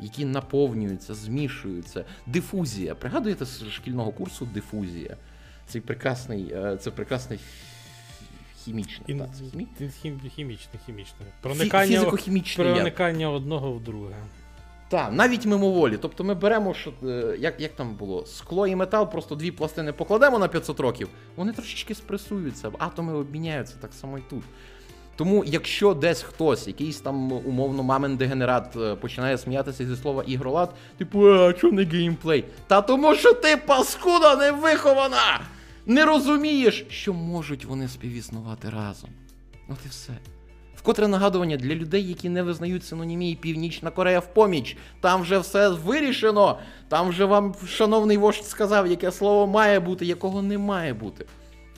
які 0.00 0.24
наповнюються, 0.24 1.14
змішуються. 1.14 2.04
Дифузія. 2.26 2.94
Пригадуєте 2.94 3.44
з 3.44 3.70
шкільного 3.70 4.12
курсу 4.12 4.46
дифузія? 4.54 5.16
Цей 5.66 5.80
прекрасний, 5.80 6.52
е, 6.52 6.76
це 6.80 6.90
прекрасний 6.90 7.38
хімічний. 8.64 9.04
Ін... 9.08 9.22
Хімічний, 10.30 10.80
хімічний. 10.86 11.28
Проникання, 11.40 12.04
проникання 12.56 13.30
одного 13.30 13.72
в 13.72 13.82
друге. 13.82 14.14
Так, 14.90 15.12
навіть 15.12 15.46
мимоволі. 15.46 15.98
Тобто 16.02 16.24
ми 16.24 16.34
беремо, 16.34 16.74
що, 16.74 16.92
е, 17.04 17.36
як 17.38 17.60
як 17.60 17.72
там 17.72 17.94
було, 17.94 18.26
скло 18.26 18.66
і 18.66 18.76
метал, 18.76 19.10
просто 19.10 19.34
дві 19.34 19.50
пластини 19.50 19.92
покладемо 19.92 20.38
на 20.38 20.48
500 20.48 20.80
років, 20.80 21.08
вони 21.36 21.52
трошечки 21.52 21.94
спресуються, 21.94 22.70
атоми 22.78 23.14
обміняються 23.14 23.74
так 23.80 23.92
само 23.94 24.18
і 24.18 24.22
тут. 24.30 24.42
Тому, 25.16 25.44
якщо 25.46 25.94
десь 25.94 26.22
хтось, 26.22 26.66
якийсь 26.66 27.00
там 27.00 27.32
умовно 27.32 27.82
мамин 27.82 28.16
дегенерат, 28.16 28.76
е, 28.76 28.94
починає 28.94 29.38
сміятися 29.38 29.86
зі 29.86 29.96
слова 29.96 30.22
ігролад, 30.26 30.74
типу, 30.98 31.32
а 31.32 31.52
чому 31.52 31.72
не 31.72 31.84
геймплей? 31.84 32.44
Та 32.66 32.80
тому 32.82 33.14
що 33.14 33.34
ти 33.34 33.56
паскуда 33.56 34.36
не 34.36 34.52
вихована! 34.52 35.40
Не 35.86 36.04
розумієш, 36.04 36.86
що 36.88 37.14
можуть 37.14 37.64
вони 37.64 37.88
співіснувати 37.88 38.70
разом. 38.70 39.10
От 39.68 39.78
і 39.86 39.88
все. 39.88 40.12
Вкотре 40.80 41.08
нагадування 41.08 41.56
для 41.56 41.74
людей, 41.74 42.08
які 42.08 42.28
не 42.28 42.42
визнають 42.42 42.84
синонімії 42.84 43.34
Північна 43.34 43.90
Корея 43.90 44.20
в 44.20 44.34
поміч. 44.34 44.76
Там 45.00 45.22
вже 45.22 45.38
все 45.38 45.68
вирішено. 45.68 46.58
Там 46.88 47.08
вже 47.08 47.24
вам 47.24 47.54
шановний 47.66 48.16
вождь 48.16 48.44
сказав, 48.46 48.86
яке 48.86 49.12
слово 49.12 49.46
має 49.46 49.80
бути, 49.80 50.06
якого 50.06 50.42
не 50.42 50.58
має 50.58 50.94
бути. 50.94 51.26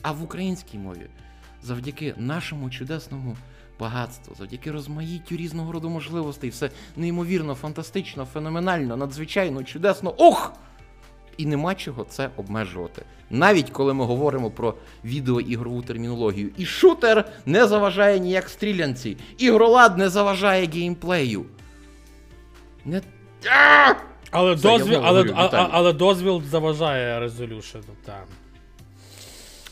А 0.01 0.11
в 0.11 0.23
українській 0.23 0.77
мові, 0.77 1.07
завдяки 1.63 2.13
нашому 2.17 2.69
чудесному 2.69 3.37
багатству, 3.79 4.35
завдяки 4.37 4.71
розмаїттю 4.71 5.35
різного 5.35 5.71
роду 5.71 5.89
можливостей, 5.89 6.49
все 6.49 6.69
неймовірно, 6.95 7.55
фантастично, 7.55 8.25
феноменально, 8.25 8.97
надзвичайно, 8.97 9.63
чудесно. 9.63 10.15
Ух! 10.17 10.53
І 11.37 11.45
нема 11.45 11.75
чого 11.75 12.03
це 12.03 12.29
обмежувати. 12.37 13.01
Навіть 13.29 13.69
коли 13.69 13.93
ми 13.93 14.05
говоримо 14.05 14.51
про 14.51 14.73
відеоігрову 15.05 15.81
термінологію. 15.81 16.49
І 16.57 16.65
шутер 16.65 17.25
не 17.45 17.67
заважає 17.67 18.19
ніяк 18.19 18.49
стрілянці. 18.49 19.17
Ігролад 19.37 19.97
не 19.97 20.09
заважає 20.09 20.67
геймплею. 20.67 21.45
Не... 22.85 23.01
Але 24.31 24.55
дозвіл 24.55 24.99
але, 25.03 25.33
але, 25.35 25.67
але 25.71 25.93
дозвіл 25.93 26.41
заважає 26.41 27.19
резолюшену. 27.19 27.83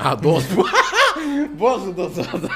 А, 0.03 0.15
дозвіл. 0.15 0.65
Боже, 1.53 1.91
дозаду. 1.91 2.49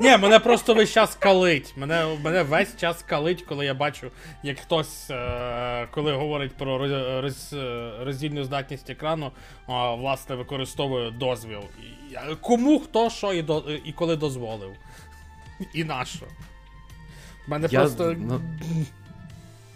Ні, 0.00 0.16
мене 0.16 0.38
просто 0.38 0.74
весь 0.74 0.92
час 0.92 1.14
калить. 1.14 1.74
Мене 1.76 2.06
мене 2.24 2.42
весь 2.42 2.76
час 2.76 3.02
калить, 3.02 3.42
коли 3.42 3.64
я 3.66 3.74
бачу, 3.74 4.10
як 4.42 4.58
хтось, 4.58 5.10
е, 5.10 5.88
коли 5.90 6.12
говорить 6.12 6.52
про 6.56 6.78
роз, 7.20 7.54
роздільну 8.00 8.44
здатність 8.44 8.90
екрану, 8.90 9.30
власне, 9.98 10.36
використовує 10.36 11.10
дозвіл. 11.10 11.60
Кому 12.40 12.80
хто 12.80 13.10
що 13.10 13.32
і 13.32 13.42
до, 13.42 13.64
і 13.84 13.92
коли 13.92 14.16
дозволив. 14.16 14.70
І 15.74 15.84
на 15.84 16.04
що. 16.04 16.26
Мене 17.46 17.68
я, 17.70 17.80
просто. 17.80 18.14
Ну... 18.18 18.40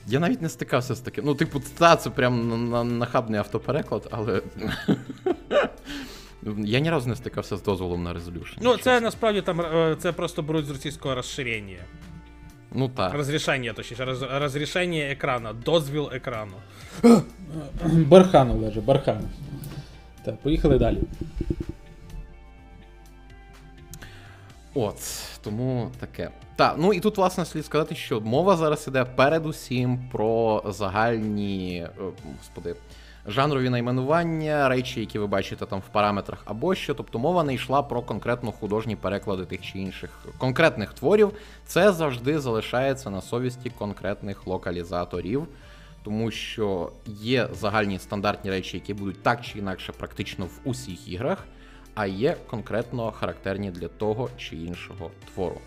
Я 0.06 0.18
навіть 0.20 0.42
не 0.42 0.48
стикався 0.48 0.94
з 0.94 1.00
таким. 1.00 1.24
Ну, 1.24 1.34
типу, 1.34 1.60
та, 1.78 1.96
це 1.96 2.10
прям 2.10 2.48
на- 2.48 2.56
на- 2.56 2.84
нахабний 2.84 3.40
автопереклад, 3.40 4.08
але. 4.10 4.42
Я 6.58 6.80
ні 6.80 6.90
разу 6.90 7.08
не 7.08 7.16
стикався 7.16 7.56
з 7.56 7.62
дозволом 7.62 8.02
на 8.02 8.12
resolution. 8.12 8.60
Ну, 8.62 8.76
це 8.76 9.00
насправді 9.00 9.42
там 9.42 9.60
е, 9.60 9.96
це 9.98 10.12
просто 10.12 10.42
беруть 10.42 10.66
з 10.66 10.70
російського 10.70 11.14
розширення. 11.14 11.78
Ну 12.72 12.88
так. 12.88 13.14
Розрішення, 13.14 13.72
точніше, 13.72 14.04
роз, 14.04 14.22
розрішення 14.22 14.98
екрана, 14.98 15.52
дозвіл 15.52 16.10
екрану. 16.12 16.56
Бархан 17.84 18.50
Олеже, 18.50 18.80
бархан. 18.80 19.20
Так, 20.24 20.36
поїхали 20.36 20.78
далі. 20.78 20.98
От, 24.74 24.96
тому 25.42 25.90
таке. 26.00 26.30
Так, 26.56 26.74
ну 26.78 26.92
і 26.92 27.00
тут, 27.00 27.16
власне, 27.16 27.44
слід 27.44 27.66
сказати, 27.66 27.94
що 27.94 28.20
мова 28.20 28.56
зараз 28.56 28.84
іде 28.88 29.04
передусім 29.04 30.08
про 30.12 30.62
загальні, 30.68 31.86
е, 32.00 32.04
господи, 32.38 32.76
жанрові 33.28 33.70
найменування, 33.70 34.68
речі, 34.68 35.00
які 35.00 35.18
ви 35.18 35.26
бачите 35.26 35.66
там 35.66 35.78
в 35.78 35.92
параметрах 35.92 36.42
або 36.44 36.74
що. 36.74 36.94
Тобто 36.94 37.18
мова 37.18 37.44
не 37.44 37.54
йшла 37.54 37.82
про 37.82 38.02
конкретно 38.02 38.52
художні 38.52 38.96
переклади 38.96 39.44
тих 39.44 39.60
чи 39.62 39.78
інших 39.78 40.26
конкретних 40.38 40.92
творів. 40.92 41.32
Це 41.66 41.92
завжди 41.92 42.38
залишається 42.38 43.10
на 43.10 43.20
совісті 43.20 43.70
конкретних 43.70 44.46
локалізаторів. 44.46 45.48
Тому 46.02 46.30
що 46.30 46.92
є 47.06 47.48
загальні 47.52 47.98
стандартні 47.98 48.50
речі, 48.50 48.76
які 48.76 48.94
будуть 48.94 49.22
так 49.22 49.40
чи 49.40 49.58
інакше 49.58 49.92
практично 49.92 50.44
в 50.44 50.60
усіх 50.64 51.08
іграх, 51.08 51.44
а 51.94 52.06
є 52.06 52.36
конкретно 52.46 53.12
характерні 53.12 53.70
для 53.70 53.88
того 53.88 54.28
чи 54.36 54.56
іншого 54.56 55.10
твору. 55.34 55.60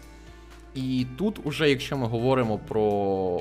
І 0.75 1.05
тут, 1.17 1.39
уже 1.43 1.69
якщо 1.69 1.97
ми 1.97 2.07
говоримо 2.07 2.57
про 2.57 2.83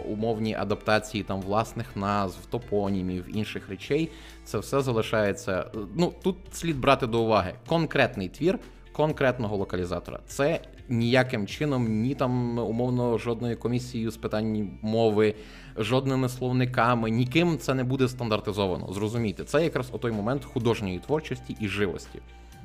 умовні 0.08 0.54
адаптації 0.54 1.24
там 1.24 1.40
власних 1.40 1.96
назв, 1.96 2.46
топонімів, 2.50 3.36
інших 3.36 3.68
речей, 3.68 4.10
це 4.44 4.58
все 4.58 4.80
залишається. 4.80 5.70
Ну 5.96 6.12
тут 6.22 6.36
слід 6.52 6.80
брати 6.80 7.06
до 7.06 7.22
уваги 7.22 7.54
конкретний 7.66 8.28
твір 8.28 8.58
конкретного 8.92 9.56
локалізатора. 9.56 10.20
Це 10.26 10.60
ніяким 10.88 11.46
чином, 11.46 12.02
ні 12.02 12.14
там 12.14 12.58
умовно 12.58 13.18
жодною 13.18 13.56
комісією 13.56 14.10
з 14.10 14.16
питань 14.16 14.70
мови, 14.82 15.34
жодними 15.76 16.28
словниками, 16.28 17.10
ніким 17.10 17.58
це 17.58 17.74
не 17.74 17.84
буде 17.84 18.08
стандартизовано. 18.08 18.92
Зрозумійте, 18.92 19.44
це 19.44 19.64
якраз 19.64 19.88
отой 19.92 20.12
момент 20.12 20.44
художньої 20.44 20.98
творчості 20.98 21.56
і 21.60 21.68
живості. 21.68 22.18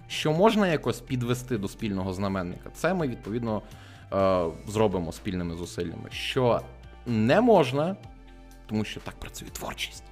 Що 0.08 0.34
можна 0.34 0.68
якось 0.68 1.00
підвести 1.00 1.58
до 1.58 1.68
спільного 1.68 2.14
знаменника, 2.14 2.70
це 2.74 2.94
ми 2.94 3.08
відповідно 3.08 3.62
зробимо 4.68 5.12
спільними 5.12 5.56
зусиллями. 5.56 6.10
Що 6.12 6.62
не 7.06 7.42
можна, 7.42 7.96
тому 8.66 8.84
що 8.84 9.00
так 9.00 9.16
працює 9.16 9.50
творчість, 9.50 10.04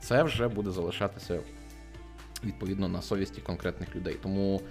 це 0.00 0.22
вже 0.22 0.48
буде 0.48 0.70
залишатися 0.70 1.40
відповідно 2.44 2.88
на 2.88 3.02
совісті 3.02 3.40
конкретних 3.40 3.96
людей. 3.96 4.16
Тому, 4.22 4.62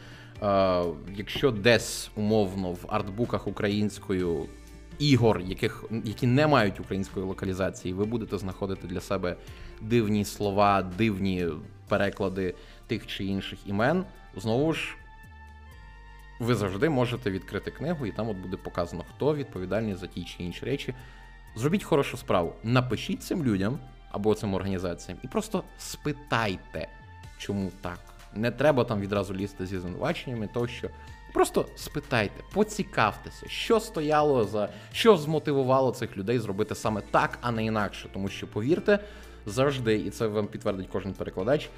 е, 0.44 0.84
якщо 1.16 1.52
десь 1.52 2.12
умовно 2.16 2.72
в 2.72 2.86
артбуках 2.88 3.48
українською 3.48 4.46
ігор, 5.00 5.42
яких, 5.42 5.84
які 6.04 6.28
не 6.28 6.48
мають 6.48 6.80
української 6.80 7.26
локалізації, 7.26 7.94
ви 7.94 8.06
будете 8.06 8.38
знаходити 8.38 8.88
для 8.88 9.02
себе 9.02 9.36
дивні 9.82 10.26
слова, 10.26 10.82
дивні 10.82 11.48
переклади 11.88 12.56
тих 12.88 13.08
чи 13.08 13.26
інших 13.26 13.68
імен, 13.68 14.06
знову 14.36 14.74
ж. 14.74 14.96
Ви 16.40 16.56
завжди 16.56 16.90
можете 16.90 17.32
відкрити 17.32 17.72
книгу, 17.72 18.06
і 18.06 18.12
там 18.12 18.30
от 18.30 18.38
буде 18.38 18.58
показано, 18.58 19.04
хто 19.16 19.36
відповідальний 19.36 19.96
за 19.96 20.08
ті 20.08 20.24
чи 20.24 20.44
інші 20.44 20.66
речі. 20.66 20.94
Зробіть 21.56 21.84
хорошу 21.84 22.18
справу. 22.18 22.54
Напишіть 22.64 23.24
цим 23.24 23.44
людям 23.44 23.80
або 24.12 24.36
цим 24.36 24.54
організаціям 24.54 25.20
і 25.24 25.28
просто 25.28 25.64
спитайте, 25.78 26.88
чому 27.38 27.72
так. 27.82 28.00
Не 28.36 28.52
треба 28.52 28.84
там 28.84 29.00
відразу 29.00 29.34
лізти 29.34 29.66
зі 29.66 29.80
звинуваченнями, 29.80 30.50
тощо. 30.54 30.90
Просто 31.34 31.66
спитайте, 31.76 32.44
поцікавтеся, 32.54 33.50
що 33.50 33.80
стояло 33.80 34.44
за 34.44 34.70
що 34.94 35.18
змотивувало 35.18 35.92
цих 35.92 36.18
людей 36.18 36.40
зробити 36.40 36.76
саме 36.76 37.02
так, 37.12 37.40
а 37.42 37.52
не 37.52 37.66
інакше. 37.66 38.10
Тому 38.14 38.28
що, 38.28 38.48
повірте, 38.48 39.00
завжди, 39.46 39.96
і 39.96 40.10
це 40.10 40.28
вам 40.28 40.48
підтвердить 40.48 40.90
кожен 40.92 41.14
перекладач. 41.14 41.70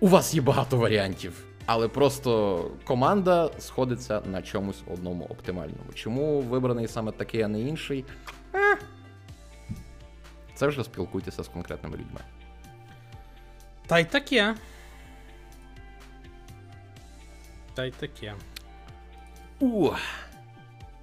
У 0.00 0.08
вас 0.08 0.34
є 0.34 0.40
багато 0.40 0.76
варіантів, 0.76 1.44
але 1.66 1.88
просто 1.88 2.70
команда 2.84 3.50
сходиться 3.58 4.22
на 4.26 4.42
чомусь 4.42 4.82
одному 4.86 5.24
оптимальному. 5.24 5.92
Чому 5.94 6.40
вибраний 6.40 6.88
саме 6.88 7.12
такий, 7.12 7.42
а 7.42 7.48
не 7.48 7.60
інший? 7.60 8.04
Це 10.54 10.66
вже 10.66 10.84
спілкуйтеся 10.84 11.42
з 11.42 11.48
конкретними 11.48 11.96
людьми. 11.96 12.20
Та 13.86 13.98
й 13.98 14.04
таке. 14.04 14.54
Та 17.74 17.84
й 17.84 17.90
таке. 17.90 18.34
У. 19.60 19.90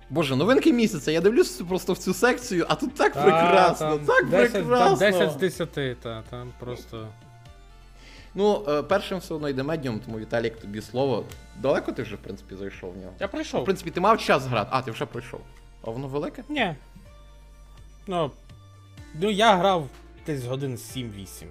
Боже, 0.09 0.35
новинки 0.35 0.73
місяця. 0.73 1.11
Я 1.11 1.21
дивлюся 1.21 1.63
просто 1.63 1.93
в 1.93 1.97
цю 1.97 2.13
секцію, 2.13 2.65
а 2.69 2.75
тут 2.75 2.95
так 2.95 3.13
Та, 3.13 3.21
прекрасно, 3.23 3.97
там 3.97 4.05
так 4.05 4.29
10, 4.29 4.51
прекрасно. 4.51 4.97
Там 4.97 5.11
10 5.11 5.31
з 5.31 5.35
10, 5.35 5.99
та, 5.99 6.21
там 6.29 6.53
просто. 6.59 7.07
Ну, 8.35 8.65
е, 8.67 8.83
першим 8.83 9.19
все 9.19 9.33
одно 9.33 9.49
йде 9.49 9.63
медіум, 9.63 9.99
тому 10.05 10.19
Віталік, 10.19 10.57
тобі 10.59 10.81
слово. 10.81 11.23
Далеко 11.61 11.91
ти 11.91 12.03
вже, 12.03 12.15
в 12.15 12.19
принципі, 12.19 12.55
зайшов 12.55 12.93
в 12.93 12.97
нього. 12.97 13.13
Я 13.19 13.27
В 13.27 13.31
прийшов. 13.31 13.65
принципі, 13.65 13.91
ти 13.91 13.99
мав 14.01 14.17
час 14.21 14.45
грати. 14.45 14.69
А, 14.73 14.81
ти 14.81 14.91
вже 14.91 15.05
пройшов. 15.05 15.39
А 15.83 15.89
воно 15.91 16.07
велике? 16.07 16.43
Ні. 16.49 16.75
Ну. 18.07 18.31
Ну, 19.21 19.29
я 19.31 19.55
грав 19.55 19.87
десь 20.25 20.45
годин 20.45 20.75
7-8. 20.75 21.45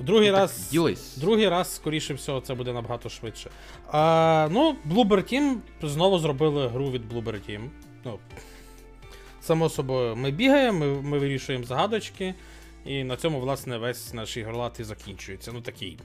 В 0.00 0.04
другий 0.04 0.28
Ну, 0.28 0.34
так 0.34 0.40
раз. 0.42 0.68
Ділись. 0.70 1.16
Другий 1.16 1.48
раз, 1.48 1.74
скоріше 1.74 2.14
всього, 2.14 2.40
це 2.40 2.54
буде 2.54 2.72
набагато 2.72 3.08
швидше. 3.08 3.50
А, 3.90 4.48
ну, 4.50 4.76
Bloober 4.90 5.32
Team 5.34 5.56
знову 5.82 6.18
зробили 6.18 6.68
гру 6.68 6.90
від 6.90 7.12
Bloober 7.12 7.50
Team. 7.50 7.68
Ну, 8.04 8.18
само 9.40 9.68
собою, 9.68 10.16
ми 10.16 10.30
бігаємо, 10.30 10.78
ми, 10.78 10.86
ми 11.02 11.18
вирішуємо 11.18 11.64
загадочки, 11.64 12.34
і 12.84 13.04
на 13.04 13.16
цьому, 13.16 13.40
власне, 13.40 13.78
весь 13.78 14.14
наш 14.14 14.36
ігролад 14.36 14.76
і 14.80 14.84
закінчується. 14.84 15.52
Ну, 15.52 15.60
такий, 15.60 15.98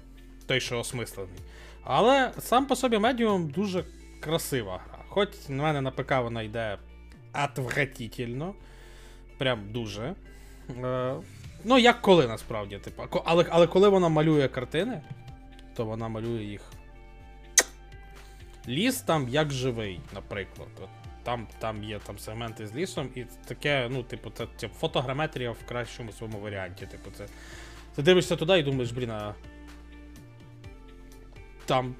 той, 0.45 0.59
що 0.59 0.79
осмислений. 0.79 1.39
Але 1.83 2.31
сам 2.39 2.65
по 2.65 2.75
собі 2.75 2.97
Medium 2.97 3.51
дуже 3.51 3.85
красива 4.19 4.81
гра. 4.87 5.03
Хоч 5.09 5.29
на 5.49 5.63
мене 5.63 5.81
на 5.81 5.91
ПК 5.91 6.11
вона 6.11 6.41
йде 6.41 6.77
отвратительно. 7.45 8.53
Прям 9.37 9.71
дуже. 9.71 10.15
Е, 10.83 11.15
ну, 11.63 11.77
як 11.77 12.01
коли 12.01 12.27
насправді, 12.27 12.77
типу. 12.77 13.03
Але, 13.25 13.45
але 13.49 13.67
коли 13.67 13.89
вона 13.89 14.09
малює 14.09 14.47
картини, 14.47 15.01
то 15.75 15.85
вона 15.85 16.07
малює 16.07 16.43
їх. 16.43 16.61
Ліс 18.67 19.01
там 19.01 19.29
як 19.29 19.51
живий, 19.51 19.99
наприклад. 20.13 20.69
От 20.83 20.89
Там, 21.23 21.47
там 21.59 21.83
є 21.83 21.99
там 21.99 22.19
сегменти 22.19 22.67
з 22.67 22.75
лісом, 22.75 23.09
і 23.15 23.25
таке, 23.45 23.87
ну, 23.91 24.03
типу, 24.03 24.29
це, 24.29 24.47
це 24.57 24.67
фотограметрія 24.67 25.51
в 25.51 25.65
кращому 25.67 26.11
своєму 26.11 26.39
варіанті. 26.39 26.85
Типу, 26.85 27.11
це. 27.17 27.25
Ти 27.95 28.01
дивишся 28.01 28.35
туди 28.35 28.59
і 28.59 28.63
думаєш, 28.63 28.91
блін, 28.91 29.11
а. 29.11 29.33
Там. 31.65 31.95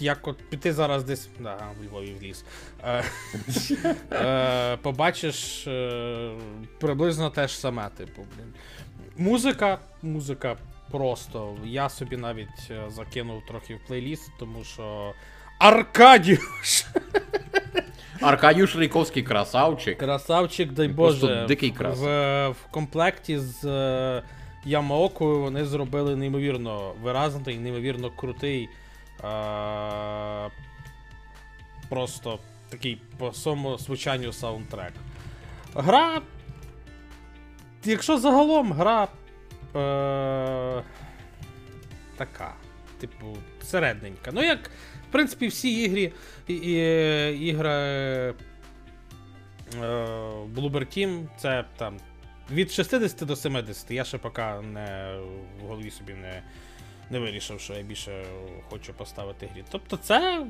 Як 0.00 0.28
от 0.28 0.50
піти 0.50 0.72
зараз 0.72 1.04
десь. 1.04 1.28
Да, 1.40 1.56
в 1.80 1.84
Львові 1.84 2.14
в 2.20 2.22
ліс. 2.22 2.44
Е, 2.84 3.04
е, 4.12 4.76
побачиш 4.76 5.66
е, 5.66 6.32
приблизно 6.80 7.30
те 7.30 7.48
ж 7.48 7.58
саме, 7.58 7.88
типу, 7.88 8.26
блін. 8.36 8.54
Музика, 9.16 9.78
музика 10.02 10.56
просто. 10.90 11.56
Я 11.64 11.88
собі 11.88 12.16
навіть 12.16 12.72
закинув 12.88 13.46
трохи 13.46 13.74
в 13.74 13.86
плейліст, 13.86 14.30
тому 14.38 14.64
що. 14.64 15.14
Аркадіуш! 15.58 16.84
Аркадіуш 18.20 18.76
Рейковський 18.76 19.22
красавчик. 19.22 19.98
Красавчик, 19.98 20.72
дай 20.72 20.88
Просто 20.88 21.26
Боже. 21.26 21.44
дикий. 21.48 21.74
В, 21.78 22.48
в 22.48 22.66
комплекті 22.70 23.38
з 23.38 23.64
е, 23.64 24.22
Ямаокою 24.64 25.40
вони 25.40 25.64
зробили 25.64 26.16
неймовірно 26.16 26.92
виразний, 27.02 27.58
неймовірно 27.58 28.10
крутий. 28.10 28.68
Е, 29.24 30.50
просто 31.88 32.38
такий 32.68 33.02
по 33.18 33.32
своєму 33.32 33.78
звучанню 33.78 34.32
саундтрек. 34.32 34.92
Гра. 35.74 36.20
Якщо 37.84 38.18
загалом 38.18 38.72
гра. 38.72 39.08
Е, 39.76 40.82
така. 42.16 42.54
Типу, 43.00 43.36
середненька. 43.62 44.30
Ну, 44.34 44.42
як, 44.42 44.70
в 45.10 45.12
принципі, 45.12 45.46
всі 45.46 45.84
ігри. 45.84 46.12
І, 46.48 46.54
і, 46.54 47.48
ігри. 47.48 47.70
Е, 47.70 48.34
Bloober 50.54 50.98
Team 50.98 51.26
це 51.36 51.64
там 51.76 51.96
від 52.50 52.70
60 52.70 53.24
до 53.26 53.36
70. 53.36 53.90
Я 53.90 54.04
ще 54.04 54.18
поки 54.18 54.42
не 54.62 55.18
в 55.60 55.66
голові 55.66 55.90
собі 55.90 56.14
не, 56.14 56.42
не 57.10 57.18
вирішив, 57.18 57.60
що 57.60 57.74
я 57.74 57.82
більше 57.82 58.24
хочу 58.70 58.94
поставити 58.94 59.46
грі. 59.54 59.64
Тобто 59.70 59.96
це 59.96 60.46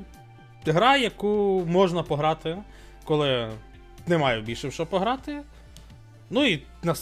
гра, 0.65 0.97
яку 0.97 1.63
можна 1.67 2.03
пограти, 2.03 2.57
коли 3.03 3.51
немає 4.07 4.41
більше 4.41 4.67
в 4.67 4.73
що 4.73 4.85
пограти. 4.85 5.41
Ну 6.29 6.45
і 6.45 6.63
на, 6.83 6.95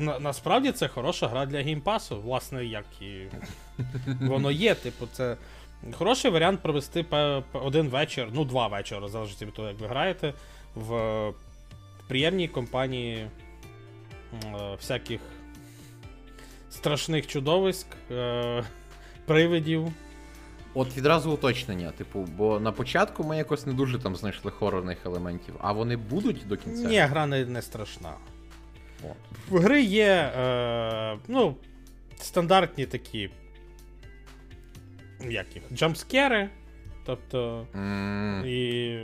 на, 0.00 0.18
насправді 0.18 0.72
це 0.72 0.88
хороша 0.88 1.28
гра 1.28 1.46
для 1.46 1.62
геймпасу, 1.62 2.20
власне, 2.20 2.64
як 2.64 2.84
і 3.00 3.26
воно 4.20 4.50
є. 4.50 4.74
Типу, 4.74 5.06
це 5.12 5.36
хороший 5.92 6.30
варіант 6.30 6.60
провести 6.62 7.04
один 7.52 7.88
вечір, 7.88 8.28
ну 8.32 8.44
два 8.44 8.66
вечора, 8.66 9.08
залежить 9.08 9.42
від 9.42 9.52
того, 9.52 9.68
як 9.68 9.80
ви 9.80 9.86
граєте, 9.86 10.34
в 10.74 11.32
приємній 12.08 12.48
компанії 12.48 13.16
е, 13.16 13.28
всяких 14.76 15.20
страшних 16.70 17.26
чудовиськ, 17.26 17.86
е, 18.10 18.64
привидів. 19.26 19.92
От 20.74 20.96
відразу 20.96 21.32
уточнення, 21.32 21.90
типу, 21.90 22.28
бо 22.36 22.60
на 22.60 22.72
початку 22.72 23.24
ми 23.24 23.36
якось 23.36 23.66
не 23.66 23.72
дуже 23.72 23.98
там 23.98 24.16
знайшли 24.16 24.50
хорорних 24.50 25.06
елементів, 25.06 25.54
а 25.60 25.72
вони 25.72 25.96
будуть 25.96 26.48
до 26.48 26.56
кінця? 26.56 26.88
Ні, 26.88 26.98
гра 26.98 27.26
не, 27.26 27.44
не 27.44 27.62
страшна. 27.62 28.12
О. 29.04 29.06
В 29.48 29.58
гри 29.58 29.82
є 29.82 30.32
е, 30.38 31.18
ну, 31.28 31.56
стандартні 32.20 32.86
такі. 32.86 33.30
Як 35.20 35.46
їх? 35.54 35.64
Джампскери. 35.72 36.48
Тобто. 37.06 37.66
Mm. 37.74 38.46
І 38.46 38.98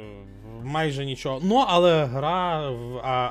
майже 0.62 1.04
нічого. 1.04 1.40
Ну, 1.42 1.64
але 1.68 2.04
гра, 2.04 2.72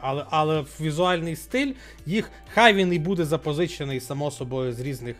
але 0.02 0.26
але 0.30 0.66
візуальний 0.82 1.36
стиль, 1.36 1.74
їх 2.06 2.32
хай 2.54 2.74
він 2.74 2.94
і 2.94 3.00
буде 3.00 3.26
запозичений, 3.26 4.00
само 4.00 4.32
собою, 4.32 4.74
з 4.74 4.80
різних 4.80 5.16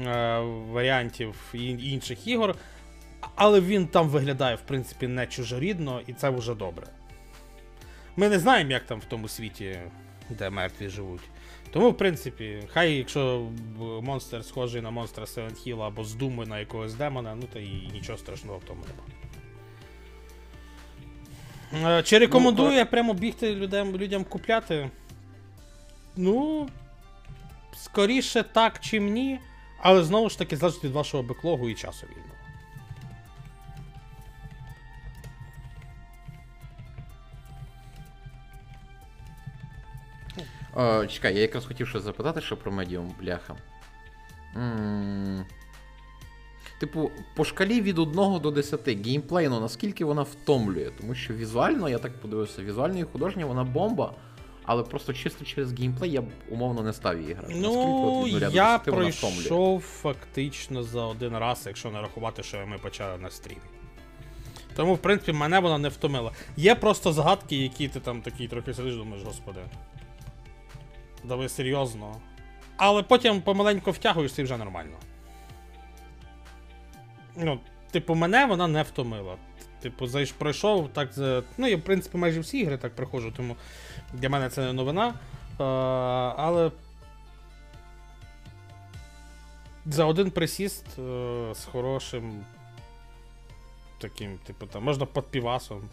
е, 0.00 0.38
варіантів 0.70 1.34
і 1.54 1.68
інших 1.68 2.26
ігор. 2.26 2.54
Але 3.34 3.60
він 3.60 3.86
там 3.86 4.08
виглядає, 4.08 4.56
в 4.56 4.60
принципі, 4.60 5.06
не 5.06 5.26
чужорідно, 5.26 6.00
і 6.06 6.12
це 6.12 6.30
вже 6.30 6.54
добре. 6.54 6.86
Ми 8.16 8.28
не 8.28 8.38
знаємо, 8.38 8.70
як 8.70 8.84
там 8.84 9.00
в 9.00 9.04
тому 9.04 9.28
світі 9.28 9.78
де 10.30 10.50
мертві 10.50 10.88
живуть. 10.88 11.20
Тому, 11.74 11.90
в 11.90 11.96
принципі, 11.96 12.62
хай, 12.72 12.96
якщо 12.96 13.48
монстр 14.02 14.44
схожий 14.44 14.82
на 14.82 14.90
монстра 14.90 15.24
Silent 15.24 15.66
Hill 15.66 15.82
або 15.82 16.04
з 16.04 16.14
думи 16.14 16.46
на 16.46 16.58
якогось 16.58 16.94
демона, 16.94 17.34
ну 17.34 17.42
то 17.52 17.58
і 17.58 17.90
нічого 17.92 18.18
страшного 18.18 18.58
в 18.58 18.64
тому 18.64 18.82
нема. 21.72 21.98
Е, 21.98 22.02
чи 22.02 22.18
рекомендую 22.18 22.70
ну, 22.70 22.76
я 22.76 22.84
прямо 22.84 23.14
бігти 23.14 23.54
людям, 23.54 23.96
людям 23.96 24.24
купляти? 24.24 24.90
Ну. 26.16 26.68
Скоріше 27.76 28.42
так, 28.42 28.80
чим 28.80 29.12
ні. 29.12 29.38
Але 29.82 30.04
знову 30.04 30.30
ж 30.30 30.38
таки 30.38 30.56
залежить 30.56 30.84
від 30.84 30.92
вашого 30.92 31.22
беклогу 31.22 31.68
і 31.68 31.74
часу 31.74 32.06
вільного. 32.06 32.33
О, 40.76 41.06
Чекай, 41.06 41.34
я 41.34 41.40
якраз 41.40 41.66
хотів 41.66 41.88
щось 41.88 42.02
запитати, 42.02 42.40
що 42.40 42.56
про 42.56 42.72
медіум, 42.72 43.14
бляха. 43.20 43.56
Типу, 46.80 47.10
по 47.36 47.44
шкалі 47.44 47.80
від 47.80 47.98
1 47.98 48.14
до 48.40 48.50
10 48.50 48.88
геймплейно, 48.88 49.60
наскільки 49.60 50.04
вона 50.04 50.22
втомлює? 50.22 50.90
Тому 51.00 51.14
що 51.14 51.34
візуально, 51.34 51.88
я 51.88 51.98
так 51.98 52.20
подивився, 52.20 52.62
візуально 52.62 52.98
і 52.98 53.02
художня 53.02 53.46
вона 53.46 53.64
бомба, 53.64 54.14
але 54.64 54.82
просто 54.82 55.12
чисто 55.12 55.44
через 55.44 55.72
геймплей 55.72 56.10
я 56.10 56.22
б 56.22 56.26
умовно 56.50 56.82
не 56.82 56.92
став 56.92 57.20
її 57.20 57.32
грати. 57.34 57.54
Ну, 57.56 58.26
я 58.52 58.78
пройшов 58.78 59.80
фактично 59.80 60.82
за 60.82 61.04
один 61.04 61.36
раз, 61.38 61.62
якщо 61.66 61.90
не 61.90 62.00
рахувати, 62.00 62.42
що 62.42 62.66
ми 62.66 62.78
почали 62.78 63.18
на 63.18 63.30
стрімі. 63.30 63.60
Тому, 64.76 64.94
в 64.94 64.98
принципі, 64.98 65.32
мене 65.32 65.60
вона 65.60 65.78
не 65.78 65.88
втомила. 65.88 66.32
Є 66.56 66.74
просто 66.74 67.12
загадки, 67.12 67.56
які 67.56 67.88
ти 67.88 68.00
там 68.00 68.22
такий 68.22 68.48
трохи 68.48 68.74
сидиш, 68.74 68.94
думаєш, 68.94 69.24
господи. 69.24 69.60
Давай 71.24 71.48
серйозно. 71.48 72.20
Але 72.76 73.02
потім 73.02 73.42
помаленько 73.42 73.90
втягуєшся 73.90 74.42
і 74.42 74.44
вже 74.44 74.56
нормально. 74.56 74.96
Ну, 77.36 77.60
типу, 77.90 78.14
мене 78.14 78.46
вона 78.46 78.68
не 78.68 78.82
втомила. 78.82 79.36
Типу, 79.80 80.06
зайш 80.06 80.32
пройшов, 80.32 80.88
так. 80.92 81.10
Ну, 81.58 81.66
я, 81.66 81.76
в 81.76 81.82
принципі, 81.82 82.18
майже 82.18 82.40
всі 82.40 82.58
ігри 82.58 82.76
так 82.76 82.94
проходжу, 82.94 83.32
тому 83.36 83.56
для 84.12 84.28
мене 84.28 84.48
це 84.48 84.60
не 84.60 84.72
новина. 84.72 85.14
А, 85.58 86.34
але. 86.36 86.70
За 89.86 90.04
один 90.04 90.30
присіст 90.30 90.86
а, 90.98 91.00
е, 91.00 91.54
з 91.54 91.64
хорошим. 91.64 92.44
Таким, 93.98 94.38
типу, 94.38 94.66
там, 94.66 94.84
можна 94.84 95.06
під 95.06 95.24
півасом. 95.24 95.88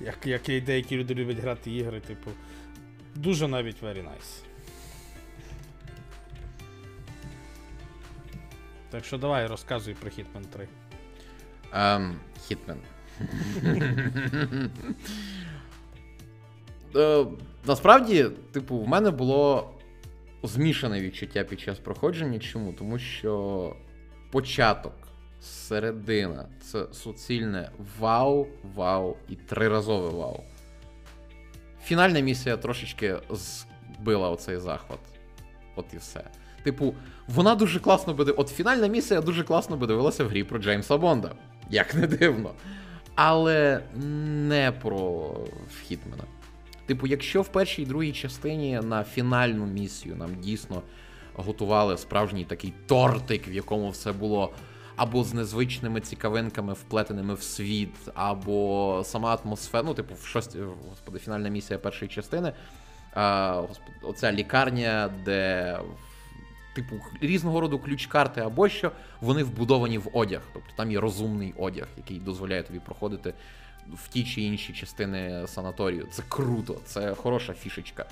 Як 0.00 0.26
як 0.26 0.64
деякі 0.64 0.96
люди 0.96 1.14
люблять 1.14 1.38
грати 1.38 1.70
ігри, 1.70 2.00
типу. 2.00 2.30
Дуже 3.14 3.48
навіть 3.48 3.82
very 3.82 4.02
nice. 4.02 4.42
Так 8.90 9.04
що 9.04 9.18
давай 9.18 9.46
розказуй 9.46 9.94
про 9.94 10.10
Hitman 10.10 10.44
3. 10.52 10.68
Um, 11.74 12.14
Hitman. 12.50 12.76
uh, 16.92 17.32
насправді, 17.66 18.26
типу, 18.52 18.78
в 18.78 18.88
мене 18.88 19.10
було 19.10 19.74
змішане 20.42 21.00
відчуття 21.00 21.44
під 21.44 21.60
час 21.60 21.78
проходження. 21.78 22.38
Чому? 22.38 22.72
Тому 22.72 22.98
що 22.98 23.76
початок, 24.30 24.94
середина 25.40 26.48
це 26.60 26.86
суцільне 26.92 27.70
вау, 27.98 28.46
вау 28.74 29.16
і 29.28 29.34
триразове 29.34 30.08
вау. 30.08 30.44
Фінальна 31.84 32.20
місія 32.20 32.56
трошечки 32.56 33.16
збила 33.30 34.30
оцей 34.30 34.58
захват. 34.58 35.00
От 35.76 35.86
і 35.94 35.96
все. 35.96 36.24
Типу, 36.62 36.94
вона 37.28 37.54
дуже 37.54 37.80
класно 37.80 38.14
буде. 38.14 38.32
От 38.32 38.48
фінальна 38.48 38.86
місія 38.86 39.20
дуже 39.20 39.44
класно 39.44 39.76
би 39.76 39.86
дивилася 39.86 40.24
в 40.24 40.28
грі 40.28 40.44
про 40.44 40.58
Джеймса 40.58 40.96
Бонда. 40.96 41.30
Як 41.70 41.94
не 41.94 42.06
дивно. 42.06 42.50
Але 43.14 43.80
не 44.48 44.72
про 44.72 45.30
Хітмена. 45.82 46.24
Типу, 46.86 47.06
якщо 47.06 47.42
в 47.42 47.48
першій 47.48 47.82
і 47.82 47.86
другій 47.86 48.12
частині 48.12 48.80
на 48.82 49.04
фінальну 49.04 49.66
місію 49.66 50.16
нам 50.16 50.30
дійсно 50.40 50.82
готували 51.34 51.98
справжній 51.98 52.44
такий 52.44 52.72
тортик, 52.86 53.48
в 53.48 53.52
якому 53.52 53.90
все 53.90 54.12
було 54.12 54.52
або 54.96 55.24
з 55.24 55.34
незвичними 55.34 56.00
цікавинками, 56.00 56.72
вплетеними 56.72 57.34
в 57.34 57.42
світ, 57.42 57.94
або 58.14 59.02
сама 59.04 59.38
атмосфера. 59.44 59.84
Ну, 59.86 59.94
типу, 59.94 60.14
в 60.14 60.26
шості, 60.26 60.58
господи, 60.90 61.18
фінальна 61.18 61.48
місія 61.48 61.78
першої 61.78 62.10
частини. 62.10 62.52
А, 63.14 63.52
господи, 63.68 63.96
Оця 64.02 64.32
лікарня, 64.32 65.10
де. 65.24 65.78
Типу, 66.74 66.96
різного 67.20 67.60
роду 67.60 67.78
ключ-карти 67.78 68.40
або 68.40 68.68
що, 68.68 68.92
вони 69.20 69.42
вбудовані 69.42 69.98
в 69.98 70.08
одяг. 70.12 70.40
Тобто 70.52 70.68
там 70.76 70.90
є 70.90 71.00
розумний 71.00 71.54
одяг, 71.58 71.86
який 71.96 72.18
дозволяє 72.18 72.62
тобі 72.62 72.78
проходити 72.78 73.34
в 73.94 74.08
ті 74.08 74.24
чи 74.24 74.40
інші 74.42 74.72
частини 74.72 75.46
санаторію. 75.46 76.06
Це 76.12 76.22
круто, 76.28 76.76
це 76.84 77.14
хороша 77.14 77.52
фішечка. 77.52 78.06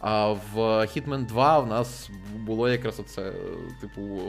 А 0.00 0.28
в 0.28 0.56
Hitman 0.56 1.26
2 1.26 1.58
в 1.58 1.66
нас 1.66 2.10
було 2.34 2.68
якраз 2.68 3.00
оце, 3.00 3.32
типу, 3.80 4.20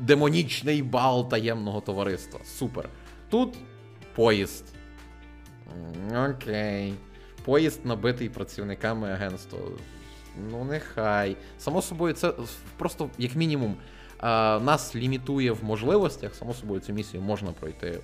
демонічний 0.00 0.82
бал 0.82 1.28
таємного 1.28 1.80
товариства. 1.80 2.40
Супер. 2.44 2.88
Тут 3.30 3.54
поїзд. 4.14 4.64
Окей. 6.30 6.94
Поїзд 7.44 7.86
набитий 7.86 8.28
працівниками 8.28 9.12
агентства. 9.12 9.58
Ну, 10.50 10.64
нехай. 10.64 11.36
Само 11.58 11.82
собою, 11.82 12.14
це 12.14 12.32
просто, 12.76 13.10
як 13.18 13.34
мінімум, 13.34 13.76
нас 14.64 14.96
лімітує 14.96 15.52
в 15.52 15.64
можливостях. 15.64 16.34
Само 16.34 16.54
собою, 16.54 16.80
цю 16.80 16.92
місію 16.92 17.22
можна 17.22 17.52
пройти, 17.52 18.00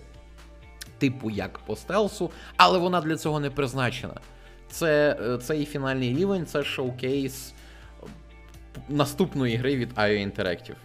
типу, 0.99 1.31
як 1.31 1.59
по 1.59 1.77
стелсу, 1.77 2.31
але 2.57 2.79
вона 2.79 3.01
для 3.01 3.17
цього 3.17 3.41
не 3.41 3.51
призначена. 3.51 4.15
Це 4.71 5.17
е, 5.21 5.39
цей 5.39 5.65
фінальний 5.65 6.17
рівень, 6.17 6.47
це 6.47 6.65
шоукейс 6.65 7.55
наступної 8.89 9.57
гри 9.57 9.77
від 9.77 9.93
IO 9.93 10.37
Interactive. 10.37 10.77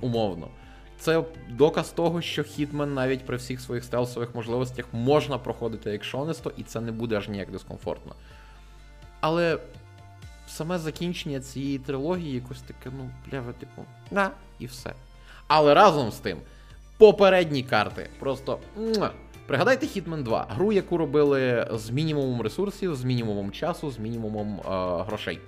Умовно. 0.00 0.48
Це 0.98 1.24
доказ 1.48 1.90
того, 1.90 2.22
що 2.22 2.42
Хітмен 2.42 2.94
навіть 2.94 3.26
при 3.26 3.36
всіх 3.36 3.60
своїх 3.60 3.84
стелсових 3.84 4.34
можливостях 4.34 4.86
можна 4.92 5.38
проходити 5.38 5.90
як 5.90 6.04
шонесто, 6.04 6.52
і 6.56 6.62
це 6.62 6.80
не 6.80 6.92
буде 6.92 7.16
аж 7.16 7.28
ніяк 7.28 7.50
дискомфортно. 7.50 8.14
Але 9.20 9.58
саме 10.48 10.78
закінчення 10.78 11.40
цієї 11.40 11.78
трилогії 11.78 12.34
якось 12.34 12.62
таке, 12.62 12.90
ну, 12.98 13.10
блява, 13.30 13.52
типу, 13.52 13.84
на, 14.10 14.30
і 14.58 14.66
все. 14.66 14.92
Але 15.46 15.74
разом 15.74 16.10
з 16.10 16.16
тим, 16.16 16.38
попередні 16.98 17.62
карти 17.62 18.10
просто. 18.18 18.58
Пригадайте 19.46 19.86
Hitman 19.86 20.22
2, 20.22 20.46
гру, 20.50 20.72
яку 20.72 20.96
робили 20.96 21.68
з 21.74 21.90
мінімумом 21.90 22.42
ресурсів, 22.42 22.96
з 22.96 23.04
мінімумом 23.04 23.50
часу, 23.50 23.90
з 23.90 23.98
мінімумом 23.98 24.60
е, 24.60 24.62
грошей. 25.04 25.40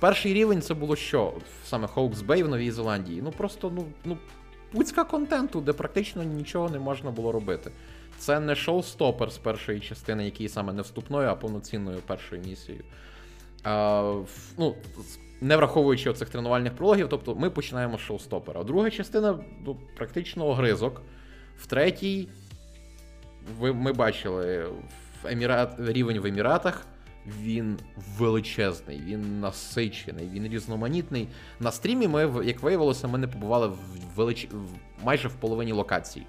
Перший 0.00 0.34
рівень 0.34 0.62
це 0.62 0.74
було 0.74 0.96
що? 0.96 1.32
Саме 1.64 1.86
Hawks 1.86 2.26
Bay 2.26 2.44
в 2.44 2.48
Новій 2.48 2.70
Зеландії. 2.70 3.22
Ну 3.22 3.30
просто 3.30 3.72
ну, 3.74 3.84
ну, 4.04 4.18
пуцька 4.72 5.04
контенту, 5.04 5.60
де 5.60 5.72
практично 5.72 6.22
нічого 6.22 6.70
не 6.70 6.78
можна 6.78 7.10
було 7.10 7.32
робити. 7.32 7.70
Це 8.18 8.40
не 8.40 8.54
шоу-стопер 8.54 9.30
з 9.30 9.38
першої 9.38 9.80
частини, 9.80 10.24
який 10.24 10.48
саме 10.48 10.72
не 10.72 10.82
вступною, 10.82 11.28
а 11.28 11.34
повноцінною 11.34 11.98
першою 12.06 12.42
місією. 12.42 12.84
А, 13.64 14.22
ну, 14.58 14.74
Не 15.40 15.56
враховуючи 15.56 16.10
оцих 16.10 16.28
тренувальних 16.28 16.76
прологів, 16.76 17.08
тобто 17.08 17.34
ми 17.34 17.50
починаємо 17.50 17.98
з 17.98 18.00
шоустопера. 18.00 18.64
Друга 18.64 18.90
частина 18.90 19.38
ну, 19.66 19.76
практично 19.96 20.46
огризок. 20.46 21.02
В 21.58 21.66
третій, 21.66 22.28
ви, 23.58 23.72
ми 23.72 23.92
бачили 23.92 24.64
в 25.22 25.26
Емірат, 25.26 25.74
рівень 25.78 26.20
в 26.20 26.26
Еміратах. 26.26 26.86
Він 27.42 27.78
величезний, 28.18 29.00
він 29.00 29.40
насичений, 29.40 30.28
він 30.28 30.48
різноманітний. 30.48 31.28
На 31.60 31.72
стрімі 31.72 32.08
ми, 32.08 32.44
як 32.44 32.62
виявилося, 32.62 33.08
ми 33.08 33.18
не 33.18 33.28
побували 33.28 33.68
в 33.68 33.78
велич... 34.16 34.48
майже 35.04 35.28
в 35.28 35.34
половині 35.34 35.72
локацій. 35.72 36.22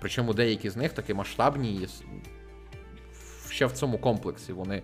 Причому 0.00 0.34
деякі 0.34 0.70
з 0.70 0.76
них 0.76 0.92
такі 0.92 1.14
масштабні 1.14 1.88
ще 3.50 3.66
в 3.66 3.72
цьому 3.72 3.98
комплексі 3.98 4.52
вони 4.52 4.82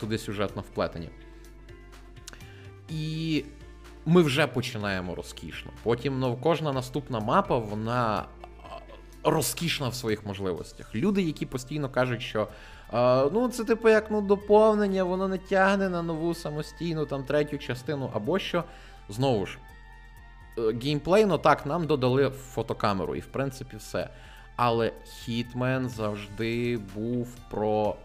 туди 0.00 0.18
сюжетно 0.18 0.62
вплетені. 0.62 1.08
І 2.88 3.44
ми 4.06 4.22
вже 4.22 4.46
починаємо 4.46 5.14
розкішно. 5.14 5.70
Потім 5.82 6.18
ну, 6.18 6.38
кожна 6.42 6.72
наступна 6.72 7.20
мапа, 7.20 7.58
вона 7.58 8.24
розкішна 9.24 9.88
в 9.88 9.94
своїх 9.94 10.26
можливостях. 10.26 10.94
Люди, 10.94 11.22
які 11.22 11.46
постійно 11.46 11.88
кажуть, 11.88 12.22
що 12.22 12.48
ну 13.32 13.48
це 13.48 13.64
типу 13.64 13.88
як 13.88 14.10
ну, 14.10 14.20
доповнення, 14.20 15.04
воно 15.04 15.28
не 15.28 15.38
тягне 15.38 15.88
на 15.88 16.02
нову 16.02 16.34
самостійну 16.34 17.06
там 17.06 17.24
третю 17.24 17.58
частину 17.58 18.10
або 18.14 18.38
що. 18.38 18.64
Знову 19.08 19.46
ж, 19.46 19.58
е, 20.58 20.72
геймплейно 20.82 21.38
так, 21.38 21.66
нам 21.66 21.86
додали 21.86 22.30
фотокамеру, 22.30 23.16
і 23.16 23.20
в 23.20 23.26
принципі 23.26 23.76
все. 23.76 24.10
Але 24.56 24.92
Hitman 25.06 25.88
завжди 25.88 26.78
був 26.94 27.28
про 27.50 27.96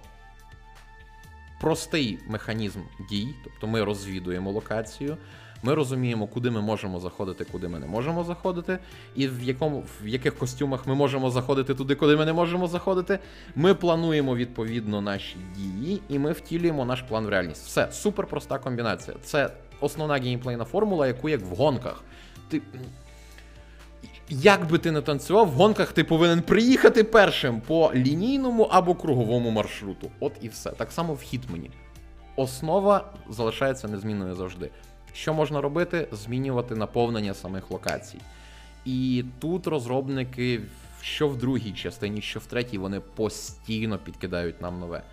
простий 1.61 2.19
механізм 2.27 2.79
дій, 3.09 3.35
тобто 3.43 3.67
ми 3.67 3.83
розвідуємо 3.83 4.51
локацію. 4.51 5.17
Ми 5.65 5.73
розуміємо, 5.73 6.27
куди 6.27 6.51
ми 6.51 6.61
можемо 6.61 6.99
заходити, 6.99 7.45
куди 7.45 7.67
ми 7.67 7.79
не 7.79 7.85
можемо 7.85 8.23
заходити, 8.23 8.79
і 9.15 9.27
в 9.27 9.43
якому 9.43 9.83
в 10.03 10.07
яких 10.07 10.37
костюмах 10.37 10.87
ми 10.87 10.95
можемо 10.95 11.29
заходити 11.29 11.75
туди, 11.75 11.95
куди 11.95 12.15
ми 12.15 12.25
не 12.25 12.33
можемо 12.33 12.67
заходити. 12.67 13.19
Ми 13.55 13.73
плануємо 13.73 14.35
відповідно 14.35 15.01
наші 15.01 15.37
дії, 15.55 16.01
і 16.09 16.19
ми 16.19 16.31
втілюємо 16.31 16.85
наш 16.85 17.01
план 17.01 17.25
в 17.25 17.29
реальність. 17.29 17.65
Все, 17.65 17.87
супер 17.91 18.27
проста 18.27 18.59
комбінація. 18.59 19.17
Це 19.23 19.49
основна 19.79 20.15
геймплейна 20.15 20.63
формула, 20.65 21.07
яку 21.07 21.29
як 21.29 21.41
в 21.41 21.55
гонках. 21.55 22.03
Ти 22.49 22.61
як 24.29 24.69
би 24.69 24.77
ти 24.77 24.91
не 24.91 25.01
танцював, 25.01 25.47
в 25.47 25.53
гонках 25.53 25.91
ти 25.91 26.03
повинен 26.03 26.41
приїхати 26.41 27.03
першим 27.03 27.61
по 27.61 27.91
лінійному 27.95 28.63
або 28.63 28.95
круговому 28.95 29.49
маршруту. 29.49 30.11
От 30.19 30.33
і 30.41 30.47
все. 30.47 30.71
Так 30.71 30.91
само 30.91 31.13
в 31.13 31.21
Хітмені. 31.21 31.71
Основа 32.35 33.13
залишається 33.29 33.87
незмінною 33.87 34.35
завжди. 34.35 34.69
Що 35.15 35.33
можна 35.33 35.61
робити? 35.61 36.07
Змінювати 36.11 36.75
наповнення 36.75 37.33
самих 37.33 37.71
локацій. 37.71 38.17
І 38.85 39.25
тут 39.39 39.67
розробники, 39.67 40.61
що 41.01 41.27
в 41.27 41.37
другій 41.37 41.71
частині, 41.71 42.21
що 42.21 42.39
в 42.39 42.45
третій, 42.45 42.77
вони 42.77 42.99
постійно 42.99 43.97
підкидають 43.97 44.61
нам 44.61 44.79
нове. 44.79 45.03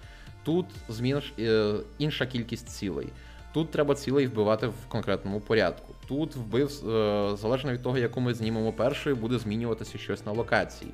Тут 0.44 0.66
зміниш 0.88 1.32
е, 1.38 1.74
інша 1.98 2.26
кількість 2.26 2.68
цілей. 2.68 3.08
Тут 3.52 3.70
треба 3.70 3.94
цілей 3.94 4.26
вбивати 4.26 4.66
в 4.66 4.74
конкретному 4.88 5.40
порядку. 5.40 5.94
Тут 6.08 6.36
вбив, 6.36 6.88
е, 6.88 7.36
залежно 7.36 7.72
від 7.72 7.82
того, 7.82 7.98
яку 7.98 8.20
ми 8.20 8.34
знімемо 8.34 8.72
першою, 8.72 9.16
буде 9.16 9.38
змінюватися 9.38 9.98
щось 9.98 10.26
на 10.26 10.32
локації. 10.32 10.90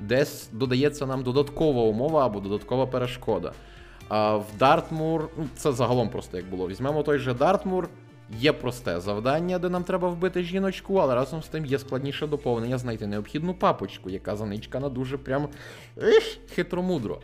Десь 0.00 0.48
додається 0.52 1.06
нам 1.06 1.22
додаткова 1.22 1.82
умова 1.82 2.26
або 2.26 2.40
додаткова 2.40 2.86
перешкода. 2.86 3.52
А 4.08 4.36
в 4.36 4.46
Дартмур, 4.58 5.30
ну 5.38 5.48
це 5.56 5.72
загалом 5.72 6.10
просто 6.10 6.36
як 6.36 6.46
було. 6.46 6.68
Візьмемо 6.68 7.02
той 7.02 7.18
же 7.18 7.34
Дартмур, 7.34 7.88
є 8.38 8.52
просте 8.52 9.00
завдання, 9.00 9.58
де 9.58 9.68
нам 9.68 9.84
треба 9.84 10.08
вбити 10.08 10.42
жіночку, 10.42 10.96
але 10.96 11.14
разом 11.14 11.42
з 11.42 11.48
тим 11.48 11.66
є 11.66 11.78
складніше 11.78 12.26
доповнення 12.26 12.78
знайти 12.78 13.06
необхідну 13.06 13.54
папочку, 13.54 14.10
яка 14.10 14.36
заничкана 14.36 14.88
дуже 14.88 15.18
прям 15.18 15.48
хитромудро. 16.54 17.20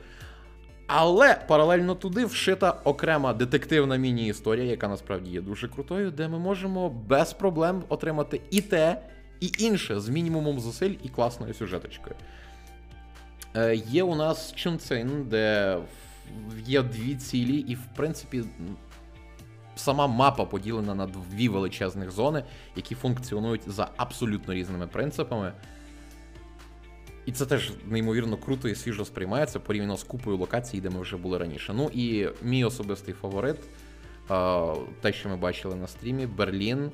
Але 0.86 1.34
паралельно 1.48 1.94
туди 1.94 2.24
вшита 2.24 2.70
окрема 2.84 3.32
детективна 3.32 3.96
міні-історія, 3.96 4.64
яка 4.64 4.88
насправді 4.88 5.30
є 5.30 5.40
дуже 5.40 5.68
крутою, 5.68 6.10
де 6.10 6.28
ми 6.28 6.38
можемо 6.38 6.88
без 6.88 7.32
проблем 7.32 7.82
отримати 7.88 8.40
і 8.50 8.60
те, 8.60 9.02
і 9.40 9.52
інше 9.58 10.00
з 10.00 10.08
мінімумом 10.08 10.60
зусиль 10.60 10.94
і 11.02 11.08
класною 11.08 11.54
сюжеточкою. 11.54 12.16
Е, 13.56 13.74
Є 13.74 14.02
у 14.02 14.14
нас 14.14 14.52
Чунцин, 14.54 15.26
де 15.28 15.78
є 16.66 16.82
дві 16.82 17.14
цілі, 17.14 17.56
і, 17.56 17.74
в 17.74 17.82
принципі, 17.96 18.44
сама 19.76 20.06
мапа 20.06 20.44
поділена 20.44 20.94
на 20.94 21.06
дві 21.06 21.48
величезних 21.48 22.10
зони, 22.10 22.44
які 22.76 22.94
функціонують 22.94 23.62
за 23.66 23.88
абсолютно 23.96 24.54
різними 24.54 24.86
принципами. 24.86 25.52
І 27.26 27.32
це 27.32 27.46
теж 27.46 27.72
неймовірно 27.84 28.36
круто 28.36 28.68
і 28.68 28.74
свіжо 28.74 29.04
сприймається 29.04 29.60
порівняно 29.60 29.96
з 29.96 30.04
купою 30.04 30.36
локацій, 30.36 30.80
де 30.80 30.90
ми 30.90 31.00
вже 31.00 31.16
були 31.16 31.38
раніше. 31.38 31.72
Ну 31.72 31.90
і 31.92 32.28
мій 32.42 32.64
особистий 32.64 33.14
фаворит, 33.14 33.56
те, 35.00 35.12
що 35.12 35.28
ми 35.28 35.36
бачили 35.36 35.74
на 35.74 35.86
стрімі, 35.86 36.26
Берлін, 36.26 36.90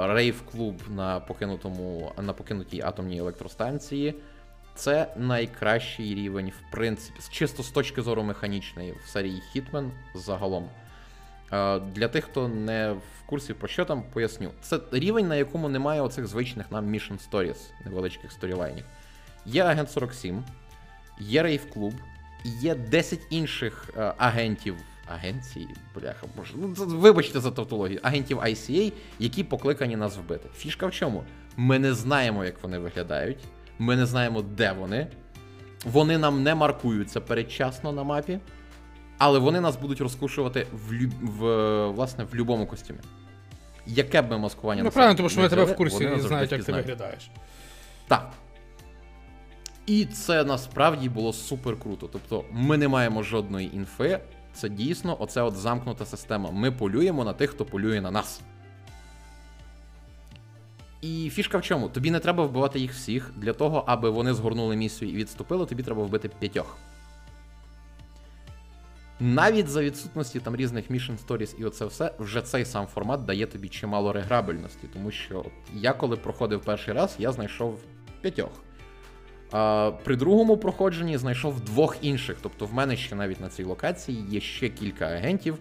рейв-клуб 0.00 0.82
на 0.88 1.20
покинутому, 1.20 2.12
на 2.22 2.32
покинутій 2.32 2.80
атомній 2.80 3.18
електростанції. 3.18 4.14
Це 4.74 5.14
найкращий 5.16 6.14
рівень, 6.14 6.48
в 6.48 6.72
принципі, 6.72 7.20
чисто 7.30 7.62
з 7.62 7.70
точки 7.70 8.02
зору 8.02 8.22
механічної 8.22 8.94
в 9.04 9.08
серії 9.08 9.42
Hitman 9.54 9.90
загалом. 10.14 10.68
Для 11.94 12.08
тих, 12.08 12.24
хто 12.24 12.48
не 12.48 12.92
в 12.92 13.26
курсі 13.26 13.54
про 13.54 13.68
що 13.68 13.84
там, 13.84 14.02
поясню. 14.12 14.50
Це 14.60 14.80
рівень, 14.92 15.28
на 15.28 15.36
якому 15.36 15.68
немає 15.68 16.00
оцих 16.00 16.26
звичних 16.26 16.72
нам 16.72 16.94
Mission 16.94 17.30
Stories, 17.30 17.56
невеличких 17.84 18.32
сторілайнів. 18.32 18.84
Є 19.46 19.62
Агент 19.62 19.90
47, 19.90 20.44
є 21.18 21.42
Рейв 21.42 21.70
Клуб, 21.70 21.94
і 22.44 22.48
є 22.48 22.74
10 22.74 23.20
інших 23.30 23.90
е, 23.96 24.14
агентів. 24.18 24.76
Агенції, 25.08 25.68
бляха, 25.94 26.26
боже, 26.36 26.52
ну 26.56 26.68
вибачте 26.86 27.40
за 27.40 27.50
тавтологію, 27.50 28.00
агентів 28.02 28.38
ICA, 28.38 28.92
які 29.18 29.44
покликані 29.44 29.96
нас 29.96 30.16
вбити. 30.16 30.48
Фішка 30.56 30.86
в 30.86 30.92
чому? 30.92 31.24
Ми 31.56 31.78
не 31.78 31.94
знаємо, 31.94 32.44
як 32.44 32.62
вони 32.62 32.78
виглядають, 32.78 33.38
ми 33.78 33.96
не 33.96 34.06
знаємо, 34.06 34.42
де 34.42 34.72
вони. 34.72 35.06
Вони 35.84 36.18
нам 36.18 36.42
не 36.42 36.54
маркуються 36.54 37.20
передчасно 37.20 37.92
на 37.92 38.02
мапі, 38.02 38.38
але 39.18 39.38
вони 39.38 39.60
нас 39.60 39.76
будуть 39.76 40.00
розкушувати 40.00 40.66
в, 40.72 41.06
в 41.22 41.86
власне 41.90 42.24
в 42.24 42.30
будь-якому 42.30 42.66
костюмі. 42.66 42.98
Яке 43.86 44.22
б 44.22 44.30
ми 44.30 44.38
маскування 44.38 44.82
Ну, 44.82 44.90
правильно, 44.90 45.16
тому 45.16 45.28
що 45.28 45.36
вони 45.36 45.48
тебе 45.48 45.64
в 45.64 45.76
курсі 45.76 46.10
і 46.16 46.20
знають, 46.20 46.52
як 46.52 46.64
ти 46.64 46.72
виглядаєш. 46.72 47.30
Так. 48.08 48.30
І 49.86 50.04
це 50.04 50.44
насправді 50.44 51.08
було 51.08 51.32
супер 51.32 51.80
круто. 51.80 52.08
Тобто 52.12 52.44
ми 52.52 52.76
не 52.76 52.88
маємо 52.88 53.22
жодної 53.22 53.76
інфи. 53.76 54.18
Це 54.52 54.68
дійсно 54.68 55.16
оце 55.20 55.42
от 55.42 55.54
замкнута 55.56 56.06
система. 56.06 56.50
Ми 56.50 56.72
полюємо 56.72 57.24
на 57.24 57.32
тих, 57.32 57.50
хто 57.50 57.64
полює 57.64 58.00
на 58.00 58.10
нас. 58.10 58.40
І 61.00 61.30
фішка 61.30 61.58
в 61.58 61.62
чому? 61.62 61.88
Тобі 61.88 62.10
не 62.10 62.18
треба 62.18 62.44
вбивати 62.44 62.78
їх 62.78 62.92
всіх. 62.92 63.32
Для 63.36 63.52
того, 63.52 63.84
аби 63.86 64.10
вони 64.10 64.34
згорнули 64.34 64.76
місію 64.76 65.10
і 65.10 65.14
відступили, 65.16 65.66
тобі 65.66 65.82
треба 65.82 66.02
вбити 66.02 66.28
п'ятьох. 66.28 66.76
Навіть 69.20 69.68
за 69.68 69.82
відсутності 69.82 70.40
там 70.40 70.56
різних 70.56 70.90
Mission 70.90 71.16
Stories 71.26 71.54
і 71.58 71.64
оце 71.64 71.86
все, 71.86 72.12
вже 72.18 72.42
цей 72.42 72.64
сам 72.64 72.86
формат 72.86 73.24
дає 73.24 73.46
тобі 73.46 73.68
чимало 73.68 74.12
реграбельності, 74.12 74.88
тому 74.92 75.10
що 75.10 75.44
я 75.74 75.92
коли 75.92 76.16
проходив 76.16 76.60
перший 76.60 76.94
раз, 76.94 77.16
я 77.18 77.32
знайшов 77.32 77.80
п'ятьох. 78.20 78.50
А, 79.52 79.92
При 80.04 80.16
другому 80.16 80.56
проходженні 80.56 81.18
знайшов 81.18 81.60
двох 81.60 81.96
інших. 82.00 82.36
Тобто 82.42 82.66
в 82.66 82.74
мене 82.74 82.96
ще 82.96 83.14
навіть 83.14 83.40
на 83.40 83.48
цій 83.48 83.64
локації 83.64 84.24
є 84.28 84.40
ще 84.40 84.68
кілька 84.68 85.06
агентів, 85.06 85.58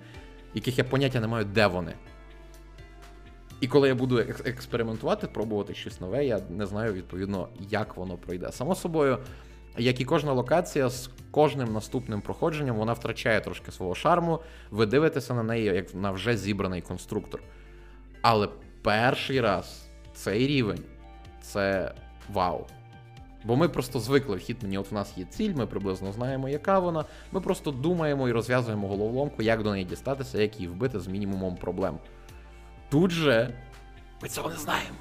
яких 0.53 0.77
я 0.77 0.83
поняття 0.83 1.19
не 1.19 1.27
маю, 1.27 1.45
де 1.45 1.67
вони. 1.67 1.93
І 3.61 3.67
коли 3.67 3.87
я 3.87 3.95
буду 3.95 4.17
експериментувати, 4.45 5.27
пробувати 5.27 5.73
щось 5.73 6.01
нове, 6.01 6.25
я 6.25 6.41
не 6.49 6.65
знаю 6.65 6.93
відповідно, 6.93 7.47
як 7.69 7.97
воно 7.97 8.17
пройде. 8.17 8.51
Само 8.51 8.75
собою, 8.75 9.17
як 9.77 10.01
і 10.01 10.05
кожна 10.05 10.33
локація, 10.33 10.89
з 10.89 11.09
кожним 11.31 11.73
наступним 11.73 12.21
проходженням 12.21 12.75
вона 12.75 12.93
втрачає 12.93 13.41
трошки 13.41 13.71
свого 13.71 13.95
шарму, 13.95 14.39
ви 14.71 14.85
дивитеся 14.85 15.33
на 15.33 15.43
неї 15.43 15.65
як 15.65 15.95
на 15.95 16.11
вже 16.11 16.37
зібраний 16.37 16.81
конструктор. 16.81 17.43
Але 18.21 18.49
перший 18.81 19.41
раз 19.41 19.87
цей 20.13 20.47
рівень 20.47 20.83
це 21.41 21.93
вау. 22.33 22.65
Бо 23.43 23.55
ми 23.55 23.69
просто 23.69 23.99
звикли 23.99 24.35
в 24.35 24.39
Хітмені, 24.39 24.77
от 24.77 24.91
в 24.91 24.93
нас 24.93 25.17
є 25.17 25.25
ціль, 25.25 25.53
ми 25.55 25.67
приблизно 25.67 26.11
знаємо, 26.11 26.49
яка 26.49 26.79
вона. 26.79 27.05
Ми 27.31 27.41
просто 27.41 27.71
думаємо 27.71 28.29
і 28.29 28.31
розв'язуємо 28.31 28.87
головоломку, 28.87 29.41
як 29.41 29.63
до 29.63 29.71
неї 29.71 29.85
дістатися, 29.85 30.41
як 30.41 30.59
її 30.59 30.67
вбити 30.67 30.99
з 30.99 31.07
мінімумом 31.07 31.55
проблем. 31.55 31.97
Тут 32.89 33.11
же 33.11 33.53
ми 34.21 34.29
цього 34.29 34.49
не 34.49 34.55
знаємо. 34.55 34.95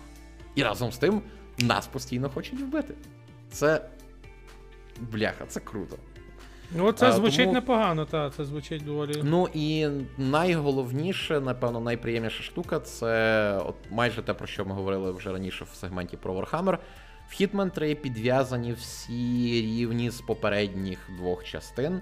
І 0.55 0.63
разом 0.63 0.93
з 0.93 0.99
тим 0.99 1.23
нас 1.59 1.87
постійно 1.87 2.31
хочуть 2.31 2.61
вбити. 2.61 2.95
Це. 3.51 3.81
Бляха, 5.01 5.47
це 5.47 5.61
круто. 5.61 5.97
Ну, 6.77 6.93
це 6.93 7.13
звучить 7.13 7.39
тому... 7.39 7.53
непогано, 7.53 8.05
так, 8.05 8.35
це 8.35 8.45
звучить 8.45 8.85
доволі. 8.85 9.21
Ну 9.23 9.49
і 9.55 9.89
найголовніше, 10.19 11.41
напевно, 11.41 11.81
найприємніша 11.81 12.43
штука 12.43 12.81
це 12.81 13.59
от 13.67 13.75
майже 13.91 14.23
те, 14.23 14.35
про 14.35 14.47
що 14.47 14.65
ми 14.65 14.75
говорили 14.75 15.13
вже 15.13 15.33
раніше 15.33 15.65
в 15.73 15.75
сегменті 15.75 16.17
про 16.17 16.35
Warhammer. 16.35 16.79
В 17.29 17.33
Hitman 17.41 17.71
3 17.71 17.95
підв'язані 17.95 18.73
всі 18.73 19.63
рівні 19.63 20.11
з 20.11 20.21
попередніх 20.21 20.99
двох 21.17 21.45
частин, 21.45 22.01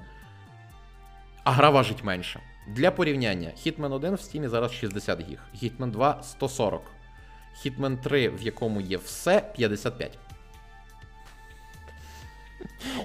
а 1.45 1.53
гра 1.53 1.71
важить 1.71 2.05
менше. 2.05 2.41
Для 2.69 2.91
порівняння, 2.91 3.49
Hitman 3.49 3.93
1 3.95 4.11
в 4.15 4.19
Steam 4.19 4.49
зараз 4.49 4.73
60 4.73 5.21
гіг, 5.21 5.39
Hitman 5.63 5.91
2 5.91 6.23
140. 6.23 6.83
Hitman 7.65 8.03
3, 8.03 8.29
в 8.29 8.43
якому 8.43 8.81
є 8.81 8.97
все, 8.97 9.53
55. 9.57 10.19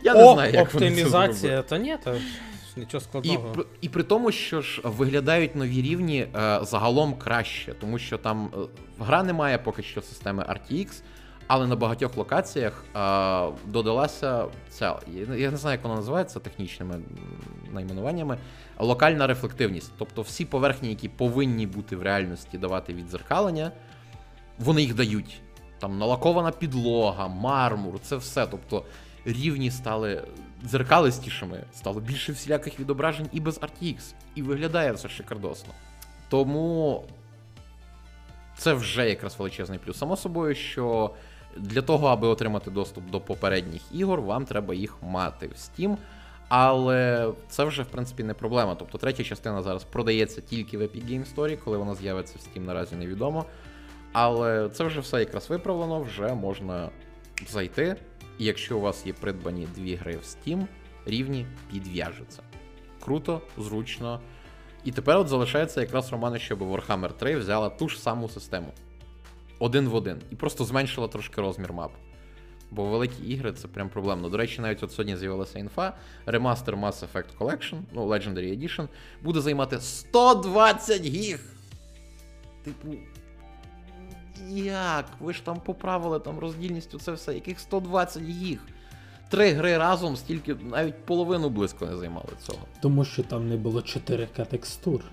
Я 0.04 0.14
не 0.14 0.24
О, 0.24 0.34
знаю, 0.34 0.54
як 0.54 0.64
оптимізація, 0.64 1.52
вони 1.52 1.64
це 1.64 1.70
та 1.70 1.78
ні, 1.78 1.98
та 2.04 2.16
нічого 2.78 3.02
складного. 3.02 3.56
І, 3.82 3.86
і 3.86 3.90
при 3.90 4.04
тому, 4.04 4.32
що 4.32 4.62
ж 4.62 4.82
виглядають 4.84 5.56
нові 5.56 5.82
рівні 5.82 6.20
е, 6.20 6.60
загалом 6.62 7.14
краще, 7.14 7.74
тому 7.74 8.00
що 8.00 8.18
там 8.18 8.50
е, 8.54 8.58
гра 9.00 9.24
не 9.24 9.34
має 9.34 9.58
поки 9.58 9.84
що 9.84 10.02
системи 10.02 10.44
RTX, 10.44 11.02
але 11.48 11.68
на 11.68 11.76
багатьох 11.76 12.18
локаціях 12.18 12.86
е, 12.96 12.98
додалася 13.66 14.46
ця. 14.70 14.96
Я 15.38 15.52
не 15.52 15.58
знаю, 15.58 15.74
як 15.74 15.84
вона 15.84 15.96
називається 15.96 16.40
технічними 16.40 17.00
найменуваннями. 17.74 18.38
Локальна 18.80 19.28
рефлективність. 19.28 19.92
Тобто 19.98 20.22
всі 20.22 20.46
поверхні, 20.46 20.90
які 20.90 21.10
повинні 21.10 21.68
бути 21.68 21.96
в 21.96 22.02
реальності 22.02 22.58
давати 22.58 22.94
відзеркалення, 22.94 23.72
вони 24.60 24.82
їх 24.82 24.96
дають. 24.96 25.42
Там 25.80 25.98
налакована 25.98 26.52
підлога, 26.52 27.28
мармур, 27.28 28.00
це 28.00 28.16
все. 28.16 28.48
Тобто 28.48 28.84
рівні 29.28 29.72
стали 29.72 30.24
дзеркалистішими, 30.66 31.64
стало 31.74 32.00
більше 32.00 32.32
всіляких 32.32 32.80
відображень 32.80 33.30
і 33.32 33.40
без 33.40 33.60
RTX. 33.60 34.14
І 34.36 34.42
виглядає 34.42 34.92
все 34.92 35.10
шикардосно. 35.10 35.74
Тому 36.30 37.04
це 38.58 38.74
вже 38.74 39.10
якраз 39.10 39.40
величезний 39.40 39.80
плюс. 39.80 39.98
Само 39.98 40.18
собою, 40.18 40.56
що 40.56 41.12
для 41.58 41.82
того, 41.82 42.08
аби 42.08 42.28
отримати 42.28 42.72
доступ 42.72 43.10
до 43.10 43.20
попередніх 43.20 43.82
ігор, 43.92 44.22
вам 44.22 44.46
треба 44.46 44.74
їх 44.74 44.98
мати 45.02 45.48
в 45.48 45.52
Steam. 45.52 45.98
Але 46.50 47.32
це 47.50 47.64
вже, 47.64 47.84
в 47.84 47.88
принципі, 47.88 48.24
не 48.24 48.34
проблема. 48.34 48.76
Тобто 48.76 48.98
третя 48.98 49.24
частина 49.24 49.62
зараз 49.62 49.84
продається 49.84 50.42
тільки 50.42 50.78
в 50.78 50.82
Epic 50.82 51.06
Game 51.06 51.36
Store, 51.36 51.58
коли 51.58 51.78
вона 51.78 51.96
з'явиться 51.96 52.36
в 52.38 52.42
Steam, 52.42 52.66
наразі 52.66 52.96
невідомо. 52.96 53.46
Але 54.14 54.70
це 54.70 54.84
вже 54.84 55.00
все 55.00 55.20
якраз 55.20 55.50
виправлено, 55.50 56.02
вже 56.02 56.34
можна 56.34 56.90
зайти. 57.50 57.96
І 58.40 58.46
якщо 58.46 58.78
у 58.78 58.82
вас 58.82 59.06
є 59.06 59.14
придбані 59.14 59.68
дві 59.76 59.96
гри 59.96 60.18
в 60.18 60.22
Steam, 60.22 60.68
рівні 61.06 61.48
підв'яжуться. 61.72 62.42
Круто, 63.00 63.42
зручно. 63.58 64.22
І 64.84 64.92
тепер 64.92 65.18
от 65.18 65.28
залишається 65.28 65.82
якраз 65.82 66.12
Романе, 66.12 66.40
щоб 66.40 66.62
Warhammer 66.62 67.14
3 67.14 67.36
взяла 67.38 67.70
ту 67.70 67.90
ж 67.90 68.00
саму 68.00 68.30
систему. 68.30 68.74
Один 69.60 69.90
в 69.90 69.96
один. 69.96 70.22
І 70.32 70.36
просто 70.36 70.64
зменшила 70.64 71.08
трошки 71.08 71.42
розмір 71.42 71.74
мап. 71.74 71.92
Бо 72.72 72.86
великі 72.86 73.24
ігри 73.24 73.54
це 73.54 73.68
прям 73.68 73.90
проблемно. 73.90 74.30
До 74.30 74.38
речі, 74.38 74.62
навіть 74.62 74.84
от 74.84 74.92
сьогодні 74.92 75.18
з'явилася 75.18 75.60
інфа. 75.60 75.94
Ремастер 76.26 76.76
Mass 76.76 77.06
Effect 77.14 77.38
Collection, 77.40 77.82
ну, 77.92 78.08
Legendary 78.08 78.60
Edition, 78.60 78.88
буде 79.22 79.42
займати 79.42 79.80
120 79.80 81.02
гіг. 81.02 81.40
Типу. 82.64 82.94
Як? 84.50 85.06
Ви 85.20 85.34
ж 85.34 85.46
там 85.46 85.60
поправили 85.60 86.20
там 86.20 86.40
роздільністю 86.40 87.00
це 87.00 87.12
все, 87.12 87.34
яких 87.34 87.60
120 87.60 88.24
гіг. 88.24 88.60
Три 89.30 89.52
гри 89.52 89.78
разом 89.78 90.18
стільки, 90.18 90.56
навіть 90.56 91.06
половину 91.06 91.50
близько 91.50 91.86
не 91.86 91.98
займали 91.98 92.30
цього. 92.46 92.60
Тому 92.82 93.06
що 93.06 93.24
там 93.24 93.50
не 93.50 93.58
було 93.58 93.80
4К 93.80 94.46
текстур. 94.46 95.04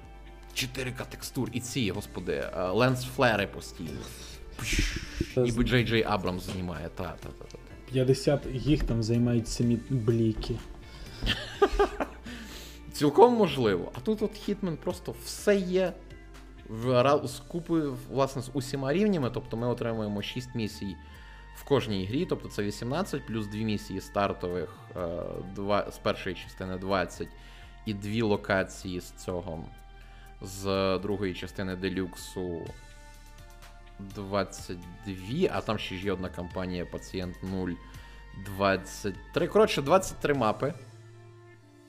4К 0.55 1.07
текстур. 1.11 1.49
І 1.53 1.61
ці, 1.61 1.91
господи, 1.91 2.45
ленс 2.73 3.05
флери 3.05 3.47
постійно. 3.47 4.01
Ніби 5.37 5.65
Джей 5.65 5.87
Джей 5.87 6.03
Абрамс 6.03 6.45
знімає. 6.45 6.89
Та, 6.95 7.03
та, 7.03 7.29
та, 7.29 7.45
та. 7.53 7.59
50 7.93 8.47
гіг 8.47 8.85
там 8.85 9.03
займають 9.03 9.49
самі 9.49 9.79
бліки. 9.91 10.55
Цілком 12.93 13.35
можливо. 13.35 13.93
А 13.95 14.01
тут 14.01 14.23
от 14.23 14.35
Хітмен 14.37 14.77
просто 14.77 15.15
все 15.25 15.57
є 15.57 15.93
з 16.71 17.43
власне, 18.11 18.43
з 18.43 18.51
усіма 18.53 18.93
рівнями. 18.93 19.31
Тобто 19.35 19.57
ми 19.57 19.67
отримуємо 19.67 20.23
6 20.23 20.55
місій 20.55 20.97
в 21.57 21.65
кожній 21.65 22.07
грі, 22.07 22.27
тобто 22.27 22.49
це 22.49 22.63
18, 22.63 23.27
плюс 23.27 23.47
2 23.47 23.61
місії 23.61 24.01
стартових 24.01 24.77
2, 25.55 25.81
е, 25.81 25.93
з 25.93 25.99
першої 25.99 26.37
частини 26.37 26.79
20 26.79 27.29
і 27.87 27.95
дві 27.95 28.23
локації 28.23 29.01
з 29.01 29.11
цього, 29.11 29.65
з 30.43 30.99
другої 30.99 31.35
частини 31.35 31.77
делюксу 31.77 32.67
22, 33.99 35.49
а 35.53 35.61
там 35.61 35.79
ще 35.79 35.95
ж 35.95 36.05
є 36.07 36.13
одна 36.13 36.29
кампанія 36.29 36.87
Пацієнт 36.87 37.37
0. 37.43 37.71
23. 38.37 39.47
Коротше, 39.47 39.83
23 39.83 40.35
мапи, 40.35 40.75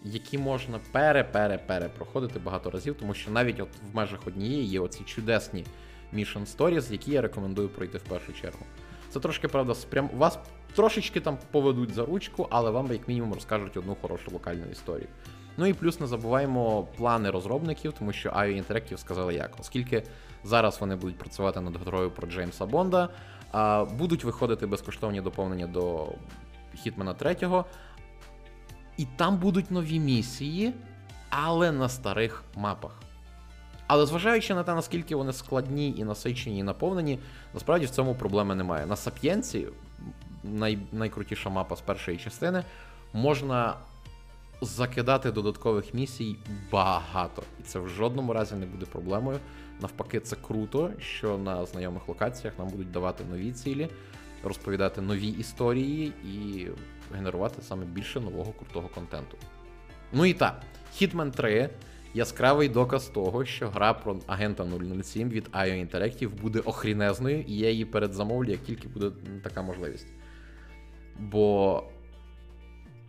які 0.05 0.37
можна 0.37 0.79
пере-пере-пере 0.91 1.89
проходити 1.89 2.39
багато 2.39 2.69
разів, 2.69 2.95
тому 2.99 3.13
що 3.13 3.31
навіть 3.31 3.59
от 3.59 3.69
в 3.91 3.95
межах 3.95 4.27
однієї 4.27 4.65
є 4.65 4.79
оці 4.79 5.03
чудесні 5.03 5.65
Mission 6.13 6.57
Stories, 6.57 6.91
які 6.91 7.11
я 7.11 7.21
рекомендую 7.21 7.69
пройти 7.69 7.97
в 7.97 8.01
першу 8.03 8.33
чергу. 8.33 8.65
Це 9.09 9.19
трошки, 9.19 9.47
правда, 9.47 9.73
прям 9.89 10.09
вас 10.17 10.39
трошечки 10.75 11.19
там 11.19 11.37
поведуть 11.51 11.93
за 11.93 12.05
ручку, 12.05 12.47
але 12.49 12.71
вам, 12.71 12.91
як 12.91 13.07
мінімум, 13.07 13.33
розкажуть 13.33 13.77
одну 13.77 13.97
хорошу 14.01 14.31
локальну 14.31 14.65
історію. 14.71 15.07
Ну 15.57 15.65
і 15.65 15.73
плюс 15.73 15.99
не 15.99 16.07
забуваємо 16.07 16.87
плани 16.97 17.29
розробників, 17.29 17.93
тому 17.99 18.13
що 18.13 18.29
IO 18.29 18.63
Interactive 18.67 18.97
сказали 18.97 19.33
як, 19.33 19.51
оскільки 19.59 20.03
зараз 20.43 20.81
вони 20.81 20.95
будуть 20.95 21.17
працювати 21.17 21.61
над 21.61 21.75
грою 21.77 22.11
про 22.11 22.27
Джеймса 22.27 22.65
Бонда, 22.65 23.09
будуть 23.97 24.23
виходити 24.23 24.67
безкоштовні 24.67 25.21
доповнення 25.21 25.67
до 25.67 26.07
Хітмена 26.75 27.13
3, 27.13 27.37
і 28.97 29.05
там 29.15 29.37
будуть 29.37 29.71
нові 29.71 29.99
місії, 29.99 30.73
але 31.29 31.71
на 31.71 31.89
старих 31.89 32.43
мапах. 32.55 32.91
Але 33.87 34.05
зважаючи 34.05 34.53
на 34.53 34.63
те, 34.63 34.75
наскільки 34.75 35.15
вони 35.15 35.33
складні 35.33 35.95
і 35.97 36.03
насичені, 36.03 36.59
і 36.59 36.63
наповнені, 36.63 37.19
насправді 37.53 37.85
в 37.85 37.89
цьому 37.89 38.15
проблеми 38.15 38.55
немає. 38.55 38.85
На 38.85 38.95
Сап'єнці, 38.95 39.67
най, 40.43 40.77
найкрутіша 40.91 41.49
мапа 41.49 41.75
з 41.75 41.81
першої 41.81 42.17
частини, 42.17 42.63
можна 43.13 43.73
закидати 44.61 45.31
додаткових 45.31 45.93
місій 45.93 46.35
багато. 46.71 47.43
І 47.59 47.63
це 47.63 47.79
в 47.79 47.89
жодному 47.89 48.33
разі 48.33 48.55
не 48.55 48.65
буде 48.65 48.85
проблемою. 48.85 49.39
Навпаки, 49.81 50.19
це 50.19 50.35
круто, 50.35 50.91
що 50.99 51.37
на 51.37 51.65
знайомих 51.65 52.07
локаціях 52.07 52.59
нам 52.59 52.67
будуть 52.67 52.91
давати 52.91 53.23
нові 53.31 53.51
цілі, 53.51 53.89
розповідати 54.43 55.01
нові 55.01 55.27
історії 55.27 56.13
і 56.23 56.67
генерувати 57.15 57.61
саме 57.61 57.85
більше 57.85 58.19
нового 58.19 58.51
крутого 58.51 58.87
контенту. 58.87 59.37
Ну 60.13 60.25
і 60.25 60.33
так, 60.33 60.61
Hitman 61.01 61.31
3 61.31 61.69
яскравий 62.13 62.69
доказ 62.69 63.07
того, 63.07 63.45
що 63.45 63.69
гра 63.69 63.93
про 63.93 64.17
агента 64.27 64.65
007 65.03 65.29
від 65.29 65.47
IO 65.47 65.89
Interactive 65.89 66.41
буде 66.41 66.59
охрінезною, 66.59 67.41
і 67.47 67.57
я 67.57 67.69
її 67.69 67.85
передзамовлю, 67.85 68.51
як 68.51 68.59
тільки 68.59 68.87
буде 68.87 69.11
така 69.43 69.61
можливість. 69.61 70.07
Бо 71.19 71.83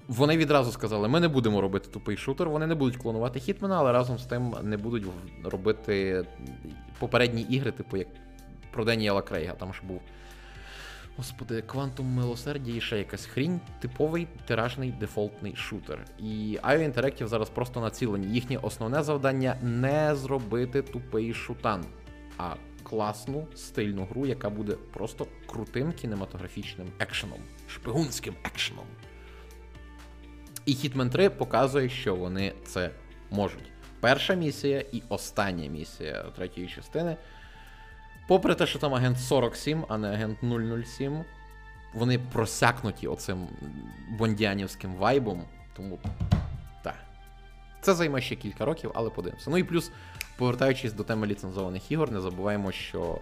вони 0.09 0.37
відразу 0.37 0.73
сказали, 0.73 1.09
ми 1.09 1.21
не 1.21 1.29
будемо 1.29 1.61
робити 1.61 1.89
тупий 1.93 2.17
шутер, 2.17 2.49
вони 2.49 2.67
не 2.67 2.75
будуть 2.75 2.97
клонувати 2.97 3.41
Хітмена, 3.41 3.79
але 3.79 3.93
разом 3.93 4.19
з 4.19 4.27
тим 4.27 4.55
не 4.63 4.77
будуть 4.77 5.05
робити 5.45 6.25
попередні 6.99 7.43
ігри, 7.43 7.73
типу 7.73 7.97
як 7.97 8.09
про 8.71 8.85
Деніела 8.85 9.23
Крейга. 9.23 9.55
Там 9.55 9.75
ж 9.75 9.81
був. 9.85 10.01
Господи, 11.17 11.63
Quantum 11.67 12.03
милосердя 12.03 12.73
і 12.73 12.81
ще 12.81 12.99
якась 12.99 13.27
хрінь, 13.27 13.61
типовий 13.81 14.29
тиражний 14.47 14.93
дефолтний 14.93 15.57
шутер. 15.57 16.05
І 16.19 16.59
IO 16.63 16.93
Interactive 16.93 17.27
зараз 17.27 17.51
просто 17.51 17.81
націлені. 17.81 18.27
Їхнє 18.27 18.57
основне 18.57 19.03
завдання 19.03 19.57
не 19.63 20.17
зробити 20.17 20.83
тупий 20.83 21.35
шутан, 21.35 21.85
а 22.39 22.55
класну 22.83 23.47
стильну 23.55 24.05
гру, 24.05 24.27
яка 24.27 24.51
буде 24.51 24.73
просто 24.73 25.27
крутим 25.47 25.93
кінематографічним 25.93 26.89
екшеном, 26.99 27.39
шпигунським 27.69 28.35
екшеном. 28.45 28.87
І 30.67 30.73
Hitman 30.73 31.11
3 31.11 31.31
показує, 31.31 31.89
що 31.89 32.15
вони 32.15 32.53
це 32.65 32.91
можуть. 33.31 33.73
Перша 34.01 34.35
місія 34.35 34.85
і 34.93 35.03
остання 35.09 35.69
місія 35.69 36.23
третьої 36.37 36.69
частини. 36.69 37.17
Попри 38.27 38.55
те, 38.55 38.67
що 38.67 38.79
там 38.79 38.95
агент 38.95 39.19
47, 39.19 39.85
а 39.89 39.99
не 39.99 40.09
агент 40.09 40.39
007, 40.87 41.25
вони 41.95 42.19
просякнуті 42.19 43.09
оцим 43.09 43.47
бондіанівським 44.19 44.95
вайбом. 44.95 45.43
Тому 45.77 45.99
так. 46.83 46.97
Це 47.81 47.95
займе 47.95 48.21
ще 48.21 48.37
кілька 48.37 48.65
років, 48.65 48.91
але 48.95 49.11
подивимося. 49.11 49.51
Ну 49.51 49.59
і 49.59 49.65
плюс, 49.65 49.91
повертаючись 50.39 50.93
до 50.93 51.05
теми 51.05 51.27
ліцензованих 51.27 51.93
ігор, 51.93 52.13
не 52.13 52.21
забуваємо, 52.21 52.73
що 52.73 53.21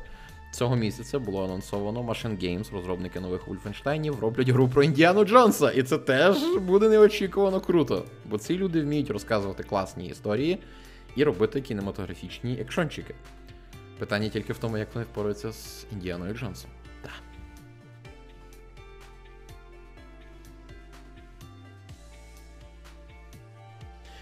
Цього 0.55 0.77
місяця 0.77 1.19
було 1.19 1.45
анонсовано 1.45 2.03
Machine 2.03 2.45
Games, 2.45 2.73
розробники 2.73 3.21
нових 3.21 3.49
Ульфенштайнів, 3.49 4.21
роблять 4.21 4.49
гру 4.49 4.69
про 4.69 4.83
Індіану 4.83 5.25
Джонса. 5.25 5.71
І 5.71 5.83
це 5.83 5.99
теж 5.99 6.37
буде 6.61 6.89
неочікувано 6.89 7.61
круто. 7.61 8.05
Бо 8.25 8.39
ці 8.39 8.59
люди 8.59 8.83
вміють 8.83 9.11
розказувати 9.11 9.63
класні 9.63 10.07
історії 10.07 10.59
і 11.17 11.25
робити 11.25 11.61
кінематографічні 11.61 12.59
екшончики. 12.61 13.15
Питання 14.05 14.29
тільки 14.29 14.53
в 14.53 14.59
тому, 14.59 14.79
як 14.79 14.95
вони 14.95 15.07
впораються 15.07 15.53
з 15.53 15.87
Індіаною 15.93 16.35
Джонсом. 16.35 16.71
Так. 17.03 17.13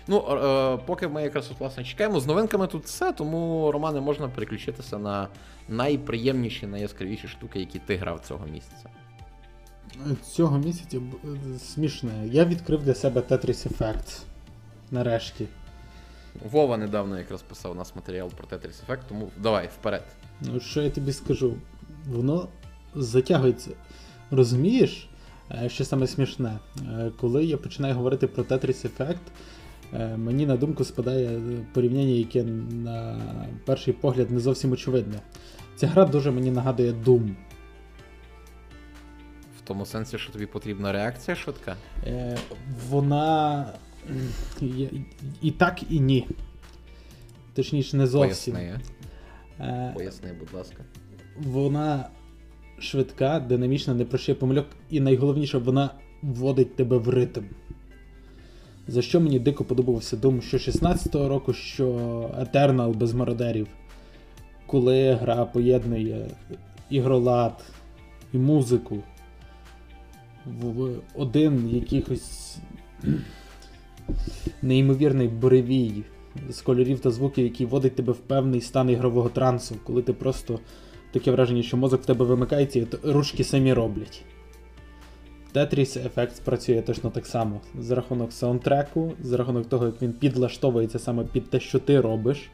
Ну, 0.06 0.18
е, 0.18 0.76
поки 0.86 1.08
ми 1.08 1.22
якраз 1.22 1.50
от, 1.50 1.60
власне 1.60 1.84
чекаємо, 1.84 2.20
з 2.20 2.26
новинками 2.26 2.66
тут 2.66 2.84
все, 2.84 3.12
тому, 3.12 3.72
Романе, 3.72 4.00
можна 4.00 4.28
переключитися 4.28 4.98
на 4.98 5.28
найприємніші, 5.68 6.66
найяскравіші 6.66 7.28
штуки, 7.28 7.60
які 7.60 7.78
ти 7.78 7.96
грав 7.96 8.20
цього 8.20 8.46
місяця. 8.46 8.88
Цього 10.22 10.58
місяця 10.58 10.98
е, 10.98 11.58
смішне. 11.58 12.26
Я 12.26 12.44
відкрив 12.44 12.82
для 12.82 12.94
себе 12.94 13.20
Tetris 13.20 13.68
Effect. 13.68 14.22
Нарешті. 14.90 15.46
Вова 16.40 16.76
недавно 16.76 17.18
якраз 17.18 17.42
писав 17.42 17.72
у 17.72 17.74
нас 17.74 17.96
матеріал 17.96 18.30
про 18.30 18.46
Tetris 18.46 18.74
Effect, 18.86 19.00
тому 19.08 19.30
давай 19.38 19.66
вперед. 19.66 20.04
Ну, 20.40 20.60
що 20.60 20.82
я 20.82 20.90
тобі 20.90 21.12
скажу? 21.12 21.56
Воно 22.06 22.48
затягується. 22.94 23.70
Розумієш, 24.30 25.08
е, 25.50 25.68
що 25.68 25.84
саме 25.84 26.06
смішне? 26.06 26.58
Е, 26.78 27.10
Коли 27.20 27.44
я 27.44 27.56
починаю 27.56 27.94
говорити 27.94 28.26
про 28.26 28.42
Tetris 28.44 28.88
Effect, 28.88 29.16
е, 29.94 30.16
мені 30.16 30.46
на 30.46 30.56
думку 30.56 30.84
спадає 30.84 31.40
порівняння, 31.74 32.12
яке 32.12 32.42
на 32.42 33.20
перший 33.64 33.94
погляд 33.94 34.30
не 34.30 34.40
зовсім 34.40 34.72
очевидне. 34.72 35.20
Ця 35.76 35.86
гра 35.86 36.04
дуже 36.04 36.30
мені 36.30 36.50
нагадує 36.50 36.92
Doom. 36.92 37.34
В 39.58 39.60
тому 39.64 39.86
сенсі, 39.86 40.18
що 40.18 40.32
тобі 40.32 40.46
потрібна 40.46 40.92
реакція 40.92 41.36
швидка. 41.36 41.76
Вона 42.88 43.66
і 45.42 45.50
так, 45.50 45.82
і 45.90 46.00
ні. 46.00 46.26
Точніше, 47.54 47.96
не 47.96 48.06
зовсім. 48.06 48.54
Поясни, 48.54 48.80
Е, 49.60 49.92
поясни, 49.94 50.32
будь 50.40 50.52
ласка. 50.52 50.84
Вона 51.36 52.08
швидка, 52.78 53.40
динамічна, 53.40 53.94
не 53.94 54.04
прощає 54.04 54.36
помильок, 54.36 54.66
і 54.90 55.00
найголовніше, 55.00 55.58
вона 55.58 55.90
вводить 56.22 56.76
тебе 56.76 56.98
в 56.98 57.08
ритм. 57.08 57.44
За 58.88 59.02
що 59.02 59.20
мені 59.20 59.38
дико 59.38 59.64
подобався 59.64 60.16
Doom 60.16 60.40
що 60.40 60.56
16-го 60.56 61.28
року, 61.28 61.52
що 61.52 61.86
Eternal 62.38 62.94
без 62.94 63.14
мародерів. 63.14 63.66
Коли 64.66 65.14
гра 65.14 65.44
поєднує 65.44 66.30
ігролад 66.90 67.64
і 68.32 68.38
музику 68.38 68.98
в 70.46 70.70
в 70.70 71.00
один 71.14 71.70
якихось 71.72 72.56
неймовірний 74.62 75.28
буревій 75.28 76.04
з 76.50 76.60
кольорів 76.60 77.00
та 77.00 77.10
звуків, 77.10 77.44
який 77.44 77.66
вводить 77.66 77.96
тебе 77.96 78.12
в 78.12 78.18
певний 78.18 78.60
стан 78.60 78.90
ігрового 78.90 79.28
трансу, 79.28 79.76
коли 79.84 80.02
ти 80.02 80.12
просто 80.12 80.60
таке 81.12 81.30
враження, 81.30 81.62
що 81.62 81.76
мозок 81.76 82.02
в 82.02 82.06
тебе 82.06 82.24
вимикається, 82.24 82.78
і 82.78 82.86
ручки 83.04 83.44
самі 83.44 83.72
роблять. 83.72 84.24
Tetris 85.54 86.08
Effect 86.08 86.42
працює 86.44 86.82
точно 86.82 87.10
так 87.10 87.26
само. 87.26 87.60
За 87.78 87.94
рахунок 87.94 88.32
саундтреку, 88.32 89.12
за 89.20 89.36
рахунок 89.36 89.68
того, 89.68 89.86
як 89.86 90.02
він 90.02 90.12
підлаштовується 90.12 90.98
саме 90.98 91.24
під 91.24 91.50
те, 91.50 91.60
що 91.60 91.78
ти 91.78 92.00
робиш. 92.00 92.50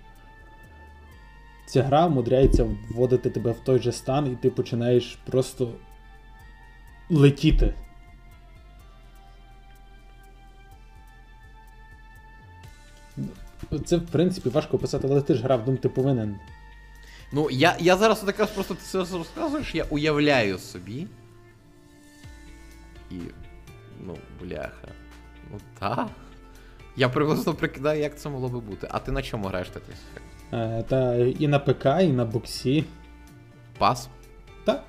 Ця 1.66 1.82
гра 1.82 2.06
вмудряється 2.06 2.66
вводити 2.90 3.30
тебе 3.30 3.52
в 3.52 3.60
той 3.64 3.78
же 3.78 3.92
стан, 3.92 4.32
і 4.32 4.42
ти 4.42 4.50
починаєш 4.50 5.18
просто 5.26 5.72
летіти. 7.10 7.74
Це, 13.84 13.96
в 13.96 14.06
принципі, 14.06 14.48
важко 14.48 14.76
описати, 14.76 15.08
але 15.10 15.22
ти 15.22 15.34
ж 15.34 15.42
грав, 15.42 15.68
Doom, 15.68 15.76
ти 15.76 15.88
повинен. 15.88 16.36
Ну, 17.32 17.50
я, 17.50 17.76
я 17.80 17.96
зараз 17.96 18.24
якраз 18.26 18.50
просто 18.50 18.74
ти 18.74 18.80
це 18.80 18.98
розказуєш, 18.98 19.74
я 19.74 19.84
уявляю 19.84 20.58
собі. 20.58 21.06
І. 23.10 23.14
Ну, 24.06 24.16
бляха. 24.40 24.88
Ну 25.52 25.58
та. 25.78 26.08
Я 26.96 27.08
приблизно 27.08 27.54
прикидаю, 27.54 28.00
як 28.00 28.18
це 28.18 28.28
могло 28.28 28.48
би 28.48 28.60
бути. 28.60 28.88
А 28.90 28.98
ти 28.98 29.12
на 29.12 29.22
чому 29.22 29.48
граєш 29.48 29.68
Tetris 29.68 29.98
Effect? 30.52 30.78
Е, 30.78 30.82
Та 30.82 31.14
і 31.16 31.48
на 31.48 31.58
ПК, 31.58 31.86
і 32.02 32.08
на 32.12 32.24
боксі. 32.24 32.84
Пас? 33.78 34.08
Та. 34.64 34.82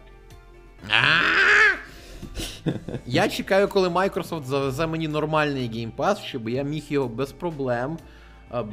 Я 3.06 3.28
чекаю, 3.30 3.68
коли 3.68 3.90
Microsoft 3.90 4.44
завезе 4.44 4.88
мені 4.88 5.08
нормальний 5.08 5.90
Pass, 5.98 6.18
щоб 6.24 6.50
я 6.50 6.64
міг 6.64 6.84
його 6.90 7.08
без 7.08 7.32
проблем, 7.32 7.98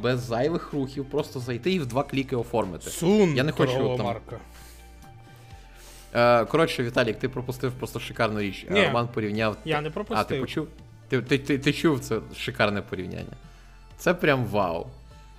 без 0.01 0.19
зайвих 0.19 0.73
рухів, 0.73 1.05
просто 1.05 1.39
зайти 1.39 1.71
і 1.71 1.79
в 1.79 1.85
два 1.85 2.03
кліки 2.03 2.35
оформити. 2.35 2.89
Сун, 2.89 3.35
Я 3.35 3.43
не 3.43 3.51
хочу 3.51 3.97
там- 3.97 4.05
марка. 4.05 4.37
Е, 6.13 6.45
коротше, 6.45 6.83
Віталік, 6.83 7.19
ти 7.19 7.29
пропустив 7.29 7.71
просто 7.71 7.99
шикарну 7.99 8.41
річ. 8.41 8.65
Ні. 8.69 8.79
Е, 8.79 8.87
Роман 8.87 9.07
порівняв. 9.07 9.57
Я 9.65 9.81
не 9.81 9.91
А, 10.09 10.23
ти 10.23 10.39
почув? 10.39 10.67
Ти, 11.09 11.21
ти, 11.21 11.37
ти, 11.37 11.59
ти 11.59 11.73
чув 11.73 11.99
це 11.99 12.19
шикарне 12.37 12.81
порівняння. 12.81 13.33
Це 13.97 14.13
прям 14.13 14.45
вау. 14.45 14.87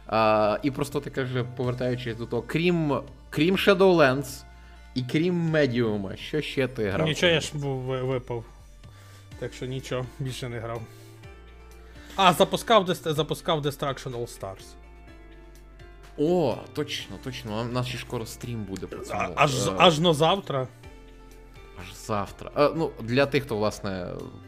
А, 0.06 0.58
і 0.62 0.70
просто 0.70 1.00
ти 1.00 1.10
каже, 1.10 1.44
повертаючись 1.56 2.16
до 2.16 2.26
того, 2.26 2.42
крім, 2.46 3.00
крім 3.30 3.56
Shadowlands 3.56 4.42
і 4.94 5.02
крім 5.02 5.50
Medium, 5.56 6.16
що 6.16 6.40
ще 6.40 6.68
ти 6.68 6.90
грав? 6.90 7.06
Нічого 7.06 7.32
я 7.32 7.40
ж 7.40 7.58
був 7.58 7.78
випав. 7.80 8.44
Так 9.38 9.52
що 9.52 9.66
нічого, 9.66 10.06
більше 10.18 10.48
не 10.48 10.58
грав. 10.58 10.82
А, 12.20 12.32
запускав, 12.32 12.86
запускав 12.94 13.60
Destruction 13.66 14.10
All 14.12 14.38
Stars. 14.40 14.64
О, 16.18 16.56
точно, 16.74 17.16
точно. 17.24 17.60
У 17.60 17.64
нас 17.64 17.86
ще 17.86 17.98
скоро 17.98 18.26
стрім 18.26 18.64
буде 18.64 18.86
про 18.86 18.98
це. 18.98 19.28
Аж, 19.36 19.68
аж 19.78 19.98
на 19.98 20.14
завтра. 20.14 20.68
Аж 21.80 21.94
завтра. 21.94 22.50
А, 22.54 22.72
ну, 22.76 22.90
для 23.00 23.26
тих, 23.26 23.44
хто, 23.44 23.56
власне, 23.56 24.06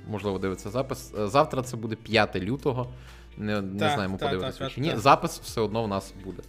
можливо, 0.08 0.38
дивиться 0.38 0.70
запис. 0.70 1.12
е, 1.18 1.28
Завтра 1.28 1.62
це 1.62 1.76
буде 1.76 1.96
5 1.96 2.36
лютого. 2.36 2.92
Не, 3.36 3.60
не 3.60 3.92
знаємо, 3.94 4.18
подивитися 4.18 4.70
чи 4.70 4.80
ні. 4.80 4.90
так. 4.90 4.98
Запис 4.98 5.40
все 5.40 5.60
одно 5.60 5.82
в 5.82 5.88
нас 5.88 6.14
буде. 6.24 6.42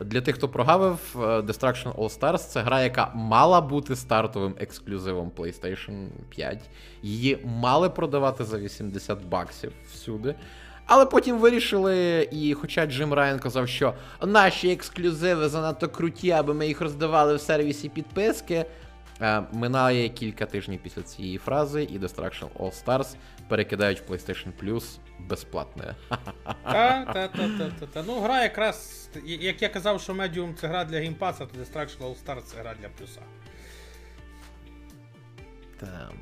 Для 0.00 0.20
тих, 0.20 0.34
хто 0.34 0.48
прогавив, 0.48 0.98
е, 1.14 1.18
Destruction 1.18 1.94
All 1.94 2.18
Stars 2.18 2.38
це 2.38 2.60
гра, 2.60 2.82
яка 2.82 3.12
мала 3.14 3.60
бути 3.60 3.96
стартовим 3.96 4.54
ексклюзивом 4.60 5.30
PlayStation 5.36 6.08
5. 6.28 6.60
Її 7.02 7.38
мали 7.44 7.90
продавати 7.90 8.44
за 8.44 8.58
80 8.58 9.24
баксів 9.24 9.72
всюди. 9.92 10.34
Але 10.86 11.06
потім 11.06 11.38
вирішили, 11.38 12.28
і 12.32 12.54
хоча 12.54 12.86
Джим 12.86 13.12
Райан 13.12 13.38
казав, 13.38 13.68
що 13.68 13.94
наші 14.22 14.72
ексклюзиви 14.72 15.48
занадто 15.48 15.88
круті, 15.88 16.30
аби 16.30 16.54
ми 16.54 16.66
їх 16.66 16.80
роздавали 16.80 17.34
в 17.34 17.40
сервісі 17.40 17.88
підписки. 17.88 18.64
Е, 19.20 19.42
Минає 19.52 20.08
кілька 20.08 20.46
тижнів 20.46 20.80
після 20.82 21.02
цієї 21.02 21.38
фрази, 21.38 21.82
і 21.82 21.98
Destruction 21.98 22.48
All 22.58 22.84
Stars 22.84 23.16
перекидають 23.48 24.00
в 24.00 24.12
PlayStation 24.12 24.48
Plus 24.62 24.98
безплатне. 25.20 25.94
Та, 26.64 27.04
та, 27.04 27.28
та, 27.28 27.28
та, 27.28 27.70
та, 27.80 27.86
та. 27.86 28.02
Ну, 28.06 28.20
гра 28.20 28.42
якраз. 28.42 29.08
Як 29.24 29.62
я 29.62 29.68
казав, 29.68 30.00
що 30.00 30.12
Medium 30.12 30.54
це 30.54 30.68
гра 30.68 30.84
для 30.84 30.98
геймпаса, 30.98 31.46
то 31.46 31.58
Destruction 31.58 31.98
All 32.00 32.16
Stars 32.24 32.42
це 32.42 32.58
гра 32.58 32.74
для 32.80 32.88
плюса. 32.88 33.20
Там. 35.80 36.18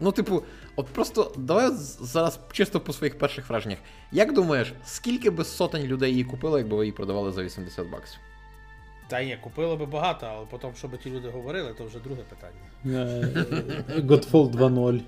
Ну, 0.00 0.12
типу, 0.12 0.42
от 0.76 0.86
просто 0.86 1.32
давай 1.36 1.70
зараз 2.00 2.40
чисто 2.52 2.80
по 2.80 2.92
своїх 2.92 3.18
перших 3.18 3.48
враженнях. 3.48 3.78
Як 4.12 4.32
думаєш, 4.32 4.72
скільки 4.84 5.30
би 5.30 5.44
сотень 5.44 5.82
людей 5.82 6.10
її 6.10 6.24
купили, 6.24 6.58
якби 6.58 6.76
ви 6.76 6.84
її 6.84 6.92
продавали 6.92 7.32
за 7.32 7.42
80 7.42 7.90
баксів? 7.90 8.20
Та 9.08 9.24
ні, 9.24 9.38
купили 9.40 9.76
би 9.76 9.86
багато, 9.86 10.26
але 10.26 10.46
потім, 10.46 10.70
щоб 10.74 10.98
ті 10.98 11.10
люди 11.10 11.28
говорили, 11.28 11.74
то 11.78 11.84
вже 11.84 11.98
друге 11.98 12.22
питання. 12.22 13.00
Е, 13.00 14.00
Godfall 14.00 14.50
2.0. 14.50 15.00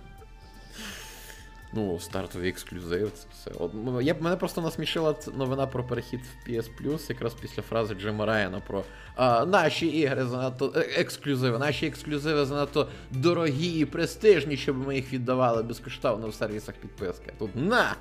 Ну, 1.73 2.01
стартовий 2.01 2.49
ексклюзив, 2.49 3.13
це 3.15 3.27
все. 3.33 3.51
От, 3.59 3.73
я, 4.03 4.15
мене 4.21 4.37
просто 4.37 4.61
насмішила 4.61 5.15
новина 5.35 5.67
про 5.67 5.85
перехід 5.85 6.21
в 6.21 6.51
PS 6.51 6.69
Plus, 6.81 7.09
якраз 7.09 7.35
після 7.35 7.63
фрази 7.63 7.95
Джима 7.95 8.27
Райана 8.27 8.61
про 8.61 8.85
а, 9.17 9.45
наші 9.45 9.87
ігри 9.87 10.25
занадто 10.25 10.73
е, 10.77 10.81
ексклюзиви, 10.81 11.59
наші 11.59 11.87
ексклюзиви 11.87 12.45
занадто 12.45 12.89
дорогі 13.11 13.81
і 13.81 13.85
престижні, 13.85 14.57
щоб 14.57 14.87
ми 14.87 14.97
їх 14.97 15.13
віддавали 15.13 15.63
безкоштовно 15.63 16.29
в 16.29 16.35
сервісах 16.35 16.75
підписки. 16.75 17.33
Тут 17.39 17.51
на! 17.57 17.97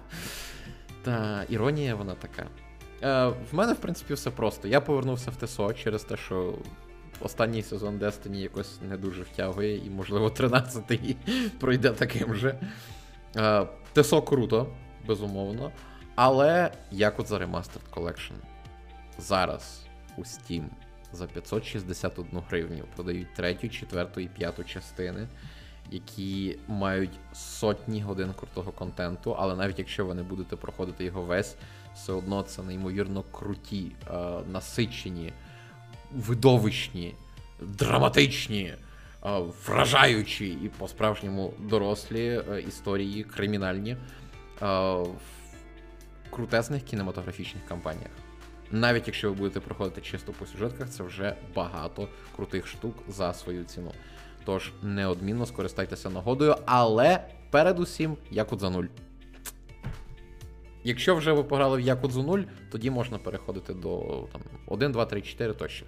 Та 1.03 1.45
іронія 1.49 1.95
вона 1.95 2.14
така. 2.14 2.48
Е, 3.03 3.28
в 3.28 3.56
мене, 3.56 3.74
в 3.74 3.78
принципі, 3.78 4.14
все 4.14 4.32
просто. 4.32 4.68
Я 4.68 4.82
повернувся 4.82 5.32
в 5.32 5.48
ТСО 5.48 5.74
через 5.74 6.03
те, 6.03 6.18
що 6.18 6.56
останній 7.19 7.64
сезон 7.64 7.99
Destiny 7.99 8.36
якось 8.36 8.82
не 8.90 8.98
дуже 8.98 9.22
втягує, 9.22 9.86
і, 9.86 9.90
можливо, 9.90 10.28
13-й 10.28 11.15
пройде 11.60 11.90
таким 11.90 12.36
же. 12.36 12.60
Е, 13.36 13.68
ТСО 13.94 14.22
круто, 14.22 14.68
безумовно. 15.07 15.72
Але 16.15 16.72
як 16.91 17.19
от 17.19 17.28
за 17.28 17.38
Remastered 17.38 17.94
Collection 17.94 18.36
зараз 19.19 19.86
у 20.18 20.22
Steam 20.22 20.64
за 21.14 21.28
561 21.28 22.41
гривню. 22.49 22.84
Продають 22.95 23.34
третю, 23.34 23.69
четверту 23.69 24.19
і 24.19 24.28
п'яту 24.28 24.64
частини, 24.64 25.28
які 25.91 26.60
мають 26.68 27.19
сотні 27.34 28.02
годин 28.02 28.34
крутого 28.40 28.72
контенту, 28.72 29.36
але 29.40 29.56
навіть 29.56 29.80
якщо 29.80 30.06
ви 30.06 30.14
не 30.14 30.24
будете 30.24 30.56
проходити 30.56 31.03
його 31.03 31.22
весь, 31.22 31.56
все 31.98 32.14
одно 32.14 32.41
це 32.44 32.64
неймовірно 32.64 33.24
круті, 33.32 33.91
е, 34.07 34.14
насичені, 34.52 35.34
видовищні, 36.11 37.15
драматичні. 37.61 38.74
е, 39.26 39.41
Вражаючі 39.68 40.48
і 40.48 40.69
по-справжньому 40.78 41.53
дорослі 41.60 42.41
е, 42.52 42.61
історії 42.68 43.24
кримінальні 43.24 43.98
в 44.61 45.07
крутезних 46.30 46.84
кінематографічних 46.84 47.65
кампаніях. 47.65 48.11
Навіть 48.72 49.07
якщо 49.07 49.30
ви 49.30 49.36
будете 49.36 49.60
проходити 49.60 50.02
чисто 50.02 50.32
по 50.32 50.45
сюжетках, 50.45 50.90
це 50.90 51.03
вже 51.03 51.36
багато 51.56 52.07
крутих 52.36 52.68
штук 52.68 52.95
за 53.07 53.34
свою 53.34 53.64
ціну. 53.64 53.91
Тож 54.45 54.72
неодмінно 54.84 55.45
скористайтеся 55.45 56.10
нагодою, 56.10 56.56
але 56.65 57.24
передусім 57.52 58.18
Якудза 58.32 58.69
0. 58.69 58.84
Якщо 60.88 61.15
вже 61.15 61.31
ви 61.31 61.43
пограли 61.43 61.77
в 61.77 61.80
Якудзу 61.80 62.23
0, 62.23 62.39
тоді 62.72 62.89
можна 62.89 63.18
переходити 63.18 63.73
до 63.73 64.27
там, 64.31 64.41
1, 64.68 64.91
2, 64.91 65.05
3, 65.05 65.22
4 65.22 65.53
тощо. 65.53 65.85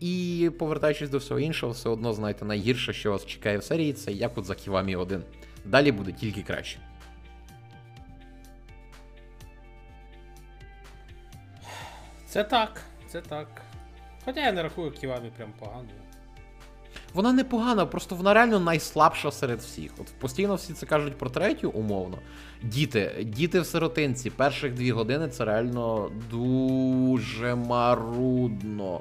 І 0.00 0.50
повертаючись 0.58 1.10
до 1.10 1.18
всього 1.18 1.40
іншого, 1.40 1.72
все 1.72 1.88
одно 1.88 2.12
знаєте, 2.12 2.44
найгірше, 2.44 2.92
що 2.92 3.10
вас 3.10 3.26
чекає 3.26 3.58
в 3.58 3.64
серії, 3.64 3.92
це 3.92 4.12
Якудза 4.12 4.54
Ківамі 4.54 4.96
1. 4.96 5.22
Далі 5.64 5.92
буде 5.92 6.12
тільки 6.12 6.42
краще. 6.42 6.78
Це 12.26 12.44
так, 12.44 12.82
це 13.08 13.20
так. 13.20 13.62
Хоча 14.24 14.40
я 14.40 14.52
не 14.52 14.62
рахую 14.62 14.90
Ківамі 14.90 15.30
прям 15.36 15.52
поганою. 15.58 16.00
Вона 17.14 17.32
непогана, 17.32 17.86
просто 17.86 18.14
вона 18.14 18.34
реально 18.34 18.60
найслабша 18.60 19.30
серед 19.30 19.60
всіх. 19.60 19.90
От 19.98 20.06
постійно 20.18 20.54
всі 20.54 20.72
це 20.72 20.86
кажуть 20.86 21.18
про 21.18 21.30
третю, 21.30 21.70
умовно. 21.70 22.18
Діти, 22.62 23.26
діти 23.26 23.60
в 23.60 23.66
сиротинці, 23.66 24.30
перших 24.30 24.74
дві 24.74 24.92
години 24.92 25.28
це 25.28 25.44
реально 25.44 26.10
дуже 26.30 27.54
марудно, 27.54 29.00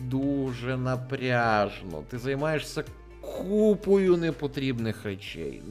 дуже 0.00 0.76
напряжно. 0.76 2.02
Ти 2.10 2.18
займаєшся 2.18 2.84
купою 3.20 4.16
непотрібних 4.16 5.04
речей. 5.04 5.62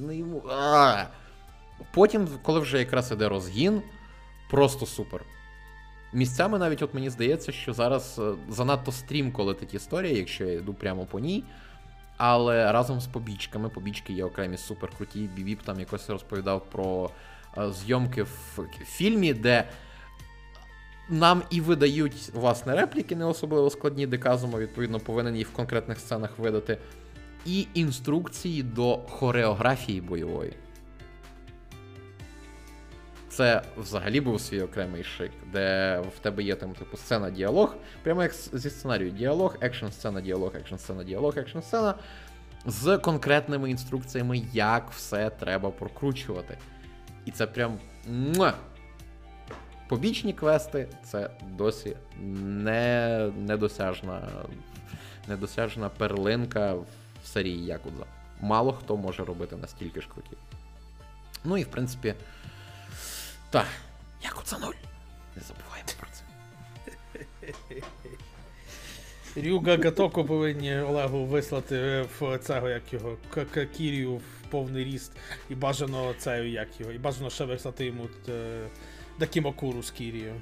Потім, 1.93 2.27
коли 2.43 2.59
вже 2.59 2.79
якраз 2.79 3.11
іде 3.11 3.29
розгін, 3.29 3.81
просто 4.49 4.85
супер. 4.85 5.21
Місцями 6.13 6.57
навіть 6.59 6.81
от 6.81 6.93
мені 6.93 7.09
здається, 7.09 7.51
що 7.51 7.73
зараз 7.73 8.19
е, 8.19 8.33
занадто 8.49 8.91
стрімко 8.91 9.43
летить 9.43 9.73
історія, 9.73 10.17
якщо 10.17 10.45
я 10.45 10.53
йду 10.53 10.73
прямо 10.73 11.05
по 11.05 11.19
ній. 11.19 11.43
Але 12.17 12.71
разом 12.71 13.01
з 13.01 13.07
побічками, 13.07 13.69
побічки 13.69 14.13
є 14.13 14.25
окремі 14.25 14.57
супер 14.57 14.89
круті. 14.97 15.19
Бібіп 15.19 15.61
там 15.61 15.79
якось 15.79 16.09
розповідав 16.09 16.65
про 16.71 17.09
е, 17.57 17.71
зйомки 17.71 18.23
в 18.23 18.59
фільмі, 18.85 19.33
де 19.33 19.67
нам 21.09 21.43
і 21.49 21.61
видають 21.61 22.29
власне 22.33 22.75
репліки, 22.75 23.15
не 23.15 23.25
особливо 23.25 23.69
складні, 23.69 24.07
де 24.07 24.17
казумо, 24.17 24.59
відповідно, 24.59 24.99
повинен 24.99 25.35
їх 25.35 25.47
в 25.49 25.53
конкретних 25.53 25.99
сценах 25.99 26.39
видати. 26.39 26.77
І 27.45 27.67
інструкції 27.73 28.63
до 28.63 28.97
хореографії 28.97 30.01
бойової. 30.01 30.53
Це 33.33 33.61
взагалі 33.77 34.21
був 34.21 34.41
свій 34.41 34.61
окремий 34.61 35.03
шик, 35.03 35.31
де 35.51 35.99
в 36.15 36.19
тебе 36.19 36.43
є 36.43 36.55
там, 36.55 36.73
типу, 36.73 36.97
сцена 36.97 37.29
діалог, 37.29 37.75
прямо 38.03 38.23
як 38.23 38.33
зі 38.33 38.69
сценарію 38.69 39.11
діалог, 39.11 39.57
екшн 39.61 39.87
сцена, 39.87 40.21
діалог, 40.21 40.55
екшн 40.55 40.75
сцена, 40.75 41.03
діалог, 41.03 41.37
екшн 41.37 41.59
сцена, 41.59 41.93
з 42.65 42.97
конкретними 42.97 43.71
інструкціями, 43.71 44.41
як 44.53 44.91
все 44.91 45.29
треба 45.29 45.71
прокручувати. 45.71 46.57
І 47.25 47.31
це 47.31 47.47
прям. 47.47 47.79
муа! 48.07 48.53
Побічні 49.87 50.33
квести 50.33 50.87
це 51.03 51.29
досі 51.57 51.97
не, 52.19 53.31
недосяжна, 53.37 54.21
недосяжна 55.27 55.89
перлинка 55.89 56.73
в 56.73 56.87
серії 57.23 57.65
Якудза. 57.65 58.05
Мало 58.41 58.73
хто 58.73 58.97
може 58.97 59.25
робити 59.25 59.55
настільки 59.55 60.01
ж 60.01 60.07
круті. 60.13 60.37
Ну 61.43 61.57
і 61.57 61.63
в 61.63 61.67
принципі. 61.67 62.15
Так, 63.53 63.67
Якудза 64.23 64.57
0. 64.57 64.73
Не 65.35 65.41
забуваємо 65.41 65.89
про 65.99 66.07
це. 66.11 66.23
Рюга 69.49 69.77
Гатоко 69.77 70.25
повинні 70.25 70.79
Олегу 70.79 71.25
вислати 71.25 71.75
е, 71.75 72.05
в 72.19 72.37
цього, 72.37 72.69
як 72.69 72.93
його, 72.93 73.17
Кірію 73.77 74.15
в 74.15 74.21
повний 74.49 74.83
ріст. 74.83 75.11
І 75.49 75.55
бажано 75.55 76.13
цею, 76.17 76.51
як 76.51 76.67
його. 76.79 76.91
І 76.91 76.97
бажано 76.97 77.29
ще 77.29 77.45
вислати 77.45 77.85
йому 77.85 78.09
е, 78.29 78.61
Дакімакуру 79.19 79.83
з 79.83 79.91
Кірією. 79.91 80.33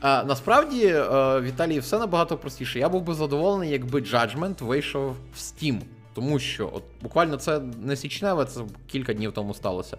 А, 0.00 0.24
насправді, 0.24 0.86
е, 0.86 1.40
Віталій, 1.40 1.78
все 1.78 1.98
набагато 1.98 2.38
простіше. 2.38 2.78
Я 2.78 2.88
був 2.88 3.02
би 3.02 3.14
задоволений, 3.14 3.70
якби 3.70 4.00
Judgment 4.00 4.64
вийшов 4.64 5.16
в 5.34 5.38
Steam. 5.38 5.80
Тому 6.14 6.38
що 6.38 6.70
от 6.72 6.82
буквально 7.02 7.36
це 7.36 7.60
не 7.60 7.96
січневе, 7.96 8.44
це 8.44 8.60
кілька 8.86 9.14
днів 9.14 9.32
тому 9.32 9.54
сталося. 9.54 9.98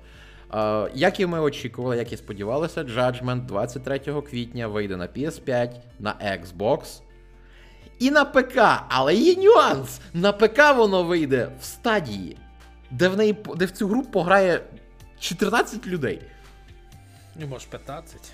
Як 0.94 1.19
і 1.19 1.26
ми 1.26 1.40
очікували, 1.40 1.98
як 1.98 2.14
і 2.14 2.18
сподівалися, 2.18 2.84
Judgment 2.84 3.45
23 3.45 3.99
квітня 3.99 4.68
вийде 4.68 4.98
на 4.98 5.07
PS5, 5.07 5.69
на 5.99 6.14
Xbox 6.14 7.02
і 7.99 8.11
на 8.11 8.26
ПК. 8.26 8.57
Але 8.90 9.15
є 9.15 9.36
нюанс! 9.36 9.99
На 10.14 10.32
ПК 10.32 10.60
воно 10.77 11.03
вийде 11.03 11.49
в 11.61 11.64
стадії, 11.64 12.38
де 12.91 13.07
в 13.07 13.18
неї 13.18 13.38
де 13.56 13.65
в 13.65 13.72
цю 13.72 13.88
гру 13.88 14.03
пограє 14.03 14.61
14 15.19 15.88
людей. 15.88 16.22
Ну, 17.36 17.48
може, 17.48 17.68
15. 17.69 18.34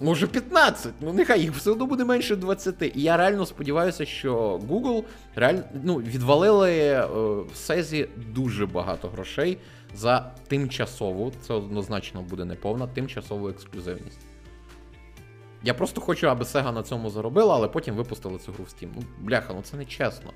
Може 0.00 0.26
15, 0.26 0.92
ну 1.00 1.12
нехай 1.12 1.40
їх 1.40 1.52
все 1.52 1.70
одно 1.70 1.86
буде 1.86 2.04
менше 2.04 2.36
20. 2.36 2.82
І 2.82 3.02
я 3.02 3.16
реально 3.16 3.46
сподіваюся, 3.46 4.04
що 4.04 4.60
Google 4.68 5.04
реально 5.34 5.62
ну, 5.82 5.96
відвалили 5.96 6.72
е, 6.72 7.06
в 7.52 7.56
Сезі 7.56 8.08
дуже 8.16 8.66
багато 8.66 9.08
грошей 9.08 9.58
за 9.94 10.34
тимчасову, 10.48 11.32
це 11.40 11.54
однозначно 11.54 12.22
буде 12.22 12.44
неповна, 12.44 12.86
тимчасову 12.86 13.48
ексклюзивність. 13.48 14.20
Я 15.62 15.74
просто 15.74 16.00
хочу, 16.00 16.28
аби 16.28 16.44
Sega 16.44 16.72
на 16.72 16.82
цьому 16.82 17.10
заробила, 17.10 17.54
але 17.54 17.68
потім 17.68 17.94
випустили 17.94 18.38
цю 18.38 18.52
гру 18.52 18.64
в 18.64 18.66
Steam. 18.66 18.88
Ну, 18.96 19.02
бляха, 19.18 19.54
ну 19.54 19.62
це 19.62 19.76
не 19.76 19.84
чесно. 19.84 20.30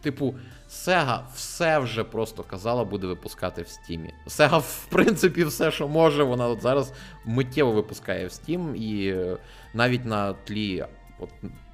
Типу, 0.00 0.34
Sega 0.68 1.20
все 1.34 1.78
вже 1.78 2.04
просто 2.04 2.42
казала, 2.42 2.84
буде 2.84 3.06
випускати 3.06 3.62
в 3.62 3.66
Steam. 3.66 4.10
Sega, 4.26 4.58
в 4.58 4.86
принципі, 4.86 5.44
все, 5.44 5.70
що 5.70 5.88
може, 5.88 6.22
вона 6.22 6.48
от 6.48 6.62
зараз 6.62 6.92
миттєво 7.24 7.72
випускає 7.72 8.26
в 8.26 8.30
Steam, 8.30 8.74
і 8.74 9.08
е, 9.08 9.36
навіть 9.74 10.04
на 10.04 10.32
тлі 10.32 10.86
от, 11.18 11.30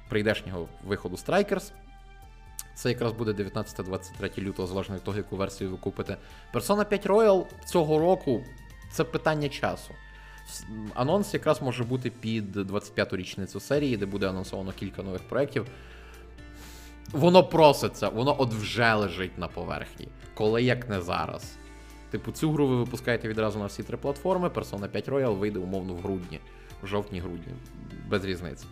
прийдешнього 0.09 0.67
виходу 0.83 1.15
Strikers. 1.15 1.71
Це 2.79 2.89
якраз 2.89 3.13
буде 3.13 3.31
19-23 3.31 4.41
лютого, 4.41 4.67
залежно 4.67 4.95
від 4.95 5.03
того, 5.03 5.17
яку 5.17 5.35
версію 5.35 5.71
ви 5.71 5.77
купите. 5.77 6.17
Persona 6.53 6.85
5 6.85 7.05
Royal 7.05 7.45
цього 7.65 7.99
року 7.99 8.43
це 8.91 9.03
питання 9.03 9.49
часу. 9.49 9.93
Анонс 10.93 11.33
якраз 11.33 11.61
може 11.61 11.83
бути 11.83 12.09
під 12.09 12.57
25-ту 12.57 13.17
річницю 13.17 13.59
серії, 13.59 13.97
де 13.97 14.05
буде 14.05 14.29
анонсовано 14.29 14.71
кілька 14.71 15.03
нових 15.03 15.21
проєктів. 15.21 15.65
Воно 17.11 17.43
проситься, 17.43 18.09
воно 18.09 18.35
от 18.39 18.53
вже 18.53 18.93
лежить 18.93 19.37
на 19.37 19.47
поверхні. 19.47 20.07
Коли 20.33 20.63
як 20.63 20.89
не 20.89 21.01
зараз. 21.01 21.57
Типу, 22.11 22.31
цю 22.31 22.51
гру 22.51 22.67
ви 22.67 22.75
випускаєте 22.75 23.27
відразу 23.27 23.59
на 23.59 23.65
всі 23.65 23.83
три 23.83 23.97
платформи. 23.97 24.47
Persona 24.47 24.87
5 24.87 25.09
Royal 25.09 25.37
вийде 25.37 25.59
умовно 25.59 25.93
в 25.93 26.01
грудні, 26.01 26.39
в 26.83 26.87
жовтні-грудні, 26.87 27.53
без 28.09 28.25
різниці. 28.25 28.65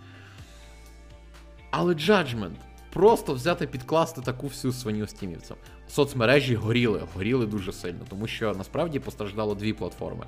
Але 1.71 1.93
Judgment 1.93 2.55
просто 2.93 3.34
взяти 3.34 3.68
підкласти 3.68 4.22
таку 4.22 4.47
всю 4.47 4.73
свиню 4.73 5.07
стімівцям. 5.07 5.57
Соцмережі 5.89 6.55
горіли, 6.55 7.03
горіли 7.15 7.45
дуже 7.45 7.73
сильно, 7.73 8.05
тому 8.09 8.27
що 8.27 8.53
насправді 8.53 8.99
постраждало 8.99 9.55
дві 9.55 9.73
платформи. 9.73 10.26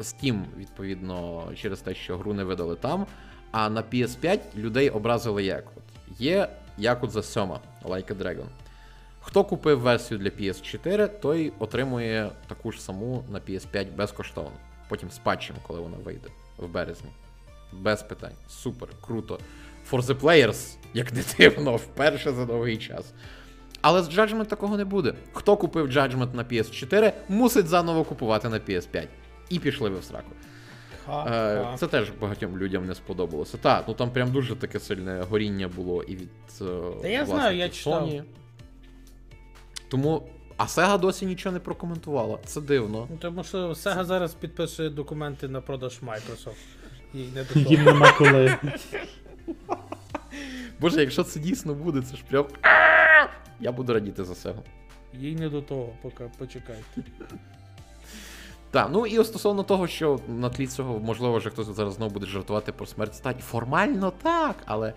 Steam, 0.00 0.44
відповідно, 0.56 1.44
через 1.56 1.80
те, 1.80 1.94
що 1.94 2.18
гру 2.18 2.34
не 2.34 2.44
видали 2.44 2.76
там. 2.76 3.06
А 3.50 3.70
на 3.70 3.82
PS5 3.82 4.38
людей 4.56 4.90
образили 4.90 5.44
як? 5.44 5.64
От 5.76 6.20
є 6.20 6.48
Yakuza 6.78 7.22
7, 7.22 7.42
Like 7.84 8.14
a 8.14 8.14
Dragon. 8.14 8.46
Хто 9.20 9.44
купив 9.44 9.80
версію 9.80 10.18
для 10.18 10.28
PS4, 10.28 11.20
той 11.20 11.52
отримує 11.58 12.30
таку 12.46 12.72
ж 12.72 12.82
саму 12.82 13.24
на 13.30 13.40
PS5 13.40 13.96
безкоштовно. 13.96 14.52
Потім 14.88 15.10
з 15.10 15.18
патчем, 15.18 15.56
коли 15.66 15.80
вона 15.80 15.96
вийде 15.96 16.28
в 16.58 16.68
березні. 16.68 17.10
Без 17.72 18.02
питань. 18.02 18.34
Супер, 18.48 18.88
круто. 19.00 19.38
For 19.92 20.02
the 20.02 20.20
players, 20.20 20.76
як 20.94 21.12
не 21.12 21.22
дивно, 21.38 21.76
вперше 21.76 22.32
за 22.32 22.44
довгий 22.44 22.76
час. 22.78 23.12
Але 23.82 24.02
з 24.02 24.18
Judgment 24.18 24.46
такого 24.46 24.76
не 24.76 24.84
буде. 24.84 25.14
Хто 25.32 25.56
купив 25.56 25.86
Judgment 25.86 26.34
на 26.34 26.44
PS4, 26.44 27.12
мусить 27.28 27.66
заново 27.66 28.04
купувати 28.04 28.48
на 28.48 28.56
PS5. 28.58 29.06
І 29.48 29.58
пішли 29.58 29.90
ви 29.90 29.98
в 29.98 30.04
сраку. 30.04 30.30
Е, 31.30 31.66
Це 31.78 31.86
теж 31.86 32.10
багатьом 32.20 32.58
людям 32.58 32.86
не 32.86 32.94
сподобалося. 32.94 33.56
Так, 33.58 33.84
ну 33.88 33.94
там 33.94 34.10
прям 34.10 34.32
дуже 34.32 34.56
таке 34.56 34.80
сильне 34.80 35.22
горіння 35.30 35.68
було 35.68 36.02
і 36.02 36.16
від. 36.16 36.28
е, 36.60 36.64
Та 37.02 37.08
я 37.08 37.26
знаю, 37.26 37.56
я 37.58 37.68
читав. 37.68 38.08
Sony. 38.08 38.22
Тому. 39.88 40.28
А 40.58 40.64
Sega 40.64 40.98
досі 41.00 41.26
нічого 41.26 41.52
не 41.52 41.60
прокоментувала. 41.60 42.38
Це 42.44 42.60
дивно. 42.60 43.06
Ну, 43.10 43.16
тому 43.20 43.44
що 43.44 43.58
Sega 43.68 44.04
зараз 44.04 44.34
підписує 44.34 44.90
документи 44.90 45.48
на 45.48 45.60
продаж 45.60 45.98
Microsoft. 46.06 46.54
Їй 47.14 47.28
не 47.34 47.44
до 47.44 47.60
Їм 47.70 47.84
нема 47.84 48.12
коли. 48.12 48.56
Боже, 50.80 51.00
якщо 51.00 51.24
це 51.24 51.40
дійсно 51.40 51.74
буде, 51.74 52.02
це 52.02 52.16
ж 52.16 52.22
прям. 52.28 52.46
Я 53.60 53.72
буду 53.72 53.94
радіти 53.94 54.24
за 54.24 54.32
Sega. 54.32 54.62
Їй 55.14 55.34
не 55.34 55.48
до 55.48 55.62
того, 55.62 55.88
поки 56.02 56.30
почекайте. 56.38 57.02
Так, 58.70 58.88
ну 58.92 59.06
і 59.06 59.24
стосовно 59.24 59.62
того, 59.62 59.86
що 59.86 60.20
на 60.28 60.50
тлі 60.50 60.66
цього, 60.66 60.98
можливо, 60.98 61.38
вже 61.38 61.50
хтось 61.50 61.66
зараз 61.66 61.94
знову 61.94 62.12
буде 62.12 62.26
жартувати 62.26 62.72
про 62.72 62.86
смерть 62.86 63.14
стадії. 63.14 63.42
Формально 63.42 64.12
так, 64.22 64.56
але 64.66 64.94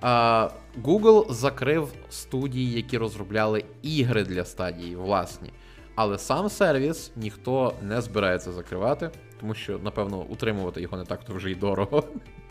а, 0.00 0.50
Google 0.82 1.32
закрив 1.32 1.92
студії, 2.10 2.72
які 2.72 2.98
розробляли 2.98 3.64
ігри 3.82 4.24
для 4.24 4.44
стадії, 4.44 4.96
власні. 4.96 5.50
Але 5.94 6.18
сам 6.18 6.48
сервіс 6.48 7.12
ніхто 7.16 7.74
не 7.82 8.00
збирається 8.00 8.52
закривати, 8.52 9.10
тому 9.40 9.54
що, 9.54 9.78
напевно, 9.78 10.18
утримувати 10.18 10.80
його 10.80 10.96
не 10.96 11.04
так 11.04 11.24
то 11.24 11.34
вже 11.34 11.50
й 11.50 11.54
дорого. 11.54 12.04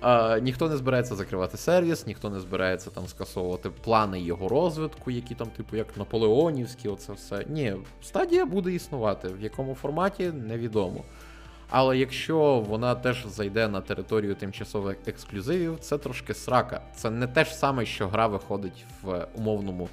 А, 0.00 0.38
ніхто 0.38 0.68
не 0.68 0.76
збирається 0.76 1.14
закривати 1.14 1.56
сервіс, 1.56 2.06
ніхто 2.06 2.30
не 2.30 2.40
збирається 2.40 2.90
там 2.90 3.06
скасовувати 3.06 3.70
плани 3.70 4.20
його 4.20 4.48
розвитку, 4.48 5.10
які 5.10 5.34
там, 5.34 5.46
типу, 5.46 5.76
як 5.76 5.96
наполеонівські, 5.96 6.88
оце 6.88 7.12
все. 7.12 7.44
Ні, 7.48 7.74
стадія 8.02 8.46
буде 8.46 8.72
існувати. 8.72 9.28
В 9.28 9.42
якому 9.42 9.74
форматі 9.74 10.26
невідомо. 10.26 11.04
Але 11.70 11.98
якщо 11.98 12.64
вона 12.68 12.94
теж 12.94 13.26
зайде 13.26 13.68
на 13.68 13.80
територію 13.80 14.34
тимчасових 14.34 14.96
ексклюзивів, 15.06 15.78
це 15.80 15.98
трошки 15.98 16.34
срака. 16.34 16.82
Це 16.94 17.10
не 17.10 17.26
те 17.26 17.44
ж 17.44 17.54
саме, 17.54 17.86
що 17.86 18.08
гра 18.08 18.26
виходить 18.26 18.84
в 19.02 19.26
умовному 19.34 19.88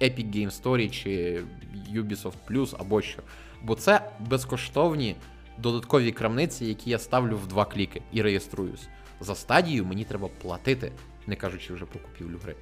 Epic 0.00 0.36
Game 0.36 0.62
Story 0.62 0.90
чи 0.90 1.42
Ubisoft 1.94 2.34
Plus 2.50 2.74
або 2.78 3.02
що. 3.02 3.22
Бо 3.62 3.74
це 3.74 4.10
безкоштовні 4.20 5.16
додаткові 5.60 6.12
крамниці, 6.12 6.66
які 6.66 6.90
я 6.90 6.98
ставлю 6.98 7.36
в 7.36 7.46
два 7.46 7.64
кліки 7.64 8.02
і 8.12 8.22
реєструюсь. 8.22 8.88
За 9.20 9.34
стадію 9.34 9.84
мені 9.84 10.04
треба 10.04 10.28
платити, 10.42 10.92
не 11.26 11.36
кажучи 11.36 11.74
вже 11.74 11.84
про 11.84 12.00
купівлю 12.00 12.38
гри. 12.42 12.56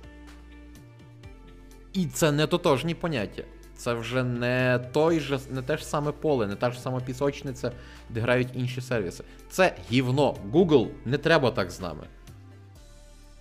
І 1.93 2.07
це 2.07 2.33
не 2.33 2.47
тотожні 2.47 2.95
поняття. 2.95 3.43
Це 3.77 3.95
вже 3.95 4.25
не 4.25 4.81
той 4.93 5.21
же, 5.21 5.41
не 5.51 5.63
те 5.63 5.77
ж 5.77 5.87
саме 5.87 6.13
поле, 6.13 6.47
не 6.47 6.57
та 6.57 6.71
ж 6.71 6.81
сама 6.81 7.01
пісочниця, 7.01 7.73
де 8.11 8.21
грають 8.21 8.49
інші 8.55 8.81
сервіси. 8.81 9.25
Це 9.51 9.77
гівно. 9.91 10.37
Google, 10.53 10.89
не 11.05 11.19
треба 11.19 11.51
так 11.51 11.71
з 11.71 11.81
нами. 11.81 12.07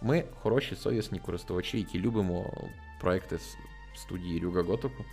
Ми 0.01 0.23
хороші 0.41 0.75
совісні 0.75 1.19
користувачі, 1.19 1.77
які 1.77 1.99
любимо 1.99 2.53
проекти 3.01 3.39
студії 3.95 4.39
Рюга 4.39 4.61
Готоку. 4.61 5.05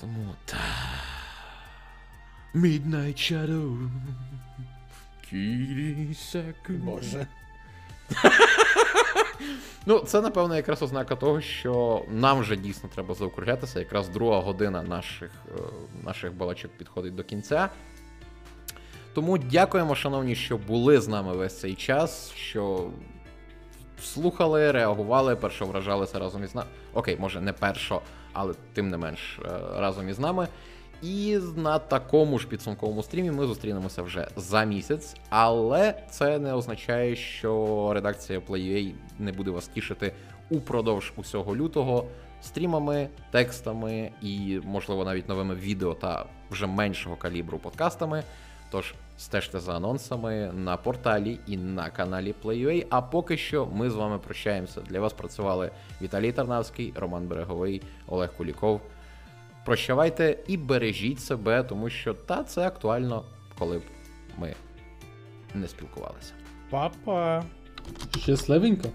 Тому 0.00 0.34
та. 0.44 0.56
Midnight 2.56 3.16
Shadow. 3.32 3.88
Кірісаку. 5.30 6.72
Боже. 6.72 7.26
Ну, 9.86 9.98
це, 9.98 10.20
напевно, 10.20 10.56
якраз 10.56 10.82
ознака 10.82 11.16
того, 11.16 11.40
що 11.40 12.04
нам 12.10 12.40
вже 12.40 12.56
дійсно 12.56 12.88
треба 12.94 13.14
заокруглятися. 13.14 13.78
Якраз 13.78 14.08
друга 14.08 14.40
година 14.40 14.82
наших, 14.82 15.30
е, 15.48 15.60
наших 16.04 16.34
балачок 16.34 16.70
підходить 16.70 17.14
до 17.14 17.24
кінця. 17.24 17.68
Тому 19.14 19.38
дякуємо, 19.38 19.94
шановні, 19.94 20.34
що 20.34 20.58
були 20.58 21.00
з 21.00 21.08
нами 21.08 21.36
весь 21.36 21.60
цей 21.60 21.74
час, 21.74 22.32
що 22.32 22.90
слухали, 24.02 24.72
реагували, 24.72 25.36
першо 25.36 25.66
вражалися 25.66 26.18
разом 26.18 26.44
із 26.44 26.54
нами. 26.54 26.68
Окей, 26.94 27.16
може, 27.20 27.40
не 27.40 27.52
першо, 27.52 28.00
але 28.32 28.54
тим 28.72 28.88
не 28.88 28.96
менш 28.96 29.38
е, 29.44 29.48
разом 29.76 30.08
із 30.08 30.18
нами. 30.18 30.48
І 31.06 31.38
на 31.56 31.78
такому 31.78 32.38
ж 32.38 32.48
підсумковому 32.48 33.02
стрімі 33.02 33.30
ми 33.30 33.46
зустрінемося 33.46 34.02
вже 34.02 34.28
за 34.36 34.64
місяць, 34.64 35.16
але 35.28 35.94
це 36.10 36.38
не 36.38 36.54
означає, 36.54 37.16
що 37.16 37.90
редакція 37.94 38.38
PlayUA 38.38 38.92
не 39.18 39.32
буде 39.32 39.50
вас 39.50 39.68
тішити 39.68 40.12
упродовж 40.50 41.12
усього 41.16 41.56
лютого 41.56 42.06
стрімами, 42.42 43.08
текстами 43.30 44.10
і, 44.22 44.60
можливо, 44.64 45.04
навіть 45.04 45.28
новими 45.28 45.54
відео 45.54 45.94
та 45.94 46.26
вже 46.50 46.66
меншого 46.66 47.16
калібру 47.16 47.58
подкастами. 47.58 48.22
Тож 48.70 48.94
стежте 49.18 49.60
за 49.60 49.76
анонсами 49.76 50.52
на 50.54 50.76
порталі 50.76 51.38
і 51.46 51.56
на 51.56 51.90
каналі 51.90 52.34
PlayUA. 52.44 52.86
А 52.90 53.02
поки 53.02 53.36
що 53.36 53.66
ми 53.66 53.90
з 53.90 53.94
вами 53.94 54.18
прощаємося. 54.18 54.80
Для 54.80 55.00
вас 55.00 55.12
працювали 55.12 55.70
Віталій 56.02 56.32
Тарнавський, 56.32 56.92
Роман 56.96 57.26
Береговий, 57.26 57.82
Олег 58.06 58.32
Куліков. 58.36 58.80
Прощавайте 59.66 60.38
і 60.46 60.56
бережіть 60.56 61.20
себе, 61.20 61.62
тому 61.62 61.90
що 61.90 62.14
та 62.14 62.44
це 62.44 62.66
актуально, 62.66 63.24
коли 63.58 63.78
б 63.78 63.82
ми 64.38 64.54
не 65.54 65.68
спілкувалися. 65.68 66.32
Папа. 66.70 67.44
Щасливенько. 68.18 68.88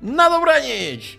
На 0.00 0.30
добраніч! 0.30 1.18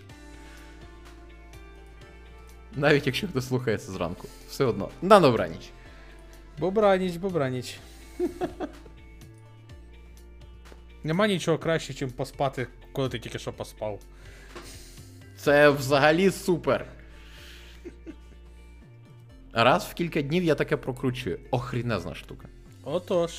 Навіть 2.76 3.06
якщо 3.06 3.28
хто 3.28 3.40
слухає 3.40 3.78
це 3.78 3.92
зранку, 3.92 4.28
все 4.48 4.64
одно. 4.64 4.88
На 5.02 5.20
добраніч! 5.20 5.70
Бобраніч, 6.58 7.16
бобраніч. 7.16 7.78
Нема 11.04 11.26
нічого 11.26 11.58
краще, 11.58 12.04
ніж 12.04 12.14
поспати, 12.14 12.66
коли 12.92 13.08
ти 13.08 13.18
тільки 13.18 13.38
що 13.38 13.52
поспав. 13.52 14.00
Це 15.36 15.70
взагалі 15.70 16.30
супер. 16.30 16.86
Раз 19.52 19.84
в 19.84 19.94
кілька 19.94 20.22
днів 20.22 20.44
я 20.44 20.54
таке 20.54 20.76
прокручую. 20.76 21.40
Охрінезна 21.50 22.14
штука. 22.14 22.48
Отож. 22.84 23.30